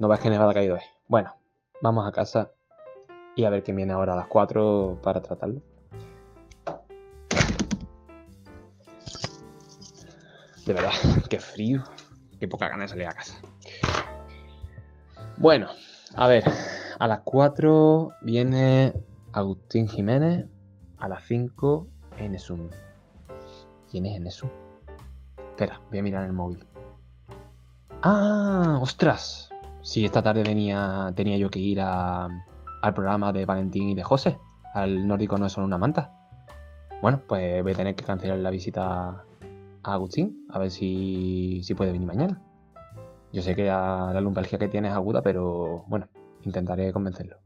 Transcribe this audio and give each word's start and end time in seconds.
No 0.00 0.08
que 0.18 0.30
nevada 0.30 0.52
ha 0.52 0.54
caído 0.54 0.76
hoy. 0.76 0.80
Bueno, 1.08 1.36
vamos 1.82 2.08
a 2.08 2.10
casa 2.10 2.52
y 3.36 3.44
a 3.44 3.50
ver 3.50 3.62
quién 3.62 3.76
viene 3.76 3.92
ahora 3.92 4.14
a 4.14 4.16
las 4.16 4.28
4 4.28 4.98
para 5.02 5.20
tratarlo. 5.20 5.60
De 10.64 10.72
verdad, 10.72 10.92
qué 11.28 11.38
frío. 11.38 11.84
Qué 12.40 12.48
poca 12.48 12.70
gana 12.70 12.84
de 12.84 12.88
salir 12.88 13.08
a 13.08 13.12
casa. 13.12 13.42
Bueno, 15.36 15.68
a 16.14 16.26
ver. 16.28 16.44
A 16.98 17.06
las 17.06 17.20
4 17.20 18.12
viene 18.22 18.94
Agustín 19.34 19.86
Jiménez. 19.86 20.46
A 20.96 21.08
las 21.08 21.24
5 21.24 21.86
Enesum. 22.16 22.70
¿Quién 23.90 24.06
es 24.06 24.16
Enesum? 24.16 24.48
Espera, 25.50 25.78
voy 25.90 25.98
a 25.98 26.02
mirar 26.02 26.24
el 26.24 26.32
móvil. 26.32 26.66
¡Ah! 28.00 28.78
¡Ostras! 28.80 29.50
Sí, 29.82 30.04
esta 30.04 30.22
tarde 30.22 30.42
venía, 30.42 31.12
tenía 31.16 31.38
yo 31.38 31.50
que 31.50 31.58
ir 31.58 31.80
al 31.80 32.94
programa 32.94 33.32
de 33.32 33.46
Valentín 33.46 33.88
y 33.88 33.94
de 33.94 34.02
José. 34.02 34.38
Al 34.74 35.06
nórdico 35.08 35.38
no 35.38 35.46
es 35.46 35.52
solo 35.52 35.66
una 35.66 35.78
manta. 35.78 36.12
Bueno, 37.00 37.22
pues 37.26 37.62
voy 37.62 37.72
a 37.72 37.74
tener 37.74 37.94
que 37.94 38.04
cancelar 38.04 38.38
la 38.38 38.50
visita 38.50 39.24
a 39.82 39.92
Agustín, 39.92 40.46
a 40.50 40.58
ver 40.58 40.70
si, 40.70 41.62
si 41.62 41.74
puede 41.74 41.92
venir 41.92 42.06
mañana. 42.06 42.42
Yo 43.32 43.40
sé 43.40 43.54
que 43.54 43.64
la, 43.64 44.10
la 44.12 44.20
lumbalgia 44.20 44.58
que 44.58 44.68
tiene 44.68 44.88
es 44.88 44.94
aguda, 44.94 45.22
pero 45.22 45.84
bueno, 45.88 46.08
intentaré 46.42 46.92
convencerlo. 46.92 47.36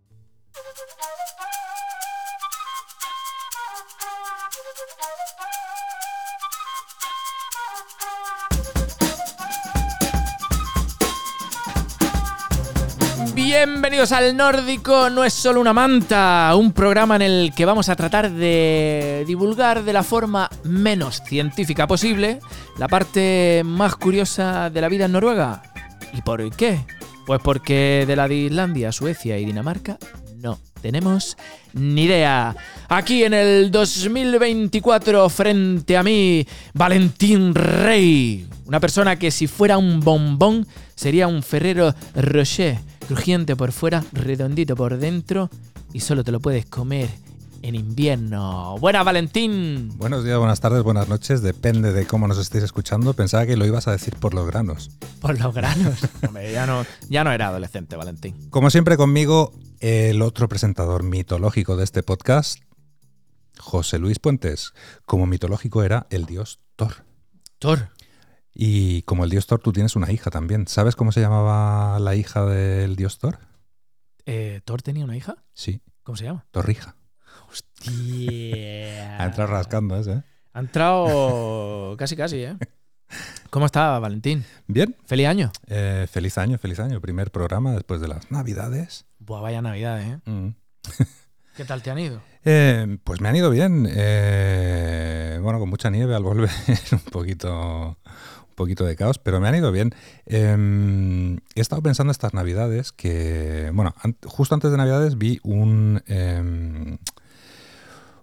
Bienvenidos 13.67 14.13
al 14.13 14.37
Nórdico, 14.37 15.09
no 15.09 15.25
es 15.25 15.33
solo 15.33 15.59
una 15.59 15.73
manta, 15.73 16.53
un 16.55 16.73
programa 16.73 17.17
en 17.17 17.23
el 17.23 17.55
que 17.57 17.65
vamos 17.65 17.89
a 17.89 17.97
tratar 17.97 18.31
de 18.31 19.25
divulgar 19.27 19.85
de 19.85 19.95
la 19.95 20.03
forma 20.03 20.51
menos 20.65 21.23
científica 21.27 21.87
posible 21.87 22.41
la 22.77 22.89
parte 22.89 23.63
más 23.65 23.97
curiosa 23.97 24.69
de 24.69 24.83
la 24.83 24.91
vida 24.91 25.07
en 25.07 25.13
Noruega. 25.13 25.63
¿Y 26.13 26.21
por 26.21 26.55
qué? 26.55 26.85
Pues 27.25 27.41
porque 27.43 28.05
de 28.07 28.17
la 28.17 28.29
de 28.29 28.35
Islandia, 28.35 28.93
Suecia 28.93 29.39
y 29.39 29.47
Dinamarca 29.47 29.97
no 30.37 30.61
tenemos 30.83 31.39
ni 31.73 32.03
idea. 32.03 32.55
Aquí 32.91 33.25
en 33.25 33.33
el 33.33 33.71
2024 33.71 35.27
frente 35.31 35.97
a 35.97 36.03
mí, 36.03 36.47
Valentín 36.75 37.55
Rey, 37.55 38.47
una 38.67 38.79
persona 38.79 39.19
que 39.19 39.31
si 39.31 39.47
fuera 39.47 39.79
un 39.79 40.01
bombón 40.01 40.67
sería 40.95 41.29
un 41.29 41.43
Ferrero 41.43 41.95
Rocher 42.15 42.77
crujiente 43.05 43.57
por 43.57 43.73
fuera, 43.73 44.05
redondito 44.13 44.77
por 44.77 44.97
dentro 44.99 45.51
y 45.93 46.01
solo 46.01 46.25
te 46.25 46.33
lo 46.33 46.41
puedes 46.41 46.67
comer 46.67 47.09
en 47.63 47.75
invierno. 47.75 48.77
Buenas, 48.79 49.05
Valentín. 49.05 49.91
Buenos 49.97 50.25
días, 50.25 50.39
buenas 50.39 50.61
tardes, 50.61 50.83
buenas 50.83 51.09
noches. 51.09 51.41
Depende 51.43 51.93
de 51.93 52.07
cómo 52.07 52.29
nos 52.29 52.39
estéis 52.39 52.65
escuchando. 52.65 53.15
Pensaba 53.15 53.47
que 53.47 53.57
lo 53.57 53.65
ibas 53.65 53.89
a 53.89 53.93
decir 53.93 54.17
por 54.17 54.35
los 54.35 54.47
granos. 54.47 54.91
Por 55.21 55.39
los 55.41 55.55
granos. 55.55 55.99
Hombre, 56.27 56.53
ya 56.53 56.67
no, 56.67 56.85
ya 57.09 57.25
no 57.25 57.33
era 57.33 57.49
adolescente, 57.49 57.97
Valentín. 57.97 58.51
Como 58.51 58.71
siempre 58.71 58.97
conmigo, 58.97 59.53
el 59.81 60.21
otro 60.21 60.49
presentador 60.49 61.03
mitológico 61.03 61.77
de 61.77 61.85
este 61.85 62.03
podcast, 62.03 62.59
José 63.59 63.99
Luis 63.99 64.19
Puentes. 64.19 64.73
Como 65.07 65.27
mitológico 65.27 65.83
era 65.83 66.07
el 66.11 66.27
dios 66.27 66.61
Thor. 66.77 67.05
Thor. 67.59 67.89
Y 68.55 69.03
como 69.03 69.25
el 69.25 69.31
dios 69.31 69.47
Thor, 69.47 69.61
tú 69.61 69.73
tienes 69.73 69.97
una 69.97 70.13
hija 70.13 70.31
también. 70.31 70.67
¿Sabes 70.69 70.95
cómo 70.97 71.11
se 71.13 71.21
llamaba 71.21 71.99
la 71.99 72.15
hija 72.15 72.45
del 72.47 72.95
dios 72.97 73.19
Thor? 73.19 73.39
Eh, 74.27 74.61
¿Thor 74.65 74.81
tenía 74.83 75.05
una 75.05 75.17
hija? 75.17 75.37
Sí, 75.53 75.81
¿Cómo 76.05 76.17
se 76.17 76.25
llama? 76.25 76.45
Torrija. 76.51 76.97
Hostia. 77.51 79.19
Ha 79.21 79.25
entrado 79.25 79.51
rascando 79.51 79.97
ese, 79.99 80.13
¿eh? 80.13 80.23
Ha 80.53 80.61
entrado 80.61 81.97
casi, 81.99 82.17
casi, 82.17 82.45
¿eh? 82.45 82.57
¿Cómo 83.51 83.67
está, 83.67 83.99
Valentín? 83.99 84.45
Bien, 84.67 84.97
Feliz 85.07 85.27
año. 85.29 85.53
eh, 85.67 86.07
feliz 86.11 86.37
año, 86.39 86.59
feliz 86.59 86.79
año. 86.81 87.01
Primer 87.01 87.31
programa 87.31 87.73
después 87.73 88.01
de 88.01 88.09
las 88.09 88.31
Navidades. 88.31 89.07
Buah, 89.19 89.41
vaya 89.41 89.63
Navidad, 89.63 90.01
¿eh? 90.01 90.21
Mm. 90.25 90.49
¿Qué 91.57 91.65
tal 91.65 91.83
te 91.83 91.91
han 91.91 91.99
ido? 91.99 92.21
Eh, 92.45 92.99
pues 93.05 93.21
me 93.21 93.29
han 93.29 93.37
ido 93.37 93.51
bien. 93.51 93.89
Eh, 93.91 95.39
bueno, 95.43 95.59
con 95.61 95.69
mucha 95.71 95.91
nieve 95.91 96.15
al 96.15 96.23
volver, 96.25 96.51
un 96.93 96.99
poquito, 97.13 97.99
poquito 98.55 98.85
de 98.85 98.97
caos, 98.97 99.19
pero 99.19 99.41
me 99.41 99.49
han 99.49 99.57
ido 99.57 99.73
bien. 99.73 99.95
Eh, 100.27 101.39
he 101.55 101.61
estado 101.61 101.83
pensando 101.83 102.11
estas 102.11 102.35
navidades 102.35 102.93
que, 102.93 103.71
bueno, 103.75 103.95
justo 104.25 104.55
antes 104.55 104.71
de 104.71 104.77
navidades 104.77 105.19
vi 105.19 105.41
un, 105.43 106.03
eh, 106.07 106.97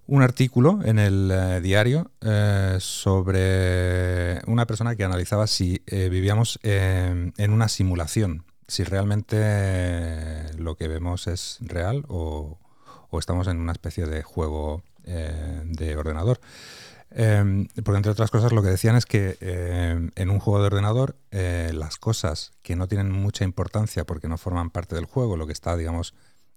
un 0.07 0.21
artículo 0.23 0.79
en 0.83 0.99
el 0.99 1.31
eh, 1.31 1.61
diario 1.61 2.11
eh, 2.21 2.77
sobre 2.79 4.41
una 4.45 4.65
persona 4.65 4.95
que 4.95 5.05
analizaba 5.05 5.47
si 5.47 5.81
eh, 5.87 6.09
vivíamos 6.09 6.59
eh, 6.63 7.31
en 7.37 7.51
una 7.51 7.69
simulación, 7.69 8.43
si 8.67 8.83
realmente 8.83 10.51
lo 10.57 10.75
que 10.75 10.89
vemos 10.89 11.27
es 11.27 11.59
real 11.61 12.03
o, 12.09 12.57
o 13.09 13.19
estamos 13.19 13.47
en 13.47 13.57
una 13.57 13.71
especie 13.71 14.05
de 14.05 14.21
juego 14.21 14.83
de 15.03 15.95
ordenador. 15.97 16.39
Eh, 17.13 17.67
porque 17.83 17.97
entre 17.97 18.11
otras 18.11 18.31
cosas 18.31 18.53
lo 18.53 18.61
que 18.61 18.69
decían 18.69 18.95
es 18.95 19.05
que 19.05 19.37
eh, 19.41 20.09
en 20.15 20.29
un 20.29 20.39
juego 20.39 20.61
de 20.61 20.67
ordenador 20.67 21.17
eh, 21.31 21.71
las 21.73 21.97
cosas 21.97 22.53
que 22.61 22.75
no 22.75 22.87
tienen 22.87 23.11
mucha 23.11 23.43
importancia 23.43 24.05
porque 24.05 24.29
no 24.29 24.37
forman 24.37 24.69
parte 24.69 24.95
del 24.95 25.05
juego, 25.05 25.35
lo 25.35 25.45
que 25.45 25.53
está, 25.53 25.75
digamos, 25.75 26.13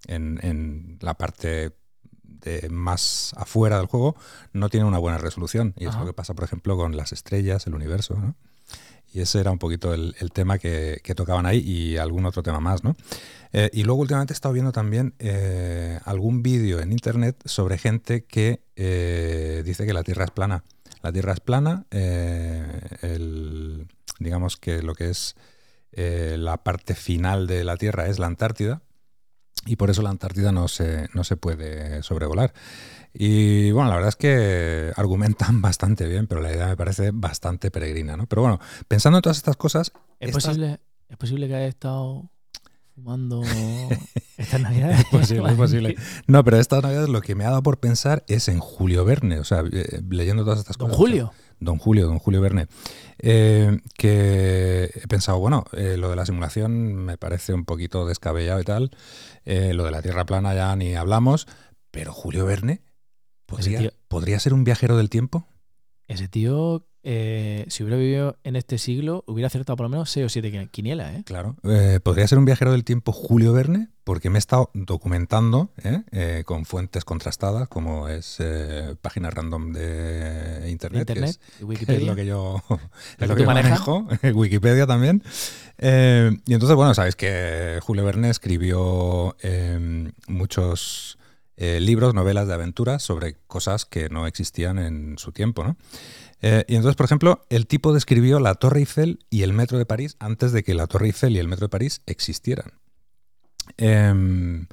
en, 0.07 0.39
en 0.43 0.97
la 1.01 1.15
parte 1.15 1.75
de 2.23 2.69
más 2.69 3.33
afuera 3.37 3.77
del 3.77 3.87
juego, 3.87 4.15
no 4.53 4.69
tiene 4.69 4.85
una 4.85 4.99
buena 4.99 5.17
resolución. 5.17 5.73
Y 5.77 5.87
es 5.87 5.95
lo 5.95 6.05
que 6.05 6.13
pasa, 6.13 6.33
por 6.33 6.45
ejemplo, 6.45 6.77
con 6.77 6.95
las 6.95 7.11
estrellas, 7.11 7.65
el 7.67 7.75
universo. 7.75 8.15
¿no? 8.15 8.35
Y 9.15 9.21
ese 9.21 9.39
era 9.39 9.49
un 9.49 9.59
poquito 9.59 9.93
el, 9.93 10.13
tema 10.33 10.59
que, 10.59 10.99
tocaban 11.15 11.45
ahí 11.45 11.59
y 11.59 11.95
algún 11.95 12.25
otro 12.25 12.43
tema 12.43 12.59
más, 12.59 12.83
¿no? 12.83 12.97
Eh, 13.53 13.69
y 13.71 13.83
luego 13.83 14.01
últimamente 14.01 14.33
he 14.33 14.35
estado 14.35 14.53
viendo 14.53 14.73
también 14.73 15.13
eh, 15.19 16.01
algún 16.03 16.43
vídeo 16.43 16.81
en 16.81 16.91
internet 16.91 17.37
sobre 17.45 17.77
gente 17.77 18.25
que 18.25 18.59
eh, 18.75 19.63
dice 19.65 19.85
que 19.85 19.93
la 19.93 20.03
Tierra 20.03 20.25
es 20.25 20.31
plana. 20.31 20.65
La 21.01 21.13
Tierra 21.13 21.31
es 21.31 21.39
plana, 21.39 21.85
el- 21.91 23.87
digamos 24.19 24.57
que 24.57 24.81
lo 24.81 24.95
que 24.95 25.11
es 25.11 25.37
la 25.93 26.61
parte 26.61 26.93
final 26.93 27.47
de 27.47 27.63
la 27.63 27.77
Tierra 27.77 28.07
es 28.07 28.19
la 28.19 28.27
Antártida 28.27 28.81
y 29.65 29.77
por 29.77 29.89
eso 29.89 30.01
la 30.01 30.09
Antártida 30.09 30.51
no 30.51 30.67
se, 30.67 31.07
no 31.13 31.23
se 31.23 31.37
puede 31.37 32.03
sobrevolar. 32.03 32.53
Y 33.17 33.71
bueno, 33.71 33.89
la 33.89 33.95
verdad 33.95 34.09
es 34.09 34.15
que 34.17 34.91
argumentan 34.97 35.61
bastante 35.61 36.05
bien, 36.07 36.27
pero 36.27 36.41
la 36.41 36.51
idea 36.51 36.67
me 36.67 36.75
parece 36.77 37.11
bastante 37.13 37.71
peregrina, 37.71 38.17
¿no? 38.17 38.27
Pero 38.27 38.41
bueno, 38.41 38.59
pensando 38.87 39.17
en 39.19 39.21
todas 39.21 39.37
estas 39.37 39.55
cosas, 39.55 39.91
¿Es, 40.19 40.29
estas- 40.29 40.45
posible, 40.45 40.79
¿Es 41.07 41.17
posible 41.17 41.47
que 41.47 41.55
haya 41.55 41.67
estado 41.67 42.29
fumando 42.93 43.41
estas 44.37 44.59
navidades? 44.61 44.99
Es 44.99 45.05
posible, 45.05 45.49
es 45.51 45.55
posible. 45.57 45.95
No, 46.27 46.43
pero 46.43 46.57
estas 46.57 46.83
navidades 46.83 47.09
lo 47.09 47.21
que 47.21 47.35
me 47.35 47.45
ha 47.45 47.49
dado 47.51 47.63
por 47.63 47.79
pensar 47.79 48.23
es 48.27 48.47
en 48.49 48.59
Julio 48.59 49.05
Verne, 49.05 49.39
o 49.39 49.43
sea, 49.45 49.63
eh, 49.71 50.01
leyendo 50.09 50.43
todas 50.43 50.59
estas 50.59 50.77
Don 50.77 50.89
cosas. 50.89 50.97
Julio. 50.99 51.33
Don 51.61 51.77
Julio, 51.77 52.07
don 52.07 52.19
Julio 52.19 52.41
Verne. 52.41 52.67
Eh, 53.19 53.79
que 53.97 54.91
he 54.93 55.07
pensado, 55.07 55.39
bueno, 55.39 55.63
eh, 55.71 55.95
lo 55.97 56.09
de 56.09 56.17
la 56.17 56.25
simulación 56.25 56.95
me 56.95 57.17
parece 57.17 57.53
un 57.53 57.63
poquito 57.63 58.05
descabellado 58.05 58.59
y 58.59 58.65
tal. 58.65 58.91
Eh, 59.45 59.73
lo 59.73 59.85
de 59.85 59.91
la 59.91 60.01
Tierra 60.01 60.25
plana 60.25 60.53
ya 60.53 60.75
ni 60.75 60.95
hablamos. 60.95 61.47
Pero 61.91 62.11
Julio 62.11 62.45
Verne 62.45 62.81
podría, 63.57 63.79
tío- 63.79 63.91
podría 64.07 64.39
ser 64.39 64.53
un 64.53 64.63
viajero 64.63 64.97
del 64.97 65.09
tiempo. 65.09 65.47
Ese 66.07 66.27
tío, 66.27 66.85
eh, 67.01 67.65
si 67.67 67.81
hubiera 67.83 67.97
vivido 67.97 68.37
en 68.43 68.55
este 68.55 68.77
siglo, 68.77 69.23
hubiera 69.25 69.47
acertado 69.47 69.75
por 69.75 69.85
lo 69.85 69.89
menos 69.89 70.09
6 70.11 70.25
o 70.27 70.29
7 70.29 70.69
quinielas, 70.71 71.15
¿eh? 71.15 71.23
Claro. 71.25 71.55
Eh, 71.63 71.99
podría 72.03 72.27
ser 72.27 72.37
un 72.37 72.45
viajero 72.45 72.71
del 72.71 72.83
tiempo 72.83 73.11
Julio 73.11 73.53
Verne, 73.53 73.89
porque 74.03 74.29
me 74.29 74.37
he 74.37 74.39
estado 74.39 74.69
documentando 74.75 75.71
¿eh? 75.83 76.43
Con 76.45 76.65
fuentes 76.65 77.03
contrastadas, 77.05 77.67
como 77.69 78.07
es 78.07 78.37
páginas 79.01 79.33
random 79.33 79.71
de 79.73 80.67
internet, 80.69 81.07
que 81.07 81.13
Internet, 81.13 81.29
es- 81.31 81.37
que 81.39 81.55
es 81.57 81.63
Wikipedia. 81.63 82.05
lo 82.05 82.15
que 82.15 82.25
yo, 82.27 82.61
es 83.19 83.27
lo 83.27 83.35
que 83.35 83.41
yo 83.41 83.47
manejo, 83.47 84.07
Wikipedia 84.35 84.85
también. 84.85 85.23
Y 85.81 86.53
entonces, 86.53 86.75
bueno, 86.75 86.93
sabéis 86.93 87.15
que 87.15 87.79
Julio 87.81 88.05
Verne 88.05 88.29
escribió 88.29 89.35
muchos 90.27 91.17
eh, 91.57 91.79
libros, 91.79 92.13
novelas 92.13 92.47
de 92.47 92.53
aventuras 92.53 93.01
sobre 93.01 93.37
cosas 93.47 93.85
que 93.85 94.09
no 94.09 94.27
existían 94.27 94.77
en 94.77 95.17
su 95.17 95.31
tiempo, 95.31 95.63
¿no? 95.63 95.77
Eh, 96.41 96.65
y 96.67 96.75
entonces, 96.75 96.97
por 96.97 97.05
ejemplo, 97.05 97.45
el 97.49 97.65
tipo 97.65 97.93
describió 97.93 98.41
la 98.41 98.55
Torre 98.55 98.79
Eiffel 98.79 99.19
y 99.29 99.43
el 99.43 99.53
Metro 99.53 99.77
de 99.77 99.85
París 99.85 100.17
antes 100.19 100.51
de 100.51 100.63
que 100.63 100.73
la 100.73 100.87
Torre 100.87 101.07
Eiffel 101.07 101.33
y 101.33 101.39
el 101.39 101.47
Metro 101.47 101.67
de 101.67 101.69
París 101.69 102.01
existieran. 102.07 102.73
Em, 103.77 104.67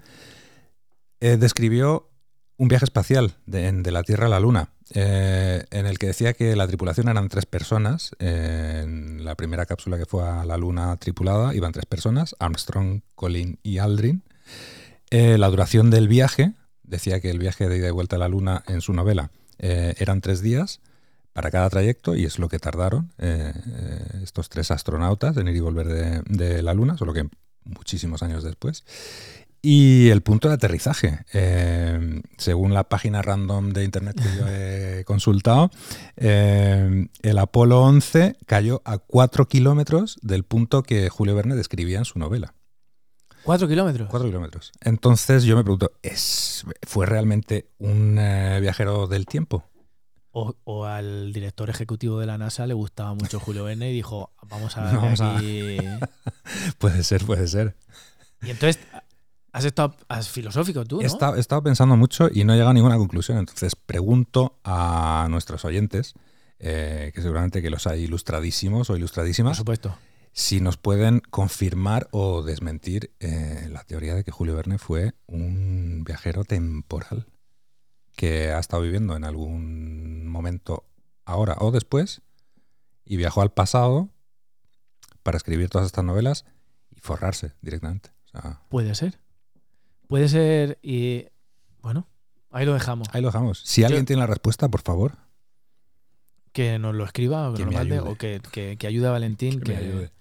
eh, 1.20 1.37
describió 1.37 2.11
un 2.56 2.67
viaje 2.67 2.84
espacial 2.84 3.37
de, 3.46 3.70
de 3.70 3.93
la 3.93 4.02
Tierra 4.02 4.26
a 4.26 4.31
la 4.31 4.40
Luna. 4.40 4.70
en 4.94 5.87
el 5.87 5.99
que 5.99 6.08
decía 6.08 6.34
que 6.34 6.55
la 6.55 6.67
tripulación 6.67 7.08
eran 7.08 7.29
tres 7.29 7.46
personas. 7.46 8.11
En 8.19 9.25
la 9.25 9.37
primera 9.37 9.64
cápsula 9.64 9.96
que 9.96 10.05
fue 10.05 10.29
a 10.29 10.44
la 10.44 10.58
Luna 10.58 10.96
tripulada 10.99 11.55
iban 11.55 11.73
tres 11.73 11.87
personas, 11.87 12.37
Armstrong, 12.38 13.00
Colin 13.14 13.58
y 13.62 13.79
Aldrin. 13.79 14.23
La 15.11 15.49
duración 15.49 15.90
del 15.90 16.08
viaje, 16.08 16.52
decía 16.92 17.18
que 17.18 17.30
el 17.30 17.40
viaje 17.40 17.68
de 17.68 17.78
ida 17.78 17.88
y 17.88 17.90
vuelta 17.90 18.14
a 18.14 18.18
la 18.20 18.28
Luna 18.28 18.62
en 18.68 18.80
su 18.80 18.92
novela 18.92 19.32
eran 19.58 20.20
tres 20.20 20.42
días 20.42 20.80
para 21.32 21.50
cada 21.50 21.70
trayecto 21.70 22.14
y 22.16 22.24
es 22.24 22.38
lo 22.38 22.48
que 22.48 22.58
tardaron 22.58 23.12
estos 24.22 24.48
tres 24.48 24.70
astronautas 24.70 25.36
en 25.36 25.48
ir 25.48 25.56
y 25.56 25.60
volver 25.60 25.86
de, 25.86 26.22
de 26.26 26.62
la 26.62 26.74
Luna, 26.74 26.96
solo 26.96 27.12
que 27.12 27.28
muchísimos 27.64 28.22
años 28.22 28.44
después. 28.44 28.84
Y 29.64 30.08
el 30.08 30.22
punto 30.22 30.48
de 30.48 30.54
aterrizaje, 30.54 31.20
eh, 31.32 32.20
según 32.36 32.74
la 32.74 32.88
página 32.88 33.22
random 33.22 33.70
de 33.70 33.84
internet 33.84 34.20
que 34.20 34.36
yo 34.36 34.48
he 34.48 35.04
consultado, 35.06 35.70
eh, 36.16 37.06
el 37.22 37.38
Apolo 37.38 37.80
11 37.82 38.38
cayó 38.46 38.82
a 38.84 38.98
4 38.98 39.46
kilómetros 39.46 40.18
del 40.20 40.42
punto 40.42 40.82
que 40.82 41.08
Julio 41.10 41.36
Verne 41.36 41.54
describía 41.54 41.98
en 41.98 42.04
su 42.04 42.18
novela. 42.18 42.54
¿Cuatro 43.44 43.66
kilómetros? 43.68 44.08
4 44.08 44.28
kilómetros. 44.28 44.72
Entonces 44.80 45.44
yo 45.44 45.56
me 45.56 45.62
pregunto, 45.64 45.92
¿es, 46.02 46.64
¿fue 46.86 47.06
realmente 47.06 47.68
un 47.78 48.16
eh, 48.18 48.58
viajero 48.60 49.06
del 49.08 49.26
tiempo? 49.26 49.64
O, 50.30 50.54
o 50.64 50.84
al 50.86 51.32
director 51.32 51.68
ejecutivo 51.68 52.18
de 52.20 52.26
la 52.26 52.38
NASA 52.38 52.66
le 52.66 52.74
gustaba 52.74 53.14
mucho 53.14 53.38
Julio 53.44 53.64
Verne 53.64 53.90
y 53.90 53.94
dijo, 53.94 54.30
vamos 54.48 54.76
a 54.76 54.84
ver 54.84 54.96
Vamos 54.96 55.20
a- 55.20 55.36
aquí... 55.36 55.76
puede 56.78 57.02
ser, 57.02 57.24
puede 57.24 57.48
ser. 57.48 57.74
Y 58.42 58.50
entonces, 58.50 58.82
has 59.52 59.64
estado 59.64 59.94
has 60.08 60.28
filosófico 60.28 60.84
tú, 60.84 60.96
¿no? 60.96 61.02
He 61.02 61.06
estado, 61.06 61.36
he 61.36 61.40
estado 61.40 61.62
pensando 61.62 61.96
mucho 61.96 62.28
y 62.32 62.44
no 62.44 62.52
he 62.52 62.56
llegado 62.56 62.70
a 62.70 62.74
ninguna 62.74 62.96
conclusión. 62.96 63.38
Entonces 63.38 63.74
pregunto 63.76 64.58
a 64.64 65.26
nuestros 65.30 65.64
oyentes, 65.64 66.14
eh, 66.58 67.10
que 67.14 67.20
seguramente 67.22 67.60
que 67.60 67.70
los 67.70 67.86
hay 67.86 68.04
ilustradísimos 68.04 68.88
o 68.88 68.92
Por 68.92 68.98
ilustradísimas, 68.98 69.56
supuesto. 69.58 69.94
Si 70.32 70.61
nos 70.61 70.76
pueden 70.79 71.20
confirmar 71.20 72.08
o 72.11 72.43
desmentir 72.43 73.12
eh, 73.20 73.69
la 73.70 73.84
teoría 73.84 74.14
de 74.14 74.25
que 74.25 74.31
Julio 74.31 74.56
Verne 74.56 74.79
fue 74.79 75.12
un 75.26 76.05
viajero 76.05 76.44
temporal 76.44 77.26
que 78.17 78.50
ha 78.50 78.58
estado 78.58 78.82
viviendo 78.82 79.17
en 79.17 79.25
algún 79.25 80.26
momento 80.29 80.84
ahora 81.25 81.56
o 81.58 81.70
después 81.70 82.23
y 83.05 83.17
viajó 83.17 83.43
al 83.43 83.52
pasado 83.52 84.08
para 85.23 85.37
escribir 85.37 85.69
todas 85.69 85.87
estas 85.87 86.05
novelas 86.05 86.44
y 86.90 87.00
forrarse 87.00 87.52
directamente. 87.61 88.11
O 88.26 88.29
sea, 88.40 88.61
Puede 88.69 88.94
ser. 88.94 89.19
Puede 90.08 90.29
ser 90.29 90.79
y... 90.82 91.26
Bueno, 91.81 92.06
ahí 92.50 92.64
lo 92.64 92.75
dejamos. 92.75 93.08
ahí 93.12 93.20
lo 93.23 93.29
dejamos. 93.29 93.61
Si 93.64 93.84
alguien 93.84 94.06
tiene 94.06 94.20
la 94.20 94.26
respuesta, 94.26 94.69
por 94.69 94.82
favor, 94.82 95.17
Que 96.52 96.79
nos 96.79 96.94
lo 96.94 97.05
escriba 97.05 97.50
o 97.50 97.55
que, 97.55 97.64
Que 97.67 97.76
ayude. 97.76 98.00
o 98.00 98.17
que, 98.17 98.40
que- 98.52 98.76
que 98.79 98.87
ayude 98.87 99.08
a 99.08 99.11
Valentín, 99.11 99.58
que 99.61 99.64
que, 99.64 99.73
me 99.73 99.79
ayude. 99.79 100.12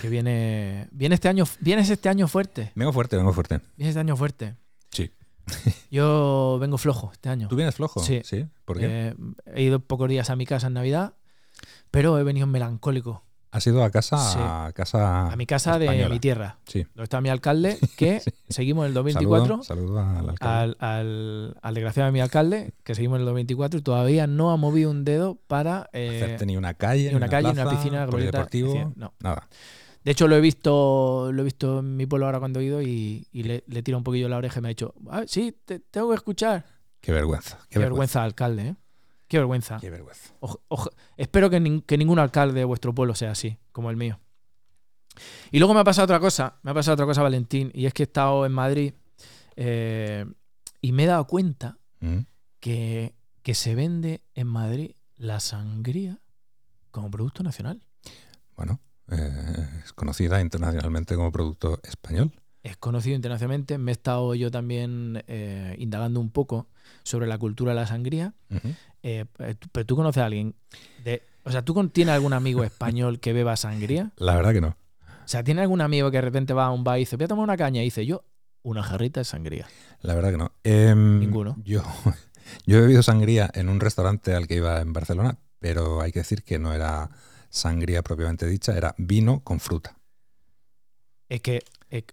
Que 0.00 0.08
viene, 0.08 0.88
viene 0.92 1.14
este 1.14 1.28
año, 1.28 1.44
vienes 1.60 1.90
este 1.90 2.08
año 2.08 2.28
fuerte. 2.28 2.72
Vengo 2.74 2.92
fuerte, 2.92 3.16
vengo 3.16 3.32
fuerte. 3.32 3.60
Vienes 3.76 3.90
este 3.90 4.00
año 4.00 4.16
fuerte. 4.16 4.56
Sí. 4.90 5.10
Yo 5.90 6.58
vengo 6.60 6.78
flojo 6.78 7.10
este 7.12 7.28
año. 7.28 7.48
¿Tú 7.48 7.56
vienes 7.56 7.74
flojo? 7.74 8.00
Sí. 8.00 8.22
¿Por 8.64 8.78
qué? 8.78 8.86
Eh, 8.86 9.14
he 9.54 9.62
ido 9.62 9.80
pocos 9.80 10.08
días 10.08 10.30
a 10.30 10.36
mi 10.36 10.46
casa 10.46 10.68
en 10.68 10.74
Navidad, 10.74 11.14
pero 11.90 12.18
he 12.18 12.22
venido 12.22 12.46
melancólico. 12.46 13.23
¿Has 13.54 13.66
ido 13.68 13.84
a 13.84 13.90
casa? 13.90 14.18
Sí. 14.18 14.38
A 14.40 14.72
casa. 14.74 15.30
A 15.30 15.36
mi 15.36 15.46
casa 15.46 15.78
de 15.78 16.08
mi 16.08 16.18
tierra, 16.18 16.58
Sí. 16.66 16.82
donde 16.94 17.04
está 17.04 17.20
mi 17.20 17.28
alcalde, 17.28 17.78
que 17.96 18.20
seguimos 18.48 18.84
en 18.84 18.88
el 18.88 18.94
Saludo, 18.94 19.38
2024. 19.38 19.62
saludo 19.62 20.00
al 20.00 20.28
alcalde. 20.30 20.76
al, 20.80 20.90
al, 20.90 21.56
al 21.62 21.74
desgraciado 21.74 22.06
de 22.06 22.12
mi 22.12 22.20
alcalde, 22.20 22.74
que 22.82 22.94
seguimos 22.96 23.16
en 23.16 23.20
el 23.20 23.26
2024 23.26 23.78
y 23.78 23.82
todavía 23.82 24.26
no 24.26 24.50
ha 24.50 24.56
movido 24.56 24.90
un 24.90 25.04
dedo 25.04 25.36
para... 25.46 25.88
eh, 25.92 26.20
Hacerte 26.22 26.46
ni 26.46 26.56
una 26.56 26.74
calle, 26.74 27.10
ni 27.10 27.14
una 27.14 27.28
calle, 27.28 27.52
ni 27.54 27.60
una 27.60 27.70
piscina, 27.70 28.06
glorieta, 28.06 28.48
no. 28.96 29.14
nada. 29.20 29.48
De 30.04 30.10
hecho, 30.10 30.26
lo 30.28 30.36
he 30.36 30.40
visto 30.40 31.30
lo 31.32 31.40
he 31.40 31.44
visto 31.44 31.78
en 31.78 31.96
mi 31.96 32.06
pueblo 32.06 32.26
ahora 32.26 32.38
cuando 32.40 32.58
he 32.60 32.64
ido 32.64 32.82
y, 32.82 33.26
y 33.32 33.44
le, 33.44 33.64
le 33.68 33.82
tiro 33.82 33.96
un 33.96 34.04
poquillo 34.04 34.28
la 34.28 34.36
oreja 34.36 34.58
y 34.58 34.62
me 34.62 34.68
ha 34.68 34.70
dicho, 34.70 34.94
ah, 35.10 35.22
sí, 35.26 35.56
te, 35.64 35.78
tengo 35.78 36.10
que 36.10 36.16
escuchar. 36.16 36.64
Qué 37.00 37.12
vergüenza. 37.12 37.58
Qué, 37.70 37.74
Qué, 37.74 37.78
vergüenza, 37.78 38.22
alcalde, 38.24 38.62
¿eh? 38.68 38.74
Qué 39.34 39.38
vergüenza. 39.38 39.78
Qué 39.80 39.90
vergüenza. 39.90 40.32
Espero 41.16 41.50
que, 41.50 41.60
nin- 41.60 41.82
que 41.84 41.98
ningún 41.98 42.18
alcalde 42.20 42.60
de 42.60 42.64
vuestro 42.64 42.94
pueblo 42.94 43.14
sea 43.16 43.32
así, 43.32 43.58
como 43.72 43.90
el 43.90 43.96
mío. 43.96 44.20
Y 45.50 45.58
luego 45.58 45.74
me 45.74 45.80
ha 45.80 45.84
pasado 45.84 46.04
otra 46.04 46.20
cosa, 46.20 46.58
me 46.62 46.70
ha 46.70 46.74
pasado 46.74 46.94
otra 46.94 47.06
cosa, 47.06 47.22
Valentín, 47.22 47.70
y 47.74 47.86
es 47.86 47.92
que 47.94 48.02
he 48.02 48.06
estado 48.06 48.46
en 48.46 48.52
Madrid 48.52 48.94
eh, 49.56 50.24
y 50.80 50.92
me 50.92 51.04
he 51.04 51.06
dado 51.06 51.26
cuenta 51.26 51.78
Mm. 52.00 52.26
que, 52.60 53.14
que 53.42 53.54
se 53.54 53.74
vende 53.74 54.22
en 54.34 54.46
Madrid 54.46 54.92
la 55.16 55.40
sangría 55.40 56.18
como 56.90 57.10
producto 57.10 57.42
nacional. 57.42 57.82
Bueno, 58.56 58.80
eh, 59.10 59.68
es 59.84 59.92
conocida 59.94 60.40
internacionalmente 60.40 61.14
como 61.16 61.32
producto 61.32 61.80
español. 61.84 62.32
Es 62.62 62.76
conocido 62.76 63.14
internacionalmente. 63.16 63.78
Me 63.78 63.90
he 63.90 63.94
estado 63.94 64.34
yo 64.34 64.50
también 64.50 65.22
eh, 65.28 65.76
indagando 65.78 66.18
un 66.20 66.30
poco 66.30 66.66
sobre 67.04 67.26
la 67.26 67.38
cultura 67.38 67.72
de 67.72 67.76
la 67.80 67.86
sangría. 67.86 68.34
Eh, 69.04 69.26
pero 69.70 69.86
tú 69.86 69.96
conoces 69.96 70.22
a 70.22 70.26
alguien 70.26 70.54
de. 71.04 71.22
O 71.44 71.50
sea, 71.52 71.62
¿tú 71.62 71.74
tienes 71.90 72.14
algún 72.14 72.32
amigo 72.32 72.64
español 72.64 73.20
que 73.20 73.32
beba 73.34 73.54
sangría? 73.56 74.12
La 74.16 74.34
verdad 74.34 74.52
que 74.52 74.60
no. 74.62 74.68
O 75.24 75.28
sea, 75.28 75.44
¿tiene 75.44 75.60
algún 75.60 75.80
amigo 75.82 76.10
que 76.10 76.16
de 76.16 76.22
repente 76.22 76.52
va 76.54 76.66
a 76.66 76.70
un 76.70 76.84
bar 76.84 76.96
y 76.96 77.00
dice, 77.00 77.16
voy 77.16 77.24
a 77.24 77.28
tomar 77.28 77.44
una 77.44 77.56
caña? 77.56 77.82
Y 77.82 77.84
dice, 77.84 78.04
yo, 78.06 78.24
una 78.62 78.82
jarrita 78.82 79.20
de 79.20 79.24
sangría. 79.24 79.66
La 80.00 80.14
verdad 80.14 80.30
que 80.30 80.38
no. 80.38 80.52
Em, 80.64 81.20
Ninguno. 81.20 81.56
Yo, 81.64 81.82
yo 82.66 82.78
he 82.78 82.80
bebido 82.80 83.02
sangría 83.02 83.50
en 83.54 83.68
un 83.68 83.78
restaurante 83.80 84.34
al 84.34 84.46
que 84.48 84.56
iba 84.56 84.80
en 84.80 84.92
Barcelona, 84.94 85.38
pero 85.60 86.00
hay 86.00 86.12
que 86.12 86.20
decir 86.20 86.42
que 86.42 86.58
no 86.58 86.72
era 86.72 87.10
sangría 87.50 88.02
propiamente 88.02 88.46
dicha, 88.46 88.76
era 88.76 88.94
vino 88.98 89.40
con 89.44 89.60
fruta. 89.60 89.98
Es 91.28 91.40
que. 91.42 91.62
es- 91.90 92.04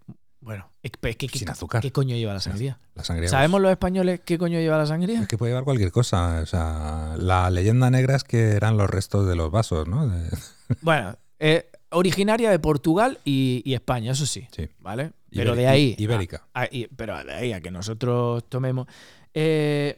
bueno, 0.42 0.68
es 0.84 0.92
que- 0.92 1.10
es 1.10 1.16
que- 1.18 1.30
Sin 1.30 1.46
¿qué, 1.46 1.52
azúcar. 1.52 1.82
¿qué 1.82 1.92
coño 1.92 2.16
lleva 2.16 2.34
la 2.34 2.40
sangría? 2.40 2.80
La 2.96 3.04
sangría 3.04 3.30
¿Sabemos 3.30 3.62
los 3.62 3.72
españoles 3.72 4.22
qué 4.26 4.38
coño 4.38 4.60
lleva 4.60 4.78
la 4.78 4.86
sangría? 4.86 5.22
Es 5.22 5.28
que 5.28 5.38
puede 5.38 5.52
llevar 5.52 5.64
cualquier 5.64 5.92
cosa. 5.92 6.42
O 6.42 6.46
sea, 6.46 7.16
la 7.18 7.50
leyenda 7.50 7.90
negra 7.90 8.16
es 8.16 8.24
que 8.24 8.52
eran 8.52 8.76
los 8.78 8.90
restos 8.90 9.28
de 9.28 9.36
los 9.36 9.52
vasos, 9.52 9.88
¿no? 9.88 10.08
De- 10.08 10.30
Bueno, 10.82 11.16
eh, 11.40 11.70
originaria 11.92 12.50
de 12.52 12.60
Portugal 12.60 13.20
y, 13.26 13.62
y 13.66 13.74
España, 13.74 14.12
eso 14.14 14.26
sí. 14.26 14.48
Sí. 14.52 14.68
¿Vale? 14.80 15.12
Pero 15.34 15.56
de 15.56 15.68
ahí. 15.68 15.96
Ibérica. 15.98 16.46
a- 16.54 16.66
y- 16.70 16.88
pero 16.88 17.24
de 17.24 17.34
ahí 17.34 17.54
a 17.54 17.62
que 17.62 17.72
nosotros 17.72 18.44
tomemos. 18.50 18.88
eh, 19.34 19.98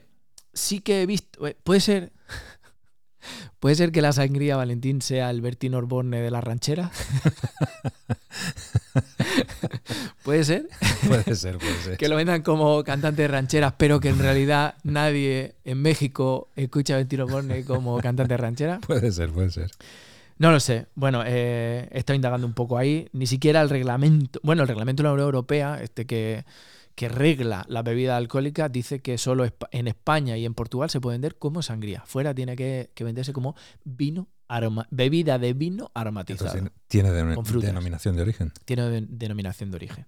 sí 0.54 0.82
que 0.82 1.02
he 1.02 1.06
visto. 1.06 1.48
eh, 1.48 1.56
puede 1.64 1.80
ser. 1.80 2.12
Puede 3.60 3.76
ser 3.76 3.92
que 3.92 4.02
la 4.02 4.12
sangría 4.12 4.58
Valentín 4.58 5.02
sea 5.02 5.30
el 5.30 5.42
Bertín 5.42 5.74
Orborne 5.76 6.22
de 6.22 6.32
la 6.32 6.42
ranchera. 6.42 6.92
puede 10.24 10.44
ser 10.44 10.68
Puede 11.08 11.36
ser, 11.36 11.58
puede 11.58 11.76
ser. 11.84 11.98
que 11.98 12.08
lo 12.08 12.16
vendan 12.16 12.42
como 12.42 12.84
cantante 12.84 13.24
de 13.24 13.28
rancheras, 13.28 13.74
pero 13.78 14.00
que 14.00 14.10
en 14.10 14.20
realidad 14.20 14.76
nadie 14.84 15.56
en 15.66 15.82
México 15.82 16.50
escucha 16.56 16.96
a 16.96 16.98
Bertín 16.98 17.22
Orborne 17.22 17.64
como 17.66 18.00
cantante 18.00 18.34
de 18.34 18.38
ranchera. 18.38 18.80
Puede 18.88 19.12
ser, 19.12 19.30
puede 19.32 19.50
ser. 19.52 19.72
No 20.38 20.52
lo 20.52 20.60
sé. 20.60 20.88
Bueno, 20.96 21.24
eh, 21.26 21.88
he 21.92 22.00
estado 22.00 22.16
indagando 22.16 22.48
un 22.48 22.54
poco 22.54 22.78
ahí. 22.78 23.08
Ni 23.14 23.28
siquiera 23.28 23.62
el 23.62 23.70
reglamento, 23.70 24.40
bueno, 24.44 24.64
el 24.64 24.68
reglamento 24.68 25.04
de 25.04 25.10
la 25.10 25.14
Unión 25.14 25.28
Europea, 25.28 25.80
este 25.82 26.06
que, 26.06 26.44
que 26.96 27.10
regla 27.10 27.66
la 27.68 27.82
bebida 27.82 28.18
alcohólica, 28.18 28.70
dice 28.70 29.02
que 29.02 29.18
solo 29.18 29.46
en 29.72 29.88
España 29.88 30.38
y 30.38 30.46
en 30.46 30.54
Portugal 30.54 30.90
se 30.90 31.02
puede 31.02 31.16
vender 31.16 31.38
como 31.38 31.62
sangría. 31.62 32.04
Fuera 32.06 32.34
tiene 32.36 32.56
que, 32.56 32.92
que 32.94 33.04
venderse 33.04 33.34
como 33.34 33.56
vino 33.84 34.28
aroma, 34.48 34.88
bebida 34.92 35.40
de 35.40 35.54
vino 35.54 35.90
aromatizado. 35.96 36.52
Entonces, 36.58 36.72
tiene 36.88 37.12
de- 37.12 37.24
denominación 37.62 38.16
de 38.16 38.22
origen. 38.22 38.52
Tiene 38.66 38.90
de- 38.90 39.06
denominación 39.10 39.72
de 39.72 39.76
origen. 39.78 40.06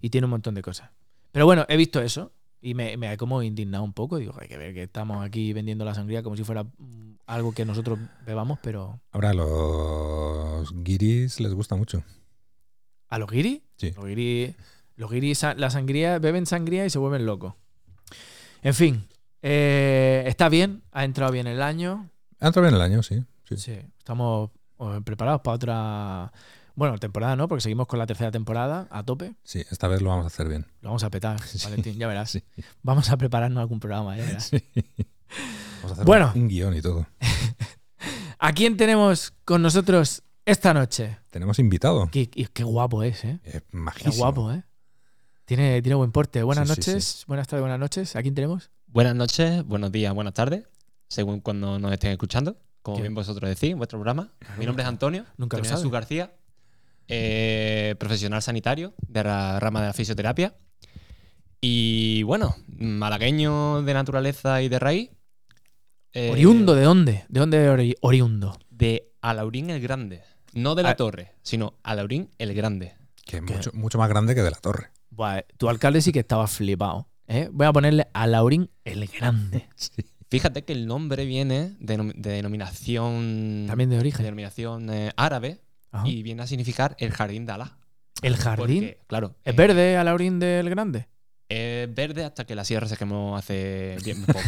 Y 0.00 0.10
tiene 0.10 0.26
un 0.26 0.30
montón 0.30 0.54
de 0.54 0.62
cosas. 0.62 0.90
Pero 1.32 1.46
bueno, 1.46 1.66
he 1.68 1.76
visto 1.76 2.00
eso 2.00 2.32
y 2.60 2.74
me, 2.74 2.96
me 2.96 3.12
he 3.12 3.16
como 3.16 3.42
indignado 3.42 3.82
un 3.82 3.92
poco. 3.92 4.18
Digo, 4.18 4.34
hay 4.38 4.46
que 4.48 4.56
ver 4.56 4.72
que 4.74 4.84
estamos 4.84 5.24
aquí 5.24 5.52
vendiendo 5.52 5.84
la 5.84 5.94
sangría 5.94 6.22
como 6.22 6.36
si 6.36 6.44
fuera 6.44 6.62
mm, 6.64 7.14
algo 7.26 7.52
que 7.52 7.64
nosotros 7.64 7.98
bebamos, 8.24 8.58
pero 8.62 9.00
Ahora, 9.10 9.30
a 9.30 9.34
los 9.34 10.72
guiris 10.84 11.40
les 11.40 11.52
gusta 11.54 11.74
mucho. 11.74 12.04
¿A 13.08 13.18
los 13.18 13.28
guiris? 13.30 13.60
Sí. 13.76 13.92
Los 13.96 14.04
guiris, 14.04 14.54
los 15.00 15.10
guiris 15.10 15.42
la 15.56 15.70
sangría, 15.70 16.18
beben 16.18 16.44
sangría 16.44 16.84
y 16.84 16.90
se 16.90 16.98
vuelven 16.98 17.24
locos. 17.24 17.54
En 18.60 18.74
fin, 18.74 19.08
eh, 19.40 20.22
está 20.26 20.50
bien, 20.50 20.82
ha 20.92 21.04
entrado 21.04 21.32
bien 21.32 21.46
el 21.46 21.62
año. 21.62 22.10
Ha 22.38 22.48
entrado 22.48 22.68
bien 22.68 22.74
el 22.74 22.82
año, 22.82 23.02
sí. 23.02 23.24
sí. 23.48 23.56
Sí, 23.56 23.78
estamos 23.96 24.50
eh, 24.78 25.00
preparados 25.02 25.40
para 25.40 25.54
otra. 25.54 26.32
Bueno, 26.74 26.98
temporada 26.98 27.34
no, 27.34 27.48
porque 27.48 27.62
seguimos 27.62 27.86
con 27.86 27.98
la 27.98 28.06
tercera 28.06 28.30
temporada 28.30 28.88
a 28.90 29.02
tope. 29.02 29.34
Sí, 29.42 29.64
esta 29.70 29.88
vez 29.88 30.02
lo 30.02 30.10
vamos 30.10 30.24
a 30.24 30.26
hacer 30.26 30.48
bien. 30.48 30.66
Lo 30.82 30.90
vamos 30.90 31.02
a 31.02 31.10
petar, 31.10 31.40
Sí. 31.46 31.58
Valentín, 31.64 31.98
ya 31.98 32.06
verás. 32.06 32.30
Sí. 32.32 32.44
Vamos 32.82 33.08
a 33.10 33.16
prepararnos 33.16 33.58
algún 33.62 33.80
programa, 33.80 34.18
ya 34.18 34.24
verás. 34.26 34.44
Sí. 34.48 34.62
Vamos 35.76 35.92
a 35.92 35.94
hacer 35.94 36.04
Bueno. 36.04 36.32
un, 36.34 36.46
guion 36.46 36.76
y 36.76 36.82
todo. 36.82 37.06
¿A 38.38 38.52
quién 38.52 38.76
tenemos 38.76 39.32
con 39.46 39.62
nosotros 39.62 40.22
esta 40.44 40.74
noche? 40.74 41.18
Tenemos 41.30 41.58
invitado. 41.58 42.06
Qué, 42.12 42.28
qué 42.28 42.64
guapo 42.64 43.02
es, 43.02 43.24
¿eh? 43.24 43.40
Es 43.44 43.62
Qué 43.62 43.62
majísimo. 43.72 44.16
guapo, 44.16 44.52
¿eh? 44.52 44.62
Tiene, 45.50 45.82
tiene 45.82 45.96
buen 45.96 46.12
porte. 46.12 46.44
Buenas 46.44 46.68
Sí, 46.68 46.74
sí, 46.76 46.90
noches, 46.92 47.24
buenas 47.26 47.48
tardes, 47.48 47.62
buenas 47.62 47.80
noches. 47.80 48.14
¿A 48.14 48.22
quién 48.22 48.36
tenemos? 48.36 48.70
Buenas 48.86 49.16
noches, 49.16 49.64
buenos 49.64 49.90
días, 49.90 50.14
buenas 50.14 50.32
tardes. 50.32 50.62
según 51.08 51.40
cuando 51.40 51.76
nos 51.80 51.92
estén 51.92 52.12
escuchando. 52.12 52.56
Como 52.82 52.98
¿Qué? 52.98 53.02
bien 53.02 53.14
vosotros 53.16 53.50
decís, 53.50 53.72
en 53.72 53.78
vuestro 53.78 53.98
programa. 53.98 54.30
Mi 54.58 54.64
nombre 54.64 54.84
es 54.84 54.88
Antonio. 54.88 55.24
Nunca 55.38 55.56
Antonio 55.56 55.76
Jesús 55.76 55.90
García. 55.90 56.32
eh, 57.08 57.96
profesional 57.98 58.40
sanitario 58.42 58.94
de 59.08 59.24
la 59.24 59.58
rama 59.58 59.80
de 59.80 59.88
la 59.88 59.92
fisioterapia. 59.92 60.54
Y 61.60 62.22
bueno, 62.22 62.54
malagueño 62.68 63.82
de 63.82 63.92
naturaleza 63.92 64.62
y 64.62 64.68
de 64.68 64.78
raíz. 64.78 65.10
eh, 66.12 66.30
¿Oriundo 66.30 66.76
de 66.76 66.84
dónde? 66.84 67.24
¿De 67.28 67.40
dónde 67.40 67.68
ori- 67.68 67.96
oriundo? 68.02 68.56
De 68.70 69.10
Alaurín 69.20 69.70
el 69.70 69.80
Grande. 69.80 70.22
No 70.52 70.76
de 70.76 70.84
la 70.84 70.90
Ah. 70.90 70.96
torre, 70.96 71.32
sino 71.42 71.74
Alaurín 71.82 72.30
el 72.38 72.54
Grande. 72.54 72.94
Que 73.24 73.38
es 73.38 73.42
mucho, 73.42 73.72
mucho 73.74 73.98
más 73.98 74.08
grande 74.08 74.36
que 74.36 74.42
de 74.42 74.50
la 74.52 74.58
torre. 74.58 74.90
Tu 75.56 75.68
alcalde 75.68 76.00
sí 76.02 76.12
que 76.12 76.20
estaba 76.20 76.46
flipado. 76.46 77.08
¿eh? 77.26 77.48
Voy 77.52 77.66
a 77.66 77.72
ponerle 77.72 78.08
a 78.12 78.26
Laurín 78.26 78.70
el 78.84 79.06
Grande. 79.08 79.68
Fíjate 80.30 80.64
que 80.64 80.72
el 80.72 80.86
nombre 80.86 81.24
viene 81.26 81.76
de, 81.80 81.98
nom- 81.98 82.14
de 82.14 82.30
denominación, 82.30 83.64
También 83.66 83.90
de 83.90 83.96
de 83.96 84.00
origen. 84.00 84.22
denominación 84.24 84.88
eh, 84.90 85.10
árabe 85.16 85.60
Ajá. 85.90 86.06
y 86.06 86.22
viene 86.22 86.42
a 86.42 86.46
significar 86.46 86.94
el 87.00 87.10
jardín 87.10 87.46
de 87.46 87.52
Alá. 87.52 87.76
El 88.22 88.36
jardín. 88.36 88.82
Porque, 88.84 89.00
claro, 89.08 89.34
¿Es 89.44 89.52
eh, 89.54 89.56
verde 89.56 89.96
a 89.96 90.04
Laurín 90.04 90.38
del 90.38 90.70
Grande? 90.70 91.08
Es 91.48 91.92
verde 91.92 92.24
hasta 92.24 92.44
que 92.44 92.54
la 92.54 92.64
sierra 92.64 92.86
se 92.86 92.96
quemó 92.96 93.36
hace 93.36 93.96
bien 94.04 94.22
poco. 94.26 94.38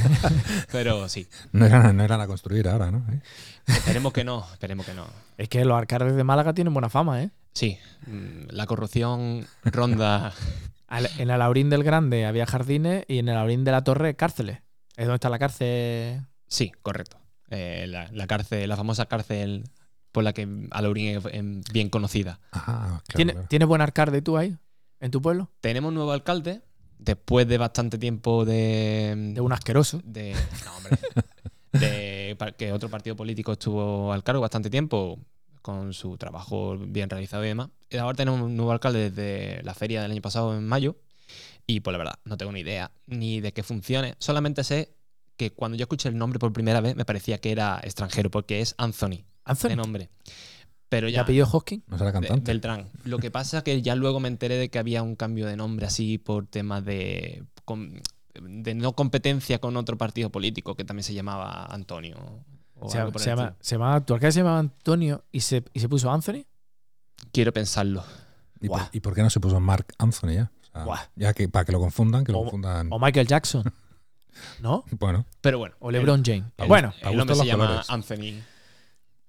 Pero 0.71 1.09
sí, 1.09 1.27
No 1.51 1.67
eran, 1.67 1.97
no 1.97 2.05
eran 2.05 2.21
a 2.21 2.29
construir 2.29 2.69
ahora, 2.69 2.93
¿no? 2.93 2.99
¿Eh? 3.13 3.21
esperemos 3.67 4.13
que 4.13 4.23
no, 4.23 4.47
esperemos 4.53 4.87
que 4.87 4.95
no. 4.95 5.07
Es 5.37 5.49
que 5.49 5.65
los 5.65 5.77
alcaldes 5.77 6.15
de 6.15 6.23
Málaga 6.23 6.53
tienen 6.55 6.73
buena 6.73 6.89
fama, 6.91 7.23
¿eh? 7.25 7.31
Sí, 7.55 7.79
mm, 8.07 8.49
la 8.51 8.67
corrupción 8.67 9.47
ronda. 9.65 10.33
En 11.19 11.31
el 11.31 11.39
Laurín 11.39 11.71
del 11.71 11.85
Grande 11.85 12.27
había 12.27 12.45
jardines 12.45 13.07
y 13.09 13.17
en 13.19 13.29
el 13.31 13.35
Laurín 13.35 13.65
de 13.65 13.71
la 13.73 13.83
Torre 13.83 14.15
cárceles. 14.15 14.59
Es 14.95 15.07
donde 15.07 15.15
está 15.15 15.31
la 15.31 15.39
cárcel. 15.39 16.21
Sí, 16.49 16.71
correcto. 16.83 17.17
Eh, 17.49 17.87
la, 17.89 18.11
la 18.13 18.27
cárcel, 18.27 18.69
la 18.69 18.77
famosa 18.77 19.07
cárcel 19.07 19.65
por 20.11 20.23
la 20.23 20.35
que 20.35 20.47
Alaurín 20.71 21.17
es 21.17 21.25
em, 21.33 21.63
bien 21.73 21.89
conocida. 21.89 22.41
Ah, 22.53 23.01
claro, 23.07 23.17
¿Tiene- 23.17 23.33
claro. 23.33 23.49
¿Tienes 23.49 23.69
buen 23.69 23.81
alcalde 23.81 24.21
tú 24.21 24.37
ahí? 24.37 24.55
¿En 25.01 25.11
tu 25.11 25.23
pueblo? 25.23 25.51
Tenemos 25.63 25.89
un 25.89 25.95
nuevo 25.95 26.13
alcalde, 26.13 26.61
después 26.99 27.49
de 27.49 27.57
bastante 27.57 27.97
tiempo 27.97 28.45
de. 28.45 29.15
De 29.35 29.41
un 29.41 29.53
asqueroso. 29.55 30.03
de- 30.05 30.35
no, 30.67 30.77
hombre. 30.77 30.99
de 31.73 32.37
que 32.59 32.71
otro 32.71 32.91
partido 32.91 33.17
político 33.17 33.53
estuvo 33.53 34.13
al 34.13 34.23
cargo 34.23 34.43
bastante 34.43 34.69
tiempo 34.69 35.19
con 35.63 35.95
su 35.95 36.17
trabajo 36.19 36.77
bien 36.77 37.09
realizado 37.09 37.45
y 37.45 37.49
demás. 37.49 37.69
Y 37.89 37.97
ahora 37.97 38.17
tenemos 38.17 38.41
un 38.41 38.57
nuevo 38.57 38.73
alcalde 38.73 39.11
desde 39.11 39.63
la 39.63 39.75
feria 39.75 40.03
del 40.03 40.11
año 40.11 40.21
pasado, 40.23 40.57
en 40.57 40.67
mayo. 40.67 40.97
Y 41.67 41.81
pues 41.81 41.93
la 41.93 41.99
verdad, 41.99 42.15
no 42.25 42.37
tengo 42.37 42.53
ni 42.53 42.61
idea 42.61 42.91
ni 43.07 43.41
de 43.41 43.53
qué 43.53 43.63
funcione. 43.63 44.17
Solamente 44.19 44.65
sé 44.65 44.95
que 45.37 45.51
cuando 45.53 45.79
yo 45.79 45.85
escuché 45.85 46.09
el 46.09 46.19
nombre 46.19 46.39
por 46.39 46.53
primera 46.53 46.81
vez 46.81 46.97
me 46.97 47.05
parecía 47.05 47.39
que 47.39 47.53
era 47.53 47.81
extranjero, 47.83 48.31
porque 48.31 48.61
es 48.61 48.75
Anthony 48.79 49.09
de 49.11 49.25
Anthony. 49.45 49.77
nombre. 49.77 50.11
Pero 50.89 51.09
¿Y 51.09 51.13
ya. 51.13 51.23
apellido 51.23 51.49
Hoskin? 51.51 51.83
No 51.87 51.97
será 51.99 52.11
de- 52.13 52.21
cantante. 52.21 52.51
Beltrán. 52.53 52.91
Lo 53.05 53.19
que 53.19 53.31
pasa 53.31 53.59
es 53.59 53.63
que 53.65 53.81
ya 53.81 53.95
luego 53.95 54.21
me 54.21 54.29
enteré 54.29 54.57
de 54.57 54.69
que 54.69 54.79
había 54.79 55.03
un 55.03 55.17
cambio 55.17 55.47
de 55.47 55.57
nombre 55.57 55.87
así 55.87 56.19
por 56.19 56.47
temas 56.47 56.85
de, 56.85 57.45
de 58.41 58.75
no 58.75 58.93
competencia 58.95 59.59
con 59.59 59.77
otro 59.79 59.97
partido 59.97 60.31
político 60.31 60.75
que 60.75 60.85
también 60.85 61.05
se 61.05 61.15
llamaba 61.15 61.65
Antonio. 61.67 62.45
O 62.85 62.91
Se, 62.91 62.99
algo 62.99 63.13
por 63.13 63.21
se 63.23 63.31
el 63.31 63.37
llama, 63.37 63.57
se 63.61 63.75
llamaba- 63.77 64.05
tu 64.05 64.15
alcalde 64.15 64.33
se 64.33 64.41
llamaba 64.41 64.59
Antonio 64.59 65.25
y 65.33 65.41
se, 65.41 65.65
y 65.73 65.81
se 65.81 65.89
puso 65.89 66.11
Anthony. 66.11 66.45
Quiero 67.33 67.53
pensarlo. 67.53 68.05
¿Y, 68.61 68.69
por, 68.69 68.79
Buah. 68.79 68.89
y 68.93 69.01
por 69.01 69.15
qué 69.15 69.23
no 69.23 69.31
se 69.31 69.41
puso 69.41 69.59
Mark 69.61 69.87
Anthony 69.99 70.33
ya? 70.35 70.53
O 70.63 70.73
sea, 70.73 70.85
Buah. 70.85 71.01
ya 71.17 71.33
que 71.35 71.49
para 71.49 71.65
que 71.65 71.73
lo 71.73 71.81
confundan, 71.81 72.25
que 72.25 72.33
lo 72.33 72.39
O- 72.39 72.43
confundan. 72.43 72.89
O 72.91 72.99
Michael 72.99 73.27
Jackson. 73.27 73.65
¿No? 74.61 74.85
Bueno, 74.99 75.27
Pero 75.41 75.59
bueno. 75.59 75.75
O 75.81 75.91
LeBron 75.91 76.23
James. 76.25 76.45
el- 76.59 76.69
bueno, 76.69 76.93
el, 77.01 77.09
a 77.09 77.13
nombre 77.13 77.37
se 77.37 77.45
llama 77.47 77.67
colores. 77.67 77.91
Anthony. 77.91 78.43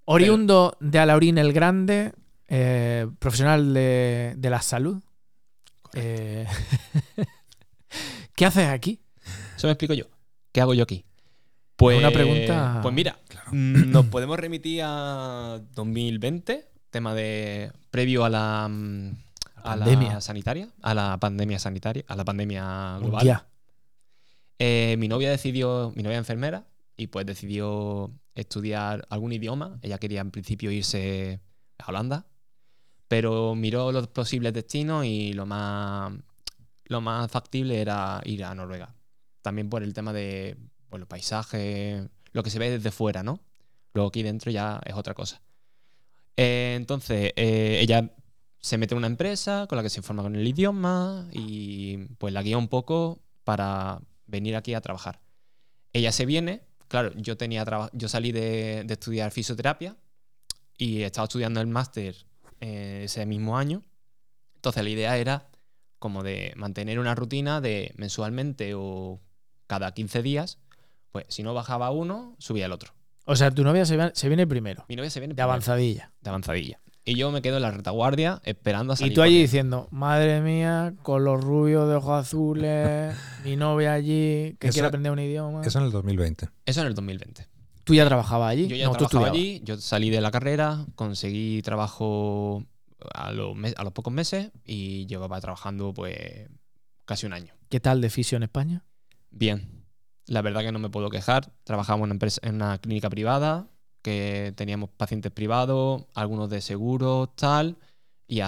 oriundo 0.05 0.77
de 0.79 0.99
Alaurín 0.99 1.37
el 1.37 1.53
Grande, 1.53 2.13
eh, 2.47 3.07
profesional 3.19 3.73
de, 3.73 4.33
de 4.37 4.49
la 4.49 4.61
salud. 4.61 5.01
Eh, 5.93 6.47
¿Qué 8.35 8.45
haces 8.45 8.67
aquí? 8.69 8.99
Eso 9.55 9.67
me 9.67 9.71
explico 9.73 9.93
yo. 9.93 10.05
¿Qué 10.51 10.61
hago 10.61 10.73
yo 10.73 10.83
aquí? 10.83 11.05
Pues, 11.75 11.97
Una 11.97 12.11
pregunta- 12.11 12.79
Pues 12.81 12.93
mira, 12.93 13.17
mm, 13.51 13.91
nos 13.91 14.05
podemos 14.07 14.37
remitir 14.39 14.81
a 14.83 15.59
2020, 15.73 16.67
tema 16.89 17.13
de 17.15 17.71
previo 17.89 18.23
a 18.25 18.29
la, 18.29 18.67
mm, 18.69 19.09
a 19.63 19.75
la 19.75 19.85
pandemia. 19.85 20.21
sanitaria, 20.21 20.69
a 20.81 20.93
la 20.93 21.17
pandemia 21.19 21.59
sanitaria, 21.59 22.03
a 22.07 22.15
la 22.15 22.23
pandemia 22.23 22.97
global. 22.99 23.11
Mundial. 23.25 23.43
Eh, 24.59 24.95
mi 24.99 25.07
novia 25.07 25.29
decidió, 25.31 25.91
mi 25.95 26.03
novia 26.03 26.17
es 26.17 26.21
enfermera, 26.21 26.67
y 26.95 27.07
pues 27.07 27.25
decidió 27.25 28.11
estudiar 28.35 29.05
algún 29.09 29.33
idioma. 29.33 29.79
Ella 29.81 29.97
quería 29.97 30.21
en 30.21 30.31
principio 30.31 30.71
irse 30.71 31.41
a 31.79 31.89
Holanda, 31.89 32.27
pero 33.07 33.55
miró 33.55 33.91
los 33.91 34.07
posibles 34.07 34.53
destinos 34.53 35.05
y 35.05 35.33
lo 35.33 35.45
más, 35.45 36.13
lo 36.85 37.01
más 37.01 37.29
factible 37.31 37.81
era 37.81 38.21
ir 38.25 38.43
a 38.45 38.53
Noruega. 38.53 38.93
También 39.41 39.69
por 39.69 39.83
el 39.83 39.93
tema 39.93 40.13
de 40.13 40.55
pues, 40.93 40.99
los 40.99 41.09
paisajes, 41.09 42.07
lo 42.33 42.43
que 42.43 42.51
se 42.51 42.59
ve 42.59 42.69
desde 42.69 42.91
fuera, 42.91 43.23
¿no? 43.23 43.39
Luego 43.93 44.09
aquí 44.09 44.21
dentro 44.21 44.51
ya 44.51 44.79
es 44.85 44.93
otra 44.93 45.15
cosa. 45.15 45.41
Eh, 46.37 46.75
entonces, 46.77 47.33
eh, 47.35 47.79
ella 47.81 48.13
se 48.59 48.77
mete 48.77 48.93
en 48.93 48.99
una 48.99 49.07
empresa 49.07 49.65
con 49.67 49.77
la 49.77 49.81
que 49.81 49.89
se 49.89 50.01
informa 50.01 50.21
con 50.21 50.35
el 50.35 50.47
idioma 50.47 51.27
y 51.31 51.97
pues 52.19 52.31
la 52.31 52.43
guía 52.43 52.59
un 52.59 52.67
poco 52.67 53.23
para 53.43 54.01
venir 54.27 54.55
aquí 54.55 54.75
a 54.75 54.81
trabajar. 54.81 55.19
Ella 55.93 56.11
se 56.11 56.27
viene, 56.27 56.61
claro, 56.89 57.11
yo 57.15 57.37
tenía 57.37 57.65
yo 57.93 58.07
salí 58.07 58.31
de, 58.31 58.83
de 58.85 58.93
estudiar 58.93 59.31
fisioterapia 59.31 59.97
y 60.77 61.01
estaba 61.01 61.25
estudiando 61.25 61.59
el 61.59 61.67
máster 61.67 62.15
eh, 62.61 63.01
ese 63.05 63.25
mismo 63.25 63.57
año. 63.57 63.81
Entonces 64.57 64.83
la 64.83 64.89
idea 64.91 65.17
era 65.17 65.49
como 65.97 66.21
de 66.21 66.53
mantener 66.55 66.99
una 66.99 67.15
rutina 67.15 67.61
de 67.61 67.93
mensualmente 67.97 68.73
o 68.75 69.19
cada 69.65 69.93
15 69.93 70.21
días, 70.21 70.59
pues 71.13 71.25
si 71.29 71.43
no 71.43 71.53
bajaba 71.53 71.91
uno, 71.91 72.35
subía 72.39 72.65
el 72.65 72.71
otro. 72.73 72.93
O 73.25 73.37
sea, 73.37 73.51
tu 73.51 73.63
novia 73.63 73.85
se, 73.85 73.95
va- 73.95 74.11
se 74.13 74.27
viene 74.27 74.45
primero, 74.47 74.83
Mi 74.89 74.97
novia 74.97 75.09
se 75.09 75.19
viene 75.21 75.31
de 75.31 75.35
primero, 75.35 75.51
avanzadilla. 75.51 76.11
de 76.19 76.29
avanzadilla. 76.29 76.79
Y 77.05 77.15
yo 77.15 77.31
me 77.31 77.41
quedo 77.41 77.57
en 77.57 77.61
la 77.63 77.71
retaguardia 77.71 78.41
esperando 78.45 78.93
a 78.93 78.95
salir. 78.95 79.11
Y 79.11 79.15
tú 79.15 79.21
allí 79.21 79.39
diciendo, 79.39 79.87
madre 79.91 80.41
mía, 80.41 80.93
con 81.03 81.23
los 81.23 81.41
rubios 81.43 81.87
de 81.87 81.95
ojos 81.95 82.19
azules, 82.25 83.15
mi 83.45 83.55
novia 83.55 83.93
allí, 83.93 84.55
que 84.59 84.67
Eso- 84.67 84.73
quiere 84.73 84.87
aprender 84.87 85.11
un 85.11 85.19
idioma. 85.19 85.61
eso 85.63 85.79
en 85.79 85.85
el 85.85 85.91
2020. 85.91 86.49
Eso 86.65 86.81
en 86.81 86.87
el 86.87 86.95
2020. 86.95 87.47
¿Tú 87.83 87.93
ya 87.93 88.05
trabajabas 88.05 88.49
allí? 88.51 88.67
Yo 88.67 88.75
ya 88.77 88.85
no, 88.85 88.93
trabajaba 88.93 89.27
allí, 89.27 89.61
yo 89.63 89.77
salí 89.77 90.09
de 90.09 90.21
la 90.21 90.31
carrera, 90.31 90.85
conseguí 90.95 91.61
trabajo 91.61 92.63
a 93.13 93.31
los, 93.33 93.55
a 93.75 93.83
los 93.83 93.93
pocos 93.93 94.11
meses 94.13 94.51
y 94.65 95.05
llevaba 95.05 95.39
trabajando 95.41 95.93
pues 95.93 96.49
casi 97.05 97.25
un 97.25 97.33
año. 97.33 97.53
¿Qué 97.69 97.79
tal 97.81 97.99
de 98.01 98.09
fisio 98.09 98.37
en 98.37 98.43
España? 98.43 98.85
Bien, 99.29 99.72
la 100.25 100.41
verdad 100.41 100.61
que 100.61 100.71
no 100.71 100.79
me 100.79 100.89
puedo 100.89 101.09
quejar. 101.09 101.51
Trabajamos 101.63 102.01
en 102.01 102.03
una, 102.05 102.13
empresa, 102.13 102.39
en 102.43 102.55
una 102.55 102.77
clínica 102.77 103.09
privada, 103.09 103.67
que 104.01 104.53
teníamos 104.55 104.89
pacientes 104.89 105.31
privados, 105.31 106.05
algunos 106.13 106.49
de 106.49 106.61
seguros, 106.61 107.35
tal. 107.35 107.77
Y 108.27 108.41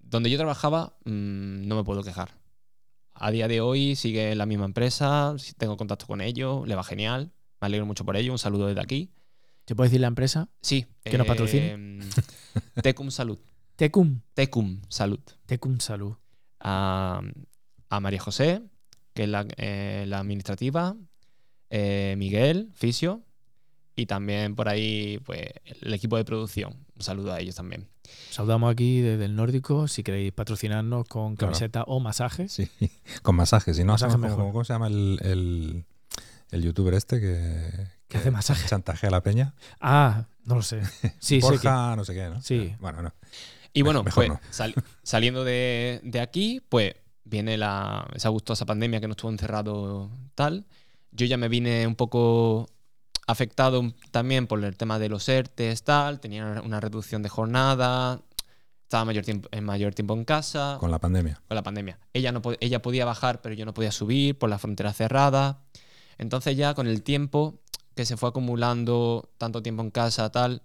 donde 0.00 0.30
yo 0.30 0.38
trabajaba 0.38 0.96
mm, 1.04 1.66
no 1.66 1.76
me 1.76 1.84
puedo 1.84 2.02
quejar. 2.02 2.30
A 3.14 3.30
día 3.30 3.46
de 3.46 3.60
hoy 3.60 3.94
sigue 3.96 4.32
en 4.32 4.38
la 4.38 4.46
misma 4.46 4.64
empresa, 4.64 5.36
tengo 5.56 5.76
contacto 5.76 6.06
con 6.06 6.20
ellos, 6.20 6.66
le 6.66 6.74
va 6.74 6.82
genial. 6.82 7.32
Me 7.60 7.66
alegro 7.66 7.86
mucho 7.86 8.04
por 8.04 8.16
ello, 8.16 8.32
un 8.32 8.38
saludo 8.38 8.66
desde 8.66 8.80
aquí. 8.80 9.10
¿Se 9.66 9.74
puede 9.74 9.88
decir 9.88 10.00
la 10.00 10.08
empresa? 10.08 10.48
Sí. 10.60 10.86
¿Que 11.04 11.16
nos 11.16 11.26
patrocine? 11.26 11.70
em, 11.72 12.00
Tecum 12.82 13.10
Salud. 13.10 13.38
Tecum. 13.76 14.20
Tecum 14.34 14.82
Salud. 14.88 15.20
Tecum 15.46 15.78
Salud. 15.78 16.16
A, 16.60 17.22
a 17.88 18.00
María 18.00 18.20
José, 18.20 18.62
que 19.14 19.22
es 19.24 19.28
la, 19.28 19.46
eh, 19.56 20.04
la 20.08 20.18
administrativa. 20.18 20.96
eh, 21.70 22.14
Miguel, 22.18 22.70
Fisio. 22.74 23.22
Y 23.96 24.06
también 24.06 24.54
por 24.56 24.68
ahí, 24.68 25.18
pues, 25.24 25.46
el 25.82 25.94
equipo 25.94 26.16
de 26.16 26.24
producción. 26.24 26.74
Un 26.96 27.02
saludo 27.02 27.32
a 27.32 27.38
ellos 27.40 27.54
también. 27.54 27.88
Saludamos 28.30 28.70
aquí 28.72 29.00
desde 29.00 29.24
el 29.24 29.34
nórdico, 29.36 29.86
si 29.88 30.02
queréis 30.02 30.32
patrocinarnos 30.32 31.06
con 31.08 31.36
Claro. 31.36 31.52
camiseta 31.52 31.84
o 31.84 32.00
masajes. 32.00 32.52
Sí, 32.52 32.68
con 33.22 33.36
masajes. 33.36 33.78
Y 33.78 33.84
no 33.84 33.92
Masajes 33.92 34.14
¿cómo, 34.16 34.26
mejor. 34.28 34.44
cómo- 34.52 34.64
se 34.64 34.72
llama 34.72 34.88
el, 34.88 35.18
el, 35.22 35.84
el 36.50 36.62
youtuber 36.62 36.94
este 36.94 37.20
que, 37.20 37.70
Que 38.08 38.18
hace 38.18 38.30
masajes. 38.32 38.68
chantajea 38.68 39.08
a 39.08 39.12
la 39.12 39.22
peña? 39.22 39.54
Ah, 39.80 40.26
no 40.44 40.56
lo 40.56 40.62
sé. 40.62 40.82
Sí, 40.82 40.90
sé 41.20 41.40
que- 41.40 41.42
Borja, 41.46 41.94
no 41.96 42.04
sé 42.04 42.14
qué, 42.14 42.28
¿no? 42.30 42.42
Sí. 42.42 42.74
Bueno, 42.80 43.00
no. 43.02 43.14
Y 43.72 43.82
bueno, 43.82 44.02
Mejor 44.02 44.26
pues 44.26 44.28
no. 44.28 44.40
sal- 44.50 44.74
saliendo 45.04 45.44
de, 45.44 46.00
de 46.04 46.20
aquí, 46.20 46.60
pues 46.68 46.94
viene 47.24 47.56
la, 47.56 48.06
esa 48.14 48.28
gustosa 48.28 48.66
pandemia 48.66 49.00
que 49.00 49.08
nos 49.08 49.16
estuvo 49.16 49.30
encerrado 49.30 50.10
tal. 50.34 50.66
Yo 51.10 51.26
ya 51.26 51.36
me 51.36 51.48
vine 51.48 51.86
un 51.86 51.94
poco 51.94 52.68
afectado 53.26 53.82
también 54.10 54.46
por 54.46 54.62
el 54.62 54.76
tema 54.76 54.98
de 54.98 55.08
los 55.08 55.28
ERTES, 55.28 55.82
tal. 55.82 56.20
Tenía 56.20 56.62
una 56.64 56.80
reducción 56.80 57.22
de 57.22 57.28
jornada, 57.28 58.20
estaba 58.82 59.04
mayor 59.06 59.24
tiempo, 59.24 59.48
en 59.50 59.64
mayor 59.64 59.94
tiempo 59.94 60.14
en 60.14 60.24
casa 60.24 60.76
Con 60.78 60.90
la 60.90 60.98
pandemia. 60.98 61.40
con 61.48 61.54
la 61.54 61.62
pandemia. 61.62 61.98
Ella, 62.12 62.32
no, 62.32 62.42
ella 62.60 62.82
podía 62.82 63.04
bajar, 63.04 63.40
pero 63.40 63.54
yo 63.54 63.64
no 63.64 63.74
podía 63.74 63.92
subir 63.92 64.38
por 64.38 64.50
la 64.50 64.58
frontera 64.58 64.92
cerrada. 64.92 65.62
Entonces 66.18 66.56
ya 66.56 66.74
con 66.74 66.86
el 66.86 67.02
tiempo, 67.02 67.60
que 67.94 68.04
se 68.04 68.16
fue 68.16 68.28
acumulando 68.28 69.30
tanto 69.38 69.62
tiempo 69.62 69.82
en 69.82 69.90
casa, 69.90 70.30
tal, 70.30 70.62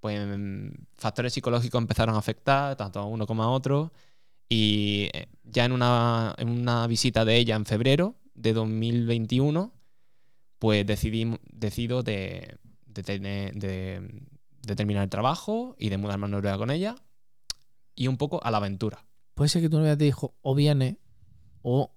pues 0.00 0.20
mm, 0.26 0.70
factores 0.96 1.32
psicológicos 1.32 1.80
empezaron 1.80 2.14
a 2.16 2.18
afectar, 2.18 2.76
tanto 2.76 3.00
a 3.00 3.06
uno 3.06 3.26
como 3.26 3.42
a 3.42 3.50
otro. 3.50 3.92
Y 4.48 5.08
eh, 5.14 5.28
ya 5.44 5.64
en 5.64 5.72
una, 5.72 6.34
en 6.38 6.48
una 6.48 6.86
visita 6.86 7.24
de 7.24 7.36
ella 7.36 7.56
en 7.56 7.66
febrero 7.66 8.16
de 8.34 8.52
2021, 8.52 9.72
pues 10.58 10.86
decidí, 10.86 11.38
decido 11.50 12.02
de, 12.02 12.58
de, 12.86 13.02
tener- 13.02 13.54
de- 13.54 14.22
de 14.62 14.76
terminar 14.76 15.04
el 15.04 15.10
trabajo 15.10 15.76
y 15.78 15.88
de 15.88 15.98
mudarme 15.98 16.26
a 16.26 16.28
Noruega 16.28 16.56
con 16.58 16.70
ella 16.70 16.94
y 17.94 18.06
un 18.08 18.16
poco 18.16 18.42
a 18.44 18.50
la 18.50 18.56
aventura. 18.58 19.04
Puede 19.34 19.48
ser 19.48 19.62
que 19.62 19.68
tu 19.68 19.78
novia 19.78 19.96
te 19.96 20.04
dijo 20.04 20.34
o 20.42 20.54
viene 20.54 20.98
o. 21.62 21.92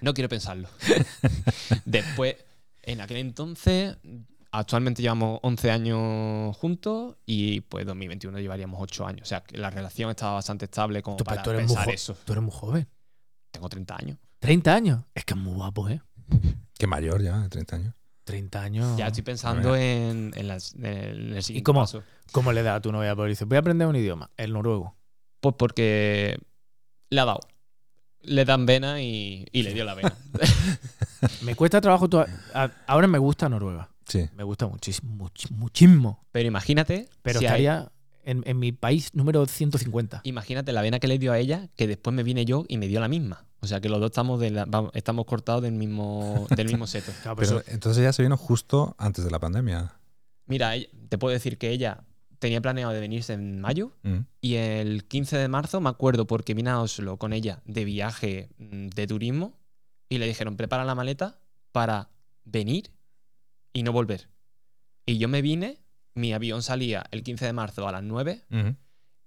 No 0.00 0.14
quiero 0.14 0.28
pensarlo. 0.28 0.68
Después, 1.84 2.36
en 2.82 3.00
aquel 3.00 3.18
entonces, 3.18 3.96
actualmente 4.52 5.02
llevamos 5.02 5.40
11 5.42 5.70
años 5.70 6.56
juntos 6.56 7.16
y 7.26 7.60
pues 7.62 7.84
2021 7.86 8.38
llevaríamos 8.38 8.80
8 8.80 9.06
años. 9.06 9.22
O 9.22 9.28
sea, 9.28 9.42
que 9.42 9.56
la 9.58 9.70
relación 9.70 10.10
estaba 10.10 10.34
bastante 10.34 10.66
estable 10.66 11.02
como 11.02 11.16
Tú, 11.16 11.24
pues, 11.24 11.34
para 11.36 11.42
tú 11.42 11.50
eres 11.50 11.62
muy 11.62 11.68
pensar 11.74 11.86
jo- 11.86 11.90
eso. 11.92 12.16
Tú 12.24 12.32
eres 12.32 12.42
muy 12.44 12.52
joven. 12.54 12.88
Tengo 13.50 13.68
30 13.68 13.96
años. 13.96 14.18
30 14.38 14.74
años. 14.74 15.02
Es 15.14 15.24
que 15.24 15.34
es 15.34 15.40
muy 15.40 15.54
guapo, 15.54 15.88
¿eh? 15.88 16.00
Qué 16.78 16.86
mayor 16.86 17.22
ya, 17.22 17.48
30 17.48 17.76
años. 17.76 17.94
30 18.24 18.62
años. 18.62 18.96
Ya 18.96 19.08
estoy 19.08 19.22
pensando 19.24 19.74
en, 19.74 20.32
en 20.36 20.48
las- 20.48 20.74
en 20.74 20.84
el, 21.34 21.42
siguiente 21.42 21.64
cómo? 21.64 21.80
paso. 21.80 22.02
¿Cómo 22.30 22.52
le 22.52 22.62
da 22.62 22.76
a 22.76 22.80
tu 22.80 22.92
novia? 22.92 23.16
Porque 23.16 23.30
dice, 23.30 23.44
voy 23.44 23.56
a 23.56 23.60
aprender 23.60 23.88
un 23.88 23.96
idioma, 23.96 24.30
el 24.36 24.52
noruego. 24.52 24.94
Pues 25.40 25.54
porque 25.58 26.38
le 27.10 27.20
ha 27.20 27.24
dado. 27.24 27.40
Le 28.20 28.44
dan 28.44 28.64
vena 28.66 29.02
y, 29.02 29.44
y 29.50 29.62
le 29.64 29.74
dio 29.74 29.84
la 29.84 29.94
vena. 29.94 30.14
Me 31.42 31.56
cuesta 31.56 31.80
trabajo. 31.80 32.08
a- 32.54 32.70
Ahora 32.86 33.06
me 33.08 33.18
gusta 33.18 33.48
Noruega. 33.48 33.90
Sí. 34.12 34.28
Me 34.36 34.44
gusta 34.44 34.66
muchísimo. 34.66 35.14
much- 35.24 35.50
muchísimo. 35.50 36.24
Pero 36.32 36.46
imagínate, 36.48 37.08
Pero 37.22 37.38
si 37.38 37.46
hay- 37.46 37.48
estaría 37.50 37.92
en, 38.24 38.42
en 38.46 38.58
mi 38.58 38.72
país 38.72 39.10
número 39.14 39.44
150. 39.46 40.20
imagínate 40.24 40.72
la 40.72 40.82
vena 40.82 40.98
que 41.00 41.08
le 41.08 41.18
dio 41.18 41.32
a 41.32 41.38
ella, 41.38 41.68
que 41.76 41.86
después 41.86 42.14
me 42.14 42.22
vine 42.22 42.44
yo 42.44 42.64
y 42.68 42.78
me 42.78 42.86
dio 42.88 43.00
la 43.00 43.08
misma. 43.08 43.46
O 43.60 43.66
sea 43.66 43.80
que 43.80 43.88
los 43.88 44.00
dos 44.00 44.10
estamos, 44.10 44.40
de 44.40 44.50
la- 44.50 44.64
vamos, 44.66 44.90
estamos 44.94 45.24
cortados 45.24 45.62
del 45.62 45.72
mismo, 45.72 46.46
del 46.56 46.66
mismo 46.68 46.86
seto. 46.86 47.10
Claro, 47.22 47.36
pero 47.36 47.48
Pero 47.48 47.60
eso- 47.60 47.70
entonces 47.70 48.00
ella 48.02 48.12
se 48.12 48.22
vino 48.22 48.36
justo 48.36 48.94
antes 48.98 49.24
de 49.24 49.30
la 49.30 49.38
pandemia. 49.38 49.94
Mira, 50.46 50.72
te 51.08 51.18
puedo 51.18 51.32
decir 51.32 51.56
que 51.58 51.70
ella 51.70 52.04
tenía 52.38 52.60
planeado 52.60 52.92
de 52.92 52.98
venirse 53.00 53.32
en 53.34 53.60
mayo 53.60 53.92
Mm. 54.02 54.18
y 54.40 54.54
el 54.56 55.04
15 55.04 55.36
de 55.38 55.46
marzo 55.48 55.80
me 55.80 55.88
acuerdo 55.88 56.26
porque 56.26 56.54
vine 56.54 56.70
a 56.70 56.80
Oslo 56.80 57.16
con 57.16 57.32
ella 57.32 57.62
de 57.64 57.84
viaje 57.84 58.50
mm, 58.58 58.88
de 58.88 59.06
turismo 59.06 59.56
y 60.08 60.18
le 60.18 60.26
dijeron 60.26 60.56
prepara 60.56 60.84
la 60.84 60.96
maleta 60.96 61.38
para 61.70 62.10
venir 62.44 62.90
y 63.72 63.82
no 63.82 63.92
volver. 63.92 64.28
Y 65.06 65.18
yo 65.18 65.28
me 65.28 65.42
vine, 65.42 65.78
mi 66.14 66.32
avión 66.32 66.62
salía 66.62 67.04
el 67.10 67.22
15 67.22 67.46
de 67.46 67.52
marzo 67.52 67.88
a 67.88 67.92
las 67.92 68.02
9 68.02 68.44
Ujú. 68.50 68.76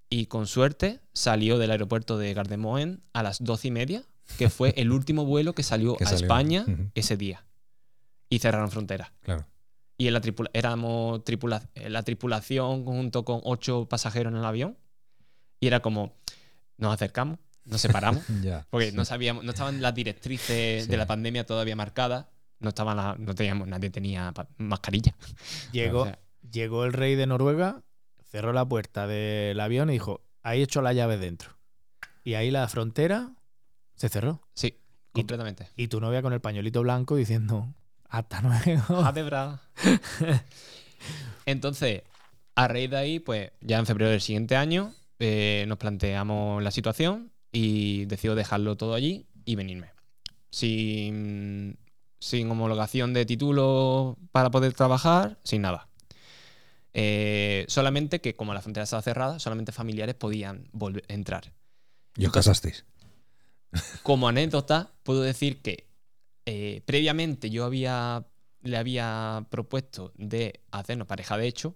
y 0.09 0.25
con 0.27 0.47
suerte 0.47 1.01
salió 1.13 1.57
del 1.57 1.71
aeropuerto 1.71 2.17
de 2.17 2.33
Gardermoen 2.33 3.03
a 3.13 3.23
las 3.23 3.43
12 3.43 3.67
y 3.67 3.71
media, 3.71 4.03
que 4.37 4.49
fue 4.49 4.73
el 4.77 4.91
último 4.91 5.25
vuelo 5.25 5.53
que 5.53 5.63
salió 5.63 5.95
Que 5.97 6.03
a 6.05 6.07
salió. 6.07 6.23
España 6.25 6.65
ese 6.95 7.17
día. 7.17 7.45
Y 8.29 8.39
cerraron 8.39 8.71
fronteras. 8.71 9.11
Claro. 9.21 9.45
Y 9.97 10.07
en 10.07 10.13
la 10.13 10.21
tripula- 10.21 10.49
éramos 10.53 11.23
tripula- 11.23 11.69
la 11.75 12.03
tripulación 12.03 12.83
junto 12.85 13.23
con 13.23 13.39
ocho 13.43 13.87
pasajeros 13.87 14.31
en 14.33 14.39
el 14.39 14.45
avión. 14.45 14.77
Y 15.61 15.67
era 15.67 15.79
como, 15.81 16.13
nos 16.77 16.93
acercamos, 16.93 17.39
nos 17.63 17.79
separamos, 17.81 18.23
Ya. 18.43 18.67
porque 18.69 18.91
no 18.91 19.05
sabíamos, 19.05 19.43
no 19.45 19.51
estaban 19.51 19.81
las 19.81 19.95
directrices 19.95 20.83
Sí. 20.85 20.89
de 20.89 20.97
la 20.97 21.05
pandemia 21.07 21.45
todavía 21.45 21.75
marcadas. 21.75 22.25
No 22.59 22.69
estaban 22.69 22.97
la- 22.97 23.15
no 23.17 23.35
teníamos, 23.35 23.67
nadie 23.67 23.89
tenía 23.89 24.33
mascarilla. 24.57 25.15
llegó, 25.71 26.01
O 26.01 26.05
sea, 26.05 26.19
llegó 26.51 26.85
el 26.85 26.93
rey 26.93 27.15
de 27.15 27.27
Noruega, 27.27 27.83
cerró 28.31 28.53
la 28.53 28.65
puerta 28.67 29.07
del 29.07 29.59
avión 29.59 29.89
y 29.89 29.93
dijo, 29.93 30.21
ahí 30.41 30.59
he 30.61 30.63
hecho 30.63 30.81
la 30.81 30.93
llave 30.93 31.17
dentro. 31.17 31.57
Y 32.23 32.33
ahí 32.35 32.49
la 32.51 32.67
frontera 32.67 33.31
se 33.95 34.09
cerró. 34.09 34.41
sí, 34.53 34.77
completamente. 35.11 35.69
Y 35.77 35.87
tu 35.87 35.99
novia 36.01 36.21
con 36.21 36.33
el 36.33 36.41
pañuelito 36.41 36.81
blanco 36.81 37.15
diciendo, 37.15 37.73
hasta 38.09 38.41
luego. 38.41 38.97
Adebra. 39.05 39.61
Entonces, 41.45 42.01
a 42.55 42.67
raíz 42.67 42.89
de 42.89 42.97
ahí, 42.97 43.19
pues 43.19 43.51
ya 43.61 43.77
en 43.79 43.85
febrero 43.85 44.11
del 44.11 44.21
siguiente 44.21 44.55
año 44.55 44.93
eh, 45.19 45.65
nos 45.67 45.77
planteamos 45.77 46.63
la 46.63 46.71
situación 46.71 47.31
y 47.51 48.05
decido 48.05 48.35
dejarlo 48.35 48.75
todo 48.75 48.93
allí 48.93 49.27
y 49.45 49.55
venirme. 49.55 49.91
Sin, 50.49 51.77
sin 52.19 52.49
homologación 52.49 53.13
de 53.13 53.25
título 53.25 54.17
para 54.31 54.49
poder 54.51 54.73
trabajar, 54.73 55.37
sin 55.43 55.61
nada. 55.61 55.87
Eh, 56.93 57.65
solamente 57.67 58.21
que 58.21 58.35
como 58.35 58.53
la 58.53 58.61
frontera 58.61 58.83
estaba 58.85 59.01
cerrada, 59.01 59.39
solamente 59.39 59.71
familiares 59.71 60.15
podían 60.15 60.69
volver, 60.71 61.03
entrar. 61.07 61.51
¿Y 62.15 62.25
os 62.25 62.31
casasteis? 62.31 62.85
Como 64.03 64.27
anécdota, 64.29 64.93
puedo 65.03 65.21
decir 65.21 65.61
que 65.61 65.87
eh, 66.45 66.81
previamente 66.85 67.49
yo 67.49 67.65
había, 67.65 68.25
le 68.61 68.77
había 68.77 69.45
propuesto 69.49 70.13
de 70.15 70.61
hacernos 70.71 71.07
pareja 71.07 71.37
de 71.37 71.47
hecho, 71.47 71.75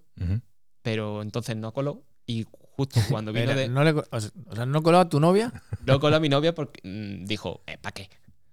pero 0.81 1.21
entonces 1.21 1.57
no 1.57 1.73
coló. 1.73 2.03
Y 2.25 2.45
justo 2.77 3.01
cuando 3.09 3.33
vino 3.33 3.51
Era- 3.51 3.55
de. 3.55 3.67
no 3.67 3.83
le 3.83 3.91
o 3.91 4.21
sea, 4.55 4.65
no 4.65 4.81
coló 4.83 4.99
a 4.99 5.09
tu 5.09 5.19
novia. 5.19 5.51
No 5.85 5.99
coló 5.99 6.17
a 6.17 6.19
mi 6.19 6.29
novia 6.29 6.53
porque 6.53 6.79
mm, 6.87 7.25
dijo, 7.25 7.63
¿para 7.81 7.93
qué? 7.93 8.09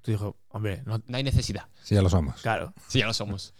Tú 0.06 0.12
dijo, 0.12 0.36
hombre, 0.50 0.82
no, 0.86 1.02
No 1.08 1.16
hay 1.16 1.24
necesidad. 1.24 1.66
Sí, 1.82 1.96
ya 1.96 2.00
lo 2.02 2.08
somos. 2.08 2.40
claro. 2.40 2.72
Si 2.86 3.00
ya 3.00 3.06
lo 3.06 3.12
somos. 3.12 3.52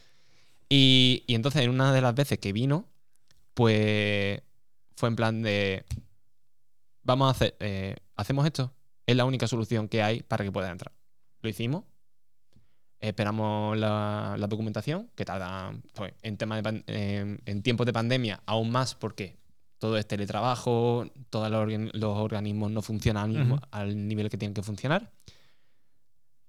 Y, 0.69 1.25
y 1.27 1.35
entonces, 1.35 1.63
en 1.63 1.71
una 1.71 1.93
de 1.93 2.01
las 2.01 2.15
veces 2.15 2.39
que 2.39 2.53
vino, 2.53 2.87
pues 3.53 4.41
fue 4.95 5.09
en 5.09 5.17
plan 5.17 5.43
de. 5.43 5.85
Vamos 7.03 7.27
a 7.29 7.31
hacer. 7.33 7.57
eh, 7.59 7.97
Hacemos 8.15 8.47
esto. 8.47 8.73
Es 9.07 9.17
la 9.17 9.25
única 9.25 9.47
solución 9.49 9.89
que 9.89 10.03
hay 10.03 10.23
para 10.23 10.45
que 10.45 10.53
pueda 10.53 10.71
entrar. 10.71 10.93
Lo 11.43 11.49
hicimos. 11.49 11.83
Esperamos 12.99 13.77
la, 13.77 14.37
la 14.39 14.47
documentación, 14.47 15.11
que 15.15 15.25
tarda 15.25 15.75
pues, 15.95 16.15
en, 16.23 16.37
tema 16.39 16.63
de 16.63 16.83
en, 16.87 17.41
en 17.45 17.63
tiempos 17.63 17.85
de 17.87 17.93
pandemia 17.93 18.41
aún 18.47 18.71
más 18.71 18.95
porque 18.95 19.37
todo 19.79 19.99
es 19.99 20.09
teletrabajo, 20.09 21.05
todos 21.29 21.51
los, 21.51 21.61
organ- 21.61 21.91
los 21.93 22.17
organismos 22.17 22.71
no 22.71 22.81
funcionan 22.81 23.61
al 23.71 24.09
nivel 24.09 24.31
que 24.31 24.39
tienen 24.39 24.55
que 24.55 24.63
funcionar. 24.63 25.13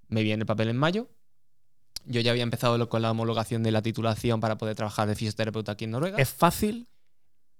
Me 0.07 0.23
viene 0.23 0.41
el 0.41 0.45
papel 0.45 0.69
en 0.69 0.77
mayo. 0.77 1.09
Yo 2.05 2.21
ya 2.21 2.31
había 2.31 2.43
empezado 2.43 2.87
con 2.89 3.01
la 3.01 3.11
homologación 3.11 3.63
de 3.63 3.71
la 3.71 3.81
titulación 3.81 4.39
para 4.39 4.57
poder 4.57 4.75
trabajar 4.75 5.07
de 5.07 5.15
fisioterapeuta 5.15 5.73
aquí 5.73 5.85
en 5.85 5.91
Noruega. 5.91 6.17
Es 6.17 6.29
fácil. 6.29 6.87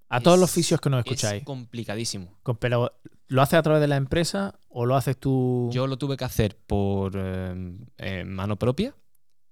A 0.09 0.21
todos 0.21 0.39
los 0.39 0.49
Es- 0.49 0.55
fisios 0.55 0.79
que 0.79 0.89
nos 0.89 0.99
Es 1.01 1.05
escucháis. 1.11 1.43
complicadísimo. 1.43 2.37
Con- 2.43 2.55
Pero, 2.55 2.93
¿lo 3.27 3.41
haces 3.41 3.59
a 3.59 3.61
través 3.63 3.81
de 3.81 3.87
la 3.89 3.97
empresa 3.97 4.57
o 4.69 4.85
lo 4.85 4.95
haces 4.95 5.17
tú? 5.17 5.69
Yo 5.73 5.85
lo 5.85 5.97
tuve 5.97 6.15
que 6.15 6.23
hacer 6.23 6.55
por 6.57 7.11
eh, 7.17 7.77
eh, 7.97 8.23
mano 8.23 8.57
propia 8.57 8.95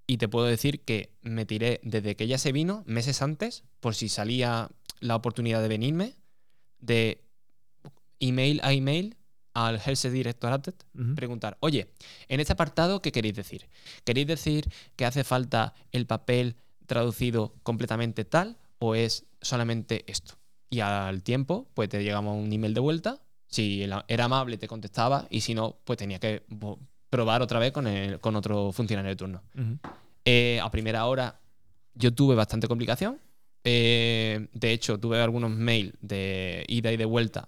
y 0.08 0.16
te 0.18 0.30
puedo 0.30 0.46
decir 0.46 0.86
que 0.86 1.12
me 1.22 1.46
tiré 1.46 1.82
desde 1.84 2.16
que 2.16 2.24
ella 2.24 2.38
se 2.38 2.54
vino, 2.54 2.84
meses 2.86 3.22
antes, 3.22 3.66
por 3.82 3.96
si 3.96 4.08
salía 4.08 4.70
la 5.02 5.18
oportunidad 5.18 5.62
de 5.62 5.68
venirme, 5.68 6.16
de 6.80 7.22
email 8.22 8.62
a 8.64 8.72
email 8.72 9.18
al 9.56 9.80
Health 9.84 10.04
Directorate, 10.12 10.74
Ujú. 10.94 11.16
preguntar, 11.16 11.58
oye, 11.62 11.88
en 12.28 12.40
este 12.40 12.54
apartado, 12.54 13.02
¿qué 13.02 13.12
queréis 13.12 13.34
decir? 13.36 13.68
¿Queréis 14.04 14.28
decir 14.28 14.70
que 14.96 15.06
hace 15.06 15.24
falta 15.24 15.74
el 15.92 16.06
papel 16.06 16.56
traducido 16.86 17.56
completamente 17.64 18.26
tal 18.26 18.58
o 18.80 18.94
es 18.96 19.26
solamente 19.42 20.04
esto? 20.12 20.36
Y 20.70 20.82
al 20.82 21.24
tiempo, 21.24 21.68
pues 21.74 21.90
te 21.90 22.04
llegamos 22.04 22.38
un 22.38 22.52
email 22.52 22.74
de 22.74 22.82
vuelta. 22.82 23.22
Si 23.48 23.82
era 24.08 24.26
amable, 24.26 24.58
te 24.58 24.68
contestaba 24.68 25.26
y 25.30 25.42
si 25.42 25.54
no, 25.54 25.78
pues 25.86 25.98
tenía 25.98 26.20
que 26.20 26.44
probar 27.10 27.42
otra 27.42 27.60
vez 27.60 27.72
con, 27.72 27.88
el- 27.88 28.20
con 28.20 28.36
otro 28.36 28.72
funcionario 28.74 29.10
de 29.10 29.16
turno. 29.16 29.42
Eh, 30.26 30.60
a 30.62 30.70
primera 30.70 31.06
hora 31.06 31.40
yo 31.94 32.14
tuve 32.14 32.36
bastante 32.36 32.68
complicación. 32.68 33.20
Eh, 33.64 34.48
de 34.52 34.72
hecho, 34.74 35.00
tuve 35.00 35.22
algunos 35.22 35.50
mails 35.52 35.94
de 36.02 36.66
ida 36.68 36.92
y 36.92 36.98
de 36.98 37.06
vuelta, 37.06 37.48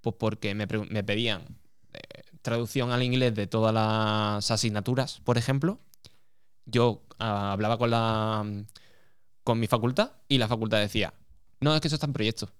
pues 0.00 0.16
porque 0.18 0.54
me, 0.54 0.66
me 0.66 1.04
pedían 1.04 1.58
eh, 1.92 2.22
traducción 2.42 2.92
al 2.92 3.02
inglés 3.02 3.34
de 3.34 3.46
todas 3.46 3.74
las 3.74 4.50
asignaturas, 4.50 5.20
por 5.20 5.38
ejemplo. 5.38 5.80
Yo 6.66 7.02
ah, 7.18 7.52
hablaba 7.52 7.78
con 7.78 7.90
la 7.90 8.64
con 9.42 9.58
mi 9.58 9.66
facultad 9.66 10.12
y 10.28 10.36
la 10.36 10.46
facultad 10.46 10.78
decía, 10.78 11.14
no, 11.60 11.74
es 11.74 11.80
que 11.80 11.88
eso 11.88 11.96
está 11.96 12.06
en 12.06 12.12
proyecto. 12.12 12.52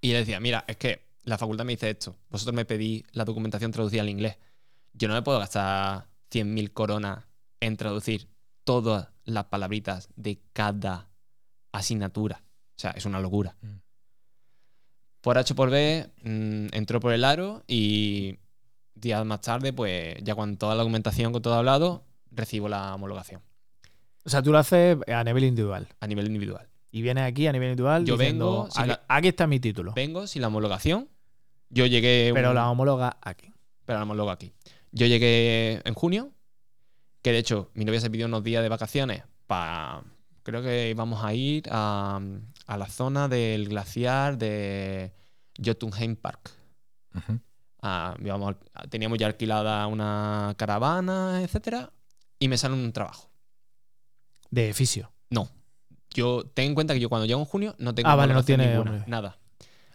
Y 0.00 0.12
yo 0.12 0.18
decía, 0.18 0.38
mira, 0.38 0.64
es 0.68 0.76
que 0.76 1.02
la 1.24 1.36
facultad 1.36 1.64
me 1.64 1.72
dice 1.72 1.90
esto, 1.90 2.16
vosotros 2.30 2.54
me 2.54 2.64
pedís 2.64 3.04
la 3.12 3.24
documentación 3.24 3.72
traducida 3.72 4.02
al 4.02 4.08
inglés. 4.08 4.38
Yo 4.92 5.08
no 5.08 5.14
me 5.14 5.22
puedo 5.22 5.40
gastar 5.40 6.06
100.000 6.30 6.72
coronas 6.72 7.24
en 7.60 7.76
traducir 7.76 8.28
todas 8.64 9.08
las 9.24 9.44
palabritas 9.46 10.08
de 10.14 10.40
cada 10.52 11.10
asignatura. 11.72 12.44
O 12.76 12.78
sea, 12.78 12.92
es 12.92 13.04
una 13.04 13.20
locura. 13.20 13.56
Mm. 13.62 13.81
Por 15.22 15.38
H 15.38 15.54
por 15.54 15.70
B, 15.70 16.06
mm, 16.22 16.66
entró 16.76 17.00
por 17.00 17.12
el 17.14 17.24
aro 17.24 17.62
y 17.66 18.38
días 18.94 19.24
más 19.24 19.40
tarde, 19.40 19.72
pues 19.72 20.16
ya 20.22 20.34
con 20.34 20.56
toda 20.58 20.74
la 20.74 20.80
documentación, 20.82 21.32
con 21.32 21.40
todo 21.42 21.54
hablado, 21.54 22.04
recibo 22.30 22.68
la 22.68 22.94
homologación 22.94 23.40
O 24.24 24.30
sea, 24.30 24.42
tú 24.42 24.52
lo 24.52 24.58
haces 24.58 24.98
a 25.08 25.24
nivel 25.24 25.44
individual. 25.44 25.88
a 26.00 26.06
nivel 26.06 26.26
individual. 26.26 26.68
Y 26.90 27.00
vienes 27.02 27.24
aquí 27.24 27.46
a 27.46 27.52
nivel 27.52 27.70
individual 27.70 28.04
Yo 28.04 28.16
diciendo, 28.18 28.64
vengo, 28.64 28.68
aquí, 28.76 28.88
la- 28.88 29.00
aquí 29.08 29.28
está 29.28 29.46
mi 29.46 29.58
título. 29.60 29.92
Vengo 29.94 30.26
sin 30.26 30.42
la 30.42 30.48
homologación. 30.48 31.08
Yo 31.70 31.86
llegué. 31.86 32.32
Pero 32.34 32.50
un- 32.50 32.54
la 32.54 32.68
homologa 32.70 33.16
aquí. 33.22 33.50
pero 33.86 33.98
la 33.98 34.02
homologo 34.04 34.30
aquí. 34.30 34.52
Yo 34.92 35.06
llegué 35.06 35.80
en 35.84 35.94
junio, 35.94 36.30
que 37.22 37.32
de 37.32 37.38
hecho 37.38 37.70
mi 37.74 37.84
novia 37.84 38.00
se 38.00 38.10
pidió 38.10 38.26
unos 38.26 38.44
días 38.44 38.62
de 38.62 38.68
vacaciones 38.68 39.22
para. 39.46 40.02
Creo 40.42 40.60
que 40.62 40.90
íbamos 40.90 41.24
a 41.24 41.32
ir 41.34 41.64
a, 41.70 42.20
a 42.72 42.78
la 42.78 42.86
zona 42.86 43.28
del 43.28 43.68
glaciar 43.68 44.38
de 44.38 45.12
Jotunheim 45.62 46.16
Park. 46.16 46.50
Ah, 47.82 48.16
al- 48.16 48.88
teníamos 48.88 49.18
ya 49.18 49.26
alquilada 49.26 49.86
una 49.88 50.54
caravana, 50.56 51.42
etcétera, 51.42 51.92
y 52.38 52.48
me 52.48 52.56
sale 52.56 52.74
un 52.74 52.92
trabajo. 52.92 53.30
De 54.50 54.72
fisio. 54.72 55.12
No. 55.30 55.48
Yo 56.14 56.44
ten 56.44 56.66
en 56.66 56.74
cuenta 56.74 56.94
que 56.94 57.00
yo 57.00 57.08
cuando 57.08 57.26
llego 57.26 57.40
en 57.40 57.46
junio 57.46 57.74
no 57.78 57.94
tengo 57.94 58.08
Ah, 58.08 58.14
vale, 58.14 58.34
no 58.34 58.44
tiene 58.44 58.68
ninguna, 58.68 58.90
hombre. 58.92 59.04
nada. 59.08 59.38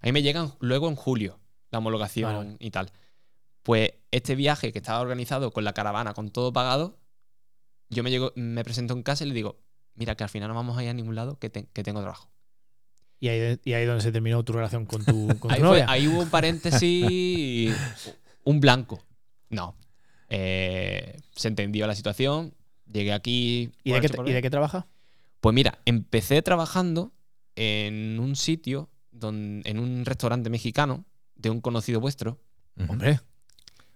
A 0.02 0.06
mí 0.06 0.12
me 0.12 0.22
llegan 0.22 0.52
luego 0.60 0.88
en 0.90 0.96
julio 0.96 1.40
la 1.72 1.80
homologación 1.80 2.36
vale. 2.36 2.58
y 2.60 2.72
tal. 2.72 2.92
Pues 3.63 3.92
este 4.12 4.36
viaje 4.36 4.72
que 4.72 4.80
estaba 4.80 5.00
organizado 5.02 5.52
con 5.52 5.63
la 5.63 5.74
caravana, 5.74 6.13
con 6.13 6.30
todo 6.30 6.54
pagado, 6.54 6.98
yo 7.90 8.04
me 8.04 8.10
llego, 8.12 8.32
me 8.36 8.63
presento 8.63 8.94
en 8.94 9.04
casa 9.04 9.24
y 9.24 9.28
le 9.28 9.34
digo, 9.34 9.60
mira 9.96 10.16
que 10.16 10.24
al 10.24 10.30
final 10.30 10.50
no 10.50 10.56
vamos 10.56 10.78
a 10.78 10.84
ir 10.84 10.90
a 10.90 10.94
ningún 10.94 11.16
lado, 11.16 11.38
que, 11.40 11.50
te- 11.50 11.68
que 11.68 11.84
tengo 11.84 12.02
trabajo. 12.02 12.30
Y 13.19 13.30
ahí, 13.30 13.60
y 13.63 13.73
ahí 13.73 13.86
donde 13.86 14.01
se 14.03 14.12
terminó 14.12 14.43
tu 14.43 14.53
relación 14.53 14.86
con 14.86 15.03
tu, 15.03 15.27
con 15.39 15.39
tu 15.39 15.49
Ahí, 15.49 15.60
fue- 15.60 15.67
novia. 15.69 15.86
ahí 15.89 16.08
hubo 16.08 16.21
un 16.21 16.30
paréntesis, 16.30 17.73
un 18.43 18.60
blanco. 18.60 19.03
No. 19.49 19.75
Eh, 20.30 21.17
se 21.36 21.47
entendió 21.47 21.88
la 21.88 21.95
situación, 21.95 22.53
llegué 22.91 23.13
aquí. 23.13 23.71
¿Y, 23.84 23.91
de 23.93 24.01
qué, 24.01 24.10
¿Y 24.25 24.32
de 24.34 24.41
qué 24.41 24.49
trabajas? 24.49 24.86
Pues 25.41 25.53
mira, 25.56 25.80
empecé 25.86 26.41
trabajando 26.41 27.12
en 27.56 28.19
un 28.19 28.36
sitio, 28.36 28.89
en 29.21 29.80
un 29.80 30.06
restaurante 30.06 30.49
mexicano 30.49 31.06
de 31.36 31.49
un 31.49 31.62
conocido 31.62 31.99
vuestro. 31.99 32.39
Hombre. 32.88 33.19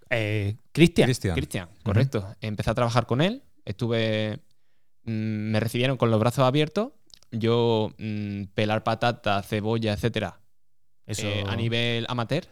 Eh, 0.10 0.56
Cristian. 0.72 1.06
Cristian. 1.08 1.36
Cristian, 1.36 1.70
correcto. 1.84 2.28
Empecé 2.42 2.70
a 2.72 2.74
trabajar 2.76 3.06
con 3.06 3.22
él, 3.22 3.44
estuve, 3.66 4.40
mm, 5.04 5.12
me 5.52 5.60
recibieron 5.60 5.98
con 5.98 6.10
los 6.12 6.20
brazos 6.20 6.44
abiertos, 6.46 6.92
yo 7.32 7.94
mm, 7.98 8.44
pelar 8.54 8.84
patata, 8.84 9.42
cebolla, 9.44 9.94
etcétera, 9.94 10.40
Eso. 11.06 11.28
eh, 11.28 11.44
a 11.48 11.56
nivel 11.56 12.06
amateur. 12.10 12.46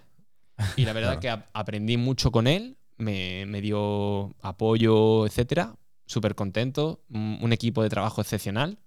Y 0.76 0.86
la 0.86 0.94
verdad 0.94 1.10
Claro. 1.20 1.22
que 1.22 1.30
a- 1.30 1.50
aprendí 1.54 1.98
mucho 1.98 2.32
con 2.32 2.48
él, 2.48 2.78
me, 2.98 3.46
me 3.46 3.62
dio 3.62 4.36
apoyo, 4.42 5.26
etcétera. 5.26 5.76
Súper 6.06 6.34
contento, 6.36 7.02
un 7.10 7.38
un 7.42 7.54
equipo 7.54 7.84
de 7.84 7.89
trabajo 7.89 8.20
excepcional, 8.22 8.80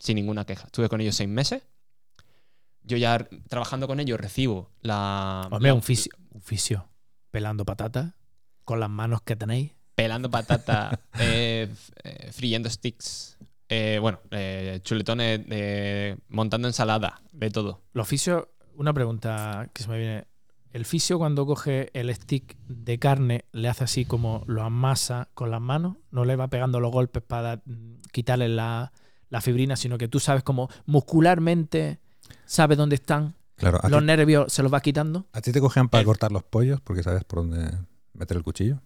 sin 0.00 0.16
ninguna 0.16 0.44
queja. 0.44 0.64
Estuve 0.66 0.88
con 0.88 1.00
ellos 1.00 1.14
seis 1.14 1.28
meses. 1.28 1.62
Yo 2.82 2.96
ya 2.96 3.28
trabajando 3.48 3.86
con 3.86 4.00
ellos 4.00 4.18
recibo 4.20 4.70
la. 4.80 5.48
Hombre, 5.50 5.68
la- 5.70 5.74
un 5.74 5.82
fisio. 5.82 6.12
Un 6.32 6.40
fisio. 6.42 6.88
Pelando 7.30 7.64
patatas. 7.64 8.12
Con 8.64 8.80
las 8.80 8.90
manos 8.90 9.22
que 9.22 9.36
tenéis. 9.36 9.72
Pelando 9.94 10.30
patata, 10.30 11.00
eh, 11.20 11.68
eh, 12.04 12.30
friendo 12.32 12.68
sticks. 12.68 13.35
Eh, 13.68 13.98
bueno, 14.00 14.20
eh, 14.30 14.80
chuletones, 14.82 15.40
eh, 15.50 16.16
montando 16.28 16.68
ensalada, 16.68 17.20
de 17.32 17.50
todo. 17.50 17.82
Los 17.92 18.06
fisios. 18.08 18.44
Una 18.76 18.92
pregunta 18.92 19.70
que 19.72 19.82
se 19.82 19.88
me 19.88 19.98
viene. 19.98 20.26
El 20.72 20.84
fisio, 20.84 21.16
cuando 21.18 21.46
coge 21.46 21.88
el 21.98 22.14
stick 22.14 22.54
de 22.68 22.98
carne, 22.98 23.46
le 23.52 23.68
hace 23.68 23.84
así 23.84 24.04
como 24.04 24.44
lo 24.46 24.62
amasa 24.62 25.28
con 25.32 25.50
las 25.50 25.60
manos. 25.62 25.96
No 26.10 26.26
le 26.26 26.36
va 26.36 26.48
pegando 26.48 26.80
los 26.80 26.92
golpes 26.92 27.22
para 27.22 27.62
mm, 27.64 27.94
quitarle 28.12 28.48
la, 28.50 28.92
la 29.30 29.40
fibrina, 29.40 29.76
sino 29.76 29.96
que 29.96 30.08
tú 30.08 30.20
sabes 30.20 30.42
como 30.42 30.68
muscularmente 30.84 31.98
sabes 32.44 32.76
dónde 32.76 32.96
están. 32.96 33.34
Claro, 33.56 33.80
Los 33.88 34.00
ti, 34.00 34.06
nervios 34.06 34.52
se 34.52 34.62
los 34.62 34.70
va 34.70 34.80
quitando. 34.82 35.24
a 35.32 35.40
ti 35.40 35.50
te 35.52 35.60
cogían 35.60 35.88
para 35.88 36.00
El- 36.02 36.06
cortar 36.06 36.30
los 36.30 36.42
pollos 36.42 36.78
porque 36.82 37.02
sabes 37.02 37.24
por 37.24 37.38
dónde 37.38 37.72
meter 38.12 38.36
el 38.36 38.42
cuchillo. 38.42 38.82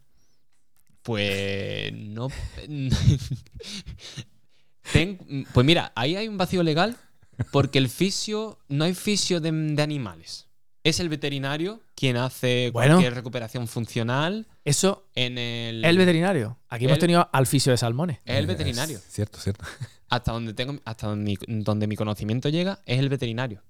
Pues 1.02 1.92
no. 1.92 2.28
Ten- 4.92 5.46
pues 5.52 5.64
mira, 5.66 5.92
ahí 5.94 6.16
hay 6.16 6.28
un 6.28 6.36
vacío 6.38 6.62
legal 6.62 6.96
porque 7.52 7.78
el 7.78 7.88
fisio, 7.88 8.58
no 8.68 8.84
hay 8.84 8.94
fisio 8.94 9.40
de, 9.40 9.50
de 9.52 9.82
animales. 9.82 10.46
Es 10.82 10.98
el 11.00 11.08
veterinario 11.10 11.82
quien 11.94 12.16
hace 12.16 12.70
Bueno. 12.72 12.94
cualquier 12.94 13.14
recuperación 13.14 13.68
funcional 13.68 14.46
Eso 14.64 15.08
en 15.14 15.36
el. 15.36 15.84
El 15.84 15.98
veterinario. 15.98 16.58
Aquí 16.70 16.86
hemos 16.86 16.98
tenido 16.98 17.28
al 17.32 17.46
fisio 17.46 17.70
de 17.72 17.76
salmones. 17.78 18.18
Es 18.24 18.36
el 18.36 18.46
veterinario. 18.46 18.96
es 18.96 19.04
cierto, 19.04 19.38
cierto. 19.38 19.64
Hasta 20.08 20.32
donde 20.32 20.54
tengo, 20.54 20.78
hasta 20.84 21.06
donde 21.08 21.36
mi, 21.46 21.62
donde 21.62 21.86
mi 21.86 21.96
conocimiento 21.96 22.48
llega, 22.48 22.80
es 22.86 22.98
el 22.98 23.08
veterinario. 23.10 23.62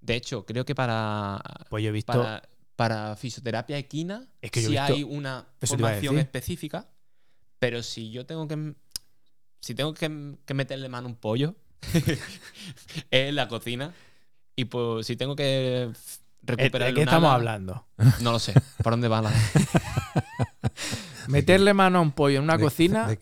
De 0.00 0.14
hecho, 0.14 0.46
creo 0.46 0.64
que 0.64 0.74
para, 0.74 1.42
Pues 1.68 1.82
yo 1.82 1.90
he 1.90 1.92
visto. 1.92 2.12
para, 2.12 2.48
para 2.76 3.16
fisioterapia 3.16 3.76
equina 3.76 4.26
Es 4.40 4.50
que 4.52 4.62
yo 4.62 4.68
he 4.68 4.70
sí 4.70 4.78
visto- 4.78 4.94
hay 4.94 5.02
una 5.02 5.46
formación 5.60 6.18
específica, 6.18 6.88
pero 7.58 7.82
si 7.82 8.10
yo 8.10 8.24
tengo 8.24 8.46
que 8.48 8.74
si 9.60 9.74
tengo 9.74 9.94
que, 9.94 10.36
que 10.44 10.54
meterle 10.54 10.88
mano 10.88 11.06
a 11.06 11.10
un 11.10 11.16
pollo 11.16 11.54
es 11.94 12.18
en 13.10 13.34
la 13.34 13.48
cocina 13.48 13.92
y 14.56 14.64
pues 14.66 15.06
si 15.06 15.16
tengo 15.16 15.36
que 15.36 15.90
¿De 16.42 16.56
recuperar 16.56 16.94
qué 16.94 17.02
estamos 17.02 17.32
hablando? 17.32 17.86
No 18.20 18.32
lo 18.32 18.38
sé. 18.38 18.54
¿Por 18.82 18.92
dónde 18.94 19.08
va 19.08 19.22
la 19.22 19.32
Meterle 21.28 21.74
mano 21.74 21.98
a 21.98 22.02
un 22.02 22.12
pollo 22.12 22.38
en 22.38 22.44
una 22.44 22.56
¿De- 22.56 22.64
cocina. 22.64 23.06
de 23.06 23.18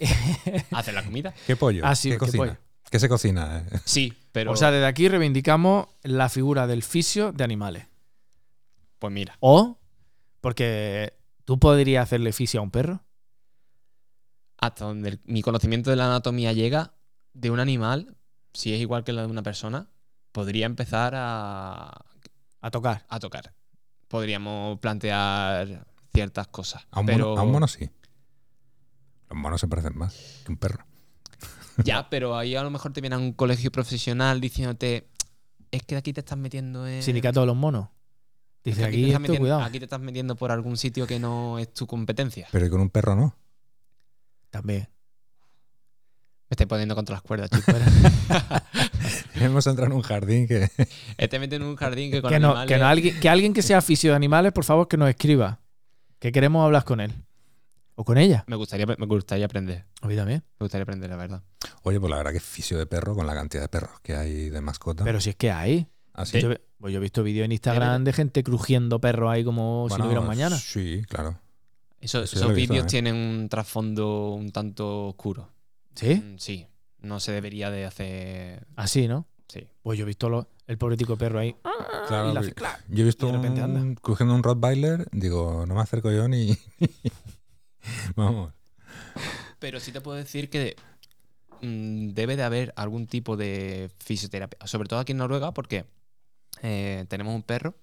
hacer 0.72 0.94
la 0.94 1.04
comida? 1.04 1.34
¿Qué 1.46 1.56
pollo? 1.56 1.82
Ah, 1.84 1.94
sí, 1.94 2.08
¿Qué 2.10 2.14
¿qué 2.14 2.18
cocina? 2.18 2.44
pollo? 2.44 2.56
¿Qué 2.90 2.98
se 2.98 3.08
cocina? 3.08 3.64
eh? 3.70 3.78
Sí, 3.84 4.12
pero 4.32 4.52
O 4.52 4.56
sea, 4.56 4.70
desde 4.70 4.86
aquí 4.86 5.08
reivindicamos 5.08 5.86
la 6.02 6.28
figura 6.28 6.66
del 6.66 6.82
fisio 6.82 7.32
de 7.32 7.44
animales. 7.44 7.86
pues 8.98 9.12
mira, 9.12 9.36
O, 9.40 9.78
porque 10.40 11.14
tú 11.44 11.58
podrías 11.58 12.04
hacerle 12.04 12.32
fisio 12.32 12.60
a 12.60 12.62
un 12.62 12.70
perro. 12.70 13.04
Hasta 14.58 14.84
donde 14.84 15.08
el- 15.10 15.20
mi 15.24 15.42
conocimiento 15.42 15.90
de 15.90 15.96
la 15.96 16.06
anatomía 16.06 16.52
llega 16.52 16.94
de 17.32 17.50
un 17.50 17.60
animal, 17.60 18.16
si 18.52 18.74
es 18.74 18.80
igual 18.80 19.04
que 19.04 19.12
la 19.12 19.22
de 19.22 19.28
una 19.28 19.42
persona, 19.42 19.88
podría 20.32 20.66
empezar 20.66 21.14
a, 21.16 22.04
A 22.60 22.70
tocar. 22.70 23.06
a 23.08 23.18
tocar. 23.20 23.54
Podríamos 24.08 24.78
plantear 24.80 25.86
ciertas 26.12 26.48
cosas. 26.48 26.86
A 26.90 27.00
un, 27.00 27.06
pero, 27.06 27.28
mono, 27.30 27.40
a 27.40 27.44
un 27.44 27.52
mono 27.52 27.68
sí. 27.68 27.88
Los 29.28 29.38
monos 29.38 29.60
se 29.60 29.68
parecen 29.68 29.96
más 29.96 30.14
que 30.44 30.52
un 30.52 30.58
perro. 30.58 30.84
Ya, 31.84 32.08
pero 32.10 32.36
ahí 32.36 32.56
a 32.56 32.62
lo 32.64 32.70
mejor 32.70 32.92
te 32.92 33.00
viene 33.00 33.14
a 33.14 33.18
un 33.18 33.32
colegio 33.32 33.70
profesional 33.70 34.40
diciéndote, 34.40 35.08
es 35.70 35.82
que 35.84 35.96
aquí 35.96 36.12
te 36.12 36.20
estás 36.20 36.36
metiendo 36.38 36.88
en... 36.88 37.02
Sindicato 37.04 37.40
de 37.40 37.46
los 37.46 37.54
monos. 37.54 37.88
es 38.64 38.74
Dice 38.76 38.80
que 38.80 38.86
aquí, 38.86 38.96
te 38.96 39.00
estás 39.02 39.12
esto, 39.12 39.20
metiendo- 39.20 39.40
cuidado. 39.42 39.60
aquí 39.62 39.78
te 39.78 39.84
estás 39.84 40.00
metiendo 40.00 40.34
por 40.34 40.50
algún 40.50 40.76
sitio 40.76 41.06
que 41.06 41.20
no 41.20 41.58
es 41.60 41.72
tu 41.72 41.86
competencia. 41.86 42.48
Pero 42.50 42.68
con 42.68 42.80
un 42.80 42.90
perro 42.90 43.14
no. 43.14 43.36
También. 44.50 44.88
Me 46.48 46.54
estoy 46.54 46.66
poniendo 46.66 46.94
contra 46.94 47.14
las 47.14 47.22
cuerdas, 47.22 47.50
chicos. 47.50 47.74
Hemos 49.34 49.66
entrado 49.66 49.90
en 49.90 49.96
un 49.96 50.02
jardín 50.02 50.48
que... 50.48 50.70
Este 51.16 51.38
mete 51.38 51.56
en 51.56 51.62
un 51.62 51.76
jardín 51.76 52.10
que 52.10 52.22
con 52.22 52.30
Que, 52.30 52.40
no, 52.40 52.48
animales... 52.48 52.68
que, 52.68 52.78
no 52.78 52.86
alguien, 52.86 53.20
que 53.20 53.28
alguien 53.28 53.52
que 53.52 53.62
sea 53.62 53.82
fisio 53.82 54.10
de 54.10 54.16
animales, 54.16 54.52
por 54.52 54.64
favor, 54.64 54.88
que 54.88 54.96
nos 54.96 55.08
escriba. 55.10 55.60
Que 56.18 56.32
queremos 56.32 56.64
hablar 56.64 56.84
con 56.84 57.00
él. 57.00 57.12
O 57.96 58.04
con 58.04 58.16
ella. 58.16 58.44
me, 58.46 58.56
gustaría, 58.56 58.86
me 58.86 59.06
gustaría 59.06 59.44
aprender. 59.44 59.84
A 60.00 60.06
mí 60.06 60.16
también. 60.16 60.44
Me 60.58 60.64
gustaría 60.64 60.84
aprender, 60.84 61.10
la 61.10 61.16
verdad. 61.16 61.42
Oye, 61.82 61.98
pues 61.98 62.10
la 62.10 62.16
verdad 62.16 62.30
que 62.30 62.36
es 62.36 62.44
fisio 62.44 62.78
de 62.78 62.86
perro 62.86 63.14
con 63.14 63.26
la 63.26 63.34
cantidad 63.34 63.62
de 63.62 63.68
perros 63.68 64.00
que 64.02 64.14
hay 64.14 64.50
de 64.50 64.60
mascota. 64.60 65.04
Pero 65.04 65.20
si 65.20 65.30
es 65.30 65.36
que 65.36 65.50
hay. 65.50 65.88
Así. 66.12 66.40
Yo, 66.40 66.50
pues 66.78 66.92
yo 66.92 66.98
he 66.98 67.02
visto 67.02 67.22
vídeos 67.22 67.44
en 67.44 67.52
Instagram 67.52 68.04
de 68.04 68.12
gente 68.12 68.42
crujiendo 68.44 69.00
perros 69.00 69.30
ahí 69.32 69.44
como 69.44 69.88
si 69.90 69.98
no 69.98 70.06
hubiera 70.06 70.20
mañana. 70.20 70.56
Sí, 70.56 71.02
claro. 71.08 71.40
Eso- 72.00 72.22
esos 72.22 72.54
vídeos 72.54 72.84
¿eh? 72.84 72.88
tienen 72.88 73.14
un 73.14 73.48
trasfondo 73.48 74.30
un 74.34 74.50
tanto 74.52 75.08
oscuro. 75.08 75.50
¿Sí? 75.94 76.14
Mm, 76.14 76.38
Sí, 76.38 76.66
no 77.00 77.18
se 77.20 77.32
debería 77.32 77.70
de 77.70 77.84
hacer... 77.86 78.66
Así, 78.76 79.08
¿no? 79.08 79.26
Sí. 79.48 79.66
Pues 79.82 79.98
yo 79.98 80.04
he 80.04 80.06
visto 80.06 80.28
lo- 80.28 80.48
el 80.66 80.78
pobretico 80.78 81.16
perro 81.16 81.38
ahí. 81.40 81.56
Claro, 82.06 82.30
y 82.30 82.34
la 82.34 82.40
que- 82.40 82.46
hace 82.46 82.54
clac. 82.54 82.84
Yo 82.88 83.02
he 83.02 83.06
visto 83.06 83.26
de 83.26 83.32
repente 83.32 83.62
un, 83.64 83.76
anda. 83.76 84.00
cogiendo 84.00 84.34
un 84.34 84.42
Rottweiler, 84.42 85.08
digo, 85.12 85.64
no 85.66 85.74
me 85.74 85.80
acerco 85.80 86.10
yo 86.12 86.28
ni... 86.28 86.56
Vamos. 88.16 88.52
Pero 89.58 89.80
sí 89.80 89.90
te 89.92 90.00
puedo 90.00 90.16
decir 90.16 90.50
que 90.50 90.76
mm, 91.62 92.10
debe 92.10 92.36
de 92.36 92.42
haber 92.44 92.72
algún 92.76 93.06
tipo 93.06 93.36
de 93.36 93.90
fisioterapia, 93.98 94.58
sobre 94.66 94.88
todo 94.88 95.00
aquí 95.00 95.12
en 95.12 95.18
Noruega, 95.18 95.52
porque 95.52 95.86
eh, 96.62 97.06
tenemos 97.08 97.34
un 97.34 97.42
perro. 97.42 97.74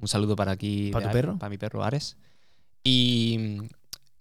Un 0.00 0.08
saludo 0.08 0.36
para 0.36 0.52
aquí. 0.52 0.90
¿Para 0.92 1.04
tu 1.06 1.08
Ares, 1.10 1.22
perro? 1.22 1.38
Para 1.38 1.50
mi 1.50 1.58
perro 1.58 1.82
Ares. 1.82 2.16
Y, 2.86 3.58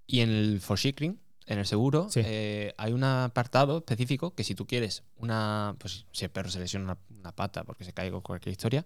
y 0.07 0.19
en 0.21 0.29
el 0.29 0.59
Forsikring, 0.61 1.19
en 1.45 1.59
el 1.59 1.65
seguro, 1.65 2.07
Sí. 2.09 2.21
eh, 2.23 2.73
hay 2.77 2.91
un 2.93 3.03
apartado 3.03 3.77
específico 3.77 4.33
que 4.33 4.43
si 4.43 4.55
tú 4.55 4.65
quieres 4.65 5.03
una. 5.17 5.75
Pues 5.79 6.05
si 6.11 6.25
el 6.25 6.31
perro 6.31 6.49
se 6.49 6.59
lesiona 6.59 6.85
una, 6.85 6.97
una 7.19 7.31
pata 7.31 7.63
porque 7.63 7.83
se 7.85 7.93
cae 7.93 8.09
con 8.11 8.21
cualquier 8.21 8.51
historia, 8.53 8.85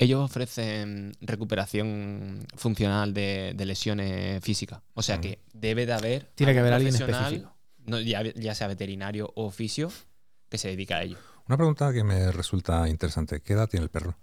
Ellos 0.00 0.22
ofrecen 0.22 1.12
recuperación 1.20 2.46
funcional 2.54 3.12
de, 3.14 3.52
de 3.56 3.66
lesiones 3.66 4.44
físicas. 4.44 4.80
O 4.94 5.02
sea 5.02 5.16
Mm. 5.18 5.20
que 5.22 5.38
debe 5.52 5.86
de 5.86 5.92
haber. 5.92 6.30
Tiene 6.36 6.52
que 6.52 6.60
haber 6.60 6.72
alguien 6.74 6.94
específico. 6.94 7.56
no, 7.86 7.98
ya, 8.00 8.22
ya 8.22 8.54
sea 8.54 8.68
veterinario 8.68 9.32
o 9.34 9.50
fisio, 9.50 9.90
que 10.50 10.56
se 10.58 10.68
dedica 10.68 10.98
a 10.98 11.02
ello. 11.02 11.16
Una 11.48 11.56
pregunta 11.56 11.92
que 11.92 12.04
me 12.04 12.30
resulta 12.30 12.88
interesante. 12.88 13.40
¿Qué 13.40 13.54
edad 13.54 13.68
tiene 13.68 13.82
el 13.84 13.90
perro? 13.90 14.16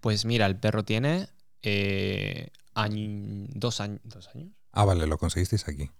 Pues 0.00 0.24
mira, 0.24 0.46
el 0.46 0.56
perro 0.56 0.84
tiene 0.84 1.28
eh, 1.60 2.48
año- 2.82 3.46
dos, 3.54 3.80
años, 3.80 4.00
dos 4.04 4.28
años. 4.34 4.50
Ah, 4.72 4.84
vale, 4.84 5.06
lo 5.06 5.18
conseguisteis 5.18 5.66
aquí. 5.68 5.90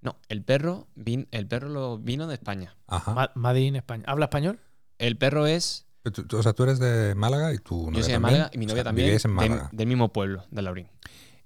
No, 0.00 0.16
el 0.28 0.42
perro, 0.42 0.86
vin- 0.94 1.28
el 1.30 1.46
perro 1.48 1.68
lo 1.68 1.98
vino 1.98 2.26
de 2.26 2.34
España. 2.34 2.76
Ajá. 2.86 3.12
Ma- 3.14 3.32
Madrid 3.34 3.68
en 3.68 3.76
España. 3.76 4.04
¿Habla 4.06 4.26
español? 4.26 4.60
El 4.98 5.16
perro 5.18 5.46
es. 5.46 5.86
Tú- 6.02 6.12
tú- 6.24 6.38
o 6.38 6.42
sea, 6.42 6.52
tú 6.52 6.62
eres 6.62 6.78
de 6.78 7.14
Málaga 7.16 7.52
y 7.52 7.58
tu 7.58 7.86
novia 7.86 7.98
yo 7.98 8.02
soy 8.04 8.12
de. 8.12 8.18
Málaga 8.20 8.50
y 8.52 8.58
mi 8.58 8.66
O 8.66 8.68
novia 8.68 8.82
sea, 8.82 8.84
también. 8.84 9.06
vivíais 9.06 9.24
en 9.24 9.30
de- 9.32 9.34
Málaga. 9.34 9.68
del 9.72 9.86
mismo 9.88 10.12
pueblo, 10.12 10.44
de 10.50 10.62
Laurín. 10.62 10.88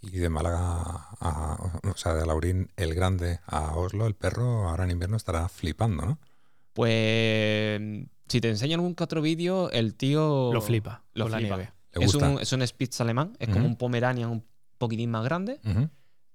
Y 0.02 0.10
de 0.10 0.28
Málaga 0.28 0.58
a, 1.20 1.72
o 1.84 1.96
sea, 1.96 2.14
de 2.14 2.26
Laurín 2.26 2.70
el 2.76 2.94
Grande 2.94 3.40
a 3.46 3.74
Oslo, 3.76 4.06
el 4.06 4.14
perro 4.14 4.68
ahora 4.68 4.84
en 4.84 4.90
invierno 4.90 5.16
estará 5.16 5.48
flipando, 5.48 6.04
¿no? 6.04 6.18
Pues. 6.72 7.80
Si 8.28 8.40
te 8.40 8.48
enseño 8.48 8.76
algún 8.76 8.94
que 8.94 9.02
otro 9.04 9.20
vídeo, 9.22 9.70
el 9.70 9.94
tío. 9.94 10.50
Lo 10.52 10.60
flipa. 10.60 11.02
Lo 11.14 11.24
con 11.24 11.32
la 11.32 11.38
flipa. 11.38 11.56
nieve. 11.56 11.72
Es 11.92 12.14
un, 12.14 12.38
es 12.40 12.52
un 12.52 12.64
Spitz 12.66 13.00
alemán, 13.00 13.36
es 13.40 13.48
como 13.48 13.66
un 13.66 13.74
Pomeranian 13.76 14.30
un 14.30 14.44
poquitín 14.80 15.10
más 15.12 15.22
grande 15.24 15.60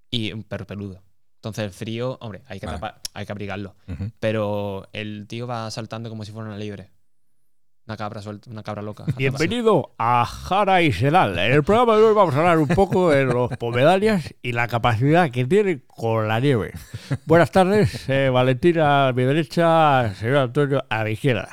y 0.09 0.31
un 0.31 0.43
perro 0.43 0.65
peludo. 0.65 1.01
Entonces 1.37 1.65
el 1.65 1.71
frío, 1.71 2.17
hombre, 2.21 2.43
hay 2.47 2.59
que, 2.59 2.65
Vale. 2.65 2.77
tapar- 2.79 3.01
hay 3.13 3.25
que 3.25 3.31
abrigarlo. 3.33 3.75
Pero 4.19 4.87
el 4.93 5.25
tío 5.27 5.45
va 5.47 5.69
saltando 5.71 6.09
como 6.09 6.23
si 6.23 6.31
fuera 6.31 6.47
una 6.47 6.57
libre. 6.57 6.91
Una 7.87 7.97
cabra 7.97 8.19
suelta, 8.23 8.49
una 8.49 8.63
cabra 8.63 8.81
loca. 8.81 9.05
Bienvenido 9.15 9.93
a 9.99 10.25
Jara 10.25 10.81
y 10.81 10.91
Sedal. 10.91 11.37
En 11.37 11.51
el 11.51 11.63
programa 11.63 11.95
de 11.97 12.03
hoy 12.03 12.15
vamos 12.15 12.33
a 12.33 12.39
hablar 12.39 12.57
un 12.57 12.67
poco 12.69 13.11
de 13.11 13.25
los 13.25 13.55
pomedanias 13.59 14.33
y 14.41 14.53
la 14.53 14.67
capacidad 14.67 15.29
que 15.29 15.45
tienen 15.45 15.83
con 15.85 16.27
la 16.27 16.39
nieve. 16.39 16.73
Buenas 17.27 17.51
tardes, 17.51 18.09
eh, 18.09 18.29
Valentina 18.29 19.09
a 19.09 19.13
mi 19.13 19.21
derecha, 19.21 20.15
señor 20.15 20.37
Antonio 20.37 20.83
a 20.89 21.03
mi 21.03 21.11
izquierda. 21.11 21.47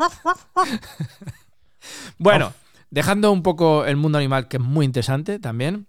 Bueno, 2.19 2.53
dejando 2.91 3.31
un 3.33 3.43
poco 3.43 3.85
el 3.85 3.97
mundo 3.97 4.17
animal, 4.19 4.49
que 4.49 4.57
es 4.57 4.63
muy 4.63 4.87
interesante 4.87 5.39
también. 5.39 5.87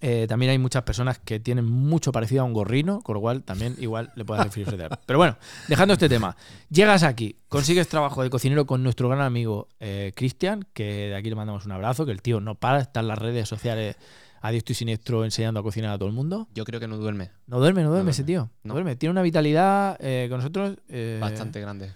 Eh, 0.00 0.26
también 0.28 0.50
hay 0.50 0.58
muchas 0.58 0.82
personas 0.82 1.18
que 1.18 1.40
tienen 1.40 1.64
mucho 1.64 2.12
parecido 2.12 2.42
a 2.42 2.44
un 2.44 2.52
gorrino, 2.52 3.00
con 3.00 3.14
lo 3.14 3.20
cual 3.20 3.42
también 3.42 3.74
igual 3.78 4.12
le 4.14 4.24
hacer 4.28 4.50
filosofía. 4.50 4.88
Pero 5.06 5.18
bueno, 5.18 5.36
dejando 5.68 5.94
este 5.94 6.08
tema, 6.08 6.36
llegas 6.70 7.02
aquí, 7.02 7.36
consigues 7.48 7.88
trabajo 7.88 8.22
de 8.22 8.30
cocinero 8.30 8.66
con 8.66 8.82
nuestro 8.82 9.08
gran 9.08 9.20
amigo 9.20 9.68
eh, 9.80 10.12
Cristian, 10.14 10.66
que 10.72 11.08
de 11.08 11.16
aquí 11.16 11.28
le 11.28 11.36
mandamos 11.36 11.66
un 11.66 11.72
abrazo, 11.72 12.06
que 12.06 12.12
el 12.12 12.22
tío 12.22 12.40
no 12.40 12.54
para, 12.54 12.80
está 12.80 13.00
en 13.00 13.08
las 13.08 13.18
redes 13.18 13.48
sociales 13.48 13.96
a 14.40 14.50
diestro 14.50 14.72
y 14.72 14.74
siniestro 14.76 15.24
enseñando 15.24 15.58
a 15.60 15.62
cocinar 15.62 15.90
a 15.92 15.98
todo 15.98 16.08
el 16.08 16.14
mundo. 16.14 16.48
Yo 16.54 16.64
creo 16.64 16.78
que 16.78 16.86
no 16.86 16.96
duerme. 16.96 17.30
No 17.46 17.58
duerme, 17.58 17.82
no 17.82 17.88
duerme 17.88 17.98
duerme, 17.98 18.10
ese 18.12 18.24
tío. 18.24 18.50
No, 18.62 18.74
duerme. 18.74 18.94
Tiene 18.94 19.10
una 19.10 19.22
vitalidad 19.22 19.96
eh, 20.00 20.28
con 20.30 20.38
nosotros. 20.38 20.76
Bastante 21.20 21.60
grande. 21.60 21.92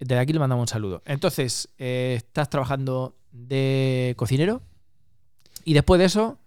Desde 0.00 0.18
aquí 0.18 0.32
le 0.32 0.40
mandamos 0.40 0.62
un 0.62 0.68
saludo. 0.68 1.02
Entonces, 1.06 1.68
estás 1.78 2.50
trabajando 2.50 3.14
de 3.30 4.14
cocinero 4.16 4.62
y 5.64 5.74
después 5.74 5.98
de 5.98 6.06
eso 6.06 6.38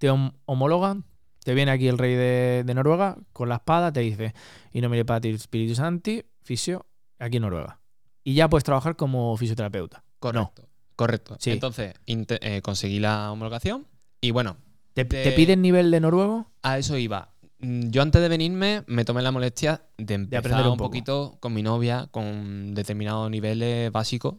te 0.00 0.10
hom- 0.10 0.32
homologan, 0.46 1.04
te 1.44 1.54
viene 1.54 1.70
aquí 1.70 1.86
el 1.86 1.98
rey 1.98 2.14
de, 2.14 2.64
de 2.66 2.74
Noruega 2.74 3.16
con 3.32 3.48
la 3.48 3.56
espada, 3.56 3.92
te 3.92 4.00
dice, 4.00 4.34
y 4.72 4.80
no 4.80 4.88
mire 4.88 5.04
para 5.04 5.20
ti 5.20 5.28
Espíritu 5.28 5.74
Santi, 5.74 6.24
fisio, 6.42 6.86
aquí 7.18 7.36
en 7.36 7.42
Noruega. 7.42 7.78
Y 8.24 8.34
ya 8.34 8.48
puedes 8.48 8.64
trabajar 8.64 8.96
como 8.96 9.36
fisioterapeuta. 9.36 10.02
Correcto. 10.18 10.68
Correcto. 10.96 11.36
Sí. 11.38 11.50
Entonces 11.52 11.94
eh, 12.06 12.60
conseguí 12.62 12.98
la 12.98 13.30
homologación 13.30 13.86
y 14.20 14.32
bueno, 14.32 14.56
¿Te, 14.94 15.04
De- 15.04 15.22
te 15.22 15.32
piden 15.32 15.62
nivel 15.62 15.90
de 15.90 16.00
noruego? 16.00 16.50
a 16.62 16.76
eso 16.78 16.96
iba. 16.98 17.32
Mm, 17.60 17.90
Yo 17.90 18.02
antes 18.02 18.20
de 18.20 18.28
venirme 18.28 18.82
me 18.86 19.04
tomé 19.04 19.22
la 19.22 19.30
molestia 19.30 19.82
de 19.98 20.14
empezar 20.14 20.40
aprender 20.40 20.66
un 20.66 20.72
un, 20.72 20.78
poquito 20.78 21.36
con 21.40 21.52
mi 21.54 21.62
novia 21.62 22.08
con 22.10 22.74
determinados 22.74 23.30
niveles 23.30 23.92
básicos. 23.92 24.34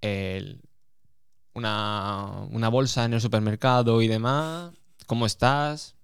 El- 0.00 0.60
una, 1.56 2.46
una 2.50 2.68
bolsa 2.68 3.04
en 3.04 3.14
el 3.14 3.20
supermercado 3.20 4.02
y 4.02 4.08
demás. 4.08 4.72
¿Cómo 5.06 5.24
estás? 5.26 5.94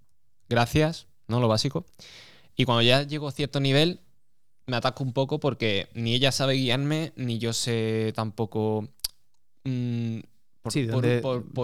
Gracias, 0.49 1.07
¿no? 1.29 1.41
Lo 1.41 1.49
básico. 1.49 1.85
Y 2.57 2.65
cuando 2.65 2.83
ya 2.83 3.03
llego 3.03 3.29
a 3.29 3.33
cierto 3.33 3.61
nivel, 3.61 4.01
me 4.67 4.77
ataco 4.77 5.05
un 5.05 5.13
poco 5.13 5.39
porque 5.41 5.89
ni 5.95 6.15
ella 6.15 6.33
sabe 6.33 6.55
guiarme, 6.55 7.13
ni 7.17 7.39
yo 7.39 7.53
sé 7.53 8.13
tampoco. 8.15 8.89
mm, 9.65 10.21
por, 10.63 10.73
Sí, 10.73 10.87
por- 10.87 11.03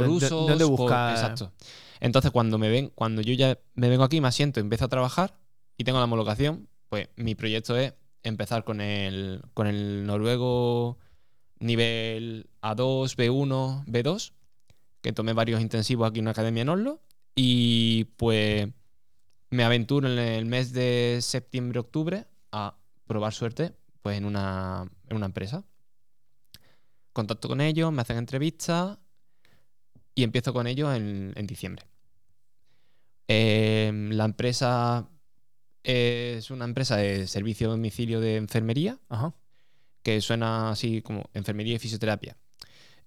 usos, 0.08 0.68
buscar- 0.68 1.12
exacto. 1.14 1.52
Entonces, 2.00 2.30
cuando 2.30 2.58
me 2.58 2.68
ven, 2.68 2.90
cuando 2.94 3.22
yo 3.22 3.32
ya 3.34 3.58
me 3.74 3.88
vengo 3.88 4.04
aquí, 4.04 4.20
me 4.20 4.28
asiento, 4.28 4.60
empiezo 4.60 4.84
a 4.84 4.88
trabajar 4.88 5.34
y 5.76 5.84
tengo 5.84 5.98
la 5.98 6.04
homologación, 6.04 6.68
pues 6.88 7.08
mi 7.16 7.34
proyecto 7.34 7.76
es 7.76 7.94
empezar 8.22 8.64
con 8.64 8.80
el, 8.80 9.42
con 9.54 9.66
el 9.66 10.04
noruego 10.06 10.98
nivel 11.60 12.48
A2, 12.62 13.16
B1, 13.16 13.84
B2, 13.86 14.32
que 15.00 15.12
tomé 15.12 15.32
varios 15.32 15.60
intensivos 15.60 16.08
aquí 16.08 16.18
en 16.18 16.24
una 16.24 16.32
academia 16.32 16.62
en 16.62 16.68
Oslo. 16.68 17.00
Y 17.34 18.04
pues 18.16 18.68
me 19.50 19.64
aventuro 19.64 20.10
en 20.10 20.18
el 20.18 20.46
mes 20.46 20.72
de 20.72 21.18
septiembre-octubre 21.20 22.26
a 22.52 22.76
probar 23.06 23.32
suerte 23.32 23.72
pues 24.02 24.18
en 24.18 24.24
una, 24.24 24.90
en 25.08 25.16
una 25.16 25.26
empresa. 25.26 25.64
Contacto 27.12 27.48
con 27.48 27.60
ellos, 27.60 27.92
me 27.92 28.02
hacen 28.02 28.18
entrevistas 28.18 28.98
y 30.14 30.22
empiezo 30.22 30.52
con 30.52 30.66
ellos 30.66 30.94
en, 30.94 31.32
en 31.36 31.46
diciembre. 31.46 31.84
Eh, 33.28 33.90
la 34.10 34.24
empresa 34.24 35.08
es 35.82 36.50
una 36.50 36.64
empresa 36.64 36.96
de 36.96 37.26
servicio 37.26 37.68
a 37.68 37.70
domicilio 37.70 38.20
de 38.20 38.36
enfermería 38.36 38.98
Ajá. 39.08 39.34
Que 40.08 40.22
suena 40.22 40.70
así 40.70 41.02
como 41.02 41.28
enfermería 41.34 41.74
y 41.74 41.78
fisioterapia. 41.78 42.34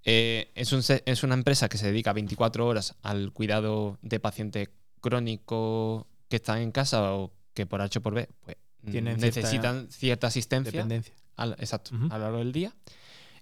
Eh, 0.06 0.52
es, 0.54 0.72
un 0.72 0.84
es 1.04 1.24
una 1.24 1.34
empresa 1.34 1.68
que 1.68 1.80
se 1.80 1.88
dedica 1.88 2.14
24 2.14 2.68
horas 2.68 2.94
al 3.02 3.32
cuidado 3.34 3.98
de 4.04 4.20
pacientes 4.20 4.70
crónicos 5.00 6.06
que 6.30 6.36
están 6.36 6.60
en 6.60 6.72
casa 6.72 7.16
o 7.16 7.32
que 7.56 7.66
por 7.66 7.82
H 7.82 7.98
o 7.98 8.02
por 8.04 8.14
B 8.14 8.30
pues, 8.42 8.56
Tienen 8.92 9.20
necesitan 9.20 9.90
cierta 9.90 10.28
asistencia 10.28 10.72
Dependencia. 10.72 11.16
al- 11.38 11.56
exacto, 11.58 11.90
a 12.12 12.18
lo 12.20 12.24
largo 12.26 12.38
del 12.38 12.52
día. 12.52 12.72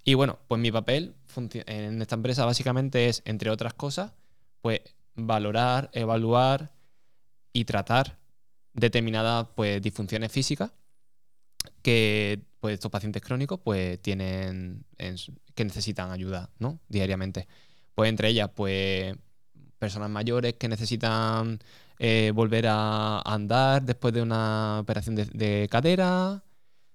Y 0.05 0.13
bueno, 0.13 0.39
pues 0.47 0.61
mi 0.61 0.71
papel 0.71 1.15
en 1.65 2.01
esta 2.01 2.15
empresa 2.15 2.45
básicamente 2.45 3.09
es, 3.09 3.21
entre 3.25 3.49
otras 3.49 3.73
cosas, 3.73 4.13
pues 4.61 4.79
valorar, 5.15 5.89
evaluar 5.91 6.71
y 7.51 7.65
tratar 7.65 8.17
determinadas 8.73 9.47
pues, 9.53 9.81
disfunciones 9.81 10.31
físicas 10.31 10.71
que 11.81 12.41
pues, 12.59 12.75
estos 12.75 12.91
pacientes 12.91 13.21
crónicos 13.21 13.59
pues, 13.63 14.01
tienen 14.01 14.85
que 15.55 15.63
necesitan 15.65 16.11
ayuda 16.11 16.49
¿no? 16.59 16.79
diariamente. 16.89 17.47
Pues 17.95 18.09
entre 18.09 18.29
ellas, 18.29 18.49
pues 18.55 19.15
personas 19.77 20.09
mayores 20.09 20.55
que 20.55 20.67
necesitan 20.67 21.59
eh, 21.99 22.31
volver 22.35 22.67
a 22.67 23.21
andar 23.21 23.83
después 23.83 24.13
de 24.13 24.21
una 24.21 24.79
operación 24.81 25.15
de, 25.15 25.25
de 25.25 25.67
cadera. 25.69 26.43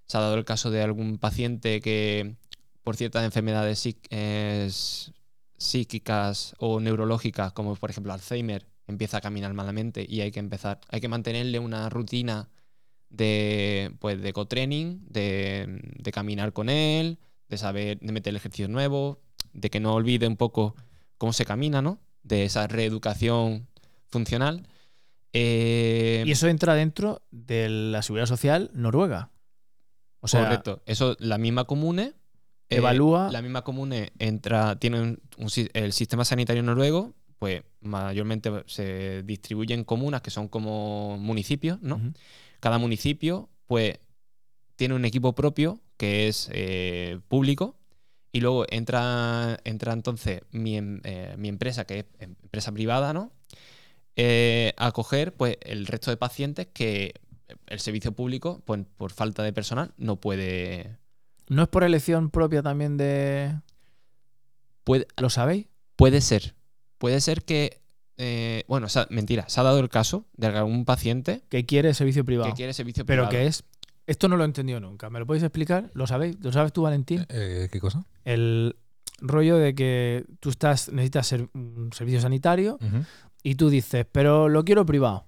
Se 0.07 0.19
ha 0.19 0.21
dado 0.21 0.35
el 0.35 0.45
caso 0.45 0.71
de 0.71 0.83
algún 0.83 1.19
paciente 1.19 1.81
que 1.81 2.37
por 2.83 2.97
ciertas 2.97 3.25
enfermedades 3.25 3.87
es- 4.11 5.13
psíquicas 5.57 6.55
o 6.59 6.81
neurológicas, 6.81 7.53
como 7.53 7.75
por 7.77 7.91
ejemplo 7.91 8.13
Alzheimer, 8.13 8.67
empieza 8.87 9.19
a 9.19 9.21
caminar 9.21 9.55
malamente 9.55 10.05
y 10.07 10.21
hay 10.21 10.31
que 10.31 10.41
empezar, 10.41 10.81
hay 10.91 11.01
que 11.01 11.09
mantenerle 11.09 11.59
una 11.59 11.89
rutina 11.89 12.51
de 13.11 13.93
pues 14.01 14.21
de 14.21 14.33
co-training, 14.33 14.99
de, 15.09 15.81
de 15.99 16.13
caminar 16.13 16.53
con 16.53 16.69
él, 16.69 17.19
de 17.49 17.59
saber, 17.59 17.99
de 18.01 18.13
meter 18.13 18.35
ejercicios 18.35 18.71
nuevos, 18.71 19.19
de 19.53 19.71
que 19.71 19.81
no 19.81 19.95
olvide 19.95 20.27
un 20.27 20.37
poco 20.37 20.75
cómo 21.19 21.33
se 21.33 21.45
camina, 21.45 21.81
¿no? 21.83 22.01
De 22.23 22.45
esa 22.45 22.67
reeducación 22.67 23.69
funcional. 24.09 24.67
Eh, 25.33 26.23
Y 26.27 26.31
eso 26.31 26.49
entra 26.49 26.75
dentro 26.75 27.23
de 27.31 27.69
la 27.69 28.03
seguridad 28.03 28.27
social 28.27 28.71
noruega. 28.73 29.31
O 30.21 30.29
sea, 30.29 30.45
correcto. 30.45 30.83
Eso, 30.87 31.17
la 31.19 31.39
misma 31.39 31.65
comune. 31.65 32.13
eh, 32.71 32.79
Evalúa- 32.79 33.31
la 33.31 33.43
misma 33.43 33.63
comune 33.63 34.13
entra. 34.19 34.79
Tiene 34.79 35.01
un- 35.01 35.21
un 35.37 35.51
si- 35.51 35.69
el 35.75 35.93
sistema 35.93 36.25
sanitario 36.25 36.63
noruego, 36.63 37.13
pues 37.39 37.63
mayormente 37.83 38.51
se 38.67 39.23
distribuye 39.25 39.75
en 39.75 39.85
comunas 39.85 40.23
que 40.23 40.31
son 40.31 40.49
como 40.49 41.19
municipios, 41.19 41.81
¿no? 41.83 42.01
Cada 42.65 42.79
municipio, 42.79 43.51
pues, 43.67 43.99
tiene 44.77 44.95
un 44.95 45.05
equipo 45.05 45.35
propio 45.35 45.83
que 45.99 46.29
es 46.29 46.49
eh, 46.51 47.21
público. 47.29 47.77
Y 48.33 48.41
luego 48.41 48.65
entra, 48.71 49.61
entra 49.65 49.93
entonces 49.93 50.41
mi, 50.51 50.79
em- 50.79 51.03
eh, 51.05 51.35
mi 51.37 51.49
empresa, 51.49 51.85
que 51.85 51.99
es 51.99 52.07
empresa 52.21 52.73
privada, 52.73 53.13
¿no? 53.13 53.33
Eh, 54.17 54.73
a 54.79 54.93
coger 54.93 55.35
pues, 55.35 55.59
el 55.61 55.87
resto 55.87 56.11
de 56.11 56.17
pacientes 56.17 56.67
que 56.73 57.13
el 57.67 57.81
servicio 57.81 58.13
público, 58.13 58.63
pues, 58.65 58.81
por 58.97 59.13
falta 59.13 59.43
de 59.43 59.53
personal, 59.53 59.93
no 59.99 60.17
puede. 60.17 60.97
¿No 61.49 61.65
es 61.65 61.69
por 61.69 61.85
elección 61.85 62.31
propia 62.31 62.63
también 62.63 62.97
de... 62.97 63.61
puede 64.85 65.07
¿Lo 65.19 65.29
sabéis? 65.29 65.67
Puede 65.97 66.23
ser. 66.23 66.55
Puede 66.97 67.21
ser 67.21 67.45
que. 67.45 67.83
Eh, 68.17 68.65
bueno, 68.69 68.87
o 68.87 68.89
sea, 68.89 69.07
mentira. 69.11 69.49
Se 69.49 69.61
ha 69.61 69.63
dado 69.63 69.79
el 69.81 69.89
caso 69.89 70.25
de 70.37 70.47
algún 70.49 70.85
paciente 70.85 71.43
Que 71.49 71.67
quiere 71.67 71.93
servicio 71.95 72.25
privado. 72.25 72.49
que 72.51 72.57
quiere 72.57 72.73
servicio 72.73 73.05
Pero 73.05 73.23
privado. 73.29 73.31
que 73.43 73.47
es. 73.47 73.65
Esto 74.07 74.29
no 74.29 74.37
lo 74.37 74.43
he 74.45 74.47
entendido 74.47 74.81
nunca. 74.81 75.09
¿Me 75.11 75.19
lo 75.19 75.27
podéis 75.27 75.43
explicar? 75.45 75.91
¿Lo 75.95 76.07
sabéis? 76.07 76.37
¿Lo 76.41 76.53
sabes 76.53 76.73
tú, 76.73 76.83
Valentín? 76.83 77.25
Eh, 77.31 77.69
¿Qué 77.73 77.81
cosa? 77.81 78.05
El 78.25 78.77
rollo 79.21 79.57
de 79.57 79.75
que 79.75 80.25
tú 80.41 80.51
estás 80.51 80.93
necesitas 80.93 81.27
ser 81.27 81.49
un 81.55 81.91
servicio 81.95 82.21
sanitario 82.21 82.79
y 83.43 83.55
tú 83.55 83.71
dices, 83.71 84.07
pero 84.11 84.49
lo 84.51 84.65
quiero 84.65 84.85
privado. 84.85 85.27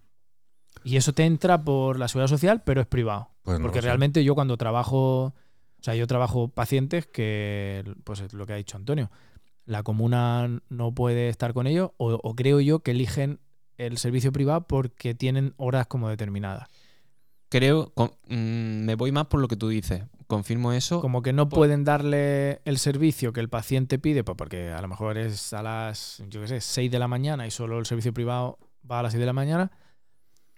Y 0.85 0.96
eso 0.96 1.12
te 1.12 1.25
entra 1.25 1.64
por 1.64 1.99
la 1.99 2.07
seguridad 2.09 2.29
social, 2.29 2.62
pero 2.64 2.81
es 2.81 2.87
privado. 2.87 3.31
Pues 3.42 3.59
no 3.59 3.64
Porque 3.64 3.81
realmente 3.81 4.22
yo 4.22 4.35
cuando 4.35 4.57
trabajo, 4.57 5.25
o 5.25 5.35
sea, 5.81 5.94
yo 5.94 6.07
trabajo 6.07 6.49
pacientes 6.49 7.07
que, 7.07 7.83
pues 8.05 8.20
es 8.20 8.33
lo 8.35 8.46
que 8.46 8.53
ha 8.53 8.57
dicho 8.57 8.77
Antonio, 8.77 9.11
la 9.67 9.83
comuna 9.83 10.61
no 10.69 10.93
puede 10.95 11.29
estar 11.29 11.53
con 11.53 11.67
ellos 11.67 11.91
o, 11.99 12.15
o 12.15 12.35
creo 12.35 12.61
yo 12.61 12.81
que 12.81 12.93
eligen 12.93 13.41
el 13.77 13.99
servicio 13.99 14.33
privado 14.33 14.67
porque 14.67 15.15
tienen 15.15 15.53
horas 15.59 15.87
como 15.87 16.09
determinadas. 16.09 16.69
Creo. 17.49 17.93
con- 17.95 18.13
mm, 18.29 18.85
me 18.85 18.95
voy 18.97 19.13
más 19.13 19.27
por 19.27 19.41
lo 19.41 19.49
que 19.49 19.57
tú 19.57 19.69
dices. 19.69 20.03
Confirmo 20.27 20.73
eso. 20.73 21.01
Como 21.01 21.23
que 21.23 21.33
no 21.33 21.49
pueden 21.49 21.85
darle 21.85 22.61
el 22.65 22.79
servicio 22.79 23.33
que 23.33 23.41
el 23.41 23.49
paciente 23.49 23.99
pide, 24.01 24.25
pues 24.25 24.37
porque 24.37 24.71
a 24.73 24.81
lo 24.83 24.89
mejor 24.89 25.19
es 25.19 25.53
a 25.53 25.63
las, 25.63 26.23
yo 26.29 26.41
qué 26.41 26.49
sé, 26.49 26.61
6 26.61 26.91
de 26.91 26.99
la 26.99 27.07
mañana 27.07 27.47
y 27.47 27.51
solo 27.53 27.79
el 27.79 27.87
servicio 27.87 28.13
privado 28.13 28.59
va 28.91 28.99
a 29.01 29.03
las 29.05 29.13
6 29.13 29.21
de 29.21 29.27
la 29.27 29.33
mañana, 29.33 29.71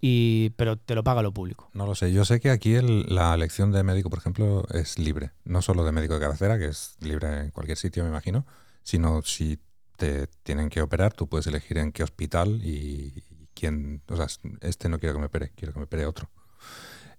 y, 0.01 0.51
pero 0.51 0.77
te 0.79 0.95
lo 0.95 1.03
paga 1.05 1.23
lo 1.23 1.33
público. 1.35 1.69
No 1.75 1.85
lo 1.85 1.95
sé. 1.95 2.13
Yo 2.13 2.25
sé 2.25 2.41
que 2.41 2.51
aquí 2.51 2.75
el- 2.75 3.07
la 3.15 3.35
elección 3.35 3.73
de 3.73 3.83
médico, 3.83 4.09
por 4.11 4.21
ejemplo, 4.21 4.65
es 4.73 4.99
libre. 4.99 5.33
No 5.45 5.61
solo 5.61 5.85
de 5.85 5.93
médico 5.93 6.15
de 6.15 6.21
cabecera, 6.21 6.59
que 6.59 6.67
es 6.67 6.97
libre 7.01 7.41
en 7.45 7.51
cualquier 7.51 7.77
sitio, 7.77 8.05
me 8.05 8.09
imagino, 8.11 8.47
sino 8.89 9.21
si 9.21 9.59
te 9.99 10.29
tienen 10.43 10.71
que 10.71 10.81
operar, 10.81 11.13
tú 11.13 11.29
puedes 11.29 11.47
elegir 11.47 11.77
en 11.77 11.93
qué 11.93 12.03
hospital 12.03 12.65
y, 12.65 13.23
y 13.29 13.49
quién. 13.53 14.01
O 14.09 14.17
sea, 14.17 14.27
este 14.63 14.89
no 14.89 14.99
quiero 14.99 15.15
que 15.15 15.21
me 15.21 15.27
opere, 15.27 15.51
quiero 15.55 15.75
que 15.75 15.79
me 15.81 15.85
opere 15.85 16.07
otro. 16.07 16.31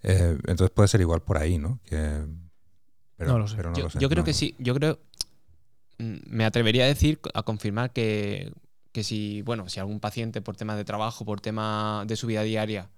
Eh, 0.01 0.35
entonces 0.47 0.71
puede 0.71 0.87
ser 0.87 1.01
igual 1.01 1.21
por 1.21 1.37
ahí, 1.37 1.59
¿no? 1.59 1.79
Que, 1.83 2.25
pero, 3.17 3.33
No 3.33 3.37
lo 3.37 3.47
sé. 3.47 3.55
pero 3.55 3.69
no 3.69 3.77
yo, 3.77 3.83
lo 3.83 3.89
sé, 3.91 3.99
yo 3.99 4.09
creo 4.09 4.21
no, 4.21 4.25
que 4.25 4.33
sí. 4.33 4.55
Yo 4.57 4.73
creo. 4.73 4.97
mm, 5.99 6.17
Me 6.25 6.43
atrevería 6.45 6.85
a 6.85 6.87
decir, 6.87 7.19
a 7.35 7.43
confirmar 7.43 7.93
que, 7.93 8.51
que 8.91 9.03
si, 9.03 9.43
bueno, 9.43 9.69
si 9.69 9.79
algún 9.79 9.99
paciente 9.99 10.41
por 10.41 10.55
temas 10.57 10.75
de 10.77 10.85
trabajo, 10.85 11.23
por 11.23 11.39
tema 11.39 12.03
de 12.07 12.15
su 12.15 12.25
vida 12.25 12.41
diaria 12.41 12.89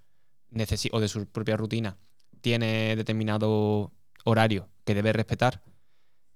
o 0.94 1.00
de 1.02 1.08
su 1.10 1.26
propia 1.26 1.58
rutina, 1.58 1.98
tiene 2.40 2.96
determinado 2.96 3.92
horario 4.24 4.70
que 4.86 4.94
debe 4.94 5.12
respetar, 5.12 5.62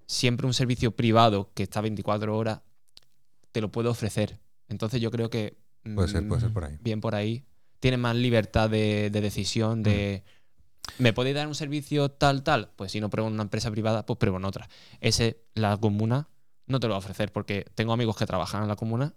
siempre 0.07 0.47
un 0.47 0.53
servicio 0.53 0.91
privado 0.95 1.51
que 1.53 1.63
está 1.63 1.81
24 1.81 2.37
horas 2.37 2.61
te 3.51 3.61
lo 3.61 3.71
puede 3.71 3.89
ofrecer. 3.89 4.39
Entonces 4.67 5.01
yo 5.01 5.11
creo 5.11 5.29
que 5.29 5.57
Puede 5.95 6.07
ser, 6.07 6.27
puede 6.27 6.41
ser 6.41 6.49
mm, 6.49 6.53
por 6.53 6.63
ahí. 6.65 6.77
bien 6.81 7.01
por 7.01 7.15
ahí. 7.15 7.45
Tiene 7.79 7.97
más 7.97 8.15
libertad 8.15 8.69
de, 8.69 9.09
de 9.11 9.21
decisión, 9.21 9.83
de... 9.83 10.23
¿Me 10.97 11.13
podéis 11.13 11.35
dar 11.35 11.47
un 11.47 11.55
servicio 11.55 12.09
tal, 12.09 12.43
tal? 12.43 12.71
Pues 12.75 12.91
si 12.91 12.99
no 12.99 13.09
pruebo 13.09 13.27
en 13.27 13.33
una 13.35 13.43
empresa 13.43 13.69
privada, 13.71 14.05
pues 14.05 14.17
pruebo 14.17 14.37
en 14.37 14.45
otra. 14.45 14.67
Ese, 14.99 15.43
la 15.53 15.77
comuna, 15.77 16.27
no 16.67 16.79
te 16.79 16.87
lo 16.87 16.91
va 16.91 16.95
a 16.97 16.99
ofrecer 16.99 17.31
porque 17.31 17.65
tengo 17.75 17.93
amigos 17.93 18.15
que 18.17 18.25
trabajan 18.25 18.63
en 18.63 18.67
la 18.67 18.75
comuna 18.75 19.13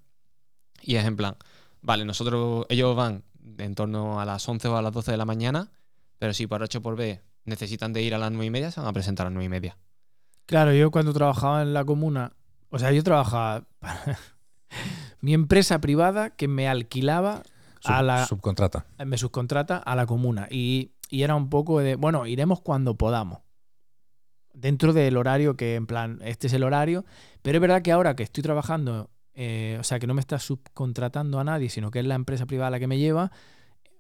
y 0.83 0.96
es 0.96 1.05
en 1.05 1.16
plan, 1.16 1.37
vale, 1.81 2.05
nosotros, 2.05 2.66
ellos 2.68 2.94
van 2.96 3.24
en 3.59 3.74
torno 3.74 4.20
a 4.20 4.24
las 4.24 4.46
11 4.48 4.68
o 4.68 4.77
a 4.77 4.83
las 4.83 4.92
12 4.92 5.11
de 5.11 5.16
la 5.16 5.24
mañana, 5.24 5.70
pero 6.18 6.35
si 6.35 6.46
por 6.46 6.62
H 6.62 6.81
por 6.81 6.96
B 6.96 7.20
necesitan 7.44 7.92
de 7.92 8.03
ir 8.03 8.14
a 8.14 8.18
las 8.18 8.31
9 8.31 8.46
y 8.46 8.51
media, 8.51 8.70
se 8.70 8.81
van 8.81 8.88
a 8.88 8.92
presentar 8.92 9.27
a 9.27 9.31
las 9.31 9.35
9 9.35 9.46
y 9.46 9.48
media. 9.48 9.79
Claro, 10.48 10.72
yo 10.72 10.90
cuando 10.90 11.12
trabajaba 11.12 11.61
en 11.61 11.74
la 11.74 11.84
comuna, 11.84 12.32
o 12.70 12.78
sea, 12.78 12.90
yo 12.90 13.02
trabajaba 13.02 13.64
para 13.80 14.18
mi 15.20 15.34
empresa 15.34 15.78
privada 15.78 16.30
que 16.30 16.48
me 16.48 16.66
alquilaba 16.68 17.42
Sub- 17.80 17.92
a 17.92 18.02
la, 18.02 18.26
Subcontrata. 18.26 18.87
me 19.04 19.18
subcontrata 19.18 19.76
a 19.76 19.94
la 19.94 20.06
comuna 20.06 20.48
y, 20.50 20.92
y 21.11 21.22
era 21.22 21.34
un 21.34 21.50
poco 21.50 21.80
de, 21.80 21.96
bueno, 21.96 22.26
iremos 22.26 22.62
cuando 22.62 22.94
podamos. 22.96 23.40
Dentro 24.54 24.92
del 24.94 25.16
horario 25.18 25.54
que, 25.56 25.74
en 25.74 25.87
plan, 25.87 26.18
este 26.24 26.46
es 26.46 26.52
el 26.54 26.64
horario, 26.64 27.04
pero 27.42 27.58
es 27.58 27.61
verdad 27.61 27.82
que 27.82 27.92
ahora 27.92 28.16
que 28.16 28.22
estoy 28.22 28.42
trabajando, 28.42 29.11
eh, 29.34 29.76
o 29.78 29.84
sea, 29.84 29.98
que 29.98 30.06
no 30.06 30.14
me 30.14 30.20
está 30.20 30.38
subcontratando 30.38 31.38
a 31.38 31.44
nadie, 31.44 31.68
sino 31.68 31.90
que 31.90 32.00
es 32.00 32.06
la 32.06 32.14
empresa 32.14 32.46
privada 32.46 32.70
la 32.70 32.80
que 32.80 32.87
me 32.88 32.98
lleva, 32.98 33.30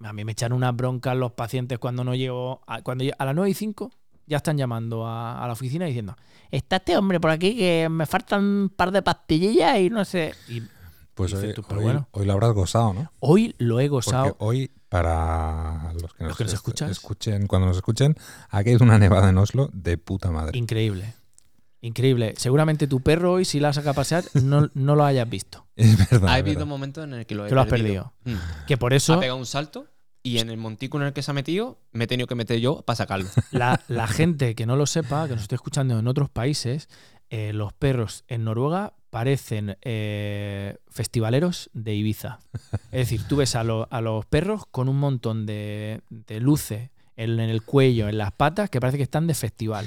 a 0.02 0.12
mí 0.14 0.24
me 0.24 0.32
echan 0.32 0.52
una 0.54 0.72
bronca 0.72 1.14
los 1.14 1.32
pacientes 1.32 1.78
cuando 1.78 2.04
no 2.04 2.14
llego, 2.14 2.62
a, 2.66 2.80
cuando 2.82 3.04
a 3.18 3.24
las 3.26 3.34
9 3.34 3.50
y 3.50 3.54
5 3.54 3.90
ya 4.26 4.38
están 4.38 4.56
llamando 4.58 5.06
a, 5.06 5.42
a 5.42 5.46
la 5.46 5.52
oficina 5.52 5.84
diciendo, 5.86 6.16
está 6.50 6.76
este 6.76 6.96
hombre 6.96 7.20
por 7.20 7.30
aquí 7.30 7.56
que 7.56 7.88
me 7.90 8.06
faltan 8.06 8.44
un 8.44 8.68
par 8.74 8.90
de 8.90 9.02
pastillas 9.02 9.78
y 9.78 9.90
no 9.90 10.04
sé. 10.04 10.34
Y 10.48 10.62
Pues 11.14 11.32
hoy, 11.34 11.52
tú, 11.54 11.62
pero 11.66 11.80
hoy- 11.80 11.84
bueno. 11.84 12.08
hoy 12.12 12.26
lo 12.26 12.32
habrás 12.32 12.52
gozado, 12.52 12.92
¿no? 12.94 13.12
hoy 13.20 13.54
lo 13.58 13.80
he 13.80 13.88
Porque 13.88 14.10
gozado. 14.10 14.36
hoy, 14.38 14.70
para 14.88 15.92
los 16.00 16.14
que 16.14 16.24
nos, 16.24 16.28
Los 16.30 16.36
que 16.38 16.44
nos 16.44 16.52
est- 16.52 16.54
escuchas. 16.54 16.90
escuchen, 16.90 17.46
cuando 17.46 17.66
nos 17.68 17.76
escuchen, 17.76 18.14
ha 18.50 18.62
caído 18.64 18.84
una 18.84 18.98
nevada 18.98 19.28
en 19.28 19.38
Oslo 19.38 19.68
de 19.72 19.98
puta 19.98 20.30
madre. 20.30 20.56
Increíble. 20.58 21.14
Increíble. 21.80 22.34
Seguramente 22.36 22.88
tu 22.88 23.00
perro 23.00 23.32
hoy, 23.34 23.44
si 23.44 23.60
la 23.60 23.72
saca 23.72 23.90
a 23.90 23.94
pasear, 23.94 24.24
no, 24.42 24.68
no 24.74 24.96
lo 24.96 25.04
hayas 25.04 25.28
visto. 25.28 25.66
Es 25.76 25.96
verdad. 26.10 26.30
ha 26.30 26.34
es 26.36 26.40
habido 26.40 26.56
verdad. 26.60 26.66
momentos 26.66 27.04
en 27.04 27.14
el 27.14 27.26
que 27.26 27.34
lo 27.36 27.46
he 27.46 27.48
Que 27.48 27.54
lo 27.54 27.60
has 27.60 27.68
perdido. 27.68 28.12
Mm. 28.24 28.34
Que 28.66 28.76
por 28.76 28.92
Ha 28.92 28.96
eso 28.96 29.20
pegado 29.20 29.38
un 29.38 29.46
salto 29.46 29.86
y 30.28 30.38
en 30.38 30.50
el 30.50 30.56
montículo 30.56 31.04
en 31.04 31.08
el 31.08 31.12
que 31.14 31.22
se 31.22 31.30
ha 31.30 31.34
metido 31.34 31.78
me 31.92 32.04
he 32.04 32.06
tenido 32.06 32.26
que 32.26 32.34
meter 32.34 32.58
yo 32.60 32.82
para 32.82 32.96
sacarlo. 32.96 33.28
la, 33.50 33.80
la 33.88 34.06
gente 34.06 34.54
que 34.54 34.66
no 34.66 34.76
lo 34.76 34.86
sepa, 34.86 35.26
que 35.26 35.34
nos 35.34 35.42
esté 35.42 35.54
escuchando 35.56 35.98
en 35.98 36.06
otros 36.08 36.28
países, 36.30 36.88
eh, 37.30 37.52
los 37.52 37.72
perros 37.72 38.24
en 38.28 38.44
Noruega 38.44 38.94
parecen 39.10 39.76
eh, 39.82 40.76
festivaleros 40.90 41.70
de 41.72 41.94
Ibiza. 41.94 42.40
Es 42.92 43.08
decir, 43.08 43.22
tú 43.28 43.36
ves 43.36 43.54
a, 43.54 43.64
lo- 43.64 43.88
a 43.90 44.00
los 44.00 44.24
perros 44.26 44.64
con 44.70 44.88
un 44.88 44.98
montón 44.98 45.46
de, 45.46 46.02
de 46.10 46.40
luces 46.40 46.90
en, 47.16 47.40
en 47.40 47.50
el 47.50 47.62
cuello, 47.62 48.08
en 48.08 48.18
las 48.18 48.32
patas, 48.32 48.70
que 48.70 48.80
parece 48.80 48.96
que 48.98 49.02
están 49.04 49.26
de 49.26 49.34
festival. 49.34 49.86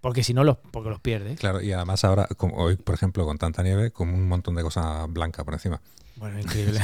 Porque 0.00 0.22
si 0.24 0.34
no, 0.34 0.44
los, 0.44 0.58
porque 0.58 0.90
los 0.90 1.00
pierdes. 1.00 1.38
Claro, 1.38 1.60
y 1.62 1.72
además 1.72 2.04
ahora, 2.04 2.26
como 2.36 2.56
hoy, 2.56 2.76
por 2.76 2.94
ejemplo, 2.94 3.24
con 3.24 3.38
tanta 3.38 3.62
nieve, 3.62 3.90
con 3.92 4.08
un 4.08 4.26
montón 4.28 4.54
de 4.56 4.62
cosa 4.62 5.06
blanca 5.06 5.44
por 5.44 5.54
encima. 5.54 5.80
Bueno, 6.22 6.38
increíble. 6.38 6.78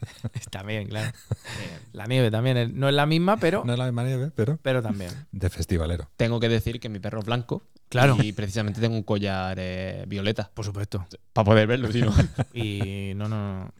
también, 0.52 0.86
claro. 0.88 1.10
La 1.92 2.06
nieve 2.06 2.30
también 2.30 2.78
no 2.78 2.88
es 2.88 2.94
la 2.94 3.06
misma, 3.06 3.36
pero, 3.38 3.64
No 3.64 3.72
es 3.72 3.78
la 3.78 3.86
misma 3.86 4.04
nieve, 4.04 4.30
pero 4.36 4.56
pero 4.62 4.82
también. 4.82 5.10
de 5.32 5.50
festivalero. 5.50 6.08
Tengo 6.16 6.38
que 6.38 6.48
decir 6.48 6.78
que 6.78 6.88
mi 6.88 7.00
perro 7.00 7.18
es 7.18 7.24
blanco. 7.26 7.64
Claro. 7.88 8.16
Y 8.22 8.32
precisamente 8.32 8.80
tengo 8.80 8.94
un 8.94 9.02
collar 9.02 9.56
eh, 9.60 10.04
violeta. 10.06 10.48
Por 10.54 10.64
supuesto. 10.64 11.04
Para 11.32 11.44
poder 11.44 11.66
verlo, 11.66 11.90
si 11.90 12.02
no. 12.02 12.12
Y 12.54 13.14
no, 13.16 13.28
no, 13.28 13.64
no. 13.64 13.72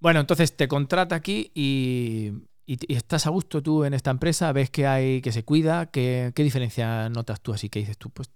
Bueno, 0.00 0.18
entonces 0.18 0.56
te 0.56 0.66
contrata 0.66 1.14
aquí 1.14 1.52
y, 1.54 2.32
y- 2.66 2.78
y 2.92 2.96
estás 2.96 3.26
a 3.26 3.30
gusto 3.30 3.62
tú 3.62 3.84
en 3.84 3.94
esta 3.94 4.10
empresa, 4.10 4.52
ves 4.52 4.68
que 4.70 4.86
hay 4.88 5.20
que 5.22 5.30
se 5.30 5.44
cuida, 5.44 5.86
¿qué, 5.86 6.32
qué 6.34 6.42
diferencia 6.42 7.08
notas 7.08 7.40
tú 7.40 7.52
así 7.52 7.68
que 7.68 7.78
dices 7.78 7.98
tú? 7.98 8.10
Pues, 8.10 8.30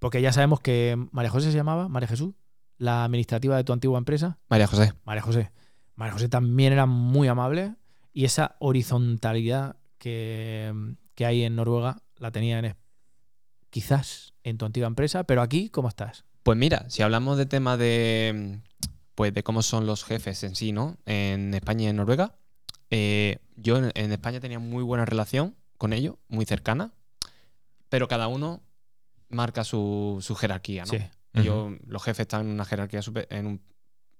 porque 0.00 0.20
ya 0.20 0.32
sabemos 0.32 0.58
que 0.60 0.96
María 1.12 1.30
José 1.30 1.52
se 1.52 1.56
llamaba, 1.56 1.86
María 1.88 2.08
Jesús, 2.08 2.34
la 2.82 3.04
administrativa 3.04 3.56
de 3.56 3.62
tu 3.62 3.72
antigua 3.72 3.96
empresa. 3.96 4.38
María 4.48 4.66
José. 4.66 4.92
María 5.04 5.22
José. 5.22 5.52
María 5.94 6.14
José 6.14 6.28
también 6.28 6.72
era 6.72 6.84
muy 6.86 7.28
amable 7.28 7.76
y 8.12 8.24
esa 8.24 8.56
horizontalidad 8.58 9.76
que, 9.98 10.74
que 11.14 11.24
hay 11.24 11.44
en 11.44 11.54
Noruega 11.54 12.02
la 12.16 12.32
tenía 12.32 12.58
en, 12.58 12.74
quizás 13.70 14.34
en 14.42 14.58
tu 14.58 14.64
antigua 14.64 14.88
empresa, 14.88 15.22
pero 15.24 15.42
aquí, 15.42 15.68
¿cómo 15.68 15.88
estás? 15.88 16.24
Pues 16.42 16.58
mira, 16.58 16.84
si 16.88 17.02
hablamos 17.02 17.38
de 17.38 17.46
tema 17.46 17.76
de, 17.76 18.60
pues 19.14 19.32
de 19.32 19.44
cómo 19.44 19.62
son 19.62 19.86
los 19.86 20.02
jefes 20.02 20.42
en 20.42 20.56
sí, 20.56 20.72
¿no? 20.72 20.96
En 21.06 21.54
España 21.54 21.84
y 21.84 21.86
en 21.86 21.96
Noruega, 21.96 22.34
eh, 22.90 23.38
yo 23.54 23.76
en, 23.76 23.92
en 23.94 24.10
España 24.10 24.40
tenía 24.40 24.58
muy 24.58 24.82
buena 24.82 25.04
relación 25.04 25.54
con 25.78 25.92
ellos, 25.92 26.16
muy 26.26 26.46
cercana, 26.46 26.92
pero 27.88 28.08
cada 28.08 28.26
uno 28.26 28.60
marca 29.28 29.62
su, 29.62 30.18
su 30.20 30.34
jerarquía, 30.34 30.84
¿no? 30.84 30.90
Sí. 30.90 30.98
Ellos- 31.40 31.72
los 31.86 32.02
jefes 32.02 32.20
están 32.20 32.42
en 32.46 32.52
una 32.52 32.64
jerarquía 32.64 33.00
super- 33.02 33.26
en, 33.30 33.46
un, 33.46 33.60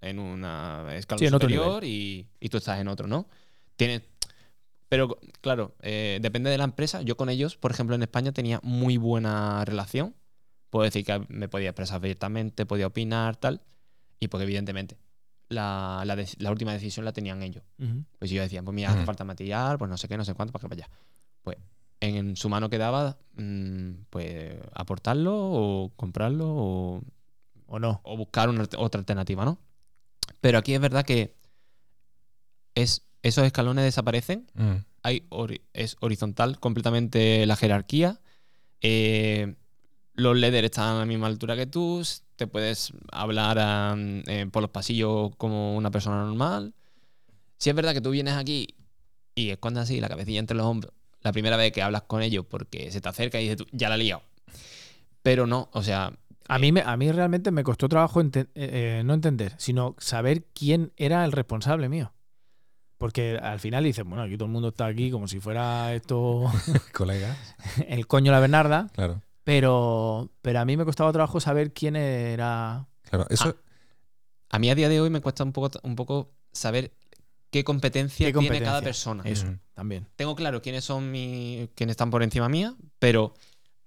en 0.01 0.19
una 0.19 0.87
escala 0.97 1.19
Sí, 1.19 1.29
superior 1.29 1.85
y, 1.85 2.29
y 2.41 2.49
tú 2.49 2.57
estás 2.59 2.81
en 2.81 2.89
otro, 2.89 3.07
¿no? 3.07 3.27
Tienes, 3.77 4.03
pero 4.89 5.19
claro, 5.41 5.75
eh, 5.81 6.19
depende 6.23 6.51
de 6.51 6.59
la 6.59 6.65
empresa. 6.65 7.03
Yo 7.03 7.17
con 7.17 7.29
ellos, 7.29 7.57
por 7.57 7.71
ejemplo, 7.71 7.95
en 7.97 8.03
España 8.03 8.33
tenía 8.33 8.61
muy 8.63 8.97
buena 8.99 9.65
relación. 9.65 10.15
Puedo 10.71 10.85
decir 10.85 11.05
que 11.05 11.25
me 11.29 11.49
podía 11.49 11.71
expresar 11.71 11.97
abiertamente, 11.97 12.65
podía 12.67 12.87
opinar, 12.87 13.37
tal. 13.37 13.63
Y 14.21 14.29
porque 14.29 14.45
evidentemente 14.45 14.97
la, 15.49 16.03
la 16.07 16.51
última 16.51 16.73
decisión 16.73 17.05
la 17.05 17.13
tenían 17.13 17.43
ellos. 17.43 17.63
Pues 18.19 18.31
yo 18.31 18.41
decía, 18.41 18.63
pues 18.63 18.75
mira, 18.75 18.91
hace 18.91 19.05
falta 19.05 19.25
material, 19.25 19.77
pues 19.79 19.91
no 19.91 19.97
sé 19.99 20.09
qué, 20.09 20.17
no 20.17 20.25
sé 20.25 20.33
cuánto, 20.35 20.53
para 20.53 20.63
que 20.63 20.69
vaya. 20.69 20.89
Pues 21.43 21.57
en 22.03 22.37
su 22.37 22.49
mano 22.49 22.69
quedaba, 22.69 23.17
mm, 23.37 23.91
pues 24.11 24.57
aportarlo 24.75 25.33
o 25.37 25.93
comprarlo 25.97 26.47
o, 26.49 27.03
¿O 27.67 27.79
no? 27.79 28.01
o 28.05 28.17
buscar 28.17 28.49
una, 28.49 28.65
otra 28.77 28.99
alternativa, 28.99 29.45
¿no? 29.45 29.59
Pero 30.41 30.59
aquí 30.59 30.75
es 30.75 30.81
verdad 30.81 31.05
que 31.05 31.35
es, 32.75 33.03
esos 33.23 33.45
escalones 33.45 33.85
desaparecen, 33.85 34.47
Mm. 34.55 34.77
hay 35.03 35.27
es 35.73 35.97
horizontal 36.01 36.59
completamente 36.59 37.47
la 37.47 37.57
jerarquía. 37.57 38.21
eh, 38.81 39.55
los 40.15 40.37
líderes 40.37 40.65
están 40.73 40.97
a 40.97 40.99
la 40.99 41.07
misma 41.07 41.27
altura 41.29 41.57
que 41.57 41.67
tú, 41.67 42.03
te 42.37 42.47
puedes 42.47 42.93
hablar 43.13 43.57
ah, 43.61 43.95
eh, 44.27 44.47
por 44.53 44.61
los 44.61 44.71
pasillos 44.71 45.35
como 45.37 45.75
una 45.77 45.91
persona 45.91 46.23
normal. 46.25 46.75
Si 47.57 47.71
es 47.71 47.77
verdad 47.77 47.95
que 47.95 48.03
tú 48.03 48.11
vienes 48.11 48.35
aquí 48.35 48.67
y 49.35 49.51
escondes 49.51 49.85
así 49.85 50.01
la 50.01 50.09
cabecilla 50.11 50.41
entre 50.41 50.57
los 50.57 50.67
hombros, 50.67 50.93
la 51.23 51.33
primera 51.33 51.57
vez 51.57 51.73
que 51.73 51.83
hablas 51.83 52.03
con 52.03 52.23
ellos 52.23 52.45
porque 52.49 52.91
se 52.91 53.01
te 53.01 53.09
acerca 53.09 53.39
y 53.41 53.45
dices 53.45 53.57
tú, 53.59 53.67
ya 53.73 53.89
la 53.89 53.95
he 53.95 53.99
liado. 53.99 54.23
Pero 55.23 55.47
no, 55.47 55.69
o 55.73 55.83
sea, 55.83 56.13
A 56.49 56.59
mí, 56.59 56.73
me- 56.73 56.83
a 56.83 56.97
mí 56.97 57.11
realmente 57.13 57.51
me 57.53 57.63
costó 57.63 57.89
trabajo 57.89 58.21
ente- 58.21 58.49
eh, 58.57 58.99
eh, 58.99 59.03
no 59.05 59.15
entender, 59.15 59.55
sino 59.59 59.95
saber 59.99 60.45
quién 60.53 60.93
era 60.97 61.25
el 61.25 61.31
responsable 61.33 61.89
mío. 61.89 62.13
Porque 62.99 63.39
al 63.41 63.61
final 63.61 63.85
dices, 63.85 64.05
bueno, 64.05 64.23
aquí 64.25 64.35
todo 64.37 64.47
el 64.47 64.51
mundo 64.53 64.69
está 64.69 64.87
aquí 64.87 65.11
como 65.11 65.29
si 65.29 65.39
fuera 65.41 65.95
esto 65.95 66.45
Colegas, 66.93 67.37
el 67.89 68.07
coño 68.09 68.33
la 68.33 68.41
Bernarda, 68.41 68.89
claro. 68.93 69.23
pero, 69.45 70.31
pero 70.43 70.59
a 70.61 70.65
mí 70.65 70.77
me 70.77 70.85
costaba 70.85 71.13
trabajo 71.13 71.39
saber 71.41 71.73
quién 71.73 71.95
era. 71.97 72.87
Claro, 73.09 73.27
eso, 73.31 73.57
a 74.51 74.59
mí 74.59 74.69
a 74.69 74.75
día 74.75 74.89
de 74.89 75.01
hoy 75.01 75.11
me 75.11 75.21
cuesta 75.21 75.45
un 75.45 75.53
poco, 75.53 75.79
un 75.85 75.95
poco 75.97 76.33
saber 76.53 76.93
qué 77.53 77.65
competencia, 77.65 78.33
¿Qué 78.33 78.39
tiene 78.39 78.63
cada 78.63 78.81
persona. 78.81 79.23
Eso, 79.27 79.47
también. 79.75 80.09
Tengo 80.17 80.35
claro 80.35 80.63
quiénes 80.63 80.85
son 80.85 81.11
mi, 81.11 81.69
quiénes 81.75 81.93
están 81.93 82.11
por 82.11 82.23
encima 82.23 82.49
mía, 82.49 82.75
pero 82.99 83.35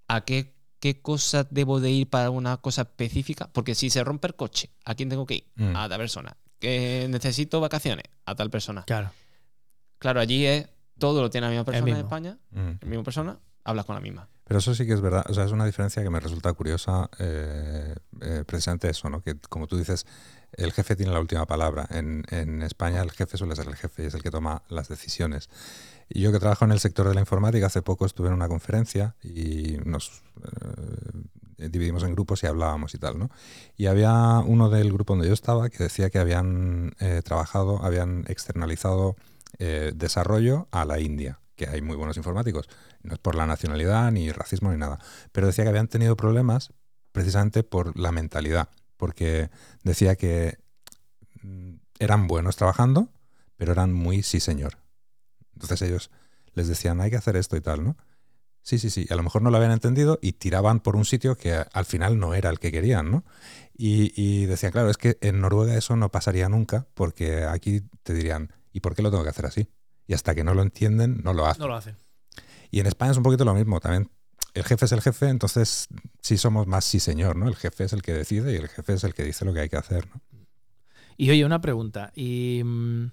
a 0.08 0.22
qué, 0.22 0.54
qué 0.80 1.02
cosas 1.02 1.48
debo 1.50 1.80
de 1.80 1.90
ir 1.90 2.10
para 2.10 2.30
una 2.30 2.58
cosa 2.58 2.84
específica. 2.84 3.50
Porque 3.52 3.74
si 3.74 3.90
se 3.90 4.04
rompe 4.04 4.28
el 4.28 4.36
coche, 4.36 4.70
¿a 4.86 4.94
quién 4.94 5.10
tengo 5.10 5.26
que 5.26 5.34
ir? 5.34 5.48
Mm. 5.56 5.76
A 5.76 5.90
tal 5.90 5.98
persona. 5.98 6.38
Que 6.60 7.08
necesito 7.10 7.60
vacaciones, 7.60 8.06
a 8.26 8.36
tal 8.36 8.52
persona. 8.52 8.84
Claro. 8.84 9.12
Claro, 9.98 10.20
allí 10.20 10.46
es 10.46 10.70
todo 11.00 11.24
lo 11.24 11.30
tiene 11.32 11.48
la 11.48 11.52
misma 11.52 11.66
persona 11.66 11.92
en. 11.92 11.98
España, 11.98 12.38
mm. 12.52 12.72
la 12.82 12.88
misma 12.88 13.04
persona, 13.04 13.40
hablas 13.64 13.86
con 13.86 13.96
la 13.96 14.02
misma. 14.02 14.30
Pero 14.44 14.60
eso 14.60 14.76
sí 14.76 14.86
que 14.86 14.94
es 14.94 15.02
verdad, 15.02 15.26
o 15.28 15.34
sea, 15.34 15.46
es 15.46 15.52
una 15.52 15.66
diferencia 15.66 16.04
que 16.04 16.10
me 16.12 16.20
resulta 16.20 16.54
curiosa, 16.54 17.10
eh, 17.18 17.96
eh, 18.22 18.44
precisamente 18.46 18.88
eso, 18.88 19.10
¿no? 19.10 19.22
Que 19.24 19.40
como 19.50 19.66
tú 19.66 19.76
dices, 19.76 20.06
el 20.58 20.72
jefe 20.72 20.96
tiene 20.96 21.12
la 21.12 21.20
última 21.20 21.46
palabra. 21.46 21.88
En, 21.90 22.62
España 22.64 23.02
el 23.02 23.12
jefe 23.12 23.38
suele 23.38 23.56
ser 23.56 23.68
el 23.68 23.76
jefe 23.76 24.04
y 24.04 24.06
es 24.08 24.14
el 24.14 24.24
que 24.24 24.32
toma 24.32 24.64
las 24.70 24.88
decisiones. 24.88 25.50
Y 26.10 26.22
yo 26.22 26.32
que 26.32 26.40
trabajo 26.40 26.66
en 26.66 26.72
el 26.72 26.80
sector 26.80 27.08
de 27.08 27.16
la 27.16 27.22
informática, 27.22 27.68
hace 27.68 27.82
poco 27.82 28.06
estuve 28.06 28.28
en 28.28 28.34
una 28.34 28.48
conferencia 28.48 29.16
y 29.24 29.78
nos 29.86 30.24
eh, 31.58 31.70
dividimos 31.70 32.04
en 32.04 32.14
grupos 32.14 32.44
y 32.44 32.48
hablábamos 32.48 32.94
y 32.94 33.00
tal, 33.00 33.18
¿no? 33.18 33.30
Y 33.76 33.88
había 33.88 34.40
uno 34.40 34.70
del 34.70 34.92
grupo 34.92 35.14
donde 35.14 35.28
yo 35.28 35.34
estaba 35.34 35.70
que 35.70 35.84
decía 35.84 36.10
que 36.10 36.20
habían 36.20 36.94
eh, 37.00 37.22
trabajado, 37.24 37.84
habían 37.84 38.26
externalizado 38.28 39.16
eh, 39.58 39.94
desarrollo 39.96 40.68
a 40.72 40.86
la 40.86 41.00
India, 41.00 41.40
que 41.56 41.68
hay 41.68 41.82
muy 41.82 41.96
buenos 41.96 42.18
informáticos. 42.18 42.70
No 43.02 43.14
es 43.14 43.20
por 43.20 43.36
la 43.36 43.46
nacionalidad, 43.48 44.12
ni 44.12 44.32
racismo, 44.32 44.72
ni 44.72 44.78
nada. 44.78 45.00
Pero 45.32 45.48
decía 45.48 45.64
que 45.64 45.70
habían 45.70 45.88
tenido 45.88 46.16
problemas 46.16 46.74
precisamente 47.12 47.64
por 47.64 47.98
la 47.98 48.12
mentalidad. 48.12 48.70
Porque 48.98 49.50
decía 49.84 50.16
que 50.16 50.58
mm, 51.42 51.76
eran 52.00 52.28
buenos 52.28 52.56
trabajando, 52.56 53.10
pero 53.56 53.72
eran 53.72 53.94
muy 53.94 54.24
sí 54.24 54.40
señor. 54.40 54.78
Entonces 55.54 55.82
ellos 55.82 56.12
les 56.54 56.68
decían, 56.68 57.02
hay 57.02 57.10
que 57.10 57.18
hacer 57.18 57.36
esto 57.36 57.56
y 57.56 57.62
tal, 57.62 57.84
¿no? 57.84 57.98
Sí, 58.62 58.80
sí, 58.80 58.90
sí. 58.90 59.06
A 59.12 59.16
lo 59.16 59.22
mejor 59.22 59.44
no 59.44 59.52
lo 59.52 59.58
habían 59.58 59.74
entendido 59.74 60.18
y 60.22 60.34
tiraban 60.34 60.80
por 60.80 60.96
un 60.96 61.06
sitio 61.06 61.36
que 61.38 61.54
al 61.54 61.86
final 61.86 62.18
no 62.18 62.34
era 62.34 62.50
el 62.50 62.60
que 62.60 62.72
querían, 62.72 63.12
¿no? 63.12 63.24
Y, 63.78 64.12
y 64.20 64.48
decían, 64.48 64.72
claro, 64.72 64.90
es 64.90 64.98
que 64.98 65.20
en 65.22 65.40
Noruega 65.40 65.76
eso 65.76 65.96
no 65.96 66.10
pasaría 66.10 66.50
nunca 66.50 66.88
porque 66.96 67.44
aquí 67.44 67.82
te 68.02 68.14
dirían, 68.14 68.52
¿y 68.74 68.80
por 68.80 68.96
qué 68.96 69.04
lo 69.04 69.12
tengo 69.12 69.24
que 69.24 69.30
hacer 69.30 69.46
así? 69.46 69.70
Y 70.08 70.14
hasta 70.16 70.34
que 70.34 70.44
no 70.44 70.56
lo 70.56 70.64
entienden, 70.64 71.22
no 71.24 71.34
lo 71.34 71.46
hacen. 71.46 71.62
No 71.62 71.68
lo 71.68 71.76
hacen. 71.76 71.98
Y 72.72 72.80
en 72.80 72.88
España 72.88 73.12
es 73.12 73.18
un 73.18 73.24
poquito 73.24 73.46
lo 73.46 73.54
mismo. 73.54 73.80
También 73.80 74.10
el 74.56 74.64
jefe 74.64 74.86
es 74.86 74.92
el 74.94 75.02
jefe, 75.02 75.28
entonces 75.28 75.90
sí 76.22 76.38
somos 76.38 76.66
más 76.66 76.86
sí 76.86 77.02
señor, 77.02 77.36
¿no? 77.36 77.48
El 77.50 77.58
jefe 77.58 77.84
es 77.84 77.94
el 77.94 78.02
que 78.02 78.14
decide 78.14 78.54
y 78.54 78.56
el 78.56 78.70
jefe 78.70 78.94
es 78.94 79.04
el 79.04 79.14
que 79.14 79.24
dice 79.24 79.44
lo 79.44 79.54
que 79.54 79.60
hay 79.60 79.70
que 79.70 79.76
hacer, 79.76 80.08
¿no? 80.08 80.22
Y 81.18 81.30
oye, 81.30 81.46
una 81.46 81.60
pregunta. 81.62 82.12
¿Y 82.16 82.62
mm, 82.64 83.12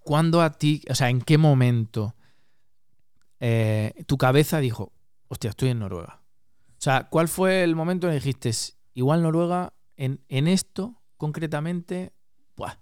cuándo 0.00 0.40
a 0.40 0.52
ti, 0.52 0.82
o 0.88 0.94
sea, 0.94 1.10
en 1.10 1.20
qué 1.20 1.38
momento 1.38 2.14
eh, 3.40 4.04
tu 4.06 4.16
cabeza 4.16 4.60
dijo, 4.60 4.92
hostia, 5.28 5.50
estoy 5.50 5.70
en 5.70 5.80
Noruega? 5.80 6.22
O 6.70 6.80
sea, 6.82 7.08
¿cuál 7.08 7.28
fue 7.28 7.64
el 7.64 7.74
momento 7.74 8.06
en 8.06 8.12
que 8.12 8.20
dijiste, 8.20 8.52
igual 8.94 9.22
Noruega, 9.22 9.72
en, 9.96 10.24
en 10.28 10.46
esto 10.46 11.02
concretamente, 11.16 12.12
buah, 12.56 12.76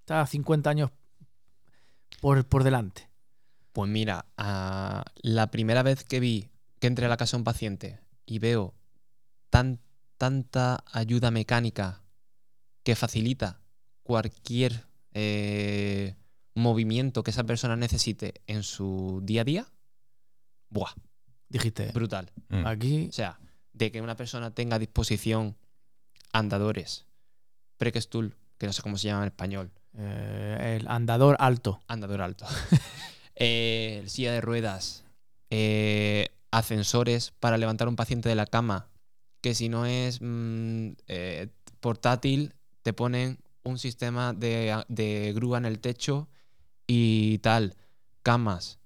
está 0.00 0.20
a 0.20 0.26
50 0.26 0.68
años 0.70 0.90
por, 2.20 2.44
por 2.44 2.64
delante? 2.64 3.09
Pues 3.80 3.90
mira, 3.90 4.26
a- 4.36 5.04
la 5.22 5.50
primera 5.50 5.82
vez 5.82 6.04
que 6.04 6.20
vi 6.20 6.50
que 6.80 6.86
entré 6.86 7.06
a 7.06 7.08
la 7.08 7.16
casa 7.16 7.36
de 7.36 7.40
un 7.40 7.44
paciente 7.44 8.00
y 8.26 8.38
veo 8.38 8.74
tan, 9.50 9.80
tanta 10.18 10.84
ayuda 10.92 11.30
mecánica 11.30 12.02
que 12.82 12.94
facilita 12.96 13.60
cualquier 14.02 14.84
eh, 15.12 16.14
movimiento 16.54 17.22
que 17.22 17.30
esa 17.30 17.44
persona 17.44 17.76
necesite 17.76 18.34
en 18.46 18.62
su 18.62 19.20
día 19.22 19.42
a 19.42 19.44
día, 19.44 19.66
¡buah! 20.68 20.92
Dijiste, 21.48 21.90
Brutal. 21.92 22.30
Mm. 22.48 22.66
aquí, 22.66 23.06
O 23.08 23.12
sea, 23.12 23.38
de 23.72 23.90
que 23.90 24.00
una 24.00 24.16
persona 24.16 24.52
tenga 24.54 24.76
a 24.76 24.78
disposición 24.78 25.56
andadores, 26.32 27.06
prekestool, 27.76 28.36
que 28.58 28.66
no 28.66 28.72
sé 28.72 28.82
cómo 28.82 28.96
se 28.98 29.08
llama 29.08 29.22
en 29.22 29.28
español, 29.28 29.72
eh, 29.94 30.76
el 30.80 30.86
andador 30.88 31.36
alto. 31.40 31.80
andador 31.88 32.20
alto, 32.22 32.46
eh, 33.42 34.04
silla 34.06 34.32
de 34.32 34.42
ruedas, 34.42 35.06
eh, 35.48 36.28
ascensores 36.50 37.32
para 37.40 37.56
levantar 37.56 37.88
un 37.88 37.96
paciente 37.96 38.28
de 38.28 38.34
la 38.34 38.44
cama, 38.44 38.90
que 39.40 39.54
si 39.54 39.70
no 39.70 39.86
es 39.86 40.18
mm, 40.20 40.90
eh, 41.08 41.48
portátil, 41.80 42.54
te 42.82 42.92
ponen 42.92 43.38
un 43.62 43.78
sistema 43.78 44.34
de, 44.34 45.32
grúa 45.34 45.56
en 45.56 45.64
el 45.64 45.80
techo 45.80 46.28
y 46.86 47.38
tal, 47.38 47.76
camas. 48.22 48.78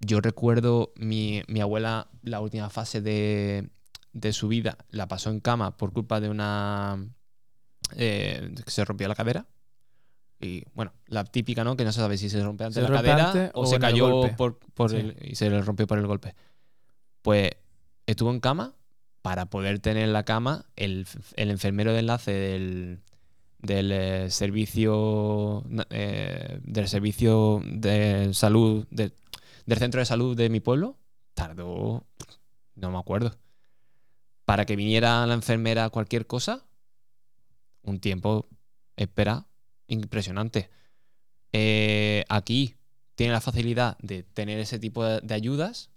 Yo 0.00 0.20
recuerdo 0.20 0.92
mi, 0.96 1.42
mi 1.48 1.62
abuela, 1.62 2.10
la 2.22 2.40
última 2.40 2.68
fase 2.68 3.00
de, 3.00 3.70
su 4.32 4.48
vida, 4.48 4.76
la 4.90 5.08
pasó 5.08 5.30
en 5.30 5.40
cama 5.40 5.78
por 5.78 5.94
culpa 5.94 6.20
de 6.20 6.28
una... 6.28 7.08
que 7.96 8.52
se 8.66 8.84
rompió 8.84 9.08
la 9.08 9.14
cadera. 9.14 9.46
Y 10.42 10.64
bueno, 10.74 10.92
la 11.06 11.24
típica, 11.24 11.62
¿no? 11.64 11.76
Que 11.76 11.84
no 11.84 11.92
se 11.92 12.00
sabe 12.00 12.18
si 12.18 12.28
se 12.28 12.42
rompe 12.42 12.64
antes 12.64 12.74
Se 12.74 12.82
la 12.82 12.88
rompe 12.88 13.06
cadera 13.10 13.50
o, 13.54 13.62
o 13.62 13.66
se 13.66 13.76
el 13.76 13.80
cayó 13.80 14.36
por, 14.36 14.58
por 14.58 14.90
Sí. 14.90 14.96
el- 14.96 15.16
y 15.22 15.36
se 15.36 15.48
le 15.48 15.62
rompió 15.62 15.86
por 15.86 15.98
el 15.98 16.06
golpe. 16.06 16.34
Pues 17.22 17.52
estuvo 18.06 18.30
en 18.32 18.40
cama 18.40 18.74
para 19.22 19.46
poder 19.46 19.78
tener 19.78 20.02
en 20.02 20.12
la 20.12 20.24
cama 20.24 20.66
el, 20.74 21.06
el 21.36 21.50
enfermero 21.52 21.92
de 21.92 22.00
enlace 22.00 22.32
del, 22.32 23.00
del 23.60 23.92
eh, 23.92 24.30
servicio 24.30 25.64
eh, 25.90 26.58
del 26.64 26.88
servicio 26.88 27.62
de 27.64 28.30
salud 28.34 28.84
de- 28.90 29.12
del 29.64 29.78
centro 29.78 30.00
de 30.00 30.06
salud 30.06 30.36
de 30.36 30.50
mi 30.50 30.58
pueblo 30.58 30.96
tardó 31.34 32.04
no 32.74 32.90
me 32.90 32.98
acuerdo 32.98 33.30
para 34.44 34.64
que 34.66 34.74
viniera 34.74 35.24
la 35.24 35.34
enfermera 35.34 35.88
cualquier 35.90 36.26
cosa 36.26 36.64
un 37.82 38.00
tiempo 38.00 38.48
espera 38.96 39.46
impresionante. 39.92 40.70
Eh, 41.52 42.24
aquí 42.28 42.76
tiene 43.14 43.32
la 43.32 43.40
facilidad 43.40 43.98
de 43.98 44.22
tener 44.22 44.58
ese 44.58 44.78
tipo 44.78 45.04
de, 45.04 45.34
ayudas 45.34 45.90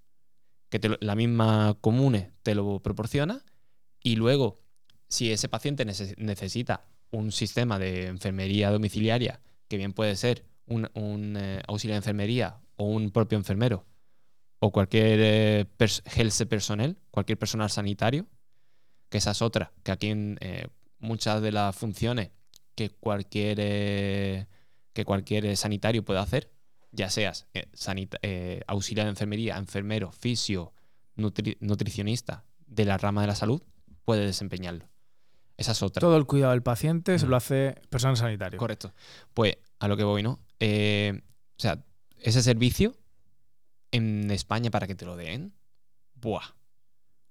que 0.70 0.98
la 1.00 1.16
misma 1.16 1.78
comune 1.80 2.34
te 2.44 2.56
lo 2.56 2.82
proporciona 2.82 3.44
y 4.04 4.18
luego 4.18 4.60
si 5.08 5.32
ese 5.32 5.48
paciente 5.48 5.86
nece- 5.86 6.16
necesita 6.18 6.86
un 7.12 7.32
sistema 7.32 7.80
de 7.80 8.08
enfermería 8.08 8.70
domiciliaria 8.70 9.42
que 9.70 9.78
bien 9.78 9.94
puede 9.94 10.16
ser 10.18 10.46
un, 10.68 10.90
eh, 11.38 11.62
auxiliar 11.68 11.96
de 11.96 12.00
enfermería 12.00 12.60
o 12.76 12.86
un 12.86 13.12
propio 13.12 13.38
enfermero 13.38 13.86
o 14.60 14.72
cualquier 14.72 15.20
eh, 15.22 15.66
health 16.16 16.48
personnel, 16.50 16.98
cualquier 17.12 17.38
personal 17.38 17.70
sanitario, 17.70 18.26
que 19.10 19.20
esa 19.20 19.32
es 19.32 19.42
otra, 19.42 19.72
que 19.84 19.92
aquí 19.92 20.14
muchas 21.00 21.42
de 21.42 21.52
las 21.52 21.76
funciones 21.76 22.32
que 22.76 22.90
cualquier, 22.90 23.58
eh, 23.60 24.48
que 24.94 25.06
cualquier 25.06 25.46
eh, 25.46 25.56
sanitario 25.56 26.04
puede 26.04 26.20
hacer, 26.20 26.52
ya 26.92 27.10
seas 27.10 27.48
eh, 27.54 27.68
eh, 28.22 28.62
auxiliar 28.68 29.06
de 29.06 29.10
enfermería, 29.12 29.58
enfermero, 29.58 30.12
fisio, 30.12 30.74
nutri- 31.18 31.58
nutricionista 31.60 32.46
de 32.68 32.86
la 32.86 32.98
rama 32.98 33.22
de 33.22 33.28
la 33.28 33.36
salud, 33.36 33.62
puede 34.04 34.26
desempeñarlo. 34.26 34.88
Esa 35.58 35.72
es 35.72 35.82
otra. 35.82 36.02
Todo 36.02 36.18
el 36.18 36.26
cuidado 36.26 36.52
del 36.52 36.64
paciente 36.64 37.18
se 37.18 37.28
lo 37.28 37.36
hace 37.38 37.76
personal 37.90 38.18
sanitario. 38.18 38.60
Correcto. 38.60 38.94
Pues 39.34 39.58
a 39.80 39.88
lo 39.88 39.96
que 39.96 40.04
voy, 40.04 40.22
¿no? 40.22 40.40
Eh, 40.60 41.22
o 41.58 41.62
sea, 41.62 41.86
ese 42.20 42.44
servicio 42.44 42.96
en 43.92 44.30
España 44.32 44.70
para 44.70 44.88
que 44.88 44.96
te 44.96 45.06
lo 45.06 45.16
den, 45.16 45.54
¡buah! 46.16 46.44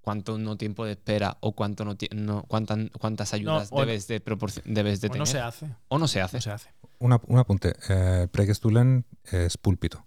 ¿Cuánto 0.05 0.37
no 0.37 0.59
tiempo 0.59 0.85
de 0.85 0.93
espera 0.93 1.39
o 1.41 1.53
cuánto 1.53 1.83
no, 1.87 1.97
no- 2.15 2.43
cuántas, 2.45 2.79
cuántas 3.01 3.33
ayudas 3.33 3.69
o- 3.73 3.81
debes 3.81 4.07
de, 4.07 4.21
debes 4.67 5.01
de 5.01 5.09
Pues 5.09 5.13
tener? 5.13 5.19
no 5.19 5.25
se 5.27 5.41
hace. 5.41 5.75
o 5.89 5.99
no 5.99 6.07
se 6.07 6.21
hace. 6.21 6.37
No 6.37 6.41
se 6.43 6.51
hace. 6.51 6.69
Una- 6.99 7.21
un 7.27 7.39
apunte. 7.39 7.73
Eh, 7.89 8.29
Pregestulen 8.31 9.07
es 9.25 9.57
púlpito. 9.57 10.05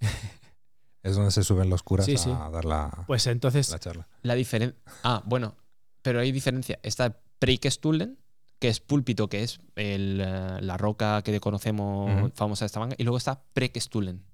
es 1.02 1.16
donde 1.16 1.32
se 1.32 1.42
suben 1.42 1.68
los 1.70 1.82
curas 1.82 2.06
Sí, 2.06 2.14
a 2.14 2.18
sí. 2.18 2.30
dar 2.30 2.64
la, 2.64 3.04
Pues 3.08 3.26
entonces, 3.26 3.70
la 3.70 3.80
charla. 3.80 4.08
La 4.22 4.34
diferencia. 4.36 4.78
Ah, 5.02 5.22
bueno. 5.26 5.56
pero 6.02 6.20
hay 6.20 6.30
diferencia. 6.30 6.78
Está 6.84 7.18
Preikestulen, 7.40 8.18
que 8.60 8.68
es 8.68 8.78
púlpito, 8.78 9.28
que 9.28 9.42
es 9.42 9.60
el, 9.74 10.20
eh, 10.24 10.58
la 10.60 10.76
roca 10.76 11.22
que 11.22 11.40
conocemos 11.40 12.30
famosa 12.34 12.64
de 12.64 12.66
esta 12.66 12.78
manga, 12.78 12.94
y 12.96 13.02
luego 13.02 13.18
está 13.18 13.42
Preikestulen. 13.54 14.24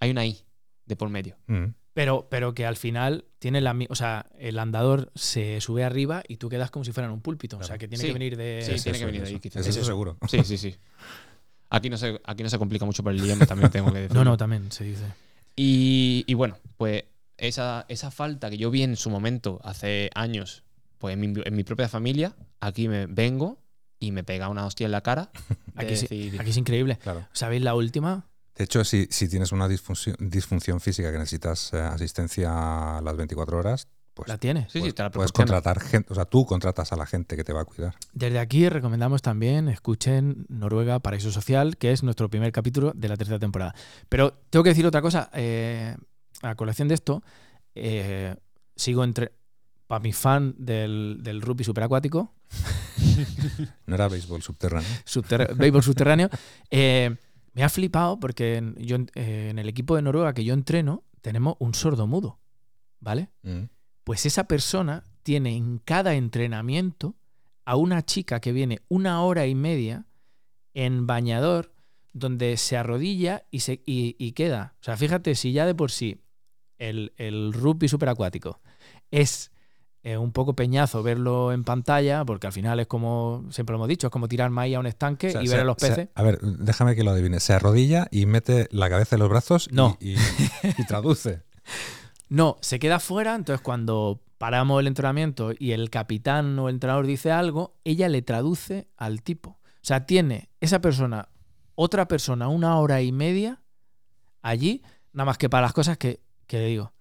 Hay 0.00 0.10
una 0.10 0.26
I 0.26 0.44
de 0.84 0.96
por 0.96 1.08
medio. 1.08 1.36
Mm. 1.46 1.68
Pero, 1.96 2.26
pero 2.30 2.52
que 2.52 2.66
al 2.66 2.76
final 2.76 3.24
tiene 3.38 3.62
la 3.62 3.74
O 3.88 3.94
sea, 3.94 4.26
el 4.38 4.58
andador 4.58 5.10
se 5.14 5.62
sube 5.62 5.82
arriba 5.82 6.22
y 6.28 6.36
tú 6.36 6.50
quedas 6.50 6.70
como 6.70 6.84
si 6.84 6.92
fuera 6.92 7.06
en 7.06 7.14
un 7.14 7.22
púlpito. 7.22 7.56
O 7.56 7.62
sea, 7.62 7.78
que 7.78 7.88
tiene 7.88 8.02
Sí. 8.02 8.08
que 8.08 8.12
venir 8.12 8.36
de. 8.36 8.60
Sí, 8.62 8.72
Es 8.72 8.82
tiene 8.82 8.98
eso, 8.98 9.06
que 9.06 9.12
venir 9.12 9.22
de 9.26 9.28
ahí, 9.34 9.40
quizás. 9.40 9.62
Es 9.62 9.68
Es 9.68 9.70
eso 9.70 9.80
eso. 9.80 9.86
seguro. 9.92 10.18
Sí, 10.28 10.44
sí, 10.44 10.58
sí. 10.58 10.76
Aquí 11.70 11.88
no 11.88 11.96
se, 11.96 12.20
aquí 12.24 12.42
no 12.42 12.50
se 12.50 12.58
complica 12.58 12.84
mucho 12.84 13.02
por 13.02 13.12
el 13.12 13.18
idioma, 13.18 13.46
también 13.46 13.70
tengo 13.70 13.90
que 13.94 14.00
decir. 14.00 14.14
No, 14.14 14.24
no, 14.24 14.36
también 14.36 14.70
se 14.70 14.84
dice. 14.84 15.04
Y, 15.56 16.24
y 16.26 16.34
bueno, 16.34 16.58
pues 16.76 17.04
esa, 17.38 17.86
esa 17.88 18.10
falta 18.10 18.50
que 18.50 18.58
yo 18.58 18.70
vi 18.70 18.82
en 18.82 18.96
su 18.96 19.08
momento, 19.08 19.58
hace 19.64 20.10
años, 20.14 20.64
pues 20.98 21.14
en 21.14 21.20
mi, 21.20 21.32
en 21.42 21.56
mi 21.56 21.64
propia 21.64 21.88
familia, 21.88 22.36
aquí 22.60 22.88
me 22.88 23.06
vengo 23.06 23.58
y 23.98 24.12
me 24.12 24.22
pega 24.22 24.50
una 24.50 24.66
hostia 24.66 24.84
en 24.84 24.92
la 24.92 25.00
cara. 25.00 25.30
de 25.74 25.82
Aquí, 25.82 25.96
sí- 25.96 26.02
decir, 26.08 26.38
aquí 26.40 26.50
es 26.50 26.56
increíble. 26.58 26.98
Claro. 27.02 27.26
¿Sabéis 27.32 27.62
la 27.62 27.74
última? 27.74 28.26
De 28.56 28.64
hecho, 28.64 28.84
si, 28.84 29.06
si 29.10 29.28
tienes 29.28 29.52
una 29.52 29.68
disfunción, 29.68 30.16
disfunción 30.18 30.80
física 30.80 31.12
que 31.12 31.18
necesitas 31.18 31.72
eh, 31.72 31.78
asistencia 31.78 32.98
a 32.98 33.00
las 33.02 33.16
24 33.16 33.58
horas, 33.58 33.88
pues 34.14 34.28
¿La 34.28 34.38
tienes? 34.38 34.72
sí, 34.72 34.80
sí, 34.80 34.92
te 34.94 35.02
la 35.02 35.10
puedes 35.10 35.30
contratar 35.30 35.78
gente, 35.78 36.10
o 36.10 36.14
sea, 36.14 36.24
tú 36.24 36.46
contratas 36.46 36.90
a 36.90 36.96
la 36.96 37.04
gente 37.04 37.36
que 37.36 37.44
te 37.44 37.52
va 37.52 37.60
a 37.60 37.64
cuidar. 37.66 37.94
Desde 38.14 38.38
aquí 38.38 38.66
recomendamos 38.70 39.20
también 39.20 39.68
escuchen 39.68 40.46
Noruega 40.48 41.00
Paraíso 41.00 41.30
Social, 41.30 41.76
que 41.76 41.92
es 41.92 42.02
nuestro 42.02 42.30
primer 42.30 42.50
capítulo 42.50 42.92
de 42.94 43.08
la 43.10 43.16
tercera 43.18 43.38
temporada. 43.38 43.74
Pero 44.08 44.32
tengo 44.48 44.62
que 44.62 44.70
decir 44.70 44.86
otra 44.86 45.02
cosa. 45.02 45.28
eh, 45.34 45.94
a 46.42 46.54
colación 46.54 46.88
de 46.88 46.94
esto, 46.94 47.22
eh, 47.74 48.36
sigo 48.74 49.04
entre. 49.04 49.32
Para 49.86 50.00
mi 50.00 50.12
fan 50.12 50.54
del, 50.58 51.18
del 51.22 51.40
rugby 51.42 51.62
superacuático, 51.62 52.34
No 53.86 53.94
era 53.94 54.08
béisbol 54.08 54.42
subterráneo. 54.42 54.88
subter- 55.04 55.54
béisbol 55.54 55.82
subterráneo, 55.82 56.28
eh, 56.70 57.16
me 57.56 57.64
ha 57.64 57.70
flipado 57.70 58.20
porque 58.20 58.56
en, 58.56 58.76
yo, 58.76 58.98
eh, 59.14 59.48
en 59.50 59.58
el 59.58 59.66
equipo 59.70 59.96
de 59.96 60.02
Noruega 60.02 60.34
que 60.34 60.44
yo 60.44 60.52
entreno 60.52 61.04
tenemos 61.22 61.56
un 61.58 61.74
sordo 61.74 62.06
mudo, 62.06 62.38
¿vale? 63.00 63.30
Mm. 63.42 63.62
Pues 64.04 64.26
esa 64.26 64.44
persona 64.44 65.06
tiene 65.22 65.56
en 65.56 65.78
cada 65.78 66.14
entrenamiento 66.14 67.16
a 67.64 67.76
una 67.76 68.04
chica 68.04 68.40
que 68.40 68.52
viene 68.52 68.82
una 68.88 69.22
hora 69.22 69.46
y 69.46 69.54
media 69.54 70.06
en 70.74 71.06
bañador 71.06 71.72
donde 72.12 72.58
se 72.58 72.76
arrodilla 72.76 73.46
y, 73.50 73.60
se, 73.60 73.80
y, 73.86 74.16
y 74.18 74.32
queda. 74.32 74.74
O 74.82 74.84
sea, 74.84 74.98
fíjate, 74.98 75.34
si 75.34 75.52
ya 75.52 75.64
de 75.64 75.74
por 75.74 75.90
sí 75.90 76.20
el, 76.76 77.14
el 77.16 77.54
rugby 77.54 77.88
superacuático 77.88 78.60
es 79.10 79.50
eh, 80.08 80.16
un 80.16 80.30
poco 80.30 80.54
peñazo 80.54 81.02
verlo 81.02 81.52
en 81.52 81.64
pantalla, 81.64 82.24
porque 82.24 82.46
al 82.46 82.52
final 82.52 82.78
es 82.78 82.86
como, 82.86 83.44
siempre 83.50 83.72
lo 83.72 83.78
hemos 83.78 83.88
dicho, 83.88 84.06
es 84.06 84.10
como 84.12 84.28
tirar 84.28 84.50
maíz 84.50 84.76
a 84.76 84.80
un 84.80 84.86
estanque 84.86 85.28
O 85.28 85.32
sea, 85.32 85.42
y 85.42 85.48
se- 85.48 85.52
ver 85.54 85.62
a 85.62 85.64
los 85.64 85.76
se- 85.80 85.88
peces. 85.88 86.08
a 86.14 86.22
ver, 86.22 86.38
déjame 86.40 86.94
que 86.94 87.02
lo 87.02 87.10
adivine. 87.10 87.40
Se 87.40 87.52
arrodilla 87.54 88.06
y 88.12 88.26
mete 88.26 88.68
la 88.70 88.88
cabeza 88.88 89.16
en 89.16 89.20
los 89.20 89.28
brazos 89.28 89.66
y- 89.70 89.74
No. 89.74 89.96
y, 90.00 90.14
y 90.62 90.86
traduce. 90.86 91.42
No, 92.28 92.56
se 92.60 92.78
queda 92.80 92.98
fuera, 92.98 93.34
entonces 93.36 93.60
cuando 93.62 94.20
paramos 94.38 94.80
el 94.80 94.88
entrenamiento 94.88 95.52
y 95.56 95.70
el 95.72 95.90
capitán 95.90 96.58
o 96.58 96.68
el 96.68 96.74
entrenador 96.74 97.06
dice 97.06 97.30
algo, 97.30 97.76
ella 97.84 98.08
le 98.08 98.20
traduce 98.22 98.88
al 98.96 99.22
tipo. 99.22 99.50
O 99.50 99.58
sea, 99.82 100.06
tiene 100.06 100.48
esa 100.60 100.80
persona, 100.80 101.28
otra 101.76 102.08
persona, 102.08 102.48
una 102.48 102.78
hora 102.80 103.00
y 103.00 103.12
media 103.12 103.62
allí, 104.42 104.82
nada 105.12 105.26
más 105.26 105.38
que 105.38 105.48
para 105.48 105.62
las 105.62 105.72
cosas 105.72 105.98
que, 105.98 106.20
que 106.48 106.58
le 106.58 106.66
digo, 106.66 106.92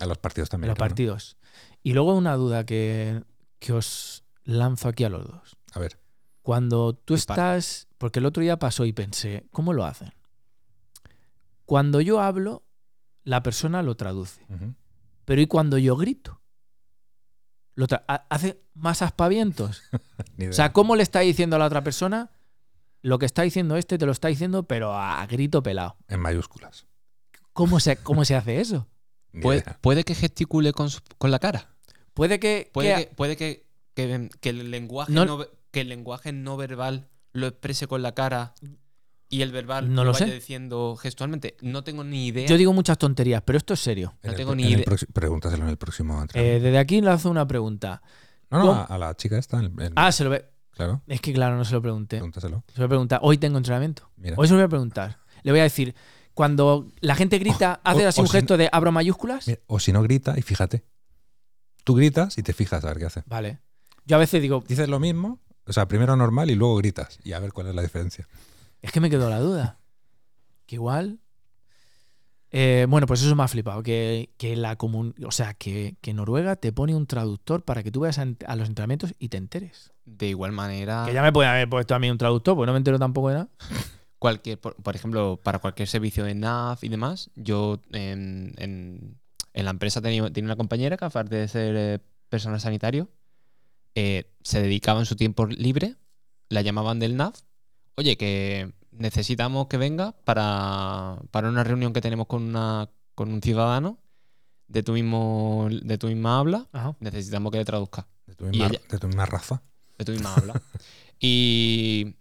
A 0.00 0.06
los 0.06 0.18
partidos 0.18 0.48
también. 0.48 0.68
los 0.68 0.76
claro. 0.76 0.90
partidos. 0.90 1.36
Y 1.84 1.92
luego 1.92 2.14
una 2.14 2.34
duda 2.34 2.64
que, 2.66 3.22
que 3.60 3.72
os 3.72 4.24
lanzo 4.42 4.88
aquí 4.88 5.04
a 5.04 5.08
los 5.10 5.24
dos. 5.26 5.56
A 5.74 5.78
ver, 5.78 5.98
Cuando 6.42 6.94
tú 6.94 7.14
Dispara. 7.14 7.56
estás, 7.58 7.86
porque 7.98 8.18
el 8.18 8.26
otro 8.26 8.42
día 8.42 8.58
pasó 8.58 8.84
y 8.86 8.92
pensé, 8.92 9.46
¿cómo 9.52 9.72
lo 9.72 9.84
hacen? 9.84 10.12
Cuando 11.66 12.00
yo 12.00 12.20
hablo, 12.20 12.64
la 13.22 13.42
persona 13.42 13.82
lo 13.82 13.96
traduce. 13.96 14.44
Pero 15.24 15.40
¿y 15.40 15.46
cuando 15.46 15.78
yo 15.78 15.96
grito? 15.96 16.40
Lo 17.74 17.86
hace 18.08 18.60
más 18.74 19.02
aspavientos. 19.02 19.82
O 20.48 20.52
sea, 20.52 20.72
¿cómo 20.72 20.96
le 20.96 21.02
está 21.04 21.20
diciendo 21.20 21.54
a 21.56 21.58
la 21.60 21.66
otra 21.66 21.84
persona? 21.84 22.30
Lo 23.02 23.18
que 23.20 23.26
está 23.26 23.42
diciendo 23.42 23.76
este 23.76 23.98
te 23.98 24.06
lo 24.06 24.10
está 24.12 24.26
diciendo, 24.28 24.64
pero 24.64 24.92
a 24.94 25.24
grito 25.26 25.62
pelado. 25.62 25.96
en 26.08 26.18
mayúsculas. 26.20 26.86
¿Cómo 27.52 27.78
se, 27.78 27.96
cómo 27.98 28.24
se 28.24 28.34
hace 28.34 28.60
eso? 28.60 28.88
Puede, 29.42 29.60
idea. 29.60 29.78
puede 29.80 30.02
que 30.04 30.14
gesticule 30.14 30.72
con, 30.72 30.90
su- 30.90 31.00
con 31.18 31.30
la 31.30 31.38
cara. 31.38 31.73
Puede 32.14 32.38
que. 32.40 32.70
Puede 32.72 32.94
que- 32.94 33.06
que, 33.08 33.14
puede 33.14 33.36
que, 33.36 33.66
que- 33.94 34.28
que 34.40 34.48
el 34.50 34.70
lenguaje 34.70 35.12
No- 35.12 35.46
que 35.70 35.80
el 35.80 35.88
lenguaje 35.88 36.32
no 36.32 36.56
verbal 36.56 37.08
lo 37.32 37.48
exprese 37.48 37.86
con 37.88 38.02
la 38.02 38.14
cara 38.14 38.54
y 39.28 39.42
el 39.42 39.50
verbal 39.50 39.92
No 39.92 40.04
lo 40.04 40.12
vaya 40.12 40.26
sé. 40.26 40.34
diciendo 40.34 40.96
gestualmente. 40.96 41.56
No 41.60 41.82
tengo 41.82 42.04
ni 42.04 42.26
idea. 42.28 42.46
Yo 42.46 42.56
digo 42.56 42.72
muchas 42.72 42.96
tonterías, 42.98 43.42
pero 43.44 43.58
esto 43.58 43.74
es 43.74 43.80
serio. 43.80 44.14
En 44.22 44.28
no 44.28 44.30
el 44.32 44.36
tengo 44.36 44.54
ni 44.54 44.64
idea. 44.70 44.84
Pregúntaselo 45.12 45.64
en 45.64 45.70
el 45.70 45.76
próximo 45.76 46.18
Eh, 46.18 46.22
entrenamiento. 46.22 46.64
desde 46.64 46.78
aquí 46.78 47.00
le 47.00 47.10
hago 47.10 47.28
una 47.30 47.46
pregunta. 47.46 48.00
no, 48.50 48.58
no, 48.62 48.72
a, 48.72 48.84
a 48.84 48.98
la 48.98 49.16
chica 49.16 49.36
esta. 49.36 49.58
en- 49.58 49.80
en- 49.80 49.92
Ah, 49.96 50.12
se 50.12 50.22
lo 50.22 50.30
ve. 50.30 50.44
claro, 50.70 51.02
Es 51.08 51.20
que 51.20 51.32
claro, 51.32 51.56
no 51.56 51.64
se 51.64 51.72
lo 51.74 51.82
pregunté. 51.82 52.18
pregúntaselo. 52.18 52.62
Se 52.68 52.74
lo 52.74 52.82
voy 52.82 52.84
a 52.84 52.88
preguntar. 52.90 53.18
Hoy 53.22 53.38
tengo 53.38 53.58
entrenamiento. 53.58 54.08
Mira. 54.16 54.36
Hoy 54.38 54.46
se 54.46 54.52
lo 54.52 54.58
voy 54.58 54.66
a 54.66 54.68
preguntar. 54.68 55.18
Le 55.42 55.50
voy 55.50 55.58
a 55.60 55.64
decir, 55.64 55.94
cuando 56.34 56.86
la 57.00 57.16
gente 57.16 57.38
grita, 57.40 57.80
O- 57.84 57.88
hace 57.88 58.06
o- 58.06 58.08
así 58.08 58.20
o 58.20 58.22
un 58.22 58.28
si- 58.28 58.32
gesto 58.36 58.56
de 58.56 58.68
abro 58.70 58.92
mayúsculas. 58.92 59.48
Mira, 59.48 59.60
O 59.66 59.80
si 59.80 59.92
no, 59.92 60.02
grita 60.02 60.34
y 60.38 60.42
fíjate. 60.42 60.84
Tú 61.84 61.94
gritas 61.94 62.38
y 62.38 62.42
te 62.42 62.52
fijas 62.52 62.82
a 62.84 62.88
ver 62.88 62.98
qué 62.98 63.04
hace. 63.06 63.22
Vale. 63.26 63.60
Yo 64.06 64.16
a 64.16 64.18
veces 64.18 64.42
digo, 64.42 64.64
Dices 64.66 64.88
lo 64.88 64.98
mismo, 65.00 65.38
o 65.66 65.72
sea, 65.72 65.86
primero 65.88 66.16
normal 66.16 66.50
y 66.50 66.54
luego 66.54 66.76
gritas. 66.76 67.18
Y 67.24 67.32
a 67.32 67.38
ver 67.38 67.52
cuál 67.52 67.68
es 67.68 67.74
la 67.74 67.82
diferencia. 67.82 68.26
Es 68.82 68.92
que 68.92 69.00
me 69.00 69.10
quedó 69.10 69.30
la 69.30 69.38
duda. 69.40 69.78
Que 70.66 70.76
igual. 70.76 71.20
Eh, 72.50 72.86
bueno, 72.88 73.06
pues 73.06 73.20
eso 73.22 73.34
me 73.34 73.42
ha 73.42 73.48
flipado. 73.48 73.82
Que, 73.82 74.30
que 74.36 74.56
la 74.56 74.76
comun 74.76 75.14
O 75.26 75.30
sea, 75.32 75.54
que, 75.54 75.96
que 76.00 76.14
Noruega 76.14 76.56
te 76.56 76.72
pone 76.72 76.94
un 76.94 77.06
traductor 77.06 77.64
para 77.64 77.82
que 77.82 77.90
tú 77.90 78.00
vayas 78.00 78.18
a, 78.18 78.56
los 78.56 78.68
entrenamientos 78.68 79.14
y 79.18 79.28
te 79.28 79.38
enteres. 79.38 79.92
De 80.04 80.28
igual 80.28 80.52
manera, 80.52 81.04
Que 81.06 81.14
ya 81.14 81.22
me 81.22 81.32
pueden 81.32 81.50
haber 81.50 81.68
puesto 81.68 81.94
a 81.94 81.98
mí 81.98 82.10
un 82.10 82.18
traductor, 82.18 82.54
pues 82.54 82.66
no 82.66 82.72
me 82.72 82.78
entero 82.78 82.98
tampoco 82.98 83.28
de 83.30 83.34
nada. 83.34 83.48
cualquier, 84.18 84.60
por, 84.60 84.76
por 84.76 84.94
ejemplo, 84.94 85.40
para 85.42 85.58
cualquier 85.58 85.88
servicio 85.88 86.24
de 86.24 86.34
NAV 86.34 86.78
y 86.82 86.88
demás, 86.88 87.30
yo 87.34 87.80
en, 87.92 88.54
en- 88.58 89.18
en 89.54 89.64
la 89.64 89.70
empresa 89.70 90.02
tenía, 90.02 90.30
tenía 90.30 90.48
una 90.48 90.56
compañera 90.56 90.96
que 90.96 91.04
aparte 91.06 91.36
de 91.36 91.48
ser 91.48 91.74
eh, 91.76 91.98
personal 92.28 92.60
sanitario, 92.60 93.08
eh, 93.94 94.30
se 94.42 94.60
dedicaba 94.60 95.00
en 95.00 95.06
su 95.06 95.16
tiempo 95.16 95.46
libre, 95.46 95.96
la 96.48 96.60
llamaban 96.62 96.98
del 96.98 97.16
NAV, 97.16 97.32
oye, 97.96 98.16
que 98.16 98.72
necesitamos 98.90 99.68
que 99.68 99.76
venga 99.76 100.12
para, 100.24 101.18
para 101.30 101.48
una 101.48 101.64
reunión 101.64 101.92
que 101.92 102.00
tenemos 102.00 102.26
con, 102.26 102.42
una, 102.42 102.90
con 103.14 103.32
un 103.32 103.40
ciudadano 103.40 103.98
de 104.68 104.82
tu, 104.82 104.92
mismo, 104.92 105.68
de 105.70 105.98
tu 105.98 106.08
misma 106.08 106.38
habla, 106.40 106.68
Ajá. 106.72 106.96
necesitamos 107.00 107.52
que 107.52 107.58
le 107.58 107.64
traduzca 107.64 108.06
De 108.26 108.34
tu 108.34 108.44
misma, 108.46 108.66
ella- 108.66 108.80
de 108.88 108.98
tu 108.98 109.06
misma 109.06 109.26
raza. 109.26 109.62
de 109.98 110.04
tu 110.04 110.12
misma 110.12 110.36
habla. 110.36 110.60
y, 111.20 112.16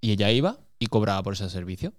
y 0.00 0.12
ella 0.12 0.30
iba 0.30 0.58
y 0.78 0.86
cobraba 0.86 1.22
por 1.22 1.34
ese 1.34 1.48
servicio. 1.50 1.92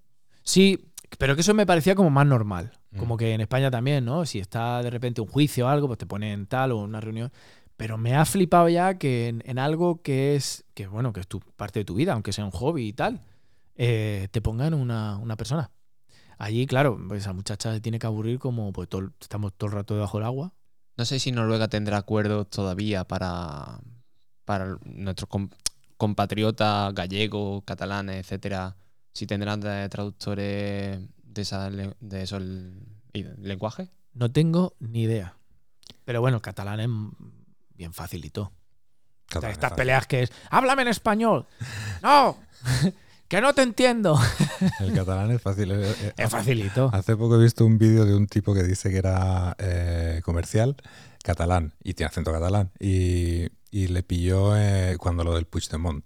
Sí, 0.43 0.90
pero 1.17 1.35
que 1.35 1.41
eso 1.41 1.53
me 1.53 1.65
parecía 1.65 1.95
como 1.95 2.09
más 2.09 2.25
normal. 2.25 2.71
Mm. 2.91 2.97
Como 2.97 3.17
que 3.17 3.33
en 3.33 3.41
España 3.41 3.69
también, 3.71 4.05
¿no? 4.05 4.25
Si 4.25 4.39
está 4.39 4.81
de 4.81 4.89
repente 4.89 5.21
un 5.21 5.27
juicio 5.27 5.65
o 5.65 5.69
algo, 5.69 5.87
pues 5.87 5.99
te 5.99 6.05
ponen 6.05 6.45
tal 6.47 6.71
o 6.71 6.77
una 6.77 7.01
reunión. 7.01 7.31
Pero 7.77 7.97
me 7.97 8.15
ha 8.15 8.25
flipado 8.25 8.69
ya 8.69 8.97
que 8.97 9.27
en, 9.27 9.41
en 9.45 9.57
algo 9.57 10.01
que 10.01 10.35
es, 10.35 10.65
que 10.73 10.87
bueno, 10.87 11.13
que 11.13 11.19
es 11.21 11.27
tu, 11.27 11.39
parte 11.39 11.79
de 11.79 11.85
tu 11.85 11.95
vida, 11.95 12.13
aunque 12.13 12.31
sea 12.33 12.45
un 12.45 12.51
hobby 12.51 12.87
y 12.87 12.93
tal, 12.93 13.21
eh, 13.75 14.27
te 14.31 14.41
pongan 14.41 14.73
una, 14.73 15.17
una 15.17 15.35
persona. 15.35 15.71
Allí, 16.37 16.65
claro, 16.65 16.99
pues 17.07 17.21
esa 17.21 17.33
muchacha 17.33 17.73
se 17.73 17.81
tiene 17.81 17.99
que 17.99 18.07
aburrir 18.07 18.39
como 18.39 18.71
pues 18.73 18.89
todo, 18.89 19.11
estamos 19.19 19.53
todo 19.53 19.69
el 19.69 19.75
rato 19.75 19.93
debajo 19.95 20.17
del 20.17 20.25
agua. 20.25 20.53
No 20.97 21.05
sé 21.05 21.19
si 21.19 21.31
Noruega 21.31 21.67
tendrá 21.67 21.97
acuerdos 21.97 22.49
todavía 22.49 23.03
para, 23.03 23.79
para 24.45 24.77
nuestros 24.83 25.29
com- 25.29 25.49
compatriotas 25.97 26.93
gallegos, 26.93 27.63
catalanes, 27.63 28.17
etcétera. 28.17 28.75
Si 29.13 29.27
tendrán 29.27 29.59
de 29.61 29.87
traductores 29.89 30.99
de, 31.23 31.41
esa, 31.41 31.69
de 31.69 32.21
esos 32.23 32.41
lenguajes. 33.13 33.89
No 34.13 34.31
tengo 34.31 34.73
ni 34.79 35.03
idea. 35.03 35.35
Pero 36.05 36.21
bueno, 36.21 36.37
el 36.37 36.41
catalán 36.41 36.79
es 36.79 36.89
bien 37.75 37.93
facilito. 37.93 38.43
O 38.43 38.51
sea, 39.33 39.41
Catalán, 39.41 39.51
estas 39.51 39.69
fácil. 39.69 39.77
peleas 39.77 40.07
que 40.07 40.23
es, 40.23 40.31
háblame 40.49 40.81
en 40.83 40.87
español. 40.89 41.45
No, 42.01 42.37
que 43.27 43.39
no 43.41 43.53
te 43.53 43.61
entiendo. 43.61 44.19
El 44.79 44.93
catalán 44.93 45.31
es 45.31 45.41
fácil. 45.41 45.71
eh, 45.71 45.91
eh, 46.01 46.13
Es 46.17 46.29
facilito. 46.29 46.89
Hace 46.93 47.15
poco 47.15 47.39
he 47.39 47.43
visto 47.43 47.65
un 47.65 47.77
vídeo 47.77 48.05
de 48.05 48.15
un 48.15 48.27
tipo 48.27 48.53
que 48.53 48.63
dice 48.63 48.89
que 48.89 48.97
era 48.97 49.55
eh, 49.59 50.21
comercial 50.23 50.75
catalán 51.23 51.73
y 51.83 51.93
tiene 51.93 52.09
acento 52.09 52.31
catalán 52.31 52.71
y, 52.79 53.47
y 53.69 53.87
le 53.87 54.01
pilló 54.03 54.57
eh, 54.57 54.95
cuando 54.97 55.23
lo 55.23 55.35
del 55.35 55.45
Puigdemont, 55.45 56.03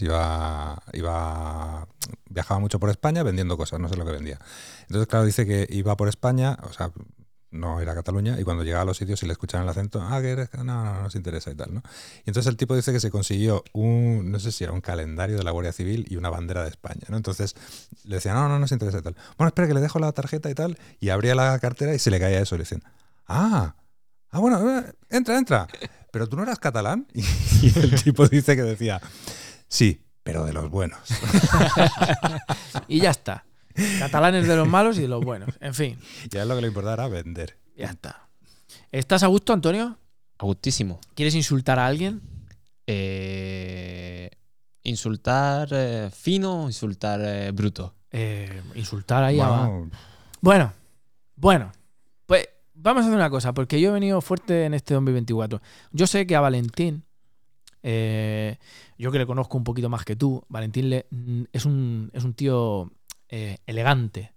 Iba, 0.00 0.82
iba, 0.92 1.88
viajaba 2.28 2.60
mucho 2.60 2.78
por 2.78 2.90
España 2.90 3.22
vendiendo 3.22 3.56
cosas, 3.56 3.80
no 3.80 3.88
sé 3.88 3.96
lo 3.96 4.04
que 4.04 4.12
vendía. 4.12 4.38
Entonces, 4.82 5.06
claro, 5.06 5.24
dice 5.24 5.46
que 5.46 5.66
iba 5.70 5.96
por 5.96 6.08
España, 6.08 6.58
o 6.62 6.72
sea, 6.72 6.90
no 7.50 7.80
ir 7.80 7.88
a 7.88 7.94
Cataluña 7.94 8.38
y 8.38 8.44
cuando 8.44 8.64
llegaba 8.64 8.82
a 8.82 8.84
los 8.84 8.96
sitios 8.96 9.22
y 9.22 9.26
le 9.26 9.32
escuchaban 9.32 9.64
el 9.64 9.70
acento, 9.70 10.02
ah, 10.02 10.20
que 10.20 10.30
eres, 10.30 10.48
no, 10.54 10.64
no, 10.64 10.84
no 10.84 11.02
nos 11.02 11.14
interesa 11.14 11.50
y 11.50 11.54
tal, 11.54 11.74
¿no? 11.74 11.82
Y 12.24 12.30
entonces 12.30 12.50
el 12.50 12.56
tipo 12.56 12.74
dice 12.74 12.92
que 12.92 13.00
se 13.00 13.10
consiguió 13.10 13.64
un, 13.72 14.30
no 14.30 14.38
sé 14.38 14.52
si 14.52 14.64
era 14.64 14.72
un 14.72 14.80
calendario 14.80 15.36
de 15.36 15.44
la 15.44 15.50
Guardia 15.50 15.72
Civil 15.72 16.06
y 16.08 16.16
una 16.16 16.30
bandera 16.30 16.62
de 16.62 16.68
España, 16.68 17.06
¿no? 17.08 17.16
Entonces 17.16 17.54
le 18.04 18.16
decían, 18.16 18.34
no, 18.34 18.48
no 18.48 18.58
nos 18.58 18.72
interesa 18.72 18.98
y 18.98 19.02
tal. 19.02 19.16
Bueno, 19.36 19.48
espera 19.48 19.68
que 19.68 19.74
le 19.74 19.80
dejo 19.80 19.98
la 19.98 20.12
tarjeta 20.12 20.50
y 20.50 20.54
tal, 20.54 20.78
y 21.00 21.10
abría 21.10 21.34
la 21.34 21.58
cartera 21.58 21.94
y 21.94 21.98
se 21.98 22.10
le 22.10 22.20
caía 22.20 22.40
eso 22.40 22.54
y 22.54 22.58
le 22.58 22.64
decían, 22.64 22.82
ah, 23.26 23.76
ah, 24.30 24.38
bueno, 24.38 24.78
eh, 24.78 24.92
entra, 25.10 25.38
entra. 25.38 25.66
Pero 26.12 26.28
tú 26.28 26.36
no 26.36 26.42
eras 26.42 26.58
catalán. 26.58 27.06
Y 27.62 27.78
el 27.78 28.02
tipo 28.02 28.28
dice 28.28 28.54
que 28.54 28.62
decía, 28.62 29.00
sí, 29.68 30.00
pero 30.22 30.44
de 30.44 30.52
los 30.52 30.70
buenos. 30.70 30.98
Y 32.88 33.00
ya 33.00 33.10
está. 33.10 33.44
Catalanes 33.98 34.46
de 34.46 34.56
los 34.56 34.66
malos 34.68 34.96
y 34.98 35.02
de 35.02 35.08
los 35.08 35.24
buenos. 35.24 35.50
En 35.60 35.74
fin, 35.74 35.98
Y 36.32 36.36
a 36.36 36.42
él 36.42 36.48
lo 36.48 36.54
que 36.54 36.62
le 36.62 36.68
importaba 36.68 36.94
era 36.94 37.08
vender. 37.08 37.56
ya 37.76 37.86
está. 37.86 38.28
¿Estás 38.92 39.22
a 39.22 39.26
gusto, 39.26 39.52
Antonio? 39.52 39.98
A 40.38 40.44
gustísimo. 40.44 41.00
¿Quieres 41.14 41.34
insultar 41.34 41.78
a 41.78 41.86
alguien? 41.86 42.20
Eh, 42.86 44.30
insultar 44.84 45.68
eh, 45.72 46.10
fino, 46.12 46.66
insultar 46.66 47.20
eh, 47.22 47.50
bruto. 47.50 47.94
Eh, 48.10 48.62
insultar 48.74 49.24
ahí 49.24 49.40
a... 49.40 49.48
Bueno, 49.48 49.90
Bueno, 50.40 50.72
bueno. 51.34 51.72
Pues 52.26 52.48
vamos 52.74 53.02
a 53.02 53.06
hacer 53.06 53.16
una 53.16 53.30
cosa, 53.30 53.52
porque 53.52 53.80
yo 53.80 53.90
he 53.90 53.92
venido 53.92 54.20
fuerte 54.20 54.64
en 54.64 54.74
este 54.74 54.94
2024. 54.94 55.60
Yo 55.92 56.06
sé 56.06 56.26
que 56.26 56.36
a 56.36 56.40
Valentín, 56.40 57.04
eh, 57.82 58.58
yo 58.98 59.10
que 59.12 59.18
le 59.18 59.26
conozco 59.26 59.56
un 59.58 59.64
poquito 59.64 59.88
más 59.88 60.04
que 60.04 60.16
tú, 60.16 60.44
Valentín 60.48 60.90
le- 60.90 61.06
mm, 61.10 61.42
es, 61.52 61.64
un, 61.66 62.10
es 62.12 62.24
un 62.24 62.34
tío 62.34 62.92
eh, 63.28 63.58
elegante. 63.66 64.32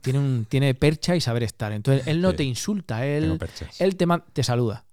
Tiene, 0.00 0.18
un, 0.18 0.46
tiene 0.48 0.74
percha 0.74 1.16
y 1.16 1.20
saber 1.20 1.42
estar. 1.44 1.72
Entonces, 1.72 2.06
él 2.06 2.20
no 2.20 2.30
Sí. 2.32 2.36
te 2.36 2.44
insulta, 2.44 3.06
él, 3.06 3.38
él 3.78 3.96
te, 3.96 4.06
te 4.34 4.42
saluda. 4.42 4.84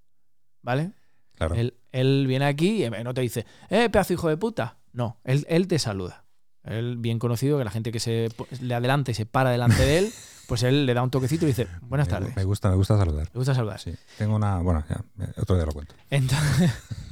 ¿Vale? 0.62 0.92
claro. 1.36 1.56
Él, 1.56 1.74
él 1.92 2.26
viene 2.28 2.46
aquí 2.46 2.86
y 2.86 2.90
no 2.90 3.14
te 3.14 3.22
dice, 3.22 3.46
eh, 3.70 3.90
pedazo 3.90 4.14
hijo 4.14 4.30
de 4.30 4.38
puta. 4.38 4.78
No, 4.94 5.18
él, 5.24 5.46
él 5.50 5.68
te 5.68 5.80
saluda. 5.80 6.24
Él, 6.64 6.98
bien 6.98 7.18
conocido, 7.18 7.58
que 7.58 7.64
la 7.66 7.72
gente 7.72 7.92
que 7.92 8.00
se 8.00 8.30
le 8.62 8.74
adelanta 8.76 9.10
y 9.12 9.16
se 9.16 9.26
para 9.26 9.50
delante 9.50 9.82
de 9.84 9.98
él, 9.98 10.14
pues 10.48 10.62
él 10.64 10.86
le 10.86 10.94
da 10.94 11.02
un 11.02 11.10
toquecito 11.10 11.46
y 11.46 11.50
dice, 11.50 11.68
buenas 11.82 12.08
tardes. 12.08 12.36
Me 12.36 12.44
gusta, 12.44 12.70
me 12.70 12.76
gusta 12.76 12.98
saludar. 12.98 13.28
Me 13.34 13.40
gusta 13.40 13.56
saludar. 13.56 13.80
Sí. 13.80 13.94
Tengo 14.18 14.36
una. 14.36 14.60
Bueno, 14.60 14.84
ya, 14.88 15.04
eh, 15.26 15.34
otro 15.38 15.56
día 15.56 15.66
lo 15.66 15.72
cuento. 15.74 15.96
Entonces, 16.12 16.70
ent- 16.70 16.72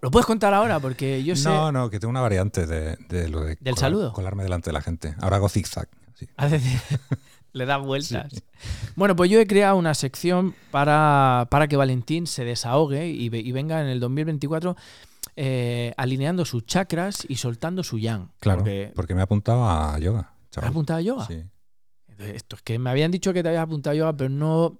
¿Lo 0.00 0.10
puedes 0.10 0.26
contar 0.26 0.52
ahora? 0.54 0.80
Porque 0.80 1.22
yo 1.24 1.36
sé... 1.36 1.48
No, 1.48 1.70
no, 1.72 1.90
que 1.90 1.98
tengo 2.00 2.10
una 2.10 2.20
variante 2.20 2.66
de, 2.66 2.96
de 3.08 3.28
lo 3.28 3.40
de 3.42 3.56
¿Del 3.60 3.76
saludo? 3.76 4.12
colarme 4.12 4.42
delante 4.42 4.70
de 4.70 4.72
la 4.74 4.80
gente. 4.82 5.14
Ahora 5.20 5.36
hago 5.36 5.48
zigzag. 5.48 5.88
sí. 6.14 6.28
Le 7.52 7.66
da 7.66 7.78
vueltas. 7.78 8.32
Bueno, 8.94 9.16
pues 9.16 9.28
yo 9.28 9.40
he 9.40 9.46
creado 9.48 9.76
una 9.76 9.94
sección 9.94 10.54
para, 10.70 11.48
para 11.50 11.66
que 11.66 11.76
Valentín 11.76 12.28
se 12.28 12.44
desahogue 12.44 13.08
y, 13.08 13.28
ve- 13.28 13.40
y 13.40 13.50
venga 13.50 13.80
en 13.80 13.88
el 13.88 13.98
2024 13.98 14.76
eh, 15.34 15.92
alineando 15.96 16.44
sus 16.44 16.64
chakras 16.64 17.26
y 17.28 17.36
soltando 17.36 17.82
su 17.82 17.98
yang. 17.98 18.28
Claro, 18.38 18.58
Porque, 18.60 18.92
porque 18.94 19.14
me 19.14 19.20
he 19.20 19.24
apuntado 19.24 19.68
a 19.68 19.98
yoga. 19.98 20.32
¿Te 20.50 20.60
has 20.60 20.66
apuntado 20.66 20.98
a 21.00 21.02
yoga? 21.02 21.26
Sí. 21.26 21.42
Entonces, 22.08 22.36
Esto 22.36 22.54
es 22.54 22.62
que 22.62 22.78
me 22.78 22.88
habían 22.90 23.10
dicho 23.10 23.32
que 23.32 23.42
te 23.42 23.48
habías 23.48 23.64
apuntado 23.64 23.94
a 23.94 23.96
yoga, 23.96 24.12
pero 24.16 24.30
no, 24.30 24.78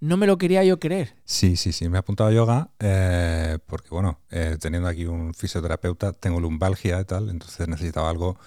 no 0.00 0.16
me 0.16 0.26
lo 0.26 0.38
quería 0.38 0.62
yo 0.64 0.78
creer. 0.78 1.14
Sí, 1.24 1.56
sí, 1.56 1.72
sí, 1.72 1.88
me 1.88 1.96
he 1.96 2.00
apuntado 2.00 2.30
a 2.30 2.32
yoga 2.32 2.70
eh, 2.78 3.58
porque, 3.66 3.88
bueno, 3.90 4.20
eh, 4.30 4.56
teniendo 4.60 4.88
aquí 4.88 5.06
un 5.06 5.34
fisioterapeuta, 5.34 6.12
tengo 6.12 6.40
lumbalgia 6.40 7.00
y 7.00 7.04
tal, 7.04 7.30
entonces 7.30 7.68
necesitaba 7.68 8.10
algo 8.10 8.38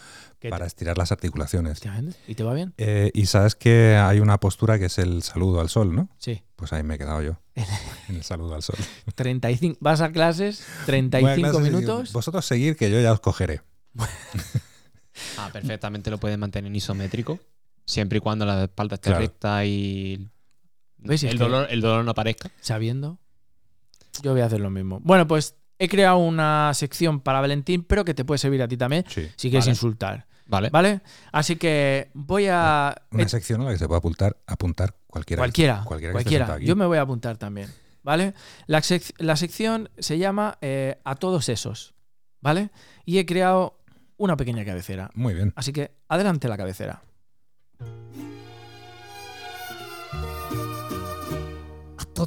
para 0.49 0.65
estirar 0.65 0.97
las 0.97 1.11
articulaciones. 1.11 1.81
¿Y 2.27 2.33
te 2.35 2.43
va 2.43 2.53
bien? 2.53 2.73
Eh, 2.77 3.11
y 3.13 3.27
sabes 3.27 3.53
que 3.55 3.95
hay 3.95 4.19
una 4.19 4.39
postura 4.39 4.79
que 4.79 4.85
es 4.85 4.97
el 4.97 5.21
saludo 5.21 5.61
al 5.61 5.69
sol, 5.69 5.93
¿no? 5.95 6.09
Sí. 6.17 6.41
Pues 6.55 6.73
ahí 6.73 6.81
me 6.83 6.95
he 6.95 6.97
quedado 6.97 7.21
yo, 7.21 7.39
en 8.09 8.15
el 8.15 8.23
saludo 8.23 8.55
al 8.55 8.63
sol. 8.63 8.77
35, 9.15 9.77
vas 9.81 10.01
a 10.01 10.11
clases, 10.11 10.65
Voy 10.67 10.83
a 10.83 10.85
35 10.87 11.35
clases 11.51 11.59
y 11.59 11.63
minutos. 11.71 12.13
Vosotros 12.13 12.45
seguir 12.45 12.75
que 12.75 12.89
yo 12.89 12.99
ya 13.01 13.11
os 13.13 13.19
cogeré. 13.19 13.61
Ah, 15.37 15.49
perfectamente 15.51 16.09
lo 16.09 16.17
puedes 16.19 16.37
mantener 16.37 16.69
en 16.69 16.75
isométrico, 16.75 17.39
siempre 17.85 18.17
y 18.17 18.21
cuando 18.21 18.45
la 18.45 18.63
espalda 18.63 18.95
esté 18.95 19.09
Claro. 19.09 19.19
recta 19.21 19.65
y 19.65 20.27
¿Ves? 21.01 21.23
Es 21.23 21.31
el 21.31 21.37
dolor, 21.37 21.67
el 21.69 21.81
dolor 21.81 22.05
no 22.05 22.11
aparezca. 22.11 22.51
sabiendo, 22.61 23.17
yo 24.21 24.31
voy 24.31 24.41
a 24.41 24.45
hacer 24.45 24.59
lo 24.59 24.69
mismo. 24.69 24.99
Bueno, 25.03 25.27
pues 25.27 25.55
he 25.79 25.87
creado 25.87 26.17
una 26.17 26.71
sección 26.73 27.21
para 27.21 27.41
Valentín, 27.41 27.83
pero 27.83 28.05
que 28.05 28.13
te 28.13 28.23
puede 28.25 28.37
servir 28.37 28.61
a 28.61 28.67
ti 28.67 28.77
también 28.77 29.03
Sí. 29.07 29.27
si 29.35 29.49
quieres 29.49 29.65
Vale. 29.65 29.71
insultar. 29.71 30.27
Vale. 30.47 30.69
¿Vale? 30.69 31.01
Así 31.31 31.55
que 31.55 32.11
voy 32.13 32.47
a. 32.49 32.93
Una 33.11 33.27
sección 33.29 33.61
a 33.61 33.65
la 33.65 33.71
que 33.71 33.77
se 33.77 33.87
puede 33.87 33.99
apuntar, 33.99 34.35
apuntar 34.47 34.95
cualquiera. 35.07 35.39
cualquiera. 35.39 35.83
cualquiera 35.85 36.11
Cualquiera. 36.13 36.57
Yo 36.59 36.75
me 36.75 36.85
voy 36.85 36.97
a 36.97 37.01
apuntar 37.01 37.37
también. 37.37 37.69
¿Vale? 38.03 38.33
La, 38.67 38.79
sec- 38.79 39.13
la 39.19 39.35
sección 39.37 39.89
se 39.97 40.17
llama 40.17 40.57
eh, 40.61 40.99
A 41.05 41.15
todos 41.15 41.47
esos. 41.49 41.93
¿Vale? 42.41 42.69
Y 43.05 43.19
he 43.19 43.25
creado 43.25 43.79
una 44.17 44.35
pequeña 44.35 44.65
cabecera. 44.65 45.09
Muy 45.13 45.33
bien. 45.35 45.53
Así 45.55 45.71
que 45.71 45.91
adelante 46.09 46.47
la 46.49 46.57
cabecera. 46.57 47.01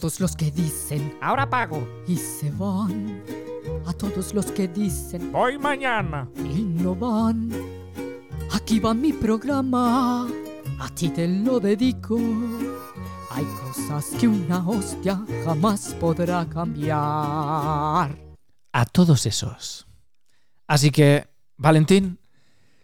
Todos 0.01 0.19
los 0.19 0.35
que 0.35 0.51
dicen 0.51 1.17
Ahora 1.21 1.49
pago. 1.49 1.87
y 2.09 2.17
se 2.17 2.51
van. 2.51 3.23
A 3.87 3.93
todos 3.93 4.35
los 4.35 4.47
que 4.47 4.67
dicen 4.67 5.31
Voy 5.31 5.57
mañana. 5.57 6.29
y 6.37 6.63
no 6.63 6.97
van. 6.97 7.51
Aquí 8.53 8.81
va 8.81 8.93
mi 8.93 9.13
programa. 9.13 10.27
A 10.81 10.89
ti 10.97 11.11
te 11.11 11.29
lo 11.29 11.61
dedico. 11.61 12.17
Hay 13.31 13.45
cosas 13.63 14.07
que 14.19 14.27
una 14.27 14.69
hostia 14.69 15.25
jamás 15.45 15.95
podrá 16.01 16.45
cambiar. 16.49 16.97
A 18.73 18.85
todos 18.91 19.27
esos. 19.27 19.87
Así 20.67 20.91
que, 20.91 21.29
Valentín, 21.57 22.19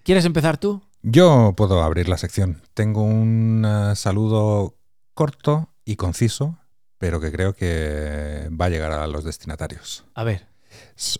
¿quieres 0.04 0.24
empezar 0.24 0.58
tú? 0.58 0.80
Yo 1.02 1.54
puedo 1.56 1.82
abrir 1.82 2.08
la 2.08 2.18
sección. 2.18 2.62
Tengo 2.74 3.02
un 3.02 3.64
eh, 3.66 3.96
saludo 3.96 4.76
corto 5.14 5.70
y 5.84 5.96
conciso, 5.96 6.56
pero 7.01 7.18
que 7.18 7.32
creo 7.32 7.55
que 7.55 8.51
va 8.53 8.66
a 8.66 8.68
llegar 8.68 8.92
a 8.92 9.07
los 9.07 9.24
destinatarios. 9.24 10.05
A 10.14 10.22
ver. 10.22 10.46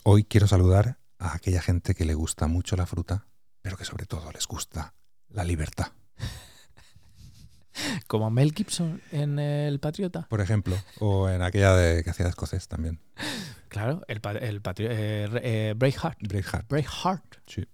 Hoy 0.03 0.23
quiero 0.23 0.45
saludar 0.45 0.99
a 1.17 1.33
aquella 1.33 1.59
gente 1.59 1.95
que 1.95 2.05
le 2.05 2.13
gusta 2.13 2.45
mucho 2.45 2.75
la 2.75 2.85
fruta, 2.85 3.25
pero 3.63 3.77
que 3.77 3.83
sobre 3.85 4.05
todo 4.05 4.31
les 4.31 4.45
gusta 4.45 4.93
la 5.29 5.43
libertad. 5.43 5.87
Como 8.07 8.29
Mel 8.29 8.53
Gibson 8.53 9.01
en 9.11 9.39
El 9.39 9.79
Patriota. 9.79 10.27
Por 10.29 10.39
ejemplo, 10.39 10.77
o 10.99 11.27
en 11.29 11.41
aquella 11.41 11.73
de 11.75 12.03
que 12.03 12.11
hacía 12.11 12.25
de 12.25 12.29
escocés 12.29 12.67
también. 12.67 12.99
Claro, 13.69 14.03
el, 14.07 14.21
pa- 14.21 14.33
el 14.33 14.61
Patriota. 14.61 14.93
Eh, 14.95 15.29
eh, 15.41 15.73
Braveheart. 15.75 16.19
Braveheart. 16.21 16.69
Braveheart. 16.69 17.35
Sí. 17.47 17.65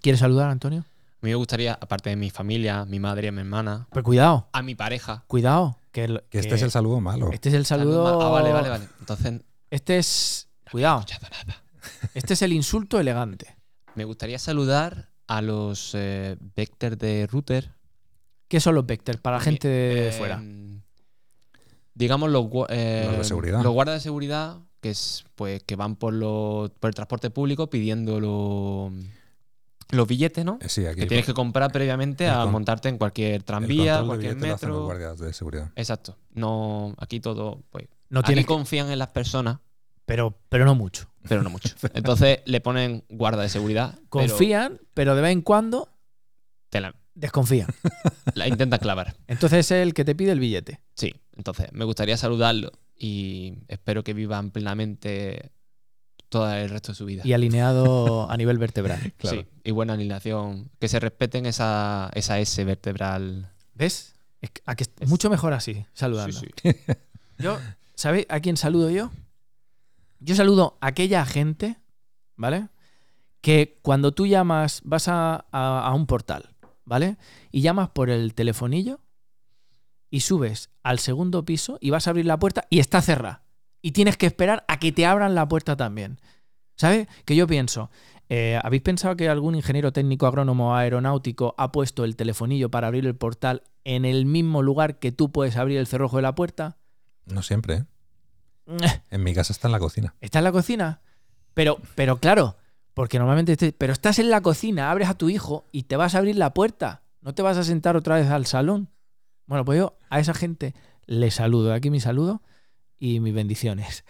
¿Quieres 0.00 0.20
saludar, 0.20 0.48
Antonio? 0.50 0.80
A 0.82 1.26
mí 1.26 1.30
me 1.30 1.34
gustaría, 1.34 1.72
aparte 1.74 2.10
de 2.10 2.16
mi 2.16 2.30
familia, 2.30 2.84
mi 2.84 3.00
madre 3.00 3.28
y 3.28 3.32
mi 3.32 3.40
hermana, 3.40 3.88
Pues 3.90 4.04
cuidado, 4.04 4.48
a 4.52 4.62
mi 4.62 4.76
pareja. 4.76 5.24
cuidado. 5.26 5.76
Que, 5.92 6.04
el- 6.04 6.22
Que 6.30 6.38
este 6.38 6.50
que 6.50 6.54
es 6.56 6.62
el 6.62 6.70
saludo 6.70 7.00
malo. 7.00 7.30
este 7.32 7.48
es 7.48 7.54
el 7.54 7.66
saludo. 7.66 8.20
Ah, 8.22 8.28
vale, 8.30 8.52
vale, 8.52 8.68
vale. 8.68 8.88
Entonces, 9.00 9.40
Este 9.70 9.98
es. 9.98 10.48
Cuidado. 10.70 11.04
nada. 11.20 11.62
Este 12.14 12.34
es 12.34 12.42
el 12.42 12.52
insulto 12.52 13.00
elegante. 13.00 13.56
Me 13.96 14.04
gustaría 14.04 14.38
saludar 14.38 15.10
a 15.26 15.42
los 15.42 15.92
eh, 15.94 16.36
vectors 16.56 16.98
de 16.98 17.26
router. 17.30 17.72
¿Qué 18.48 18.60
son 18.60 18.74
los 18.76 18.86
vectors 18.86 19.20
para 19.20 19.36
la 19.38 19.42
gente 19.42 19.66
de 19.68 20.08
Eh, 20.08 20.12
fuera? 20.12 20.42
Digamos 21.94 22.30
los, 22.30 22.46
eh, 22.68 23.04
Los 23.08 23.18
de 23.18 23.24
seguridad. 23.24 23.62
Los 23.62 23.72
guardas 23.72 23.96
de 23.96 24.00
seguridad 24.00 24.58
que 24.80 24.90
es 24.90 25.24
pues 25.34 25.62
que 25.64 25.76
van 25.76 25.96
por 25.96 26.14
los 26.14 26.70
por 26.70 26.88
el 26.88 26.94
transporte 26.94 27.30
público 27.30 27.68
pidiendo 27.68 28.18
lo- 28.20 28.90
los 29.92 30.06
billetes, 30.08 30.44
¿no? 30.44 30.58
Eh, 30.60 30.68
Sí, 30.68 30.86
aquí 30.86 31.00
Que 31.00 31.06
tienes 31.06 31.26
que 31.26 31.34
comprar 31.34 31.70
previamente 31.72 32.28
a 32.28 32.42
con- 32.42 32.52
montarte 32.52 32.88
en 32.88 32.98
cualquier 32.98 33.34
el 33.34 33.44
tranvía, 33.44 34.02
cualquier 34.04 34.34
billete 34.34 34.48
lo 34.48 34.54
hacen 34.54 34.68
los 34.68 34.78
metro. 34.78 34.84
guardias 34.86 35.18
de 35.18 35.32
seguridad. 35.32 35.70
Exacto. 35.76 36.16
No, 36.32 36.94
aquí 36.98 37.20
todo, 37.20 37.62
pues. 37.70 37.86
No 38.08 38.20
aquí 38.20 38.34
que- 38.34 38.44
confían 38.44 38.90
en 38.90 38.98
las 38.98 39.08
personas, 39.08 39.58
pero, 40.06 40.38
pero 40.48 40.64
no 40.64 40.74
mucho. 40.74 41.08
pero 41.28 41.42
no 41.42 41.50
mucho. 41.50 41.74
Entonces 41.94 42.40
le 42.46 42.60
ponen 42.60 43.04
guarda 43.08 43.42
de 43.42 43.48
seguridad. 43.48 43.94
pero 43.94 44.08
Confían, 44.28 44.80
pero 44.94 45.14
de 45.14 45.22
vez 45.22 45.32
en 45.32 45.42
cuando 45.42 45.88
te 46.70 46.80
la, 46.80 46.94
desconfían. 47.14 47.68
la 48.34 48.48
intentan 48.48 48.78
clavar. 48.80 49.16
Entonces 49.26 49.58
es 49.70 49.70
el 49.72 49.92
que 49.94 50.04
te 50.04 50.14
pide 50.14 50.32
el 50.32 50.40
billete. 50.40 50.80
Sí. 50.94 51.14
Entonces 51.36 51.68
me 51.72 51.84
gustaría 51.84 52.16
saludarlo 52.16 52.72
y 52.96 53.54
espero 53.68 54.02
que 54.04 54.12
vivan 54.14 54.50
plenamente 54.50 55.52
todo 56.30 56.50
el 56.54 56.70
resto 56.70 56.92
de 56.92 56.96
su 56.96 57.04
vida. 57.04 57.22
Y 57.26 57.34
alineado 57.34 58.30
a 58.30 58.36
nivel 58.38 58.56
vertebral. 58.56 59.12
Claro. 59.18 59.42
Sí, 59.42 59.46
y 59.64 59.70
buena 59.72 59.92
alineación. 59.92 60.70
Que 60.78 60.88
se 60.88 60.98
respeten 60.98 61.44
esa, 61.44 62.10
esa 62.14 62.38
S 62.38 62.64
vertebral. 62.64 63.52
¿Ves? 63.74 64.14
Es, 64.40 64.50
que- 64.50 64.62
a 64.64 64.74
que 64.76 64.84
es 64.98 65.08
mucho 65.08 65.28
mejor 65.28 65.52
así, 65.52 65.84
saludando. 65.92 66.32
Sí, 66.40 66.46
sí. 66.62 66.70
Yo, 67.38 67.58
¿sabéis 67.94 68.24
a 68.30 68.40
quién 68.40 68.56
saludo 68.56 68.88
yo? 68.90 69.10
Yo 70.20 70.34
saludo 70.34 70.76
a 70.80 70.88
aquella 70.88 71.24
gente, 71.26 71.76
¿vale? 72.36 72.68
Que 73.40 73.78
cuando 73.82 74.12
tú 74.12 74.26
llamas, 74.26 74.80
vas 74.84 75.08
a, 75.08 75.46
a- 75.50 75.82
a 75.86 75.94
un 75.94 76.06
portal, 76.06 76.54
¿vale? 76.84 77.16
Y 77.50 77.62
llamas 77.62 77.88
por 77.90 78.10
el 78.10 78.34
telefonillo 78.34 79.00
y 80.10 80.20
subes 80.20 80.68
al 80.82 80.98
segundo 80.98 81.44
piso 81.44 81.78
y 81.80 81.88
vas 81.90 82.06
a 82.06 82.10
abrir 82.10 82.26
la 82.26 82.38
puerta 82.38 82.66
y 82.70 82.78
está 82.80 83.00
cerrada. 83.00 83.42
Y 83.82 83.92
tienes 83.92 84.16
que 84.16 84.26
esperar 84.26 84.64
a 84.68 84.78
que 84.78 84.92
te 84.92 85.06
abran 85.06 85.34
la 85.34 85.48
puerta 85.48 85.76
también. 85.76 86.20
¿Sabes? 86.76 87.08
Que 87.26 87.36
yo 87.36 87.46
pienso, 87.46 87.90
eh, 88.30 88.58
¿habéis 88.62 88.82
pensado 88.82 89.14
que 89.16 89.28
algún 89.28 89.54
ingeniero 89.54 89.92
técnico 89.92 90.26
agrónomo 90.26 90.74
aeronáutico 90.76 91.54
ha 91.58 91.72
puesto 91.72 92.04
el 92.04 92.16
telefonillo 92.16 92.70
para 92.70 92.86
abrir 92.86 93.06
el 93.06 93.14
portal 93.16 93.62
en 93.84 94.04
el 94.06 94.24
mismo 94.24 94.62
lugar 94.62 94.98
que 94.98 95.12
tú 95.12 95.30
puedes 95.30 95.56
abrir 95.56 95.78
el 95.78 95.86
cerrojo 95.86 96.16
de 96.16 96.22
la 96.22 96.34
puerta? 96.34 96.78
No 97.26 97.42
siempre, 97.42 97.74
¿eh? 97.74 97.84
En 99.10 99.22
mi 99.24 99.34
casa 99.34 99.52
está 99.52 99.68
en 99.68 99.72
la 99.72 99.78
cocina. 99.78 100.14
¿Está 100.20 100.38
en 100.38 100.44
la 100.44 100.52
cocina? 100.52 101.00
Pero, 101.54 101.78
pero 101.96 102.18
claro, 102.18 102.56
porque 102.94 103.18
normalmente 103.18 103.58
estés- 103.58 103.74
pero 103.76 103.92
estás 103.92 104.18
en 104.18 104.30
la 104.30 104.40
cocina, 104.40 104.90
abres 104.90 105.08
a 105.08 105.14
tu 105.14 105.28
hijo 105.28 105.64
y 105.72 105.82
te 105.84 105.96
vas 105.96 106.14
a 106.14 106.18
abrir 106.18 106.36
la 106.36 106.54
puerta. 106.54 107.02
No 107.20 107.34
te 107.34 107.42
vas 107.42 107.56
a 107.58 107.64
sentar 107.64 107.96
otra 107.96 108.14
vez 108.14 108.28
al 108.30 108.46
salón. 108.46 108.88
Bueno, 109.46 109.64
pues 109.64 109.78
yo 109.78 109.98
a 110.08 110.20
esa 110.20 110.32
gente 110.34 110.74
le 111.06 111.30
saludo. 111.30 111.72
Aquí 111.74 111.90
mi 111.90 112.00
saludo 112.00 112.42
y 113.00 113.18
mis 113.18 113.34
bendiciones. 113.34 114.04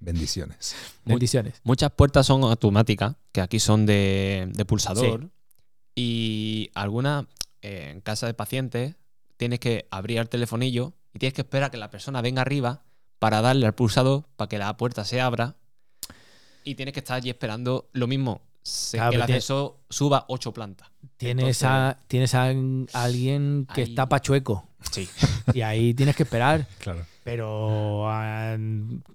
Bendiciones. 0.00 0.74
Muy- 1.04 1.12
Bendiciones. 1.14 1.60
Muchas 1.62 1.92
puertas 1.92 2.26
son 2.26 2.42
automáticas, 2.42 3.14
que 3.32 3.40
aquí 3.40 3.60
son 3.60 3.86
de, 3.86 4.48
de 4.52 4.64
pulsador. 4.64 5.30
Y 5.94 6.70
algunas, 6.74 7.26
eh, 7.62 7.90
en 7.92 8.00
casa 8.00 8.26
de 8.26 8.34
pacientes, 8.34 8.96
tienes 9.36 9.60
que 9.60 9.86
abrir 9.90 10.18
el 10.18 10.28
telefonillo 10.28 10.92
y 11.12 11.18
tienes 11.20 11.34
que 11.34 11.42
esperar 11.42 11.68
a 11.68 11.70
que 11.70 11.76
la 11.76 11.90
persona 11.90 12.20
venga 12.20 12.42
arriba 12.42 12.82
para 13.20 13.40
darle 13.40 13.66
al 13.66 13.74
pulsador 13.74 14.24
para 14.36 14.48
que 14.48 14.58
la 14.58 14.76
puerta 14.76 15.04
se 15.04 15.20
abra. 15.20 15.56
Y 16.64 16.74
tienes 16.74 16.94
que 16.94 17.00
estar 17.00 17.16
allí 17.16 17.30
esperando 17.30 17.88
lo 17.92 18.06
mismo, 18.06 18.40
se- 18.64 18.96
Claro, 18.96 19.10
que 19.10 19.16
el 19.16 19.22
ascensor 19.22 19.76
suba 19.88 20.24
ocho 20.28 20.52
plantas. 20.52 20.88
Tienes, 21.16 21.42
Entonces- 21.62 21.62
a, 21.64 21.98
tienes 22.08 22.34
a 22.34 22.48
alguien 23.04 23.68
que 23.72 23.82
Ahí- 23.82 23.88
está 23.90 24.08
pachueco 24.08 24.66
Sí. 24.90 25.08
y 25.52 25.60
ahí 25.60 25.94
tienes 25.94 26.16
que 26.16 26.24
esperar. 26.24 26.66
Claro. 26.80 27.06
Pero 27.22 28.10
a, 28.10 28.56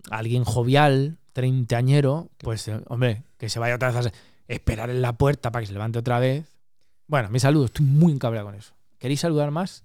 alguien 0.10 0.44
jovial, 0.46 1.18
treintañero, 1.34 2.30
pues 2.40 2.68
eh, 2.68 2.82
hombre, 2.88 3.24
que 3.38 3.50
se 3.50 3.60
vaya 3.60 3.76
otra 3.76 3.92
vez 3.92 4.08
a 4.08 4.12
esperar 4.48 4.90
en 4.90 5.02
la 5.02 5.14
puerta 5.14 5.52
para 5.52 5.62
que 5.62 5.68
se 5.68 5.74
levante 5.74 6.00
otra 6.00 6.18
vez. 6.20 6.46
Bueno, 7.08 7.30
mi 7.30 7.40
saludo, 7.40 7.66
estoy 7.66 7.86
muy 7.86 8.12
encabreado 8.14 8.48
con 8.48 8.56
eso. 8.56 8.74
¿Queréis 8.98 9.20
saludar 9.20 9.52
más? 9.52 9.84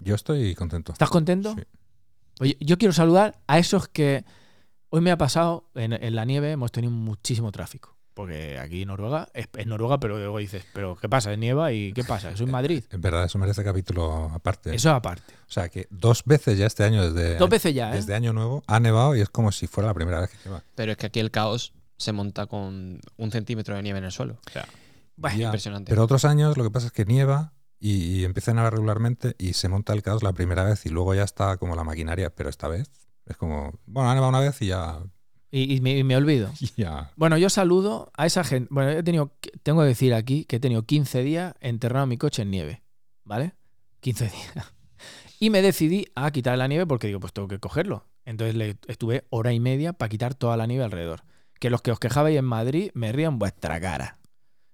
Yo 0.00 0.14
estoy 0.14 0.54
contento. 0.54 0.92
¿Estás 0.92 1.10
contento? 1.10 1.54
Sí. 1.54 1.62
Oye, 2.40 2.56
yo 2.60 2.78
quiero 2.78 2.92
saludar 2.94 3.36
a 3.46 3.58
esos 3.58 3.88
que 3.88 4.24
hoy 4.90 5.00
me 5.00 5.10
ha 5.10 5.18
pasado 5.18 5.64
en, 5.74 5.92
en 5.92 6.14
la 6.14 6.24
nieve, 6.24 6.52
hemos 6.52 6.72
tenido 6.72 6.92
muchísimo 6.92 7.52
tráfico. 7.52 7.96
Porque 8.14 8.58
aquí 8.58 8.82
en 8.82 8.88
Noruega, 8.88 9.28
es, 9.32 9.46
es 9.56 9.66
Noruega, 9.68 10.00
pero 10.00 10.18
luego 10.18 10.38
dices, 10.38 10.64
¿pero 10.72 10.96
qué 10.96 11.08
pasa? 11.08 11.32
¿Es 11.32 11.38
nieva? 11.38 11.72
¿Y 11.72 11.92
qué 11.92 12.02
pasa? 12.02 12.30
¿Eso 12.34 12.42
en 12.42 12.50
Madrid? 12.50 12.82
Es 12.90 13.00
verdad, 13.00 13.24
eso 13.24 13.38
merece 13.38 13.62
capítulo 13.62 14.28
aparte. 14.34 14.74
Eso 14.74 14.90
aparte. 14.90 15.34
O 15.48 15.50
sea, 15.52 15.68
que 15.68 15.86
dos 15.90 16.24
veces 16.24 16.58
ya 16.58 16.66
este 16.66 16.82
año, 16.82 17.12
desde, 17.12 17.36
Dos 17.36 17.48
veces 17.48 17.72
ya, 17.72 17.92
¿eh? 17.92 17.96
desde 17.96 18.16
Año 18.16 18.32
Nuevo, 18.32 18.64
ha 18.66 18.80
nevado 18.80 19.14
y 19.14 19.20
es 19.20 19.28
como 19.28 19.52
si 19.52 19.68
fuera 19.68 19.86
la 19.86 19.94
primera 19.94 20.20
vez 20.20 20.30
que 20.30 20.36
nieva. 20.48 20.64
Pero 20.74 20.90
es 20.92 20.98
que 20.98 21.06
aquí 21.06 21.20
el 21.20 21.30
caos 21.30 21.72
se 21.96 22.10
monta 22.12 22.46
con 22.46 23.00
un 23.16 23.30
centímetro 23.30 23.76
de 23.76 23.82
nieve 23.84 24.00
en 24.00 24.06
el 24.06 24.10
suelo. 24.12 24.40
O 24.48 24.50
sea, 24.50 24.66
Bueno, 25.14 25.38
Ya, 25.38 25.44
impresionante. 25.44 25.90
Pero 25.90 26.02
otros 26.02 26.24
años 26.24 26.56
lo 26.56 26.64
que 26.64 26.70
pasa 26.72 26.86
es 26.88 26.92
que 26.92 27.04
nieva 27.04 27.52
y, 27.78 27.92
y 27.92 28.24
empieza 28.24 28.50
a 28.50 28.54
nevar 28.54 28.72
regularmente 28.72 29.36
y 29.38 29.52
se 29.52 29.68
monta 29.68 29.92
el 29.92 30.02
caos 30.02 30.24
la 30.24 30.32
primera 30.32 30.64
vez 30.64 30.84
y 30.86 30.88
luego 30.88 31.14
ya 31.14 31.22
está 31.22 31.56
como 31.56 31.76
la 31.76 31.84
maquinaria, 31.84 32.30
pero 32.30 32.50
esta 32.50 32.66
vez 32.66 32.90
es 33.28 33.36
como, 33.36 33.78
bueno, 33.86 34.10
ha 34.10 34.14
nevado 34.14 34.30
una 34.30 34.40
vez 34.40 34.60
y 34.62 34.66
ya... 34.68 34.98
y, 35.50 35.76
y 35.76 35.80
me, 35.80 35.96
y 35.98 36.04
me 36.04 36.16
olvido. 36.16 36.50
ya. 36.76 37.10
Bueno, 37.16 37.36
yo 37.38 37.50
saludo 37.50 38.10
a 38.16 38.26
esa 38.26 38.44
gente. 38.44 38.68
Bueno, 38.70 38.90
he 38.90 39.02
tenido, 39.02 39.32
tengo 39.62 39.80
que 39.82 39.86
decir 39.88 40.14
aquí 40.14 40.44
que 40.44 40.56
he 40.56 40.60
tenido 40.60 40.82
15 40.84 41.22
días 41.22 41.54
enterrado 41.60 42.06
mi 42.06 42.16
coche 42.16 42.42
en 42.42 42.50
nieve. 42.50 42.82
¿Vale? 43.24 43.54
15 44.00 44.24
días. 44.24 44.72
Y 45.40 45.50
me 45.50 45.62
decidí 45.62 46.06
a 46.16 46.32
quitar 46.32 46.58
la 46.58 46.66
nieve 46.66 46.84
porque 46.84 47.06
digo, 47.06 47.20
pues 47.20 47.32
tengo 47.32 47.46
que 47.46 47.60
cogerlo. 47.60 48.04
Entonces 48.24 48.56
le 48.56 48.76
estuve 48.88 49.24
hora 49.30 49.52
y 49.52 49.60
media 49.60 49.92
para 49.92 50.08
quitar 50.08 50.34
toda 50.34 50.56
la 50.56 50.66
nieve 50.66 50.82
alrededor. 50.82 51.22
Que 51.60 51.70
los 51.70 51.80
que 51.80 51.92
os 51.92 52.00
quejabais 52.00 52.36
en 52.36 52.44
Madrid 52.44 52.90
me 52.94 53.12
rían 53.12 53.38
vuestra 53.38 53.80
cara. 53.80 54.18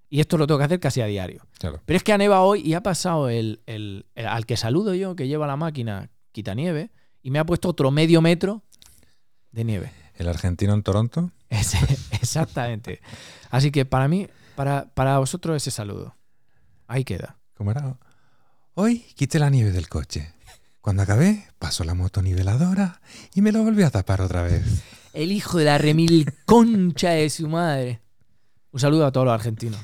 Y 0.09 0.21
esto 0.21 0.39
lo 0.39 0.47
tengo 0.47 0.57
que 0.57 0.63
hacer 0.63 0.79
casi 0.79 1.01
a 1.01 1.05
diario. 1.05 1.45
Claro. 1.59 1.81
Pero 1.85 1.97
es 1.97 2.03
que 2.03 2.13
ha 2.13 2.17
nevado 2.17 2.45
hoy 2.45 2.61
y 2.61 2.73
ha 2.73 2.81
pasado 2.81 3.29
el, 3.29 3.61
el- 3.67 4.07
el- 4.15 4.25
al 4.25 4.47
que 4.47 4.57
saludo 4.57 4.95
yo, 4.95 5.15
que 5.15 5.27
lleva 5.27 5.45
la 5.45 5.55
máquina 5.55 6.09
quita 6.31 6.55
nieve, 6.55 6.89
y 7.25 7.31
me 7.31 7.39
ha 7.39 7.43
puesto 7.43 7.69
otro 7.69 7.89
medio 7.89 8.21
metro 8.21 8.61
de 9.51 9.63
nieve. 9.63 9.91
El 10.13 10.29
argentino 10.29 10.75
en 10.75 10.83
Toronto, 10.83 11.31
Ese- 11.49 11.79
exactamente. 12.11 13.01
Así 13.49 13.71
que 13.71 13.83
para 13.83 14.07
mí, 14.07 14.27
para, 14.55 14.93
para 14.93 15.17
vosotros 15.17 15.57
ese 15.57 15.71
saludo. 15.71 16.15
Ahí 16.87 17.03
queda. 17.03 17.37
¿cómo 17.55 17.71
era? 17.71 17.97
Hoy 18.75 18.99
quité 19.15 19.39
la 19.39 19.49
nieve 19.49 19.71
del 19.71 19.89
coche. 19.89 20.33
Cuando 20.81 21.01
acabé, 21.01 21.47
pasó 21.57 21.83
la 21.83 21.95
motoniveladora 21.95 23.01
y 23.33 23.41
me 23.41 23.51
lo 23.51 23.63
volví 23.63 23.81
a 23.81 23.89
tapar 23.89 24.21
otra 24.21 24.43
vez. 24.43 24.63
El 25.13 25.31
hijo 25.31 25.57
de 25.57 25.65
la 25.65 25.79
remil 25.79 26.31
concha 26.45 27.09
de 27.09 27.27
su 27.31 27.47
madre. 27.47 28.01
Un 28.71 28.79
saludo 28.79 29.07
a 29.07 29.11
todos 29.11 29.25
los 29.25 29.33
argentinos. 29.33 29.79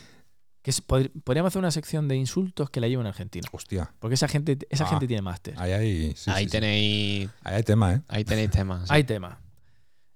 Que 0.61 0.69
es- 0.71 0.85
pod- 0.85 1.11
podríamos 1.23 1.49
hacer 1.51 1.59
una 1.59 1.71
sección 1.71 2.07
de 2.07 2.15
insultos 2.15 2.69
que 2.69 2.79
la 2.79 2.87
lleven 2.87 3.07
argentinos. 3.07 3.49
Hostia, 3.51 3.93
Porque 3.99 4.13
esa 4.15 4.27
gente, 4.27 4.57
esa 4.69 4.83
Ah. 4.83 4.87
gente 4.87 5.07
tiene 5.07 5.21
máster. 5.21 5.55
ahí 5.57 5.71
hay, 5.71 6.13
sí, 6.15 6.29
ahí 6.31 6.43
sí, 6.43 6.49
sí. 6.49 6.51
tenéis. 6.51 7.29
Ahí 7.43 7.55
hay 7.55 7.63
tema, 7.63 7.93
¿eh? 7.93 8.01
Ahí 8.07 8.23
tenéis 8.23 8.51
temas. 8.51 8.81
sí. 8.81 8.87
Hay 8.93 9.03
tema. 9.03 9.39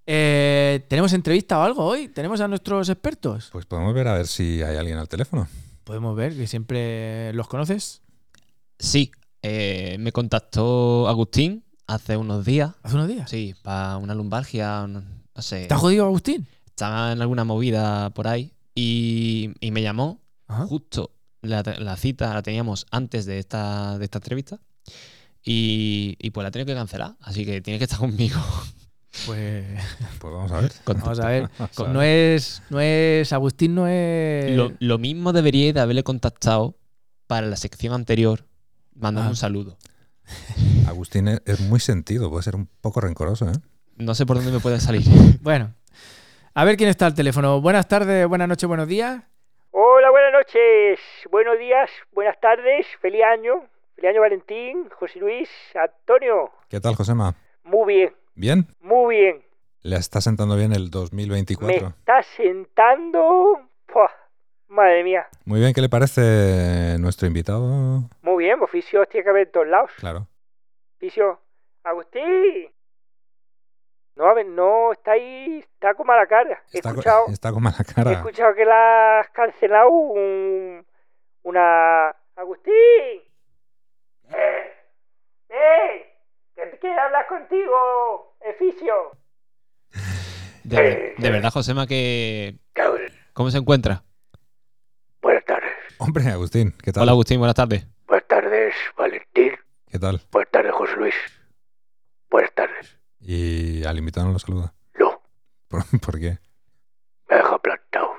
Eh, 0.08 0.86
¿Tenemos 0.88 1.14
entrevista 1.14 1.58
o 1.60 1.64
algo 1.64 1.84
hoy? 1.84 2.08
¿Tenemos 2.10 2.39
a 2.41 2.48
nuestros 2.48 2.89
expertos? 2.89 3.50
Pues 3.52 3.66
podemos 3.66 3.93
ver 3.93 4.08
a 4.08 4.14
ver 4.14 4.28
si 4.28 4.62
hay 4.62 4.78
alguien 4.78 4.98
al 5.00 5.08
teléfono. 5.10 5.48
Podemos 5.84 6.16
ver 6.16 6.36
que 6.36 6.46
siempre 6.48 7.34
los 7.34 7.48
conoces. 7.48 8.02
Sí, 8.78 9.12
eh, 9.41 9.98
me 10.00 10.12
contactó 10.12 11.08
Agustín 11.08 11.64
hace 11.88 12.18
unos 12.18 12.46
días. 12.46 12.72
Hace 12.84 12.96
unos 12.96 13.08
días. 13.08 13.30
Sí, 13.30 13.56
para 13.64 13.98
una 13.98 14.14
lumbalgia, 14.14 14.86
no, 14.88 15.02
no 15.02 15.41
sé. 15.41 15.66
¿Te 15.66 15.74
has 15.74 15.80
jodido, 15.80 16.06
Agustín? 16.06 16.46
Estaba 16.68 17.12
en 17.14 17.22
alguna 17.22 17.43
movida 17.43 18.10
por 18.12 18.28
ahí 18.28 18.54
y, 18.76 19.52
y 19.60 19.72
me 19.72 19.82
llamó. 19.82 20.20
Ajá. 20.48 20.66
Justo 20.68 21.12
la, 21.41 21.62
la 21.80 21.96
cita 21.98 22.34
la 22.34 22.41
teníamos 22.41 22.86
antes 22.91 23.26
de 23.26 23.39
esta, 23.39 23.98
de 23.98 24.06
esta 24.06 24.18
entrevista 24.20 24.60
y, 25.43 26.16
y 26.20 26.32
pues 26.32 26.43
la 26.43 26.52
tengo 26.52 26.66
que 26.66 26.74
cancelar. 26.74 27.16
Así 27.22 27.46
que 27.46 27.62
tienes 27.62 27.80
que 27.80 27.86
estar 27.86 28.00
conmigo. 28.00 28.39
Pues 29.26 29.66
Pues 30.20 30.34
vamos 30.34 30.52
a 30.52 30.60
ver. 30.62 30.72
vamos 30.86 31.20
a 31.20 31.28
ver. 31.30 31.50
No 31.89 32.02
es, 32.02 32.62
no 32.70 32.80
es. 32.80 33.32
Agustín 33.34 33.76
no 33.76 33.88
es. 33.88 34.56
Lo, 34.56 34.74
lo 34.80 34.98
mismo 34.98 35.34
debería 35.34 35.72
de 35.74 35.80
haberle 35.80 36.04
contactado 36.04 36.78
para 37.28 37.48
la 37.48 37.56
sección 37.56 37.93
anterior, 37.93 38.46
mandando 38.96 39.28
Ah. 39.28 39.32
un 39.32 39.36
saludo. 39.36 39.78
Agustín 40.88 41.28
es, 41.28 41.41
es 41.46 41.60
muy 41.62 41.80
sentido, 41.80 42.30
puede 42.30 42.43
ser 42.43 42.56
un 42.56 42.68
poco 42.82 43.02
rencoroso, 43.02 43.50
¿eh? 43.50 43.56
No 43.98 44.14
sé 44.16 44.26
por 44.26 44.38
dónde 44.38 44.52
me 44.52 44.60
puede 44.60 44.80
salir. 44.80 45.04
Bueno. 45.41 45.74
A 46.54 46.64
ver 46.64 46.78
quién 46.78 46.89
está 46.89 47.06
al 47.06 47.14
teléfono. 47.14 47.60
Buenas 47.62 47.88
tardes, 47.88 48.28
buenas 48.28 48.48
noches, 48.48 48.68
buenos 48.68 48.88
días. 48.88 49.22
Hola, 49.72 50.05
noches, 50.40 51.00
buenos 51.32 51.58
días, 51.58 51.90
buenas 52.12 52.38
tardes, 52.42 52.86
feliz 53.00 53.24
año, 53.24 53.70
feliz 53.96 54.10
año 54.10 54.20
Valentín, 54.20 54.90
José 54.90 55.18
Luis, 55.20 55.50
Antonio. 55.74 56.52
¿Qué 56.68 56.82
tal, 56.82 56.96
Josema? 56.96 57.36
Muy 57.64 57.94
bien, 57.94 58.16
¿Bien? 58.34 58.68
muy 58.82 59.16
bien. 59.16 59.46
¿Le 59.82 59.96
está 59.96 60.20
sentando 60.20 60.58
bien 60.58 60.74
el 60.74 60.84
Me 60.84 60.90
2024? 60.90 61.88
está 61.88 62.22
sentando... 62.36 63.62
¡Pua! 63.86 64.12
Madre 64.68 65.06
mía. 65.06 65.26
Muy 65.46 65.62
bien, 65.62 65.72
¿qué 65.74 65.80
le 65.80 65.88
parece 65.88 66.98
nuestro 67.00 67.28
invitado? 67.28 68.10
Muy 68.22 68.44
bien, 68.44 68.62
oficios 68.62 69.08
tiene 69.08 69.24
que 69.24 69.30
haber 69.30 69.48
en 69.48 69.52
todos 69.54 69.68
lados. 69.68 69.92
Claro. 70.00 70.28
Oficio... 70.98 71.40
Agustín. 71.86 72.75
No, 74.16 74.26
a 74.28 74.34
ver, 74.34 74.45
no, 74.45 74.93
está 74.93 75.11
ahí, 75.11 75.59
está 75.59 75.93
con 75.93 76.07
mala 76.07 76.26
cara. 76.26 76.63
He 76.72 76.78
Está, 76.78 76.89
escuchado, 76.89 77.26
está 77.28 77.51
con 77.51 77.61
mala 77.63 77.76
he 77.80 77.93
cara. 77.93 78.11
escuchado 78.13 78.55
que 78.55 78.63
la 78.66 79.20
has 79.20 79.30
cancelado 79.32 79.89
un, 79.89 80.86
una... 81.43 82.16
Agustín. 82.38 82.74
¡Eh! 84.34 84.74
¡Eh! 85.49 86.05
Que 86.55 86.78
quiere 86.80 86.99
hablar 86.99 87.28
contigo, 87.28 88.36
Eficio. 88.41 89.11
De, 90.63 91.13
de 91.18 91.30
verdad, 91.30 91.51
Josema, 91.51 91.86
que. 91.86 92.55
¿Cómo 93.34 93.51
se 93.51 93.59
encuentra? 93.59 94.03
Buenas 95.22 95.45
tardes. 95.45 95.72
Hombre, 95.99 96.24
Agustín, 96.30 96.74
¿qué 96.84 96.91
tal? 96.91 97.03
Hola, 97.03 97.11
Agustín, 97.11 97.38
buenas 97.38 97.55
tardes. 97.55 97.86
Buenas 98.07 98.28
tardes, 98.28 98.74
Valentín. 98.97 99.53
¿Qué 99.88 99.99
tal? 99.99 100.22
Buenas 100.32 100.51
tardes, 100.51 100.74
José 100.74 100.95
Luis. 100.95 101.16
Buenas 102.32 102.51
tardes. 102.53 102.97
Y 103.28 103.84
al 103.86 103.98
invitado 103.98 104.28
no 104.28 104.34
lo 104.34 104.40
saluda. 104.40 104.74
No, 105.00 105.22
¿Por, 105.68 105.82
por 106.02 106.20
qué? 106.20 106.38
me 107.30 107.38
deja 107.38 107.58
plantado. 107.60 108.12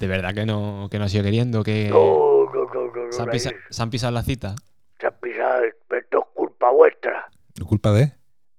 De 0.00 0.06
verdad 0.06 0.32
que 0.34 0.46
no, 0.46 0.88
que 0.90 0.98
no 0.98 1.04
ha 1.04 1.08
sido 1.08 1.24
queriendo, 1.24 1.62
que. 1.62 1.88
No, 1.90 2.46
no, 2.52 2.64
no, 2.72 2.86
no, 2.94 3.04
no. 3.06 3.12
Se 3.12 3.22
han, 3.22 3.28
pisa- 3.30 3.50
se 3.68 3.82
han 3.82 3.90
pisado 3.90 4.12
la 4.12 4.22
cita. 4.22 4.54
Se 4.98 5.06
han 5.06 5.14
pisado, 5.20 5.62
pero 5.88 6.00
esto 6.00 6.18
es 6.20 6.24
culpa 6.34 6.70
vuestra. 6.70 7.28
¿Culpa 7.66 7.92
de? 7.92 8.12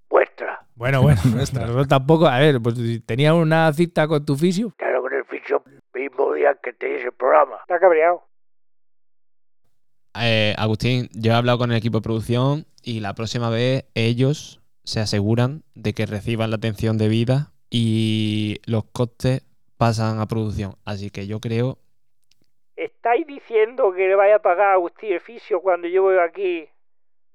Vuestra. 0.10 0.66
Bueno, 0.76 1.02
bueno. 1.04 1.20
Nuestra. 1.32 1.62
Nosotros 1.62 1.88
tampoco. 1.88 2.28
A 2.28 2.38
ver, 2.40 2.62
pues 2.62 2.76
tenía 3.06 3.34
una 3.34 3.72
cita 3.74 4.08
con 4.08 4.24
tu 4.26 4.36
fisio. 4.36 4.72
Claro, 4.78 5.02
con 5.02 5.14
el 5.14 5.26
fisio 5.26 5.64
mismo 5.94 6.34
día 6.34 6.56
que 6.62 6.74
te 6.74 6.96
hice 6.96 7.06
el 7.06 7.14
programa. 7.14 7.58
Está 7.62 7.80
cabreado. 7.80 8.24
Eh, 10.22 10.54
Agustín, 10.58 11.10
yo 11.14 11.32
he 11.32 11.36
hablado 11.36 11.58
con 11.58 11.72
el 11.72 11.78
equipo 11.78 11.98
de 11.98 12.04
producción 12.04 12.66
y 12.84 13.00
la 13.02 13.16
próxima 13.16 13.50
vez 13.50 13.86
ellos 13.96 14.62
se 14.86 15.02
aseguran 15.02 15.64
de 15.76 15.94
que 15.94 16.06
reciban 16.06 16.50
la 16.52 16.56
atención 16.58 16.98
debida 16.98 17.52
y 17.70 18.62
los 18.66 18.86
costes 18.86 19.42
pasan 19.78 20.20
a 20.20 20.28
producción. 20.28 20.76
Así 20.86 21.10
que 21.10 21.28
yo 21.28 21.40
creo 21.42 21.78
¿Estáis 22.78 23.26
diciendo 23.28 23.94
que 23.94 24.08
le 24.08 24.16
vaya 24.16 24.36
a 24.38 24.42
pagar 24.42 24.68
a 24.68 24.74
Agustín 24.74 25.14
el 25.14 25.22
fisio 25.22 25.62
cuando 25.62 25.88
yo 25.88 26.04
voy 26.04 26.18
aquí 26.18 26.66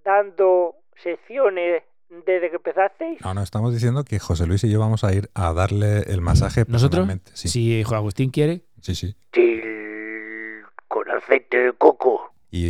dando 0.05 0.75
secciones 1.03 1.83
desde 2.11 2.51
que 2.51 2.57
empezasteis? 2.57 3.21
No, 3.23 3.33
no, 3.35 3.43
estamos 3.43 3.73
diciendo 3.73 4.05
que 4.05 4.19
José 4.19 4.47
Luis 4.47 4.63
y 4.65 4.71
yo 4.71 4.79
vamos 4.81 5.03
a 5.05 5.15
ir 5.15 5.31
a 5.35 5.53
darle 5.53 6.01
el 6.09 6.21
masaje 6.21 6.61
¿Nosotros? 6.69 6.91
personalmente. 7.07 7.31
Sí, 7.35 7.49
Si 7.49 7.83
Juan 7.85 7.99
Agustín 7.99 8.31
quiere. 8.31 8.63
sí, 8.83 8.95
sí. 8.95 9.15
Til 9.31 10.63
con 10.89 11.09
aceite 11.11 11.57
de 11.57 11.73
coco 11.73 12.33
Y, 12.51 12.67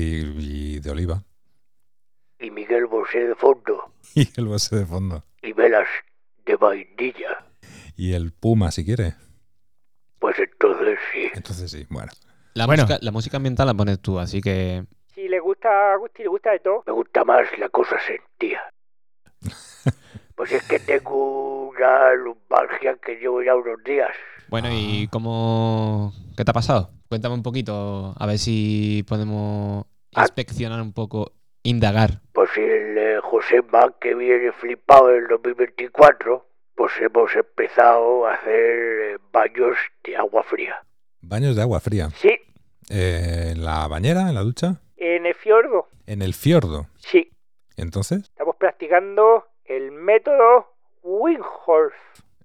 y 0.77 0.79
de 0.81 0.91
oliva. 0.91 1.23
Y 2.41 2.51
Miguel 2.51 2.87
Bosé 2.87 3.27
de 3.27 3.35
fondo 3.35 3.93
Y 4.15 4.29
el 4.39 4.47
base 4.49 4.77
de 4.77 4.87
fondo. 4.87 5.25
y 5.43 5.53
velas 5.53 5.87
de 6.47 6.57
vainilla. 6.57 7.45
Y 7.97 8.15
el 8.15 8.33
puma, 8.33 8.71
si 8.71 8.85
quiere. 8.85 9.15
Pues 10.19 10.39
entonces 10.39 10.99
sí. 11.13 11.29
Entonces 11.35 11.71
sí, 11.71 11.87
bueno. 11.91 12.11
la, 12.55 12.67
Bueno. 12.67 12.83
música, 12.85 12.99
la 13.03 13.11
música 13.11 13.37
ambiental 13.37 13.67
la 13.67 13.75
pones 13.75 14.01
tú, 14.01 14.19
así 14.19 14.41
que 14.41 14.85
Si 15.15 15.29
le 15.29 15.39
gusta 15.41 15.69
a 15.69 15.95
Agustín, 15.95 16.25
le 16.25 16.29
gusta 16.31 16.51
de 16.53 16.61
todo. 16.61 16.83
Me 16.87 16.93
gusta 16.93 17.25
más 17.25 17.47
la 17.59 17.69
cosa 17.69 17.97
sentía. 18.07 18.61
Pues 20.35 20.53
es 20.53 20.63
que 20.67 20.79
tengo 20.79 21.69
una 21.69 22.15
lumbalgia 22.15 22.97
que 23.05 23.17
llevo 23.17 23.43
ya 23.43 23.55
unos 23.55 23.85
días. 23.85 24.09
Bueno, 24.49 24.69
¿y 24.73 25.05
Ah. 25.05 25.09
cómo... 25.13 26.15
¿Qué 26.35 26.45
te 26.47 26.51
ha 26.51 26.55
pasado? 26.55 26.93
Cuéntame 27.11 27.35
un 27.35 27.43
poquito, 27.43 28.15
a 28.19 28.27
ver 28.27 28.39
si 28.39 29.05
podemos 29.07 29.85
Ah. 30.15 30.23
inspeccionar 30.23 30.81
un 30.81 30.95
poco, 30.95 31.33
indagar. 31.63 32.23
Pues 32.41 32.53
si 32.55 32.63
el 32.63 32.97
eh, 32.97 33.21
José 33.23 33.61
Más 33.71 33.91
que 34.01 34.15
viene 34.15 34.51
flipado 34.53 35.11
en 35.11 35.25
el 35.25 35.29
2024, 35.29 36.47
pues 36.75 36.91
hemos 37.03 37.37
empezado 37.37 38.27
a 38.27 38.33
hacer 38.33 38.55
eh, 38.55 39.19
baños 39.31 39.77
de 40.03 40.17
agua 40.17 40.43
fría. 40.45 40.83
Baños 41.21 41.55
de 41.55 41.61
agua 41.61 41.81
fría. 41.81 42.09
Sí, 42.17 42.31
Eh, 42.89 43.51
¿En 43.53 43.63
la 43.63 43.87
bañera, 43.89 44.31
en 44.31 44.35
la 44.37 44.41
ducha? 44.41 44.81
en 44.97 45.27
el 45.27 45.35
fiordo. 45.35 45.89
En 46.07 46.23
el 46.23 46.33
fiordo. 46.33 46.87
Sí, 46.97 47.31
Entonces, 47.77 48.21
estamos 48.23 48.57
practicando 48.57 49.45
el 49.67 49.91
método 49.93 50.73
Wim 51.03 51.43
Hof. 51.67 51.93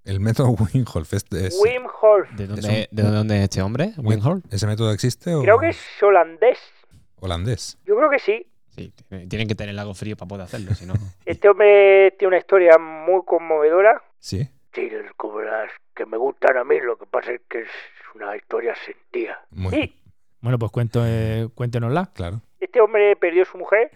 el 0.04 0.20
método 0.20 0.50
Wingolf. 0.74 1.14
Este 1.14 1.48
es, 1.48 1.58
Hof. 2.02 2.30
¿De 2.36 2.44
Es 2.44 2.50
dónde, 2.50 2.88
un- 2.92 2.98
¿de 2.98 3.04
dónde 3.04 3.38
es 3.38 3.44
este 3.44 3.62
hombre? 3.62 3.94
¿Winhorn? 3.98 4.44
¿Ese 4.52 4.68
método 4.68 4.92
existe 4.92 5.34
o 5.34 5.42
Creo 5.42 5.58
que 5.58 5.70
es 5.70 6.04
holandés. 6.04 6.60
holandés? 7.22 7.78
Yo 7.86 7.96
creo 7.96 8.10
que 8.10 8.20
sí. 8.20 8.46
Sí, 8.76 8.92
tiene- 9.10 9.28
tienen 9.28 9.48
que 9.48 9.56
tener 9.56 9.70
el 9.70 9.76
lago 9.78 9.94
frío 9.94 10.18
para 10.18 10.28
poder 10.28 10.44
hacerlo, 10.44 10.72
si 10.74 10.86
no... 10.86 10.94
Este 11.26 11.48
hombre 11.50 12.12
tiene 12.20 12.30
una 12.30 12.38
historia 12.38 12.78
muy 12.78 13.24
conmovedora. 13.26 14.02
Sí. 14.20 14.50
Sí, 14.74 14.92
como 15.16 15.42
las 15.42 15.72
que 15.96 16.06
me 16.06 16.18
gustan 16.18 16.58
a 16.58 16.64
mí, 16.66 16.80
lo 16.82 16.98
que 16.98 17.06
pasa 17.06 17.32
es 17.32 17.42
que 17.50 17.62
es 17.62 17.70
una 18.16 18.36
historia 18.36 18.76
sentida. 18.76 19.46
Muy 19.52 19.72
Sí, 19.72 20.02
Bueno, 20.42 20.60
pues 20.60 20.72
cuento, 20.72 21.02
eh, 21.06 21.48
cuéntenosla. 21.56 22.10
claro. 22.14 22.42
este 22.60 22.82
hombre 22.82 23.16
perdió 23.16 23.46
su 23.46 23.58
mujer. 23.58 23.92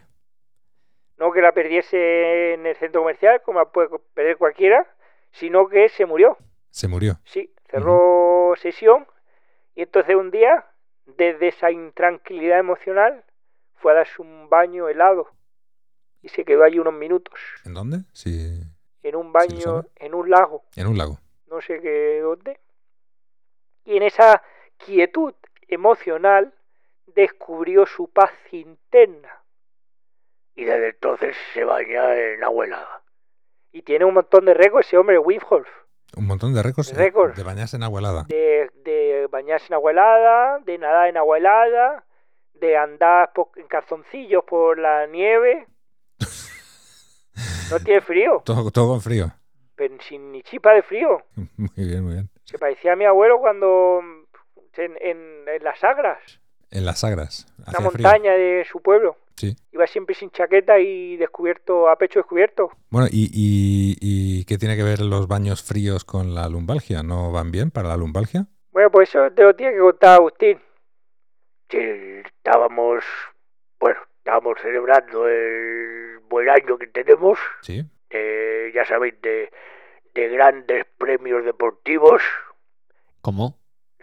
No 1.18 1.32
que 1.34 1.42
la 1.42 1.52
perdiese 1.52 2.54
en 2.54 2.66
el 2.66 2.76
centro 2.78 3.02
comercial, 3.02 3.42
como 3.44 3.60
la 3.60 3.66
puede 3.66 3.90
perder 4.14 4.38
cualquiera, 4.38 4.88
sino 5.32 5.68
que 5.68 5.90
se 5.90 6.06
murió. 6.06 6.38
Se 6.70 6.88
murió. 6.88 7.20
Sí, 7.26 7.52
cerró 7.70 8.54
sesión 8.62 9.06
y 9.76 9.82
entonces 9.82 10.16
un 10.16 10.32
día, 10.32 10.66
desde 11.18 11.50
esa 11.50 11.72
intranquilidad 11.72 12.60
emocional, 12.60 13.26
fue 13.80 13.92
a 13.92 13.96
darse 13.96 14.22
un 14.22 14.50
baño 14.50 14.88
helado 14.90 15.28
y 16.22 16.30
se 16.30 16.44
quedó 16.46 16.64
allí 16.64 16.80
unos 16.80 16.94
minutos 16.94 17.40
¿En 17.66 17.74
dónde? 17.74 18.00
Sí. 18.14 18.60
en 19.04 19.16
un 19.16 19.28
¿Sí 19.28 19.66
lo 19.66 19.74
baño, 19.74 19.86
en 19.96 20.14
un 20.14 20.30
lago, 20.30 20.64
En 20.76 20.88
un 20.88 20.98
lago. 20.98 21.18
no 21.48 21.62
sé 21.62 21.80
qué 21.82 22.20
dónde. 22.22 22.60
Y 23.86 23.98
en 23.98 24.04
esa 24.04 24.42
quietud 24.78 25.34
emocional 25.68 26.54
descubrió 27.08 27.86
su 27.86 28.08
paz 28.10 28.32
interna 28.52 29.44
Y 30.56 30.66
desde 30.66 30.90
entonces 30.90 31.36
se 31.54 31.64
baña 31.64 32.16
en 32.16 32.44
agua 32.44 32.66
helada. 32.66 33.02
y 33.72 33.82
tiene 33.84 34.06
un 34.06 34.14
montón 34.14 34.46
de 34.46 34.54
récords 34.54 34.88
ese 34.88 34.98
hombre, 34.98 35.18
Wim 35.20 35.40
Hof, 35.50 35.68
Un 36.18 36.26
montón 36.28 36.54
de 36.54 36.62
récords, 36.64 36.92
eh, 36.92 36.96
Récords. 36.96 37.36
de 37.38 37.44
bañarse 37.44 37.78
en 37.78 37.84
agua 37.84 38.00
helada. 38.02 38.24
de, 38.28 38.70
de 38.84 39.28
bañarse 39.32 39.68
en 39.68 39.76
agua 39.76 39.92
helada, 39.92 40.60
de 40.60 40.78
nadar 40.78 41.08
en 41.08 41.18
agua 41.18 41.38
helada, 41.38 42.04
de 42.60 42.78
andar 42.78 43.32
en 43.55 43.68
calzoncillos 43.68 44.43
por 44.45 44.78
la 44.80 45.07
nieve. 45.07 45.68
No 47.72 47.80
tiene 47.80 48.01
frío, 48.01 48.41
Todo, 48.45 48.72
todo 48.72 48.89
con 48.89 49.01
frío. 49.01 49.32
pero 49.76 49.95
sin 50.07 50.32
ni 50.32 50.41
chispa 50.41 50.74
de 50.74 50.82
frío. 50.82 51.22
Muy 51.55 51.70
bien, 51.76 52.03
muy 52.03 52.14
bien. 52.14 52.30
Se 52.43 52.57
parecía 52.57 52.93
a 52.93 52.95
mi 52.95 53.05
abuelo 53.05 53.38
cuando 53.39 54.01
en, 54.76 54.97
en- 54.99 55.47
en 55.47 55.64
las 55.64 55.80
sagras, 55.80 56.20
En 56.72 56.86
las 56.86 56.99
sagras. 56.99 57.45
la 57.60 57.66
frío. 57.74 57.82
montaña 57.82 58.34
de 58.34 58.66
su 58.70 58.82
pueblo. 58.82 59.18
Sí. 59.36 59.55
Iba 59.72 59.88
siempre 59.88 60.16
sin 60.16 60.32
chaqueta 60.32 60.80
y 60.80 61.16
descubierto, 61.16 61.88
a 61.88 61.95
pecho 61.95 62.20
descubierto. 62.20 62.72
Bueno, 62.89 63.07
¿y, 63.10 63.30
y, 63.32 63.95
y 64.01 64.45
qué 64.45 64.57
tiene 64.57 64.76
que 64.76 64.84
ver 64.84 64.99
los 64.99 65.28
baños 65.28 65.64
fríos 65.64 66.03
con 66.03 66.34
la 66.36 66.49
lumbalgia? 66.49 67.03
¿No 67.03 67.32
van 67.32 67.51
bien 67.51 67.72
para 67.72 67.88
la 67.89 67.97
lumbalgia? 67.97 68.47
Bueno, 68.72 68.89
pues 68.91 69.10
eso 69.10 69.32
te 69.34 69.43
lo 69.43 69.55
tiene 69.55 69.74
que 69.74 69.80
contar 69.80 70.16
Agustín. 70.16 70.60
Sí, 71.70 71.78
estábamos, 71.78 73.04
bueno, 73.80 74.00
estábamos 74.18 74.58
celebrando 74.62 75.28
el 75.28 76.20
buen 76.30 76.50
año 76.50 76.78
que 76.78 76.88
tenemos, 76.88 77.38
Sí. 77.62 77.84
eh, 78.10 78.72
ya 78.74 78.86
sabéis, 78.86 79.22
de, 79.22 79.52
de 80.16 80.28
grandes 80.30 80.86
premios 80.98 81.46
deportivos. 81.46 82.22
¿Cómo? 83.22 83.56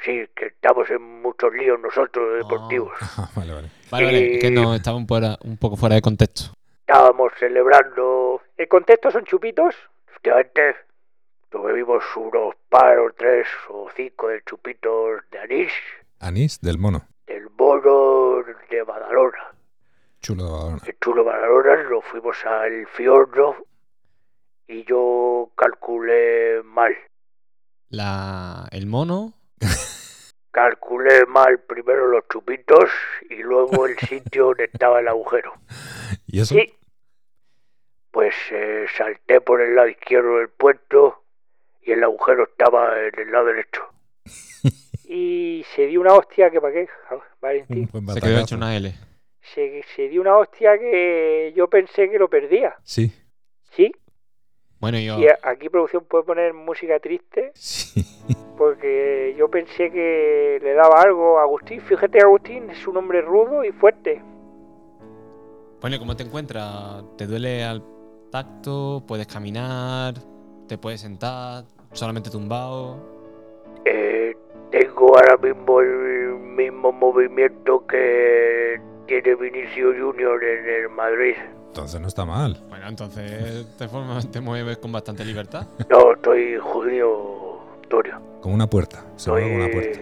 Sí, 0.04 0.28
que 0.36 0.46
estamos 0.46 0.88
en 0.90 1.02
muchos 1.22 1.52
líos 1.54 1.80
nosotros 1.80 2.36
deportivos. 2.38 2.92
Ah, 3.18 3.30
vale, 3.34 3.52
vale. 3.54 3.68
Vale, 3.90 4.04
vale, 4.04 4.38
que 4.38 4.50
no, 4.50 4.74
estaba 4.74 4.96
un, 4.96 5.06
fuera- 5.08 5.38
un 5.42 5.56
poco 5.56 5.76
fuera 5.76 5.94
de 5.96 6.02
contexto. 6.02 6.52
Estábamos 6.80 7.32
celebrando, 7.38 8.42
¿El 8.56 8.68
contexto 8.68 9.10
son 9.10 9.24
chupitos? 9.24 9.74
efectivamente, 10.08 10.76
nos 11.52 11.64
bebimos 11.64 12.04
unos 12.16 12.54
par 12.68 12.98
o 13.00 13.12
tres 13.12 13.46
o 13.70 13.88
cinco 13.96 14.28
de 14.28 14.42
chupitos 14.44 15.22
de 15.30 15.38
anís, 15.38 15.72
Anís 16.20 16.60
del 16.60 16.78
mono. 16.78 17.06
Del 17.26 17.50
mono 17.50 18.42
de 18.70 18.82
Badalona. 18.82 19.54
Chulo 20.20 20.44
de 20.44 20.50
Badalona. 20.50 20.82
El 20.86 20.98
chulo 20.98 21.24
Badalona, 21.24 21.82
nos 21.90 22.04
fuimos 22.04 22.44
al 22.44 22.86
fiordo 22.86 23.56
y 24.66 24.84
yo 24.84 25.50
calculé 25.56 26.62
mal. 26.64 26.96
La, 27.88 28.68
el 28.72 28.86
mono... 28.86 29.34
Calculé 30.50 31.26
mal 31.26 31.58
primero 31.60 32.06
los 32.06 32.26
chupitos 32.28 32.90
y 33.28 33.42
luego 33.42 33.84
el 33.84 33.98
sitio 33.98 34.46
donde 34.46 34.64
estaba 34.64 35.00
el 35.00 35.08
agujero. 35.08 35.52
¿Y 36.26 36.40
eso? 36.40 36.54
Sí. 36.54 36.72
Pues 38.10 38.34
eh, 38.50 38.86
salté 38.96 39.42
por 39.42 39.60
el 39.60 39.76
lado 39.76 39.88
izquierdo 39.88 40.38
del 40.38 40.48
puerto 40.48 41.24
y 41.82 41.92
el 41.92 42.02
agujero 42.02 42.44
estaba 42.44 42.98
en 43.02 43.18
el 43.18 43.32
lado 43.32 43.44
derecho. 43.44 43.82
Y 45.08 45.64
se 45.74 45.86
dio 45.86 46.00
una 46.00 46.14
hostia 46.14 46.50
que 46.50 46.60
para 46.60 46.72
qué, 46.74 46.88
Valentín. 47.40 47.88
Se 48.12 48.20
quedó 48.20 48.40
hecho 48.40 48.56
una 48.56 48.76
L. 48.76 48.92
Se, 49.40 49.82
se 49.94 50.08
dio 50.08 50.20
una 50.20 50.36
hostia 50.36 50.76
que 50.78 51.52
yo 51.56 51.68
pensé 51.68 52.10
que 52.10 52.18
lo 52.18 52.28
perdía. 52.28 52.74
Sí. 52.82 53.12
Sí, 53.70 53.92
Bueno, 54.80 54.98
yo... 54.98 55.20
y 55.20 55.26
aquí 55.42 55.68
producción 55.68 56.04
puede 56.06 56.24
poner 56.24 56.54
música 56.54 56.98
triste 56.98 57.52
Sí. 57.54 58.02
porque 58.58 59.34
yo 59.38 59.50
pensé 59.50 59.90
que 59.90 60.58
le 60.62 60.72
daba 60.74 61.02
algo 61.02 61.38
a 61.38 61.42
Agustín. 61.42 61.80
Fíjate, 61.82 62.18
Agustín 62.20 62.70
es 62.70 62.86
un 62.86 62.96
hombre 62.96 63.20
rudo 63.20 63.62
y 63.64 63.70
fuerte. 63.72 64.22
Bueno, 65.80 65.96
¿y 65.96 65.98
¿cómo 65.98 66.16
te 66.16 66.24
encuentras? 66.24 67.04
¿Te 67.16 67.26
duele 67.26 67.62
al 67.62 67.84
tacto? 68.32 69.04
¿Puedes 69.06 69.26
caminar? 69.26 70.14
¿Te 70.66 70.78
puedes 70.78 71.02
sentar? 71.02 71.64
¿Solamente 71.92 72.30
tumbado? 72.30 73.15
Mismo 75.42 75.80
el 75.80 76.34
mismo 76.38 76.92
movimiento 76.92 77.86
que 77.86 78.80
tiene 79.06 79.34
Vinicio 79.34 79.92
Junior 79.98 80.42
en 80.42 80.68
el 80.84 80.88
Madrid. 80.90 81.34
Entonces 81.68 82.00
no 82.00 82.08
está 82.08 82.24
mal. 82.24 82.56
Bueno, 82.68 82.88
entonces 82.88 83.66
te, 83.76 83.86
formas- 83.88 84.30
te 84.30 84.40
mueves 84.40 84.78
con 84.78 84.92
bastante 84.92 85.24
libertad. 85.24 85.66
No, 85.90 86.12
estoy 86.12 86.56
judío, 86.56 87.58
Antonio. 87.82 88.20
Como 88.40 88.54
una 88.54 88.66
puerta. 88.66 89.04
Se 89.16 89.30
mueve 89.30 89.46
como 89.52 89.64
una 89.64 89.72
puerta. 89.72 90.00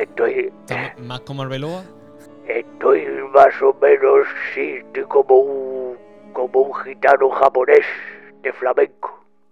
Estoy, 0.00 0.32
¿Estás 0.60 0.96
m- 0.96 1.06
más 1.06 1.20
como 1.20 1.42
Arbeloa? 1.42 1.82
estoy 2.48 3.06
más 3.32 3.60
o 3.62 3.76
menos, 3.80 4.26
sí, 4.54 4.76
estoy 4.78 5.04
como 5.04 5.36
un, 5.36 5.98
como 6.32 6.60
un 6.60 6.74
gitano 6.82 7.30
japonés 7.30 7.84
de 8.42 8.52
flamenco. 8.52 9.08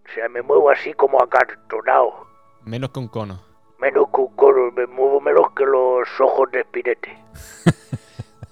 O 0.09 0.12
sea, 0.14 0.29
me 0.29 0.41
muevo 0.43 0.70
así 0.70 0.93
como 0.95 1.20
acartonado. 1.22 2.26
Menos 2.64 2.91
que 2.91 2.99
un 2.99 3.09
cono. 3.09 3.41
Menos 3.81 4.09
que 4.14 4.20
un 4.20 4.35
coro, 4.37 4.72
me 4.72 4.87
muevo 4.87 5.20
menos 5.20 5.53
que 5.57 5.64
los 5.64 6.09
ojos 6.20 6.51
de 6.53 6.62
Spinete. 6.62 7.18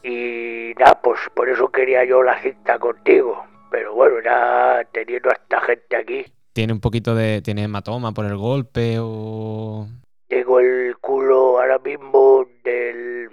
Y 0.09 0.73
nada, 0.79 1.01
pues 1.03 1.19
por 1.35 1.49
eso 1.49 1.69
quería 1.73 2.05
yo 2.05 2.23
la 2.23 2.41
cita 2.41 2.79
contigo. 2.79 3.45
Pero 3.73 3.93
bueno, 3.93 4.21
ya 4.25 4.87
teniendo 4.93 5.31
a 5.31 5.33
esta 5.33 5.61
gente 5.63 5.97
aquí, 5.97 6.25
¿Tiene 6.53 6.73
un 6.73 6.81
poquito 6.81 7.15
de. 7.15 7.43
¿Tiene 7.43 7.65
hematoma 7.65 8.13
por 8.13 8.25
el 8.25 8.37
golpe 8.37 8.97
o.? 8.99 9.87
tengo 10.29 10.59
el 10.61 10.97
culo 10.99 11.61
ahora 11.61 11.79
mismo 11.79 12.47
del 12.65 13.29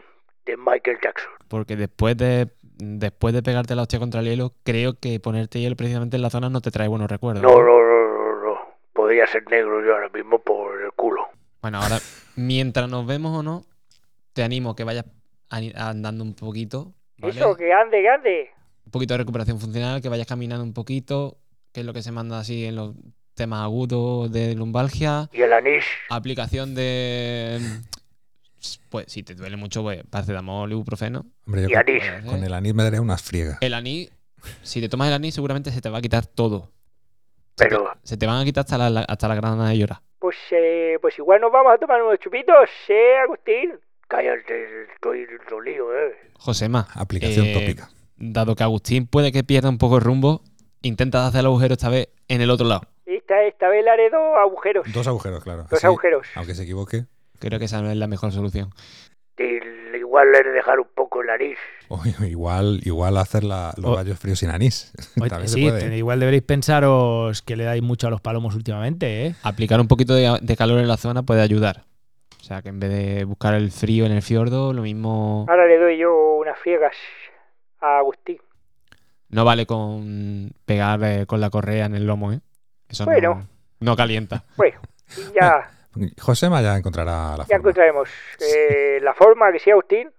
de 0.46 0.58
Michael 0.58 0.98
Jackson. 1.02 1.32
Porque 1.48 1.76
después 1.78 2.18
de. 2.18 2.50
Después 2.80 3.34
de 3.34 3.44
pegarte 3.44 3.76
la 3.76 3.84
hostia 3.84 4.00
contra 4.00 4.20
el 4.20 4.26
hielo, 4.26 4.52
creo 4.64 4.96
que 5.00 5.20
ponerte 5.22 5.60
hielo 5.60 5.76
precisamente 5.78 6.18
en 6.18 6.22
la 6.24 6.30
zona 6.32 6.50
no 6.50 6.60
te 6.60 6.72
trae 6.72 6.90
buenos 6.90 7.10
recuerdos. 7.10 7.44
No, 7.44 7.64
no, 7.64 7.80
no, 7.80 8.08
no, 8.08 8.44
no. 8.44 8.60
Podría 8.92 9.26
ser 9.28 9.48
negro 9.50 9.86
yo 9.86 9.94
ahora 9.94 10.10
mismo 10.10 10.40
por 10.40 10.82
el 10.82 10.92
culo. 10.92 11.28
Bueno, 11.64 11.78
ahora, 11.82 11.98
mientras 12.36 12.90
nos 12.90 13.08
vemos 13.08 13.40
o 13.40 13.42
no, 13.42 13.64
te 14.34 14.44
animo 14.44 14.72
a 14.72 14.76
que 14.76 14.84
vayas 14.84 15.06
andando 15.50 16.26
un 16.26 16.34
poquito. 16.34 16.94
¿vale? 17.18 17.34
Eso, 17.34 17.56
que 17.56 17.72
ande, 17.72 18.02
que 18.02 18.10
ande. 18.10 18.50
Un 18.86 18.92
poquito 18.92 19.14
de 19.14 19.20
recuperación 19.20 19.62
funcional, 19.62 20.02
que 20.02 20.10
vayas 20.10 20.28
caminando 20.28 20.62
un 20.66 20.74
poquito, 20.74 21.38
que 21.72 21.80
es 21.80 21.86
lo 21.86 21.94
que 21.94 22.02
se 22.02 22.12
manda 22.12 22.38
así 22.38 22.66
en 22.66 22.76
los 22.76 22.96
temas 23.34 23.62
agudos 23.62 24.30
de 24.30 24.56
lumbalgia. 24.56 25.30
Y 25.32 25.40
el 25.40 25.54
anís, 25.54 25.86
Aplicación 26.10 26.76
de. 26.76 27.62
Pues 28.90 29.06
si 29.08 29.24
te 29.24 29.34
duele 29.34 29.56
mucho, 29.56 29.84
pues 29.84 30.04
paracetamol, 30.10 30.70
ibuprofeno. 30.70 31.26
Hombre, 31.48 31.62
yo 31.62 31.70
y 31.70 31.72
con, 31.72 31.80
anís. 31.80 32.26
con 32.26 32.44
el 32.44 32.54
anís 32.54 32.74
me 32.74 32.84
daría 32.84 33.00
unas 33.00 33.22
friegas. 33.22 33.58
El 33.62 33.74
anís, 33.74 34.12
si 34.64 34.82
te 34.82 34.90
tomas 34.90 35.08
el 35.08 35.14
anís, 35.14 35.34
seguramente 35.34 35.72
se 35.72 35.80
te 35.80 35.88
va 35.88 36.00
a 36.00 36.02
quitar 36.02 36.26
todo. 36.26 36.74
Se, 37.58 37.66
Pero- 37.68 37.92
te, 38.02 38.08
se 38.08 38.18
te 38.18 38.26
van 38.26 38.42
a 38.42 38.46
quitar 38.46 38.62
hasta 38.62 38.78
la, 38.90 39.02
hasta 39.02 39.28
la 39.28 39.36
grana 39.36 39.70
de 39.70 39.78
llorar. 39.78 40.00
Pues, 40.20 40.36
eh, 40.52 40.98
pues 41.02 41.18
igual 41.20 41.42
nos 41.42 41.52
vamos 41.52 41.74
a 41.74 41.78
tomar 41.78 42.02
unos 42.02 42.18
chupitos, 42.20 42.70
¿eh, 42.90 43.18
Agustín? 43.24 43.74
cállate, 44.08 44.84
estoy 44.94 45.26
dolido, 45.50 45.96
eh. 45.98 46.16
Josema, 46.40 46.88
Aplicación 46.96 47.48
eh, 47.48 47.54
tópica. 47.54 47.90
dado 48.18 48.56
que 48.56 48.64
Agustín 48.64 49.08
puede 49.08 49.32
que 49.32 49.44
pierda 49.44 49.70
un 49.70 49.78
poco 49.78 49.98
el 49.98 50.04
rumbo, 50.04 50.42
intenta 50.82 51.26
hacer 51.28 51.40
el 51.42 51.48
agujero 51.48 51.74
esta 51.74 51.90
vez 51.90 52.10
en 52.28 52.42
el 52.42 52.50
otro 52.52 52.66
lado. 52.68 52.82
Esta, 53.06 53.44
esta 53.44 53.68
vez 53.70 53.84
le 53.84 53.90
haré 53.92 54.10
dos 54.10 54.38
agujeros. 54.40 54.92
Dos 54.94 55.08
agujeros, 55.08 55.44
claro. 55.44 55.64
Dos 55.64 55.74
Así, 55.74 55.88
agujeros. 55.88 56.28
Aunque 56.36 56.56
se 56.56 56.64
equivoque. 56.64 57.06
Creo 57.40 57.60
que 57.60 57.66
esa 57.66 57.82
no 57.82 57.90
es 57.92 57.98
la 57.98 58.08
mejor 58.08 58.32
solución. 58.32 58.70
Y 59.38 59.60
igual 60.14 60.32
de 60.32 60.52
dejar 60.52 60.80
un 60.80 60.88
poco 60.94 61.24
el 61.24 61.30
anís. 61.32 61.58
o 61.90 62.00
igual, 62.28 62.80
igual 62.84 63.18
hacer 63.18 63.44
la- 63.44 63.74
los 63.78 63.92
O- 63.92 63.96
rayos 63.96 64.20
fríos 64.20 64.38
sin 64.40 64.50
anís. 64.52 64.92
Oye, 65.20 65.30
También 65.30 65.48
se 65.50 65.56
sí, 65.56 65.64
puede. 65.64 65.90
te- 65.90 65.98
igual 65.98 66.20
deberéis 66.20 66.44
pensaros 66.44 67.42
que 67.42 67.56
le 67.56 67.64
dais 67.64 67.82
mucho 67.82 68.08
a 68.08 68.10
los 68.12 68.22
palomos 68.22 68.54
últimamente, 68.56 69.26
¿eh? 69.28 69.36
Aplicar 69.44 69.80
un 69.82 69.88
poquito 69.88 70.14
de, 70.14 70.38
de 70.42 70.56
calor 70.56 70.80
en 70.80 70.88
la 70.88 70.98
zona 70.98 71.24
puede 71.24 71.42
ayudar. 71.42 71.84
O 72.40 72.44
sea, 72.44 72.62
que 72.62 72.70
en 72.70 72.80
vez 72.80 72.90
de 72.92 73.24
buscar 73.26 73.54
el 73.56 73.72
frío 73.72 74.06
en 74.06 74.12
el 74.12 74.22
fiordo, 74.22 74.72
lo 74.74 74.82
mismo 74.84 75.46
Ahora 75.50 75.66
le 75.66 75.78
doy 75.80 75.98
yo 75.98 76.36
unas 76.36 76.60
friegas 76.60 76.96
a 77.80 77.98
Agustín. 78.00 78.38
no 79.30 79.46
vale 79.46 79.66
con 79.66 80.52
pegar 80.66 81.04
eh, 81.04 81.26
con 81.26 81.42
la 81.42 81.50
correa 81.50 81.86
en 81.86 81.96
el 81.96 82.06
lomo, 82.06 82.32
¿eh? 82.34 82.40
Eso 82.88 83.06
Bueno. 83.06 83.36
no, 83.36 83.48
no 83.80 83.96
calienta. 83.96 84.44
Bueno, 84.58 84.80
y 85.18 85.34
ya, 85.34 85.72
Josema 86.20 86.62
ya 86.62 86.78
encontrará 86.78 87.32
la 87.32 87.38
ya 87.38 87.44
forma. 87.46 87.56
encontraremos 87.58 88.10
eh, 88.40 89.00
la 89.02 89.14
forma 89.14 89.52
que 89.52 89.60
sí, 89.60 89.70
Agustín. 89.72 90.12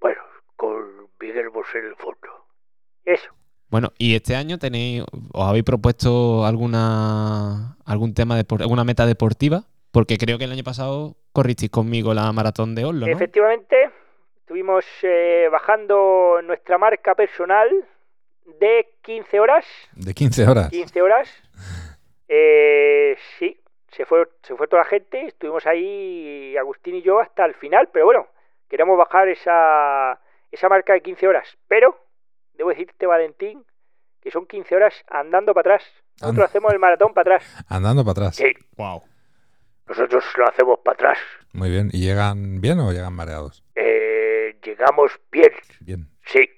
Bueno, 0.00 0.20
con 0.56 1.08
Miguel 1.20 1.48
Bosé 1.50 1.78
en 1.78 1.86
el 1.86 1.96
fondo. 1.96 2.46
Eso. 3.04 3.30
Bueno, 3.68 3.92
y 3.98 4.14
este 4.16 4.34
año 4.34 4.58
tenéis, 4.58 5.04
os 5.32 5.48
habéis 5.48 5.64
propuesto 5.64 6.44
alguna 6.44 7.76
algún 7.86 8.14
tema 8.14 8.36
de 8.36 8.44
alguna 8.60 8.84
meta 8.84 9.06
deportiva, 9.06 9.64
porque 9.92 10.16
creo 10.18 10.38
que 10.38 10.44
el 10.44 10.52
año 10.52 10.64
pasado 10.64 11.16
corristeis 11.32 11.70
conmigo 11.70 12.12
la 12.14 12.32
maratón 12.32 12.74
de 12.74 12.84
Oslo, 12.84 13.06
¿no? 13.06 13.12
Efectivamente, 13.12 13.90
estuvimos 14.40 14.84
eh, 15.02 15.48
bajando 15.52 16.40
nuestra 16.44 16.78
marca 16.78 17.14
personal 17.14 17.68
de 18.58 18.88
15 19.02 19.38
horas. 19.40 19.64
De 19.94 20.14
15 20.14 20.48
horas. 20.48 20.70
15 20.70 21.02
horas. 21.02 21.28
Eh, 22.32 23.16
sí, 23.40 23.59
se 23.90 24.04
fue, 24.06 24.28
se 24.42 24.54
fue 24.56 24.68
toda 24.68 24.82
la 24.82 24.88
gente, 24.88 25.26
estuvimos 25.26 25.66
ahí, 25.66 26.56
Agustín 26.56 26.94
y 26.96 27.02
yo, 27.02 27.20
hasta 27.20 27.44
el 27.44 27.54
final, 27.54 27.88
pero 27.92 28.06
bueno, 28.06 28.26
queremos 28.68 28.96
bajar 28.96 29.28
esa, 29.28 30.20
esa 30.50 30.68
marca 30.68 30.92
de 30.92 31.00
15 31.02 31.26
horas. 31.28 31.58
Pero, 31.68 31.98
debo 32.54 32.70
decirte, 32.70 33.06
Valentín, 33.06 33.64
que 34.20 34.30
son 34.30 34.46
15 34.46 34.76
horas 34.76 34.94
andando 35.08 35.52
para 35.54 35.74
atrás. 35.74 35.92
Nosotros 36.20 36.46
hacemos 36.46 36.72
el 36.72 36.78
maratón 36.78 37.14
para 37.14 37.36
atrás. 37.36 37.64
Andando 37.68 38.04
para 38.04 38.12
atrás. 38.28 38.36
Sí, 38.36 38.52
Wow. 38.76 39.02
nosotros 39.88 40.24
lo 40.36 40.46
hacemos 40.48 40.78
para 40.84 40.94
atrás. 40.94 41.18
Muy 41.52 41.70
bien. 41.70 41.88
¿Y 41.92 42.04
llegan 42.04 42.60
bien 42.60 42.78
o 42.80 42.92
llegan 42.92 43.14
mareados? 43.14 43.64
Eh, 43.74 44.56
llegamos 44.62 45.18
bien, 45.32 45.50
Bien. 45.80 46.06
sí. 46.26 46.48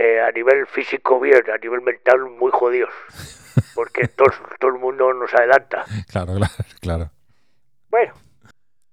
De, 0.00 0.20
a 0.22 0.30
nivel 0.32 0.66
físico 0.66 1.20
bien, 1.20 1.42
a 1.54 1.58
nivel 1.58 1.82
mental 1.82 2.20
muy 2.38 2.50
jodidos. 2.52 2.90
Porque 3.74 4.08
todo, 4.08 4.28
todo 4.58 4.70
el 4.72 4.78
mundo 4.80 5.12
nos 5.12 5.32
adelanta. 5.34 5.84
Claro, 6.10 6.34
claro, 6.34 6.52
claro. 6.80 7.10
Bueno, 7.90 8.12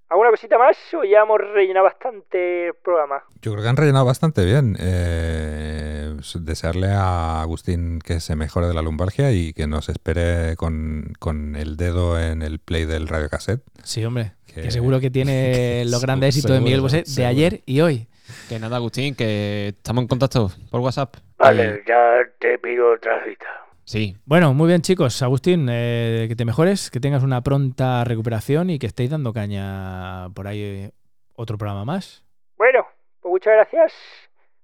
¿alguna 0.09 0.31
cosita 0.31 0.57
más 0.57 0.75
o 0.93 1.03
ya 1.03 1.21
hemos 1.21 1.39
rellenado 1.39 1.85
bastante 1.85 2.67
el 2.67 2.73
programa? 2.83 3.23
Yo 3.41 3.51
creo 3.51 3.63
que 3.63 3.69
han 3.69 3.77
rellenado 3.77 4.05
bastante 4.05 4.43
bien. 4.43 4.75
Eh, 4.79 6.15
desearle 6.39 6.87
a 6.87 7.41
Agustín 7.41 7.99
que 7.99 8.19
se 8.19 8.35
mejore 8.35 8.67
de 8.67 8.73
la 8.73 8.81
lumbalgia 8.81 9.31
y 9.31 9.53
que 9.53 9.67
nos 9.67 9.87
espere 9.89 10.55
con, 10.57 11.13
con 11.19 11.55
el 11.55 11.77
dedo 11.77 12.19
en 12.19 12.41
el 12.41 12.59
play 12.59 12.85
del 12.85 13.07
radiocassette. 13.07 13.61
Sí, 13.83 14.03
hombre. 14.03 14.33
Que- 14.47 14.63
Que 14.63 14.71
seguro 14.71 14.99
que 14.99 15.11
tiene 15.11 15.83
los 15.89 16.01
grandes 16.01 16.29
éxitos 16.35 16.51
de 16.51 16.59
Miguel 16.61 16.81
Bosé 16.81 16.97
de 16.97 17.05
seguro. 17.05 17.29
ayer 17.29 17.61
y 17.65 17.81
hoy. 17.81 18.07
Que 18.49 18.59
nada, 18.59 18.77
Agustín, 18.77 19.15
que 19.15 19.69
estamos 19.69 20.01
en 20.03 20.07
contacto 20.07 20.49
por 20.71 20.81
WhatsApp. 20.81 21.15
Vale, 21.37 21.81
Y- 21.85 21.87
ya 21.89 22.19
te 22.39 22.57
pido 22.59 22.93
otra 22.93 23.23
cita. 23.25 23.45
sí, 23.83 24.15
Bueno, 24.25 24.53
muy 24.53 24.67
bien, 24.67 24.81
chicos. 24.81 25.21
Agustín, 25.21 25.67
eh, 25.69 26.25
que 26.27 26.35
te 26.35 26.45
mejores, 26.45 26.89
que 26.91 26.99
tengas 26.99 27.23
una 27.23 27.41
pronta 27.41 28.03
recuperación 28.03 28.69
y 28.69 28.79
que 28.79 28.87
estéis 28.87 29.09
dando 29.11 29.33
caña 29.33 30.29
por 30.33 30.47
ahí 30.47 30.61
eh, 30.61 30.91
otro 31.35 31.57
programa 31.57 31.85
más. 31.85 32.23
Bueno, 32.57 32.85
pues 33.21 33.31
muchas 33.31 33.53
gracias. 33.53 33.93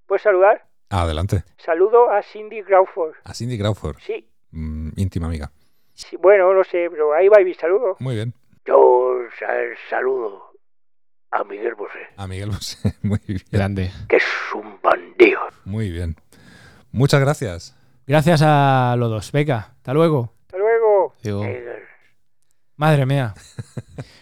¿Puedes 0.07 0.24
saludar? 0.24 0.66
Adelante. 0.89 1.43
Saludo 1.57 2.11
a 2.11 2.22
Cindy 2.22 2.61
Crawford. 2.64 3.14
A 3.24 3.34
Cindy 3.34 3.57
Crawford, 3.57 3.97
Sí, 3.99 4.28
mm, 4.51 4.89
íntima 4.97 5.28
amiga. 5.28 5.51
sí, 5.93 6.16
bueno, 6.18 6.53
no 6.53 6.64
sé, 6.64 6.88
pero 6.91 7.14
ahí 7.14 7.28
va 7.30 7.39
mi 7.43 7.53
saludo. 7.53 7.95
Muy 7.99 8.16
bien. 8.16 8.34
Yo 8.66 9.20
sa- 9.39 9.47
saludo 9.89 10.53
a 11.34 11.43
Miguel 11.43 11.75
Bosé, 11.75 11.99
A 12.17 12.27
Miguel 12.27 12.49
Bosé. 12.49 12.95
Muy 13.01 13.19
bien. 13.27 13.41
grande. 13.51 13.91
que 14.07 14.17
es 14.17 14.23
un 14.55 14.79
bandido. 14.81 15.39
Muy 15.65 15.89
bien. 15.89 16.15
Muchas 16.91 17.19
gracias. 17.21 17.75
Gracias 18.05 18.41
a 18.43 18.95
los 18.97 19.09
dos. 19.09 19.31
Venga, 19.31 19.73
hasta 19.77 19.93
luego. 19.93 20.34
Hasta 20.47 20.57
luego. 20.57 21.15
Digo. 21.23 21.43
Madre 22.75 23.05
mía. 23.05 23.34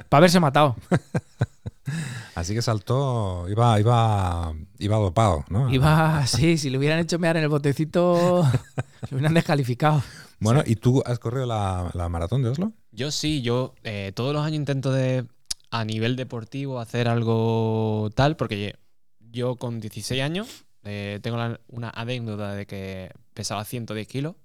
Para 0.10 0.20
haberse 0.20 0.40
matado. 0.40 0.76
Así 2.36 2.54
que 2.54 2.62
saltó, 2.62 3.48
iba, 3.50 3.78
iba, 3.80 4.54
iba 4.80 4.98
dopado, 4.98 5.44
¿no? 5.50 5.70
Iba, 5.72 6.26
sí, 6.26 6.58
si 6.58 6.70
le 6.70 6.78
hubieran 6.78 7.00
hecho 7.00 7.20
mear 7.20 7.36
en 7.38 7.44
el 7.44 7.50
botecito, 7.50 8.44
lo 9.10 9.18
hubieran 9.18 9.34
descalificado. 9.34 10.02
Bueno, 10.40 10.64
¿y 10.66 10.76
tú 10.76 11.04
has 11.06 11.20
corrido 11.20 11.46
la, 11.46 11.90
la 11.94 12.08
maratón 12.08 12.44
de 12.44 12.50
Oslo? 12.50 12.72
Yo 12.92 13.12
sí, 13.12 13.42
yo 13.42 13.74
eh, 13.84 14.12
todos 14.16 14.34
los 14.34 14.44
años 14.46 14.56
intento 14.58 14.92
de, 14.92 15.26
a 15.72 15.86
nivel 15.86 16.16
deportivo, 16.16 16.80
hacer 16.80 17.08
algo 17.08 18.10
tal, 18.14 18.36
porque 18.36 18.76
yo 19.20 19.56
con 19.56 19.80
16 19.80 20.22
años 20.22 20.66
eh, 20.84 21.20
tengo 21.24 21.38
la- 21.38 21.60
una 21.68 21.90
anécdota 21.90 22.54
de 22.54 22.66
que 22.68 23.12
pesaba 23.34 23.64
110 23.66 24.08
kilos. 24.08 24.36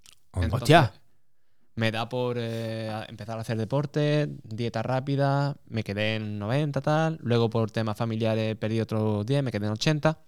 Entonces, 0.44 0.76
Hostia. 0.76 1.02
Me 1.74 1.90
da 1.90 2.08
por 2.08 2.36
eh, 2.38 2.90
empezar 3.08 3.36
a 3.36 3.42
hacer 3.42 3.58
deporte, 3.58 4.28
dieta 4.44 4.82
rápida, 4.82 5.56
me 5.66 5.82
quedé 5.84 6.14
en 6.16 6.38
90 6.38 6.80
tal, 6.80 7.18
luego 7.20 7.50
por 7.50 7.70
temas 7.70 7.98
familiares 7.98 8.56
perdí 8.56 8.80
otros 8.80 9.26
10, 9.26 9.42
me 9.42 9.50
quedé 9.52 9.66
en 9.66 9.72
80 9.72 10.20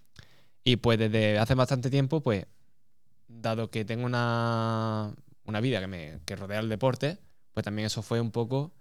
y 0.63 0.75
pues 0.75 0.99
desde 0.99 1.39
hace 1.39 1.55
bastante 1.55 1.89
tiempo 1.89 2.21
pues 2.21 2.45
dado 3.27 3.71
que 3.71 3.83
tengo 3.83 4.05
una, 4.05 5.11
una 5.45 5.59
vida 5.61 5.79
que 5.79 5.87
me 5.87 6.19
que 6.25 6.35
rodea 6.35 6.59
el 6.59 6.69
deporte, 6.69 7.17
pues 7.53 7.63
también 7.63 7.87
eso 7.87 8.03
fue 8.03 8.21
un 8.21 8.29
poco 8.31 8.71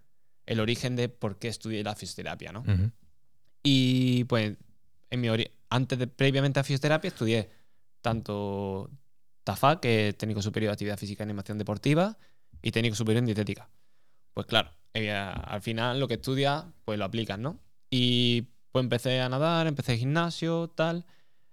el 0.49 0.61
origen 0.61 0.97
de 0.97 1.09
por 1.09 1.39
qué 1.39 1.49
estudié 1.49 1.83
la 1.85 1.95
fisioterapia, 1.95 2.53
¿no? 2.53 2.65
Y 3.63 4.25
pues, 4.25 4.57
en 5.11 5.21
mi 5.21 5.29
antes 5.71 5.99
de, 5.99 6.07
previamente 6.07 6.59
a 6.61 6.65
fisioterapia, 6.65 7.09
estudié 7.09 7.51
tanto 8.01 8.91
TAFA, 9.45 9.81
que 9.81 10.09
es 10.09 10.17
técnico 10.19 10.41
superior 10.43 10.71
de 10.71 10.73
actividad 10.75 10.99
física 10.99 11.23
y 11.23 11.25
animación 11.25 11.59
deportiva, 11.59 12.17
y 12.63 12.71
técnico 12.71 12.97
superior 12.97 13.19
en 13.21 13.27
dietética. 13.27 13.69
Pues 14.35 14.47
claro, 14.47 14.71
eh, 14.95 15.11
al 15.13 15.61
final 15.61 16.01
lo 16.01 16.09
que 16.09 16.15
estudias, 16.15 16.65
pues 16.85 16.99
lo 16.99 17.05
aplicas, 17.05 17.39
¿no? 17.39 17.61
Y 17.91 18.47
pues 18.73 18.83
empecé 18.83 19.21
a 19.21 19.29
nadar, 19.29 19.67
empecé 19.67 19.97
gimnasio, 19.99 20.69
tal. 20.75 21.05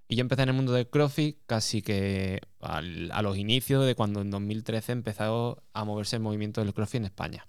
Y 0.07 0.15
yo 0.15 0.21
empecé 0.21 0.43
en 0.43 0.49
el 0.49 0.55
mundo 0.55 0.71
del 0.71 0.87
CrossFit 0.89 1.39
casi 1.47 1.81
que 1.81 2.39
al- 2.59 3.11
a 3.11 3.21
los 3.21 3.37
inicios 3.37 3.85
de 3.85 3.95
cuando 3.95 4.21
en 4.21 4.29
2013 4.29 4.91
empezó 4.91 5.63
a 5.73 5.83
moverse 5.83 6.15
el 6.17 6.21
movimiento 6.21 6.61
del 6.63 6.73
CrossFit 6.73 6.99
en 6.99 7.05
España. 7.05 7.47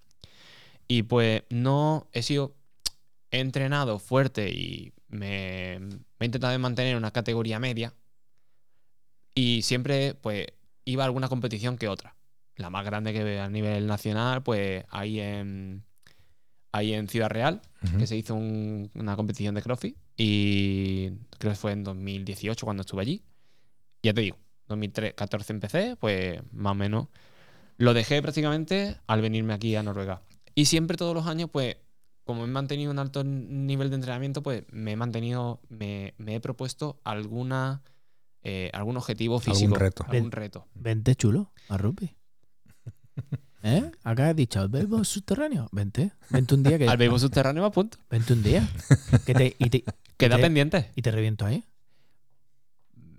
Y 0.88 1.02
pues 1.04 1.42
no 1.50 2.08
he 2.12 2.22
sido 2.22 2.54
he 3.30 3.40
entrenado 3.40 3.98
fuerte 3.98 4.50
y 4.50 4.92
me, 5.08 5.78
me 5.80 5.96
he 6.20 6.24
intentado 6.26 6.56
mantener 6.58 6.96
una 6.96 7.10
categoría 7.10 7.58
media, 7.58 7.92
Y 9.34 9.62
siempre, 9.62 10.14
pues, 10.14 10.46
iba 10.84 11.02
a 11.04 11.06
alguna 11.06 11.28
competición 11.28 11.76
que 11.76 11.88
otra. 11.88 12.16
La 12.56 12.70
más 12.70 12.84
grande 12.86 13.12
que 13.12 13.38
a 13.38 13.48
nivel 13.50 13.86
nacional, 13.86 14.42
pues, 14.42 14.84
ahí 14.88 15.20
en, 15.20 15.84
ahí 16.72 16.94
en 16.94 17.06
Ciudad 17.08 17.28
Real, 17.28 17.60
Ujú. 17.82 17.98
que 17.98 18.06
se 18.06 18.16
hizo 18.16 18.34
un- 18.34 18.90
una 18.94 19.14
competición 19.16 19.54
de 19.54 19.60
CrossFit. 19.62 19.96
Y 20.16 21.10
creo 21.38 21.52
que 21.52 21.56
fue 21.58 21.72
en 21.72 21.84
2018 21.84 22.64
cuando 22.64 22.80
estuve 22.80 23.02
allí. 23.02 23.22
Ya 24.02 24.14
te 24.14 24.22
digo, 24.22 24.38
2014 24.68 25.52
empecé, 25.52 25.96
pues, 25.96 26.40
más 26.52 26.72
o 26.72 26.74
menos. 26.74 27.08
Lo 27.76 27.92
dejé 27.92 28.22
prácticamente 28.22 28.96
al 29.06 29.20
venirme 29.20 29.52
aquí 29.52 29.76
a 29.76 29.82
Noruega. 29.82 30.22
Y 30.56 30.64
siempre 30.64 30.96
todos 30.96 31.14
los 31.14 31.26
años, 31.26 31.48
pues, 31.52 31.76
como 32.24 32.42
he 32.44 32.48
mantenido 32.48 32.90
un 32.90 32.98
alto 32.98 33.22
nivel 33.22 33.90
de 33.90 33.94
entrenamiento, 33.96 34.42
pues 34.42 34.64
me 34.72 34.92
he 34.92 34.96
mantenido, 34.96 35.60
me, 35.68 36.14
me 36.18 36.34
he 36.34 36.40
propuesto 36.40 36.98
alguna, 37.04 37.82
eh, 38.42 38.70
algún 38.72 38.96
objetivo 38.96 39.36
Algún 39.38 39.54
físico. 39.54 39.76
reto. 39.76 40.04
Algún 40.08 40.32
reto. 40.32 40.66
Vente 40.74 41.14
chulo 41.14 41.52
a 41.68 41.76
rugby. 41.76 42.16
¿Eh? 43.62 43.90
Acá 44.02 44.30
has 44.30 44.36
dicho, 44.36 44.68
¿béisbol 44.68 45.04
subterráneo? 45.04 45.68
Vente. 45.72 46.12
Vente 46.30 46.54
un 46.54 46.62
día 46.62 46.78
que. 46.78 46.88
Al 46.88 46.96
béisbol 46.96 47.20
subterráneo 47.20 47.62
me 47.62 47.68
apunto. 47.68 47.98
Vente 48.10 48.32
un 48.32 48.42
día. 48.42 48.68
Que 49.24 49.34
te, 49.34 49.56
y, 49.58 49.70
te, 49.70 49.84
Queda 50.16 50.36
te- 50.36 50.42
pendiente. 50.42 50.90
y 50.96 51.02
te 51.02 51.10
reviento 51.10 51.44
ahí. 51.46 51.64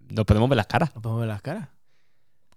Nos 0.09 0.25
podemos 0.25 0.49
ver 0.49 0.57
las 0.57 0.67
caras. 0.67 0.93
Nos 0.95 1.03
podemos 1.03 1.19
ver 1.21 1.27
las 1.29 1.41
caras. 1.41 1.69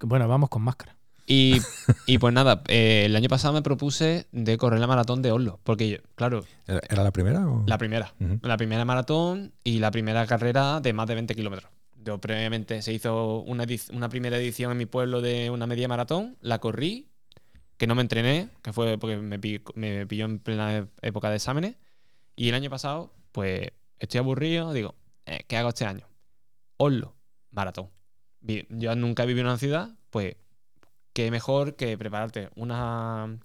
Bueno, 0.00 0.26
vamos 0.28 0.48
con 0.48 0.62
máscara. 0.62 0.96
Y, 1.32 1.60
y 2.06 2.18
pues 2.18 2.34
nada, 2.34 2.62
eh, 2.66 3.04
el 3.06 3.14
año 3.14 3.28
pasado 3.28 3.54
me 3.54 3.62
propuse 3.62 4.26
de 4.32 4.56
correr 4.56 4.80
la 4.80 4.88
maratón 4.88 5.22
de 5.22 5.30
Oslo. 5.30 5.60
Porque, 5.62 5.88
yo- 5.88 5.98
claro, 6.16 6.44
¿Era 6.66 6.80
era 6.90 7.04
la 7.04 7.12
primera? 7.12 7.46
O? 7.48 7.62
la 7.68 7.78
primera. 7.78 8.12
La 8.42 8.56
primera 8.56 8.84
maratón 8.84 9.52
y 9.62 9.78
la 9.78 9.92
primera 9.92 10.26
carrera 10.26 10.80
de 10.80 10.92
más 10.92 11.06
de 11.06 11.14
20 11.14 11.36
kilómetros. 11.36 11.70
Yo 12.04 12.18
previamente 12.18 12.82
se 12.82 12.92
hizo 12.92 13.40
una, 13.42 13.64
una 13.92 14.08
primera 14.08 14.38
edición 14.38 14.72
en 14.72 14.78
mi 14.78 14.86
pueblo 14.86 15.20
de 15.20 15.50
una 15.50 15.68
media 15.68 15.86
maratón, 15.86 16.36
la 16.40 16.58
corrí, 16.58 17.06
que 17.76 17.86
no 17.86 17.94
me 17.94 18.02
entrené, 18.02 18.48
que 18.62 18.72
fue 18.72 18.98
porque 18.98 19.16
me, 19.18 19.38
me 19.76 20.06
pilló 20.06 20.24
en 20.24 20.40
plena 20.40 20.88
época 21.00 21.30
de 21.30 21.36
exámenes. 21.36 21.76
Y 22.34 22.48
el 22.48 22.56
año 22.56 22.70
pasado, 22.70 23.12
pues 23.30 23.68
estoy 24.00 24.18
aburrido, 24.18 24.72
digo, 24.72 24.96
eh, 25.26 25.44
¿qué 25.46 25.56
hago 25.58 25.68
este 25.68 25.84
año? 25.84 26.08
Oslo, 26.76 27.14
maratón. 27.52 27.88
Yo 28.40 28.96
nunca 28.96 29.22
he 29.22 29.26
vivido 29.26 29.42
en 29.42 29.50
una 29.50 29.58
ciudad, 29.58 29.90
pues 30.10 30.34
qué 31.12 31.30
mejor 31.30 31.76
que 31.76 31.96
prepararte 31.98 32.50
una, 32.56 33.38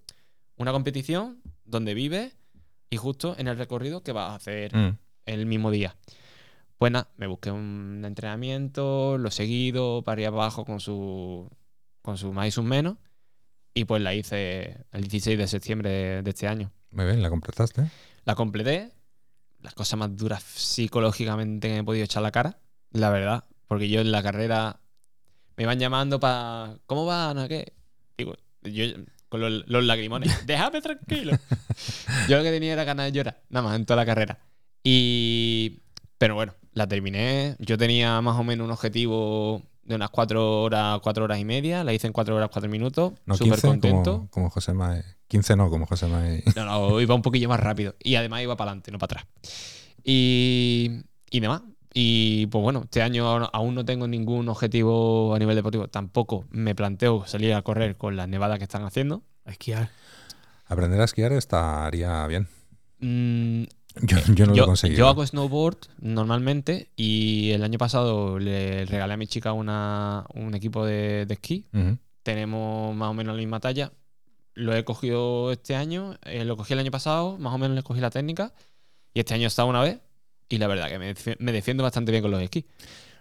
una 0.57 0.71
competición 0.71 1.41
donde 1.65 1.93
vives 1.93 2.35
y 2.89 2.97
justo 2.97 3.35
en 3.37 3.47
el 3.47 3.57
recorrido 3.57 4.03
que 4.03 4.11
vas 4.11 4.31
a 4.31 4.35
hacer 4.35 4.75
Mm. 4.75 4.97
el 5.25 5.45
mismo 5.45 5.71
día. 5.71 5.95
Pues 6.77 6.91
nada, 6.91 7.09
me 7.17 7.27
busqué 7.27 7.51
un 7.51 8.03
entrenamiento, 8.05 9.17
lo 9.17 9.29
he 9.29 9.31
seguido 9.31 10.03
para 10.03 10.21
ir 10.21 10.27
abajo 10.27 10.65
con 10.65 10.79
su 10.79 11.49
con 12.01 12.17
sus 12.17 12.31
más 12.33 12.47
y 12.47 12.51
sus 12.51 12.63
menos. 12.65 12.97
Y 13.73 13.85
pues 13.85 14.01
la 14.01 14.13
hice 14.13 14.85
el 14.91 15.01
16 15.01 15.37
de 15.37 15.47
septiembre 15.47 15.89
de, 15.89 16.21
de 16.21 16.29
este 16.29 16.47
año. 16.47 16.71
Muy 16.91 17.05
bien, 17.05 17.21
la 17.21 17.29
completaste. 17.29 17.89
La 18.25 18.35
completé. 18.35 18.91
Las 19.61 19.73
cosas 19.73 19.97
más 19.99 20.15
duras 20.15 20.43
psicológicamente 20.43 21.67
que 21.67 21.73
me 21.73 21.79
he 21.79 21.83
podido 21.83 22.05
echar 22.05 22.21
la 22.21 22.31
cara, 22.31 22.59
la 22.91 23.09
verdad. 23.09 23.43
Porque 23.67 23.89
yo 23.89 24.01
en 24.01 24.11
la 24.11 24.21
carrera 24.21 24.79
me 25.57 25.63
iban 25.63 25.79
llamando 25.79 26.19
para. 26.19 26.77
¿Cómo 26.85 27.05
van? 27.05 27.37
¿A 27.37 27.47
qué? 27.47 27.73
Digo, 28.17 28.35
yo 28.63 28.85
con 29.29 29.41
los, 29.41 29.67
los 29.67 29.83
lagrimones. 29.83 30.31
Déjame 30.45 30.81
tranquilo. 30.81 31.37
yo 32.29 32.37
lo 32.37 32.43
que 32.43 32.51
tenía 32.51 32.73
era 32.73 32.83
ganas 32.83 33.07
de 33.07 33.11
llorar, 33.11 33.41
nada 33.49 33.67
más 33.67 33.75
en 33.75 33.85
toda 33.85 33.97
la 33.97 34.05
carrera. 34.05 34.39
Y. 34.83 35.81
Pero 36.17 36.35
bueno, 36.35 36.53
la 36.71 36.87
terminé. 36.87 37.55
Yo 37.59 37.77
tenía 37.77 38.21
más 38.21 38.37
o 38.37 38.43
menos 38.43 38.65
un 38.65 38.71
objetivo 38.71 39.63
de 39.83 39.95
unas 39.95 40.09
cuatro 40.09 40.63
horas, 40.63 40.99
cuatro 41.01 41.23
horas 41.25 41.39
y 41.39 41.45
media. 41.45 41.83
La 41.83 41.93
hice 41.93 42.07
en 42.07 42.13
cuatro 42.13 42.35
horas, 42.35 42.49
cuatro 42.51 42.69
minutos. 42.69 43.13
No 43.25 43.35
Súper 43.35 43.53
15 43.53 43.67
contento. 43.67 44.11
como, 44.13 44.29
como 44.29 44.49
José 44.49 44.73
Mae. 44.73 45.03
15 45.27 45.55
no, 45.55 45.69
como 45.69 45.85
José 45.85 46.07
Mae. 46.07 46.43
No, 46.55 46.65
no, 46.65 47.01
iba 47.01 47.15
un 47.15 47.21
poquillo 47.21 47.49
más 47.49 47.59
rápido. 47.59 47.95
Y 47.99 48.15
además 48.15 48.41
iba 48.41 48.55
para 48.55 48.71
adelante, 48.71 48.91
no 48.91 48.99
para 48.99 49.21
atrás. 49.21 49.27
Y, 50.03 51.01
y 51.29 51.39
demás. 51.39 51.61
Y 51.97 52.47
pues 52.47 52.61
bueno, 52.61 52.81
este 52.83 53.01
año 53.01 53.25
aún- 53.53 53.73
no 53.73 53.85
tengo 53.85 54.05
ningún 54.05 54.49
objetivo 54.49 55.33
a 55.33 55.39
nivel 55.39 55.55
deportivo. 55.55 55.87
Tampoco 55.87 56.45
me 56.49 56.75
planteo 56.75 57.25
salir 57.25 57.53
a 57.53 57.61
correr 57.61 57.95
con 57.95 58.17
las 58.17 58.27
nevadas 58.27 58.57
que 58.57 58.65
están 58.65 58.83
haciendo. 58.83 59.23
A 59.45 59.51
esquiar. 59.51 59.89
Aprender 60.65 60.99
a 60.99 61.05
esquiar 61.05 61.31
estaría 61.31 62.27
bien. 62.27 62.49
Mm, 62.99 63.63
Yo, 64.01 64.17
yo 64.33 64.45
no 64.45 64.51
lo 64.51 64.53
he 64.55 64.57
yo, 64.57 64.65
conseguido. 64.65 64.97
yo 64.99 65.07
hago 65.07 65.25
snowboard 65.25 65.77
normalmente 65.99 66.89
y 66.97 67.51
el 67.51 67.63
año 67.63 67.77
pasado 67.77 68.39
le 68.39 68.85
regalé 68.85 69.13
a 69.13 69.17
mi 69.17 69.27
chica 69.27 69.53
una, 69.53 70.25
un 70.33 70.53
equipo 70.53 70.85
de, 70.85 71.25
de 71.25 71.33
esquí. 71.35 71.65
Ujú. 71.73 71.97
Tenemos 72.23 72.93
más 72.93 73.09
o 73.09 73.13
menos 73.13 73.35
la 73.35 73.39
misma 73.39 73.61
talla. 73.61 73.93
Lo 74.53 74.75
he 74.75 74.83
cogido 74.83 75.49
este 75.53 75.75
año, 75.77 76.17
eh, 76.25 76.43
lo 76.43 76.57
cogí 76.57 76.73
el 76.73 76.79
año 76.79 76.91
pasado, 76.91 77.37
más 77.37 77.53
o 77.53 77.57
menos 77.57 77.75
le 77.75 77.83
cogí 77.83 78.01
la 78.01 78.09
técnica. 78.09 78.51
Y 79.13 79.19
este 79.21 79.33
año 79.33 79.47
estado 79.47 79.69
una 79.69 79.81
vez 79.81 79.99
y 80.49 80.57
la 80.57 80.67
verdad 80.67 80.89
que 80.89 80.99
me, 80.99 81.13
defi- 81.15 81.35
me 81.39 81.51
defiendo 81.51 81.83
bastante 81.83 82.11
bien 82.11 82.21
con 82.21 82.31
los 82.31 82.41
esquís. 82.41 82.65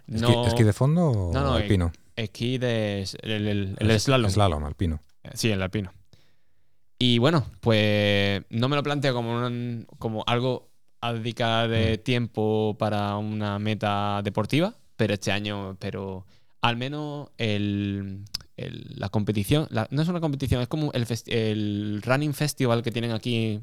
¿Esquí, 0.07 0.21
No, 0.21 0.45
esquí 0.47 0.63
de 0.63 0.73
fondo 0.73 1.07
o 1.09 1.33
No, 1.33 1.41
no, 1.43 1.53
alpino? 1.53 1.91
esquí 2.15 2.57
de 2.57 3.05
el, 3.23 3.47
el, 3.47 3.75
el 3.79 3.99
slalom. 3.99 4.29
Slalom, 4.31 4.63
alpino. 4.63 5.01
Sí, 5.33 5.49
el 5.51 5.61
alpino. 5.61 5.91
Y 6.99 7.17
bueno, 7.17 7.45
pues 7.59 8.43
no 8.49 8.69
me 8.69 8.75
lo 8.75 8.83
planteo 8.83 9.13
como, 9.13 9.45
un- 9.45 9.85
como 9.99 10.23
algo 10.27 10.69
a 11.01 11.13
dedicar 11.13 11.69
eh, 11.73 11.97
tiempo 11.97 12.75
para 12.79 13.17
una 13.17 13.59
meta 13.59 14.21
deportiva, 14.23 14.73
pero 14.95 15.13
este 15.13 15.31
año 15.31 15.71
espero 15.71 16.25
al 16.61 16.77
menos 16.77 17.29
el, 17.37 18.23
el- 18.57 18.93
la 18.95 19.09
competición, 19.09 19.67
la- 19.71 19.87
no 19.91 20.01
es 20.01 20.07
una 20.07 20.21
competición, 20.21 20.61
es 20.61 20.67
como 20.67 20.91
el, 20.93 21.05
festi- 21.05 21.33
el 21.33 22.01
Running 22.03 22.33
Festival 22.33 22.81
que 22.81 22.91
tienen 22.91 23.11
aquí 23.11 23.61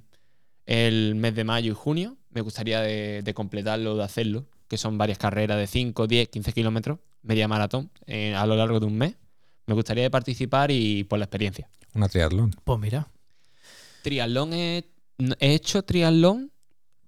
el 0.67 1.15
mes 1.15 1.35
de 1.35 1.45
mayo 1.45 1.73
y 1.73 1.75
junio. 1.75 2.17
Me 2.33 2.41
gustaría 2.41 2.81
de, 2.81 3.23
de 3.23 3.35
completarlo, 3.35 3.97
de 3.97 4.05
hacerlo, 4.05 4.47
que 4.69 4.79
son 4.79 4.99
varias 4.99 5.19
carreras 5.19 5.59
de 5.59 5.67
5, 5.67 6.07
10, 6.07 6.29
15 6.29 6.53
kilómetros, 6.53 6.99
media 7.23 7.47
maratón, 7.49 7.91
eh, 8.07 8.35
a 8.35 8.47
lo 8.47 8.57
largo 8.57 8.81
de 8.81 8.87
un 8.87 8.97
mes. 8.99 9.15
Me 9.67 9.75
gustaría 9.75 10.03
de 10.05 10.11
participar 10.11 10.71
y 10.71 11.05
por 11.05 11.19
la 11.19 11.27
experiencia. 11.27 11.69
Una 11.95 12.09
triatlón. 12.09 12.51
Pues 12.65 12.79
mira. 12.81 13.09
Triatlón 14.03 14.53
he, 14.55 14.85
he 15.39 15.55
hecho 15.55 15.83
triatlón 15.83 16.51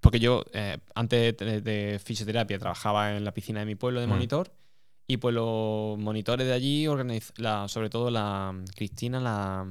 porque 0.01 0.21
yo 0.21 0.45
eh, 0.53 0.77
antes 0.95 1.37
de, 1.39 1.61
de 1.63 1.99
fisioterapia 1.99 2.59
trabajaba 2.59 3.17
en 3.17 3.25
la 3.25 3.33
piscina 3.33 3.61
de 3.61 3.67
mi 3.67 3.75
pueblo 3.75 4.01
de 4.01 4.07
Mm. 4.07 4.11
monitor 4.11 4.53
y 5.07 5.17
pues 5.17 5.35
los 5.35 5.99
monitores 5.99 6.47
de 6.47 6.53
allí, 6.53 6.85
organiz- 6.87 7.33
la, 7.37 7.69
sobre 7.69 7.89
todo 7.91 8.11
la 8.11 8.55
Cristina, 8.77 9.19
la, 9.21 9.67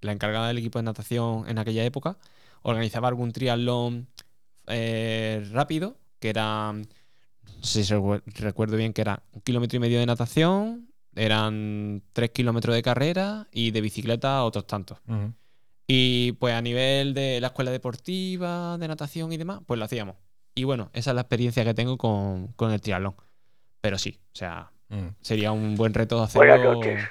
la 0.00 0.12
encargada 0.12 0.48
del 0.48 0.58
equipo 0.58 0.78
de 0.78 0.84
natación 0.84 1.48
en 1.48 1.58
aquella 1.58 1.84
época, 1.84 2.18
organizaba 2.62 3.08
algún 3.08 3.32
triatlón 3.32 4.08
eh, 4.68 5.46
rápido 5.52 5.96
que 6.18 6.30
era, 6.30 6.72
no 6.72 6.84
sé 7.62 7.84
si 7.84 7.92
recu- 7.94 8.22
recuerdo 8.38 8.76
bien, 8.76 8.92
que 8.92 9.02
era 9.02 9.22
un 9.32 9.40
kilómetro 9.42 9.76
y 9.76 9.80
medio 9.80 9.98
de 9.98 10.06
natación, 10.06 10.88
eran 11.14 12.02
tres 12.12 12.30
kilómetros 12.30 12.74
de 12.74 12.82
carrera 12.82 13.46
y 13.52 13.70
de 13.70 13.80
bicicleta 13.80 14.44
otros 14.44 14.66
tantos. 14.66 14.98
Y 15.86 16.32
pues 16.32 16.54
a 16.54 16.60
nivel 16.62 17.14
de 17.14 17.40
la 17.40 17.48
escuela 17.48 17.70
deportiva, 17.70 18.76
de 18.78 18.88
natación 18.88 19.32
y 19.32 19.36
demás, 19.36 19.60
pues 19.66 19.78
lo 19.78 19.84
hacíamos. 19.84 20.16
Y 20.54 20.64
bueno, 20.64 20.90
esa 20.94 21.10
es 21.10 21.14
la 21.14 21.20
experiencia 21.20 21.64
que 21.64 21.74
tengo 21.74 21.96
con, 21.98 22.48
con 22.54 22.72
el 22.72 22.80
triatlón. 22.80 23.14
Pero 23.80 23.98
sí, 23.98 24.18
o 24.32 24.36
sea, 24.36 24.70
Mm. 24.88 25.08
sería 25.20 25.50
un 25.50 25.74
buen 25.74 25.92
reto 25.92 26.22
hacerlo. 26.22 26.46
Buenas 26.46 26.64
noches. 26.76 27.08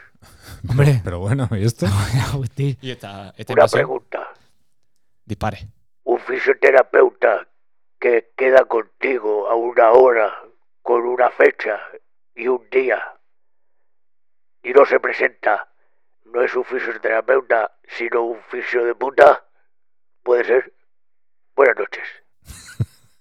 Hombre. 0.70 1.02
Pero 1.04 1.20
bueno, 1.20 1.50
¿y 1.52 1.64
esto? 1.66 1.86
Y 2.82 2.90
esta, 2.90 3.34
esta 3.38 3.52
Una 3.54 3.68
pregunta. 3.68 4.20
dispare. 5.26 5.68
Un 6.16 6.22
fisioterapeuta 6.22 7.46
que 8.00 8.32
queda 8.38 8.64
contigo 8.64 9.50
a 9.50 9.56
una 9.56 9.92
hora, 9.92 10.34
con 10.82 11.02
una 11.06 11.30
fecha 11.30 11.78
y 12.34 12.48
un 12.48 12.66
día, 12.72 13.02
y 14.64 14.72
no 14.72 14.86
se 14.86 14.98
presenta, 15.02 15.68
no 16.34 16.42
es 16.42 16.56
un 16.56 16.64
fisioterapeuta, 16.64 17.74
sino 17.98 18.24
un 18.24 18.40
fisio 18.50 18.86
de 18.86 18.96
puta. 18.96 19.44
¿Puede 20.24 20.46
ser? 20.46 20.74
Buenas 21.54 21.76
noches. 21.78 22.04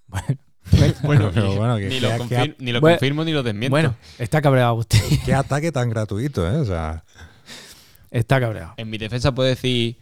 Bueno, 0.68 0.94
Bueno, 1.02 1.30
pero 1.34 1.46
ni- 1.48 1.56
bueno, 1.56 1.76
que- 1.76 1.86
ni, 1.88 1.98
que- 1.98 2.00
lo, 2.00 2.08
que- 2.10 2.18
confir- 2.18 2.56
ni 2.58 2.72
lo 2.72 2.80
bueno, 2.80 2.96
confirmo 2.96 3.24
ni 3.24 3.32
lo 3.32 3.42
desmiento. 3.42 3.70
bueno, 3.72 3.96
está 4.18 4.40
cabreado 4.40 4.68
Agustín. 4.70 5.00
Qué 5.24 5.34
ataque 5.34 5.72
tan 5.72 5.90
gratuito, 5.90 6.46
¿eh? 6.48 6.56
O 6.58 6.64
sea, 6.64 7.02
Está 8.10 8.38
cabreado. 8.40 8.74
En 8.76 8.88
mi 8.88 8.98
defensa 8.98 9.32
puedo 9.34 9.48
decir. 9.48 9.96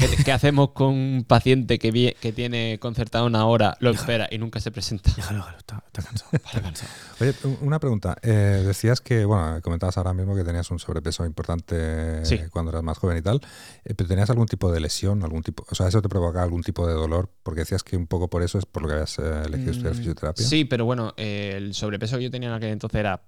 ¿Qué, 0.00 0.24
qué 0.24 0.32
hacemos 0.32 0.70
con 0.70 0.88
un 0.94 1.24
paciente 1.28 1.78
que, 1.78 1.92
tiene 2.34 2.78
concertada 2.80 3.24
una 3.24 3.44
hora, 3.46 3.76
lo 3.80 3.90
espera 3.90 4.28
y 4.30 4.38
nunca 4.38 4.58
se 4.60 4.70
presenta? 4.70 5.10
Déjalo, 5.14 5.38
déjalo. 5.40 5.58
Está, 5.58 5.84
está 5.86 6.02
cansado. 6.02 6.30
Está 6.32 6.60
cansado. 6.62 6.90
oye, 7.20 7.34
una 7.60 7.78
pregunta. 7.78 8.16
Eh, 8.22 8.62
decías 8.66 9.00
que, 9.00 9.24
bueno, 9.24 9.60
comentabas 9.62 9.96
ahora 9.98 10.14
mismo 10.14 10.34
que 10.34 10.42
tenías 10.44 10.70
un 10.70 10.78
sobrepeso 10.78 11.24
importante 11.26 12.24
Sí. 12.24 12.38
cuando 12.50 12.70
eras 12.70 12.82
más 12.82 12.98
joven 12.98 13.18
y 13.18 13.22
tal. 13.22 13.40
Eh, 13.84 13.94
pero 13.94 14.08
¿Tenías 14.08 14.30
algún 14.30 14.46
tipo 14.46 14.72
de 14.72 14.80
lesión? 14.80 15.22
algún 15.22 15.42
tipo, 15.42 15.64
O 15.70 15.74
sea, 15.74 15.86
¿eso 15.88 16.00
te 16.02 16.08
provocaba 16.08 16.44
algún 16.44 16.62
tipo 16.62 16.86
de 16.86 16.94
dolor? 16.94 17.30
Porque 17.42 17.60
decías 17.60 17.82
que 17.82 17.96
un 17.96 18.06
poco 18.06 18.28
por 18.30 18.42
eso 18.42 18.58
es 18.58 18.66
por 18.66 18.82
lo 18.82 18.88
que 18.88 18.94
habías 18.94 19.18
eh, 19.18 19.42
elegido 19.46 19.70
estudiar 19.72 19.94
Mm, 19.94 19.98
fisioterapia. 19.98 20.46
Sí, 20.46 20.64
pero 20.64 20.84
bueno, 20.84 21.12
eh, 21.16 21.52
el 21.56 21.74
sobrepeso 21.74 22.16
que 22.16 22.24
yo 22.24 22.30
tenía 22.30 22.48
en 22.48 22.54
aquel 22.54 22.70
entonces 22.70 22.98
era 23.00 23.22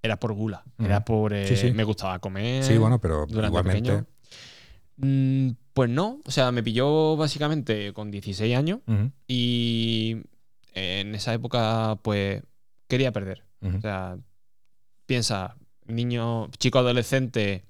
era 0.00 0.20
por 0.20 0.32
gula. 0.32 0.62
Era 0.78 1.04
por. 1.04 1.32
eh, 1.32 1.48
Sí, 1.48 1.56
sí. 1.56 1.72
Me 1.72 1.82
gustaba 1.82 2.20
comer. 2.20 2.62
Sí, 2.62 2.78
bueno, 2.78 3.00
pero 3.00 3.26
durante 3.26 3.48
igualmente. 3.48 4.04
Mm, 4.96 5.50
pues 5.78 5.88
no. 5.90 6.18
O 6.26 6.30
sea, 6.32 6.50
me 6.50 6.60
pilló 6.64 7.16
básicamente 7.16 7.92
con 7.92 8.10
16 8.10 8.56
años. 8.56 8.80
Y 9.28 10.16
en 10.74 11.14
esa 11.14 11.32
época, 11.34 12.00
pues, 12.02 12.42
quería 12.88 13.12
perder. 13.12 13.44
O 13.62 13.80
sea, 13.80 14.18
piensa, 15.06 15.54
niño, 15.86 16.50
chico 16.58 16.80
adolescente. 16.80 17.64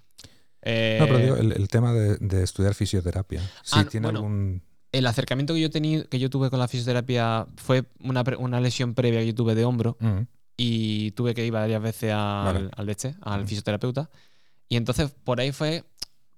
eh, 0.62 0.96
No, 1.00 1.06
pero 1.06 1.18
digo, 1.18 1.36
el, 1.36 1.52
el 1.52 1.68
tema 1.68 1.92
de, 1.92 2.16
de 2.16 2.42
estudiar 2.42 2.72
fisioterapia. 2.72 3.42
Si 3.62 3.78
Ah, 3.78 3.84
tiene 3.84 4.06
bueno. 4.06 4.20
algún. 4.20 4.62
el 4.90 5.06
acercamiento 5.06 5.52
que 5.52 5.60
yo, 5.60 5.68
tení, 5.68 6.04
que 6.04 6.18
yo 6.18 6.30
tuve 6.30 6.48
con 6.48 6.58
la 6.60 6.66
fisioterapia 6.68 7.46
fue 7.56 7.84
una, 8.00 8.24
una 8.38 8.58
lesión 8.58 8.94
previa 8.94 9.20
que 9.20 9.26
yo 9.26 9.34
tuve 9.34 9.54
de 9.54 9.66
hombro 9.66 9.98
y 10.56 11.10
tuve 11.10 11.34
que 11.34 11.44
ir 11.44 11.52
varias 11.52 11.82
veces 11.82 12.12
al, 12.14 12.54
Vale. 12.54 12.70
al 12.74 12.88
este, 12.88 13.14
al 13.20 13.46
fisioterapeuta. 13.46 14.08
Y 14.66 14.76
entonces 14.76 15.10
por 15.24 15.40
ahí 15.40 15.52
fue 15.52 15.84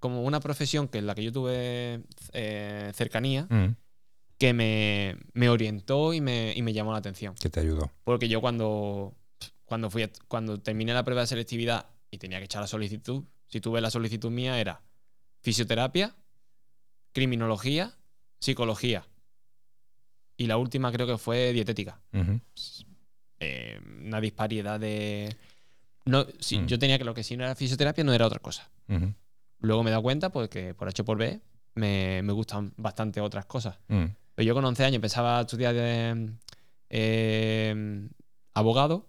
como 0.00 0.22
una 0.24 0.40
profesión 0.40 0.88
que 0.88 0.98
en 0.98 1.06
la 1.06 1.14
que 1.14 1.22
yo 1.22 1.30
tuve 1.32 2.02
eh, 2.32 2.90
cercanía 2.94 3.46
ujú, 3.50 3.76
que 4.38 4.52
me, 4.54 5.16
me 5.34 5.48
orientó 5.50 6.12
y 6.14 6.20
me, 6.20 6.52
y 6.56 6.62
me 6.62 6.72
llamó 6.72 6.92
la 6.92 6.98
atención. 6.98 7.34
Que 7.34 7.48
te 7.50 7.60
ayudó. 7.60 7.90
Porque 8.04 8.28
yo 8.28 8.40
cuando, 8.40 9.14
cuando, 9.66 9.90
fui 9.90 10.02
a- 10.04 10.10
cuando 10.28 10.58
terminé 10.60 10.92
la 10.94 11.04
prueba 11.04 11.20
de 11.20 11.26
selectividad 11.28 11.86
y 12.10 12.18
tenía 12.18 12.38
que 12.38 12.46
echar 12.46 12.62
la 12.62 12.66
solicitud, 12.66 13.22
si 13.46 13.60
tuve 13.60 13.80
la 13.82 13.90
solicitud 13.90 14.30
mía 14.30 14.58
era 14.58 14.82
fisioterapia, 15.42 16.16
criminología, 17.12 17.94
psicología. 18.40 19.06
Y 20.36 20.46
la 20.46 20.56
última 20.56 20.90
creo 20.90 21.06
que 21.06 21.18
fue 21.18 21.52
dietética. 21.52 22.00
Eh, 23.40 23.78
una 24.04 24.20
disparidad 24.20 24.80
de... 24.80 25.36
No, 26.06 26.26
sí, 26.38 26.58
Mm. 26.58 26.66
Yo 26.66 26.78
tenía 26.78 26.98
que 26.98 27.04
lo 27.04 27.12
que 27.14 27.22
sí 27.22 27.36
no 27.36 27.44
era 27.44 27.54
fisioterapia 27.54 28.02
no 28.04 28.12
era 28.14 28.26
otra 28.26 28.38
cosa. 28.38 28.70
ujú, 28.88 29.12
Luego 29.60 29.82
me 29.82 29.90
he 29.90 29.92
dado 29.92 30.02
cuenta 30.02 30.30
pues, 30.30 30.48
que 30.48 30.74
por 30.74 30.88
H 30.88 31.04
por 31.04 31.18
B 31.18 31.40
me, 31.74 32.22
me 32.22 32.32
gustan 32.32 32.72
bastante 32.76 33.20
otras 33.20 33.46
cosas. 33.46 33.78
ujú. 33.88 34.10
Pero 34.34 34.46
yo 34.46 34.54
con 34.54 34.64
11 34.64 34.84
años 34.84 34.96
empezaba 34.96 35.38
a 35.38 35.40
estudiar 35.42 35.74
de, 35.74 36.32
eh, 36.88 38.08
abogado. 38.54 39.06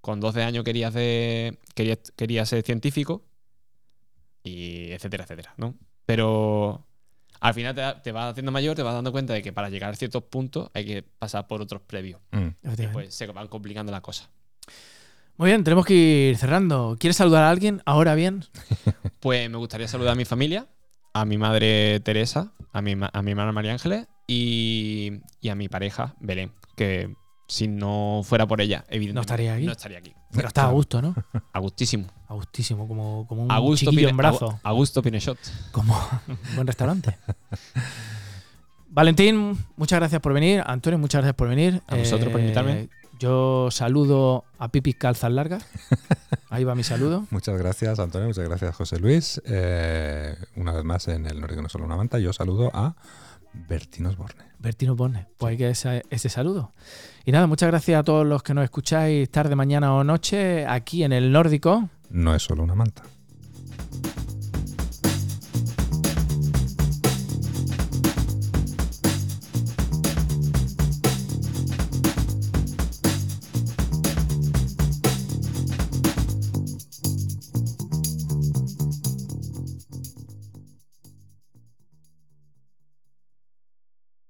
Con 0.00 0.20
12 0.20 0.42
años 0.42 0.64
quería, 0.64 0.88
hacer, 0.88 1.58
quería, 1.74 1.98
quería 2.16 2.46
ser 2.46 2.62
científico. 2.62 3.22
Y 4.42 4.92
etcétera, 4.92 5.24
etcétera, 5.24 5.54
¿no? 5.58 5.74
Pero 6.06 6.86
al 7.40 7.54
final 7.54 7.74
te, 7.74 7.82
te 8.02 8.12
vas 8.12 8.30
haciendo 8.30 8.52
mayor, 8.52 8.76
te 8.76 8.82
vas 8.82 8.94
dando 8.94 9.12
cuenta 9.12 9.34
de 9.34 9.42
que 9.42 9.52
para 9.52 9.68
llegar 9.68 9.90
a 9.90 9.96
ciertos 9.96 10.22
puntos 10.24 10.70
hay 10.72 10.84
que 10.86 11.02
pasar 11.02 11.46
por 11.46 11.60
otros 11.60 11.82
previos. 11.82 12.20
ujú. 12.32 12.54
Y 12.82 12.86
pues 12.88 13.14
se 13.14 13.26
van 13.26 13.48
complicando 13.48 13.92
las 13.92 14.00
cosas. 14.00 14.30
Muy 15.40 15.48
bien, 15.48 15.64
tenemos 15.64 15.86
que 15.86 15.94
ir 16.32 16.36
cerrando. 16.36 16.98
¿Quieres 17.00 17.16
saludar 17.16 17.44
a 17.44 17.48
alguien? 17.50 17.80
Ahora 17.86 18.14
bien. 18.14 18.44
Pues 19.20 19.48
me 19.50 19.56
gustaría 19.56 19.88
saludar 19.88 20.12
a 20.12 20.16
mi 20.16 20.26
familia, 20.26 20.66
a 21.14 21.24
mi 21.24 21.38
madre 21.38 22.00
Teresa, 22.00 22.52
a 22.74 22.80
mi, 22.82 22.92
a 22.92 23.22
mi 23.22 23.30
hermana 23.30 23.52
María 23.52 23.72
Ángeles 23.72 24.06
y, 24.26 25.12
y 25.42 25.48
a 25.50 25.54
mi 25.54 25.68
pareja 25.68 26.14
Belén, 26.20 26.52
que 26.76 27.14
si 27.48 27.68
no 27.68 28.20
fuera 28.24 28.46
por 28.46 28.60
ella, 28.62 28.84
evidentemente 28.88 29.14
No 29.14 29.20
estaría 29.20 29.54
aquí. 29.54 29.64
No 29.66 29.72
estaría 29.72 29.98
aquí. 29.98 30.14
Pero 30.32 30.48
está 30.48 30.64
a 30.64 30.70
gusto, 30.70 31.00
¿no? 31.02 31.14
A 31.54 31.58
gustísimo. 31.58 32.06
A 32.28 32.34
gustísimo, 32.34 32.86
como, 32.86 33.26
como 33.26 33.42
un 33.44 33.50
A 33.52 33.58
gusto, 33.58 33.90
chiquillo 33.90 34.08
Pine- 34.08 34.10
en 34.10 34.16
brazo. 34.18 34.60
A, 34.62 34.72
gusto 34.72 35.02
Pinechot. 35.02 35.38
Como 35.72 35.94
un 36.28 36.36
buen 36.54 36.66
restaurante. 36.66 37.16
Valentín, 38.88 39.56
muchas 39.76 39.98
gracias 40.00 40.20
por 40.20 40.32
venir. 40.32 40.62
Antonio, 40.66 40.98
muchas 40.98 41.20
gracias 41.20 41.34
por 41.36 41.48
venir. 41.48 41.74
Eh, 41.74 41.80
A 41.88 41.96
vosotros 41.96 42.30
por 42.30 42.40
invitarme. 42.40 42.88
Yo 43.20 43.68
saludo 43.70 44.44
a 44.58 44.72
Pipi 44.72 44.94
Calzas 44.94 45.30
Largas. 45.30 45.66
Ahí 46.48 46.64
va 46.64 46.74
mi 46.74 46.82
saludo. 46.82 47.26
Muchas 47.30 47.58
gracias, 47.58 47.98
Antonio. 47.98 48.28
Muchas 48.28 48.48
gracias, 48.48 48.74
José 48.74 48.98
Luis. 48.98 49.42
Eh, 49.44 50.34
una 50.56 50.72
vez 50.72 50.84
más 50.84 51.06
en 51.06 51.26
el 51.26 51.38
Nórdico 51.38 51.60
No 51.60 51.68
Solo 51.68 51.84
Una 51.84 51.96
Manta, 51.96 52.18
yo 52.18 52.32
saludo 52.32 52.70
a 52.72 52.96
Bertín 53.52 54.06
Osborne. 54.06 54.42
Bertino 54.58 54.96
pone. 54.96 55.26
Pues 55.36 55.50
hay 55.50 55.58
que 55.58 55.68
ese, 55.68 56.02
ese 56.08 56.30
saludo. 56.30 56.72
Y 57.26 57.32
nada, 57.32 57.46
muchas 57.46 57.68
gracias 57.68 58.00
a 58.00 58.04
todos 58.04 58.26
los 58.26 58.42
que 58.42 58.54
nos 58.54 58.64
escucháis 58.64 59.30
tarde, 59.30 59.54
mañana 59.54 59.94
o 59.94 60.02
noche 60.02 60.66
aquí 60.66 61.04
en 61.04 61.12
el 61.12 61.30
Nórdico. 61.30 61.90
No 62.08 62.34
es 62.34 62.42
solo 62.42 62.62
una 62.62 62.74
manta. 62.74 63.02